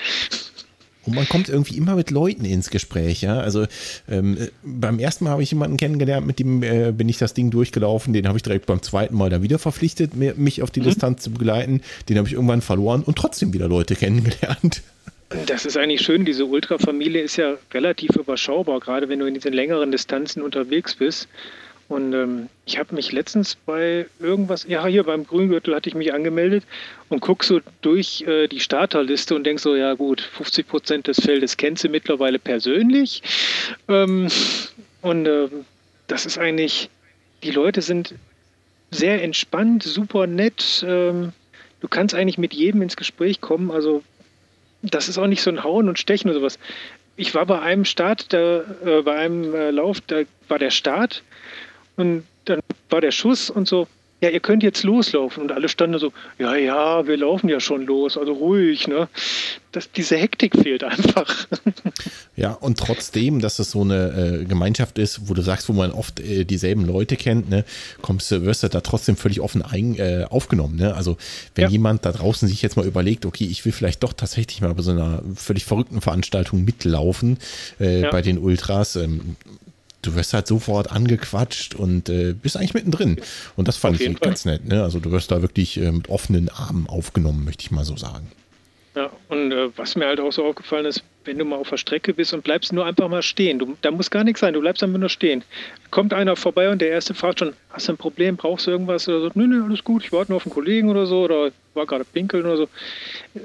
Und 1.04 1.14
man 1.14 1.28
kommt 1.28 1.48
irgendwie 1.48 1.76
immer 1.76 1.96
mit 1.96 2.10
Leuten 2.10 2.44
ins 2.44 2.70
Gespräch, 2.70 3.22
ja. 3.22 3.38
Also 3.40 3.66
ähm, 4.08 4.36
beim 4.62 4.98
ersten 4.98 5.24
Mal 5.24 5.30
habe 5.30 5.42
ich 5.42 5.50
jemanden 5.50 5.76
kennengelernt, 5.76 6.26
mit 6.26 6.38
dem 6.38 6.62
äh, 6.62 6.92
bin 6.92 7.08
ich 7.08 7.18
das 7.18 7.34
Ding 7.34 7.50
durchgelaufen. 7.50 8.12
Den 8.12 8.28
habe 8.28 8.38
ich 8.38 8.42
direkt 8.42 8.66
beim 8.66 8.82
zweiten 8.82 9.16
Mal 9.16 9.30
dann 9.30 9.42
wieder 9.42 9.58
verpflichtet, 9.58 10.14
mich 10.14 10.62
auf 10.62 10.70
die 10.70 10.80
mhm. 10.80 10.84
Distanz 10.84 11.22
zu 11.22 11.30
begleiten. 11.30 11.80
Den 12.08 12.18
habe 12.18 12.28
ich 12.28 12.34
irgendwann 12.34 12.62
verloren 12.62 13.02
und 13.02 13.16
trotzdem 13.16 13.52
wieder 13.52 13.68
Leute 13.68 13.96
kennengelernt. 13.96 14.82
Das 15.46 15.64
ist 15.64 15.76
eigentlich 15.76 16.02
schön. 16.02 16.24
Diese 16.24 16.44
Ultrafamilie 16.44 17.22
ist 17.22 17.36
ja 17.36 17.54
relativ 17.72 18.16
überschaubar, 18.16 18.80
gerade 18.80 19.08
wenn 19.08 19.18
du 19.18 19.26
in 19.26 19.34
diesen 19.34 19.52
längeren 19.52 19.90
Distanzen 19.90 20.42
unterwegs 20.42 20.94
bist. 20.94 21.28
Und 21.92 22.14
ähm, 22.14 22.48
ich 22.64 22.78
habe 22.78 22.94
mich 22.94 23.12
letztens 23.12 23.54
bei 23.54 24.06
irgendwas, 24.18 24.64
ja, 24.66 24.86
hier 24.86 25.04
beim 25.04 25.26
Grüngürtel 25.26 25.74
hatte 25.74 25.90
ich 25.90 25.94
mich 25.94 26.14
angemeldet 26.14 26.64
und 27.10 27.20
gucke 27.20 27.44
so 27.44 27.60
durch 27.82 28.22
äh, 28.22 28.48
die 28.48 28.60
Starterliste 28.60 29.34
und 29.34 29.44
denke 29.44 29.60
so, 29.60 29.76
ja 29.76 29.92
gut, 29.92 30.22
50 30.22 30.66
Prozent 30.66 31.06
des 31.06 31.20
Feldes 31.20 31.58
kennst 31.58 31.84
du 31.84 31.90
mittlerweile 31.90 32.38
persönlich. 32.38 33.22
Ähm, 33.88 34.28
und 35.02 35.26
äh, 35.26 35.48
das 36.06 36.24
ist 36.24 36.38
eigentlich, 36.38 36.88
die 37.42 37.50
Leute 37.50 37.82
sind 37.82 38.14
sehr 38.90 39.22
entspannt, 39.22 39.82
super 39.82 40.26
nett. 40.26 40.82
Ähm, 40.88 41.32
du 41.80 41.88
kannst 41.88 42.14
eigentlich 42.14 42.38
mit 42.38 42.54
jedem 42.54 42.80
ins 42.80 42.96
Gespräch 42.96 43.42
kommen. 43.42 43.70
Also 43.70 44.02
das 44.80 45.10
ist 45.10 45.18
auch 45.18 45.26
nicht 45.26 45.42
so 45.42 45.50
ein 45.50 45.62
Hauen 45.62 45.90
und 45.90 45.98
Stechen 45.98 46.30
oder 46.30 46.40
sowas. 46.40 46.58
Ich 47.16 47.34
war 47.34 47.44
bei 47.44 47.60
einem 47.60 47.84
Start, 47.84 48.32
da, 48.32 48.62
äh, 48.82 49.02
bei 49.02 49.14
einem 49.14 49.54
äh, 49.54 49.70
Lauf, 49.70 50.00
da 50.00 50.22
war 50.48 50.58
der 50.58 50.70
Start 50.70 51.22
und 51.96 52.24
dann 52.44 52.60
war 52.90 53.00
der 53.00 53.12
Schuss 53.12 53.50
und 53.50 53.68
so, 53.68 53.86
ja, 54.20 54.28
ihr 54.28 54.38
könnt 54.40 54.62
jetzt 54.62 54.84
loslaufen. 54.84 55.42
Und 55.42 55.50
alle 55.50 55.68
standen 55.68 55.98
so, 55.98 56.12
ja, 56.38 56.54
ja, 56.54 57.06
wir 57.08 57.16
laufen 57.16 57.48
ja 57.48 57.58
schon 57.58 57.84
los, 57.86 58.16
also 58.16 58.32
ruhig, 58.32 58.86
ne? 58.86 59.08
Das, 59.72 59.90
diese 59.90 60.16
Hektik 60.16 60.56
fehlt 60.56 60.84
einfach. 60.84 61.46
Ja, 62.34 62.52
und 62.52 62.78
trotzdem, 62.78 63.40
dass 63.40 63.58
es 63.58 63.72
so 63.72 63.82
eine 63.82 64.40
äh, 64.40 64.44
Gemeinschaft 64.46 64.96
ist, 64.98 65.28
wo 65.28 65.34
du 65.34 65.42
sagst, 65.42 65.68
wo 65.68 65.74
man 65.74 65.90
oft 65.92 66.18
äh, 66.18 66.44
dieselben 66.46 66.86
Leute 66.86 67.16
kennt, 67.16 67.50
ne, 67.50 67.62
kommst 68.00 68.30
du, 68.30 68.42
wirst 68.46 68.62
du 68.62 68.68
da 68.68 68.80
trotzdem 68.80 69.16
völlig 69.16 69.40
offen 69.42 69.60
ein, 69.60 69.96
äh, 69.98 70.24
aufgenommen. 70.30 70.76
Ne? 70.76 70.94
Also 70.94 71.18
wenn 71.54 71.64
Ja. 71.64 71.68
jemand 71.68 72.06
da 72.06 72.12
draußen 72.12 72.48
sich 72.48 72.62
jetzt 72.62 72.76
mal 72.78 72.86
überlegt, 72.86 73.26
okay, 73.26 73.44
ich 73.44 73.62
will 73.66 73.72
vielleicht 73.72 74.02
doch 74.02 74.14
tatsächlich 74.14 74.62
mal 74.62 74.72
bei 74.74 74.80
so 74.82 74.92
einer 74.92 75.22
völlig 75.36 75.66
verrückten 75.66 76.00
Veranstaltung 76.00 76.64
mitlaufen 76.64 77.38
äh, 77.78 78.00
Ja. 78.00 78.10
bei 78.10 78.22
den 78.22 78.38
Ultras, 78.38 78.96
ähm, 78.96 79.36
du 80.02 80.14
wirst 80.14 80.34
halt 80.34 80.46
sofort 80.46 80.90
angequatscht 80.90 81.74
und 81.74 82.08
äh, 82.08 82.34
bist 82.34 82.56
eigentlich 82.56 82.74
mittendrin. 82.74 83.20
Und 83.56 83.68
das 83.68 83.76
fand 83.76 84.00
ich 84.00 84.06
Fall. 84.06 84.14
ganz 84.20 84.44
nett. 84.44 84.66
Ne? 84.66 84.82
Also 84.82 85.00
du 85.00 85.10
wirst 85.10 85.30
da 85.30 85.42
wirklich 85.42 85.80
äh, 85.80 85.90
mit 85.90 86.08
offenen 86.08 86.48
Armen 86.48 86.86
aufgenommen, 86.88 87.44
möchte 87.44 87.62
ich 87.62 87.70
mal 87.70 87.84
so 87.84 87.96
sagen. 87.96 88.30
Ja, 88.94 89.10
und 89.28 89.52
äh, 89.52 89.70
was 89.76 89.96
mir 89.96 90.06
halt 90.06 90.20
auch 90.20 90.32
so 90.32 90.44
aufgefallen 90.44 90.84
ist, 90.84 91.02
wenn 91.24 91.38
du 91.38 91.44
mal 91.44 91.56
auf 91.56 91.70
der 91.70 91.78
Strecke 91.78 92.12
bist 92.12 92.34
und 92.34 92.44
bleibst 92.44 92.72
nur 92.72 92.84
einfach 92.84 93.08
mal 93.08 93.22
stehen, 93.22 93.58
du, 93.58 93.76
da 93.80 93.90
muss 93.90 94.10
gar 94.10 94.22
nichts 94.22 94.40
sein, 94.40 94.52
du 94.52 94.60
bleibst 94.60 94.82
einfach 94.82 94.98
nur 94.98 95.08
stehen. 95.08 95.44
Kommt 95.90 96.12
einer 96.12 96.36
vorbei 96.36 96.68
und 96.68 96.80
der 96.80 96.90
erste 96.90 97.14
fragt 97.14 97.38
schon, 97.38 97.54
hast 97.70 97.88
du 97.88 97.92
ein 97.92 97.96
Problem, 97.96 98.36
brauchst 98.36 98.66
du 98.66 98.70
irgendwas? 98.70 99.08
Oder 99.08 99.20
so, 99.22 99.30
nö, 99.34 99.46
nö, 99.46 99.64
alles 99.64 99.82
gut, 99.82 100.04
ich 100.04 100.12
warte 100.12 100.32
nur 100.32 100.36
auf 100.36 100.46
einen 100.46 100.52
Kollegen 100.52 100.90
oder 100.90 101.06
so, 101.06 101.22
oder 101.22 101.52
war 101.72 101.86
gerade 101.86 102.04
pinkeln 102.04 102.44
oder 102.44 102.56
so. 102.58 102.68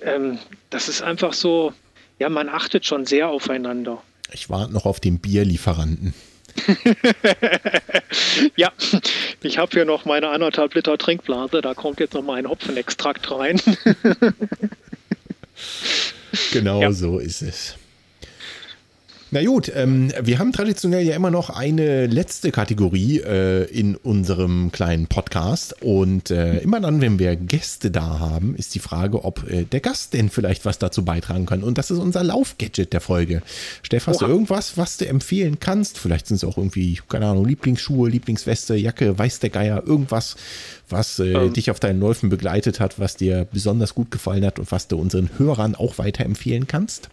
Ähm, 0.01 0.37
das 0.69 0.89
ist 0.89 1.01
einfach 1.01 1.31
so, 1.31 1.71
ja, 2.19 2.27
man 2.27 2.49
achtet 2.49 2.85
schon 2.85 3.05
sehr 3.05 3.29
aufeinander. 3.29 4.01
Ich 4.33 4.49
warte 4.49 4.73
noch 4.73 4.85
auf 4.85 4.99
den 4.99 5.19
Bierlieferanten. 5.19 6.13
Ja, 8.55 8.71
ich 9.43 9.57
habe 9.57 9.71
hier 9.71 9.85
noch 9.85 10.05
meine 10.05 10.29
anderthalb 10.29 10.73
Liter 10.75 10.97
Trinkblase, 10.97 11.61
da 11.61 11.73
kommt 11.73 11.99
jetzt 11.99 12.13
noch 12.13 12.23
mal 12.23 12.35
ein 12.35 12.47
Hopfenextrakt 12.47 13.29
rein. 13.31 13.59
Genau 16.51 16.81
Ja. 16.81 16.91
so 16.91 17.17
ist 17.19 17.41
es. 17.41 17.75
Na 19.29 19.43
gut, 19.43 19.69
ähm, 19.75 20.13
wir 20.21 20.39
haben 20.39 20.53
traditionell 20.53 21.05
ja 21.05 21.13
immer 21.13 21.31
noch 21.31 21.49
eine 21.49 22.07
letzte 22.07 22.51
Kategorie 22.51 23.19
äh, 23.19 23.65
in 23.65 23.97
unserem 23.97 24.71
kleinen 24.71 25.07
Podcast. 25.07 25.75
Und 25.81 26.31
äh, 26.31 26.59
immer 26.59 26.79
dann, 26.79 27.01
wenn 27.01 27.19
wir 27.19 27.35
Gäste 27.35 27.91
da 27.91 28.19
haben, 28.19 28.55
ist 28.55 28.73
die 28.73 28.79
Frage, 28.79 29.25
ob 29.25 29.49
äh, 29.49 29.65
der 29.65 29.81
Gast 29.81 30.13
denn 30.13 30.29
vielleicht 30.29 30.63
was 30.63 30.79
dazu 30.79 31.03
beitragen 31.03 31.45
kann. 31.45 31.61
Und 31.61 31.77
das 31.77 31.91
ist 31.91 31.99
unser 31.99 32.23
Laufgadget 32.23 32.93
der 32.93 33.01
Folge. 33.01 33.41
Steff, 33.83 34.07
hast 34.07 34.21
du 34.21 34.27
irgendwas, 34.27 34.77
was 34.77 34.95
du 34.95 35.05
empfehlen 35.05 35.59
kannst? 35.59 35.97
Vielleicht 35.97 36.27
sind 36.27 36.37
es 36.37 36.45
auch 36.45 36.57
irgendwie, 36.57 36.97
keine 37.09 37.25
Ahnung, 37.25 37.45
Lieblingsschuhe, 37.45 38.09
Lieblingsweste, 38.09 38.75
Jacke, 38.75 39.19
weiß 39.19 39.39
der 39.39 39.49
Geier, 39.49 39.83
irgendwas, 39.85 40.37
was 40.89 41.19
äh, 41.19 41.33
Ähm. 41.33 41.53
dich 41.53 41.69
auf 41.69 41.81
deinen 41.81 41.99
Läufen 41.99 42.29
begleitet 42.29 42.79
hat, 42.79 42.97
was 42.97 43.17
dir 43.17 43.45
besonders 43.51 43.93
gut 43.93 44.09
gefallen 44.09 44.45
hat 44.45 44.57
und 44.57 44.71
was 44.71 44.87
du 44.87 44.97
unseren 44.97 45.29
Hörern 45.37 45.75
auch 45.75 45.97
weiterempfehlen 45.97 46.67
kannst? 46.67 47.09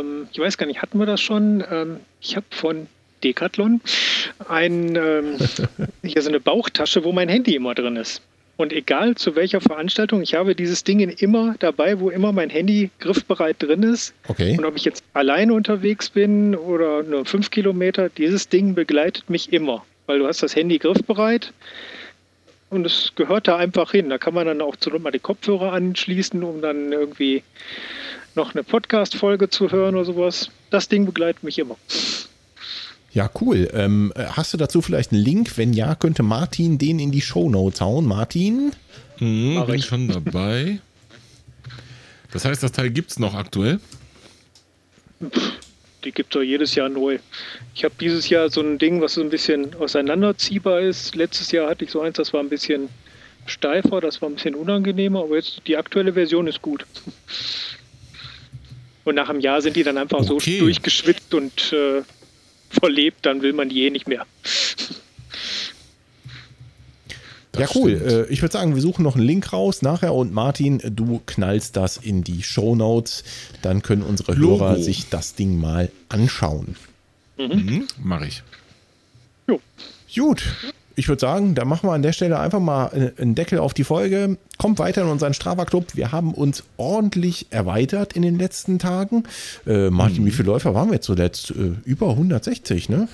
Ähm, 0.00 0.28
ich 0.32 0.38
weiß 0.38 0.58
gar 0.58 0.66
nicht, 0.66 0.82
hatten 0.82 0.98
wir 0.98 1.06
das 1.06 1.20
schon? 1.20 1.64
Ähm, 1.70 2.00
ich 2.20 2.36
habe 2.36 2.46
von 2.50 2.86
Decathlon 3.22 3.80
ein, 4.48 4.96
ähm, 4.96 5.36
hier 6.04 6.22
so 6.22 6.28
eine 6.28 6.40
Bauchtasche, 6.40 7.04
wo 7.04 7.12
mein 7.12 7.28
Handy 7.28 7.54
immer 7.54 7.74
drin 7.74 7.96
ist. 7.96 8.22
Und 8.56 8.72
egal 8.72 9.14
zu 9.16 9.34
welcher 9.34 9.60
Veranstaltung, 9.60 10.22
ich 10.22 10.34
habe 10.34 10.54
dieses 10.54 10.84
Ding 10.84 11.00
immer 11.00 11.56
dabei, 11.58 11.98
wo 11.98 12.10
immer 12.10 12.32
mein 12.32 12.50
Handy 12.50 12.90
griffbereit 13.00 13.56
drin 13.58 13.82
ist. 13.82 14.14
Okay. 14.28 14.56
Und 14.58 14.64
ob 14.64 14.76
ich 14.76 14.84
jetzt 14.84 15.02
alleine 15.14 15.54
unterwegs 15.54 16.10
bin 16.10 16.54
oder 16.54 17.02
nur 17.02 17.24
fünf 17.24 17.50
Kilometer, 17.50 18.08
dieses 18.10 18.48
Ding 18.48 18.74
begleitet 18.74 19.28
mich 19.30 19.52
immer. 19.52 19.84
Weil 20.06 20.18
du 20.18 20.26
hast 20.26 20.42
das 20.42 20.54
Handy 20.54 20.78
griffbereit 20.78 21.52
und 22.70 22.86
es 22.86 23.12
gehört 23.16 23.48
da 23.48 23.56
einfach 23.56 23.92
hin. 23.92 24.10
Da 24.10 24.18
kann 24.18 24.34
man 24.34 24.46
dann 24.46 24.60
auch 24.60 24.76
Not 24.84 25.02
mal 25.02 25.10
die 25.10 25.18
Kopfhörer 25.18 25.72
anschließen, 25.72 26.42
um 26.42 26.60
dann 26.60 26.92
irgendwie 26.92 27.42
noch 28.36 28.54
eine 28.54 28.64
Podcast-Folge 28.64 29.50
zu 29.50 29.70
hören 29.70 29.94
oder 29.94 30.04
sowas. 30.04 30.50
Das 30.70 30.88
Ding 30.88 31.06
begleitet 31.06 31.42
mich 31.42 31.58
immer. 31.58 31.76
Ja, 33.12 33.30
cool. 33.40 33.68
Ähm, 33.74 34.12
äh, 34.16 34.24
hast 34.24 34.54
du 34.54 34.56
dazu 34.56 34.80
vielleicht 34.80 35.12
einen 35.12 35.22
Link? 35.22 35.58
Wenn 35.58 35.72
ja, 35.74 35.94
könnte 35.94 36.22
Martin 36.22 36.78
den 36.78 36.98
in 36.98 37.10
die 37.10 37.20
Shownotes 37.20 37.80
hauen. 37.80 38.06
Martin? 38.06 38.72
Hm, 39.18 39.54
Mach 39.54 39.66
bin 39.66 39.74
ich. 39.76 39.84
schon 39.84 40.08
dabei. 40.08 40.80
Das 42.32 42.44
heißt, 42.46 42.62
das 42.62 42.72
Teil 42.72 42.90
gibt 42.90 43.10
es 43.10 43.18
noch 43.18 43.34
aktuell. 43.34 43.78
Die 46.04 46.10
gibt 46.12 46.34
es 46.34 46.38
doch 46.38 46.42
jedes 46.42 46.74
Jahr 46.74 46.88
neu. 46.88 47.18
Ich 47.74 47.84
habe 47.84 47.94
dieses 48.00 48.28
Jahr 48.28 48.50
so 48.50 48.62
ein 48.62 48.78
Ding, 48.78 49.00
was 49.02 49.14
so 49.14 49.20
ein 49.20 49.28
bisschen 49.28 49.74
auseinanderziehbar 49.74 50.80
ist. 50.80 51.14
Letztes 51.14 51.52
Jahr 51.52 51.68
hatte 51.68 51.84
ich 51.84 51.90
so 51.90 52.00
eins, 52.00 52.16
das 52.16 52.32
war 52.32 52.40
ein 52.40 52.48
bisschen 52.48 52.88
steifer, 53.46 54.00
das 54.00 54.22
war 54.22 54.28
ein 54.30 54.34
bisschen 54.34 54.54
unangenehmer, 54.54 55.20
aber 55.20 55.36
jetzt 55.36 55.62
die 55.66 55.76
aktuelle 55.76 56.14
Version 56.14 56.46
ist 56.46 56.62
gut. 56.62 56.86
Und 59.04 59.14
nach 59.16 59.28
einem 59.28 59.40
Jahr 59.40 59.60
sind 59.62 59.76
die 59.76 59.82
dann 59.82 59.98
einfach 59.98 60.20
Okay. 60.28 60.58
so 60.58 60.64
durchgeschwitzt 60.64 61.34
und 61.34 61.72
äh, 61.72 62.02
verlebt, 62.70 63.26
dann 63.26 63.42
will 63.42 63.52
man 63.52 63.68
die 63.68 63.84
eh 63.84 63.90
nicht 63.90 64.06
mehr. 64.08 64.24
ja, 67.54 67.60
Das 67.66 67.74
cool. 67.74 67.96
stimmt. 67.96 68.12
Äh, 68.12 68.26
ich 68.28 68.40
würde 68.42 68.52
sagen, 68.52 68.74
wir 68.74 68.82
suchen 68.82 69.02
noch 69.02 69.16
einen 69.16 69.26
Link 69.26 69.52
raus 69.52 69.82
nachher 69.82 70.14
und 70.14 70.32
Martin, 70.32 70.80
du 70.84 71.20
knallst 71.26 71.76
das 71.76 71.96
in 71.96 72.24
die 72.24 72.42
Shownotes. 72.42 73.24
Dann 73.62 73.82
können 73.82 74.02
unsere 74.02 74.34
Logo. 74.34 74.60
Hörer 74.64 74.78
sich 74.78 75.08
das 75.10 75.34
Ding 75.34 75.58
mal 75.60 75.90
anschauen. 76.08 76.76
Mhm. 77.38 77.88
Mache 78.02 78.26
ich. 78.28 78.42
Jo. 79.48 79.60
Gut. 80.14 80.44
Ich 80.94 81.08
würde 81.08 81.20
sagen, 81.20 81.54
da 81.54 81.64
machen 81.64 81.88
wir 81.88 81.94
an 81.94 82.02
der 82.02 82.12
Stelle 82.12 82.38
einfach 82.38 82.60
mal 82.60 82.86
äh, 82.88 83.20
einen 83.20 83.34
Deckel 83.34 83.58
auf 83.58 83.74
die 83.74 83.84
Folge. 83.84 84.36
Kommt 84.58 84.78
weiter 84.78 85.02
in 85.02 85.08
unseren 85.08 85.34
Strava 85.34 85.64
Club. 85.64 85.94
Wir 85.94 86.12
haben 86.12 86.34
uns 86.34 86.64
ordentlich 86.76 87.46
erweitert 87.50 88.12
in 88.12 88.22
den 88.22 88.38
letzten 88.38 88.78
Tagen. 88.78 89.24
Äh, 89.66 89.90
Martin, 89.90 90.26
wie 90.26 90.30
viele 90.30 90.48
Läufer 90.48 90.74
waren 90.74 90.88
wir 90.88 90.94
jetzt 90.94 91.06
zuletzt? 91.06 91.50
Äh, 91.50 91.72
über 91.84 92.10
160, 92.10 92.88
ne? 92.88 93.08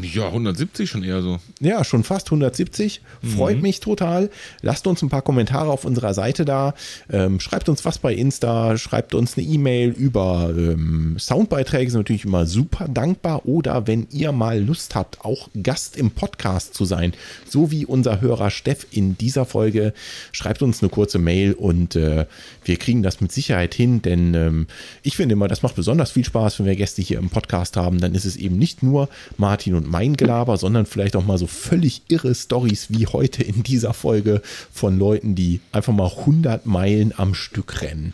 Ja, 0.00 0.26
170 0.26 0.90
schon 0.90 1.02
eher 1.02 1.22
so. 1.22 1.38
Ja, 1.60 1.82
schon 1.82 2.04
fast 2.04 2.26
170. 2.26 3.00
Freut 3.22 3.62
mich 3.62 3.80
total. 3.80 4.30
Lasst 4.60 4.86
uns 4.86 5.00
ein 5.02 5.08
paar 5.08 5.22
Kommentare 5.22 5.70
auf 5.70 5.86
unserer 5.86 6.12
Seite 6.12 6.44
da. 6.44 6.74
Ähm, 7.10 7.40
schreibt 7.40 7.70
uns 7.70 7.84
was 7.84 7.98
bei 7.98 8.14
Insta, 8.14 8.76
schreibt 8.76 9.14
uns 9.14 9.38
eine 9.38 9.46
E-Mail 9.46 9.90
über 9.90 10.50
ähm, 10.56 11.16
Soundbeiträge, 11.18 11.90
sind 11.90 12.00
natürlich 12.00 12.26
immer 12.26 12.44
super 12.44 12.88
dankbar. 12.88 13.46
Oder 13.46 13.86
wenn 13.86 14.06
ihr 14.10 14.32
mal 14.32 14.60
Lust 14.60 14.94
habt, 14.94 15.24
auch 15.24 15.48
Gast 15.62 15.96
im 15.96 16.10
Podcast 16.10 16.74
zu 16.74 16.84
sein, 16.84 17.14
so 17.48 17.70
wie 17.70 17.86
unser 17.86 18.20
Hörer 18.20 18.50
Steff 18.50 18.86
in 18.90 19.16
dieser 19.16 19.46
Folge, 19.46 19.94
schreibt 20.32 20.60
uns 20.60 20.82
eine 20.82 20.90
kurze 20.90 21.18
Mail 21.18 21.54
und 21.54 21.96
äh, 21.96 22.26
wir 22.64 22.76
kriegen 22.76 23.02
das 23.02 23.22
mit 23.22 23.32
Sicherheit 23.32 23.74
hin, 23.74 24.02
denn 24.02 24.34
ähm, 24.34 24.66
ich 25.02 25.16
finde 25.16 25.32
immer, 25.32 25.48
das 25.48 25.62
macht 25.62 25.76
besonders 25.76 26.10
viel 26.10 26.24
Spaß, 26.24 26.58
wenn 26.58 26.66
wir 26.66 26.76
Gäste 26.76 27.00
hier 27.00 27.18
im 27.18 27.30
Podcast 27.30 27.76
haben. 27.76 27.98
Dann 28.00 28.14
ist 28.14 28.26
es 28.26 28.36
eben 28.36 28.58
nicht 28.58 28.82
nur 28.82 29.08
Martin 29.38 29.74
und 29.74 29.85
mein 29.86 30.16
Gelaber, 30.16 30.56
sondern 30.56 30.86
vielleicht 30.86 31.16
auch 31.16 31.24
mal 31.24 31.38
so 31.38 31.46
völlig 31.46 32.02
irre 32.08 32.34
Stories 32.34 32.86
wie 32.90 33.06
heute 33.06 33.42
in 33.42 33.62
dieser 33.62 33.94
Folge 33.94 34.42
von 34.72 34.98
Leuten, 34.98 35.34
die 35.34 35.60
einfach 35.72 35.92
mal 35.92 36.06
100 36.10 36.66
Meilen 36.66 37.12
am 37.16 37.34
Stück 37.34 37.80
rennen. 37.82 38.12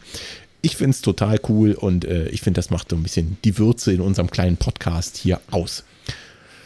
Ich 0.61 0.77
finde 0.77 0.93
es 0.93 1.03
total 1.03 1.40
cool 1.49 1.73
und 1.73 2.05
äh, 2.05 2.28
ich 2.28 2.40
finde, 2.40 2.59
das 2.59 2.70
macht 2.70 2.90
so 2.90 2.97
ein 2.97 3.03
bisschen 3.03 3.36
die 3.44 3.59
Würze 3.59 3.93
in 3.93 4.01
unserem 4.01 4.31
kleinen 4.31 4.57
Podcast 4.57 5.16
hier 5.16 5.40
aus. 5.51 5.82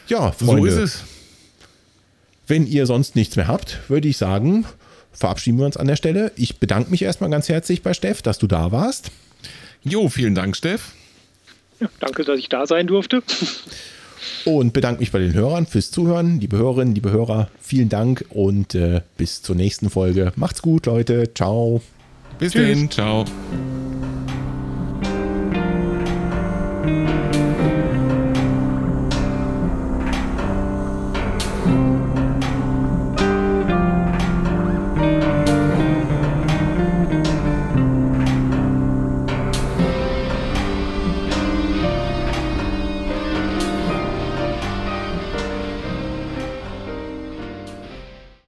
Ja, 0.09 0.33
Freunde, 0.33 0.71
So 0.71 0.79
ist 0.83 0.95
es. 0.95 1.05
wenn 2.47 2.67
ihr 2.67 2.87
sonst 2.87 3.17
nichts 3.17 3.37
mehr 3.37 3.49
habt, 3.49 3.79
würde 3.89 4.07
ich 4.09 4.19
sagen, 4.19 4.67
verabschieden 5.13 5.59
wir 5.59 5.65
uns 5.67 5.77
an 5.79 5.87
der 5.87 5.97
Stelle. 5.97 6.31
Ich 6.37 6.59
bedanke 6.59 6.91
mich 6.91 7.03
erstmal 7.03 7.31
ganz 7.31 7.49
herzlich 7.49 7.83
bei 7.83 7.95
Steff, 7.95 8.21
dass 8.23 8.39
du 8.39 8.47
da 8.47 8.71
warst. 8.71 9.11
Jo, 9.83 10.09
vielen 10.11 10.35
Dank, 10.35 10.57
Steff. 10.57 10.93
Ja, 11.81 11.89
danke, 12.01 12.25
dass 12.25 12.39
ich 12.39 12.49
da 12.49 12.67
sein 12.67 12.87
durfte. 12.87 13.23
Und 14.45 14.73
bedanke 14.73 15.01
mich 15.01 15.13
bei 15.13 15.19
den 15.19 15.35
Hörern 15.35 15.67
fürs 15.67 15.91
Zuhören. 15.91 16.41
Liebe 16.41 16.57
Hörerinnen, 16.57 16.95
liebe 16.95 17.11
Hörer, 17.11 17.49
vielen 17.61 17.89
Dank 17.89 18.25
und 18.31 18.75
äh, 18.75 19.03
bis 19.17 19.43
zur 19.43 19.57
nächsten 19.57 19.91
Folge. 19.91 20.33
Macht's 20.37 20.63
gut, 20.63 20.87
Leute. 20.87 21.33
Ciao. 21.35 21.83
Bis 22.39 22.53
dann. 22.53 22.91
Ciao. 22.91 23.25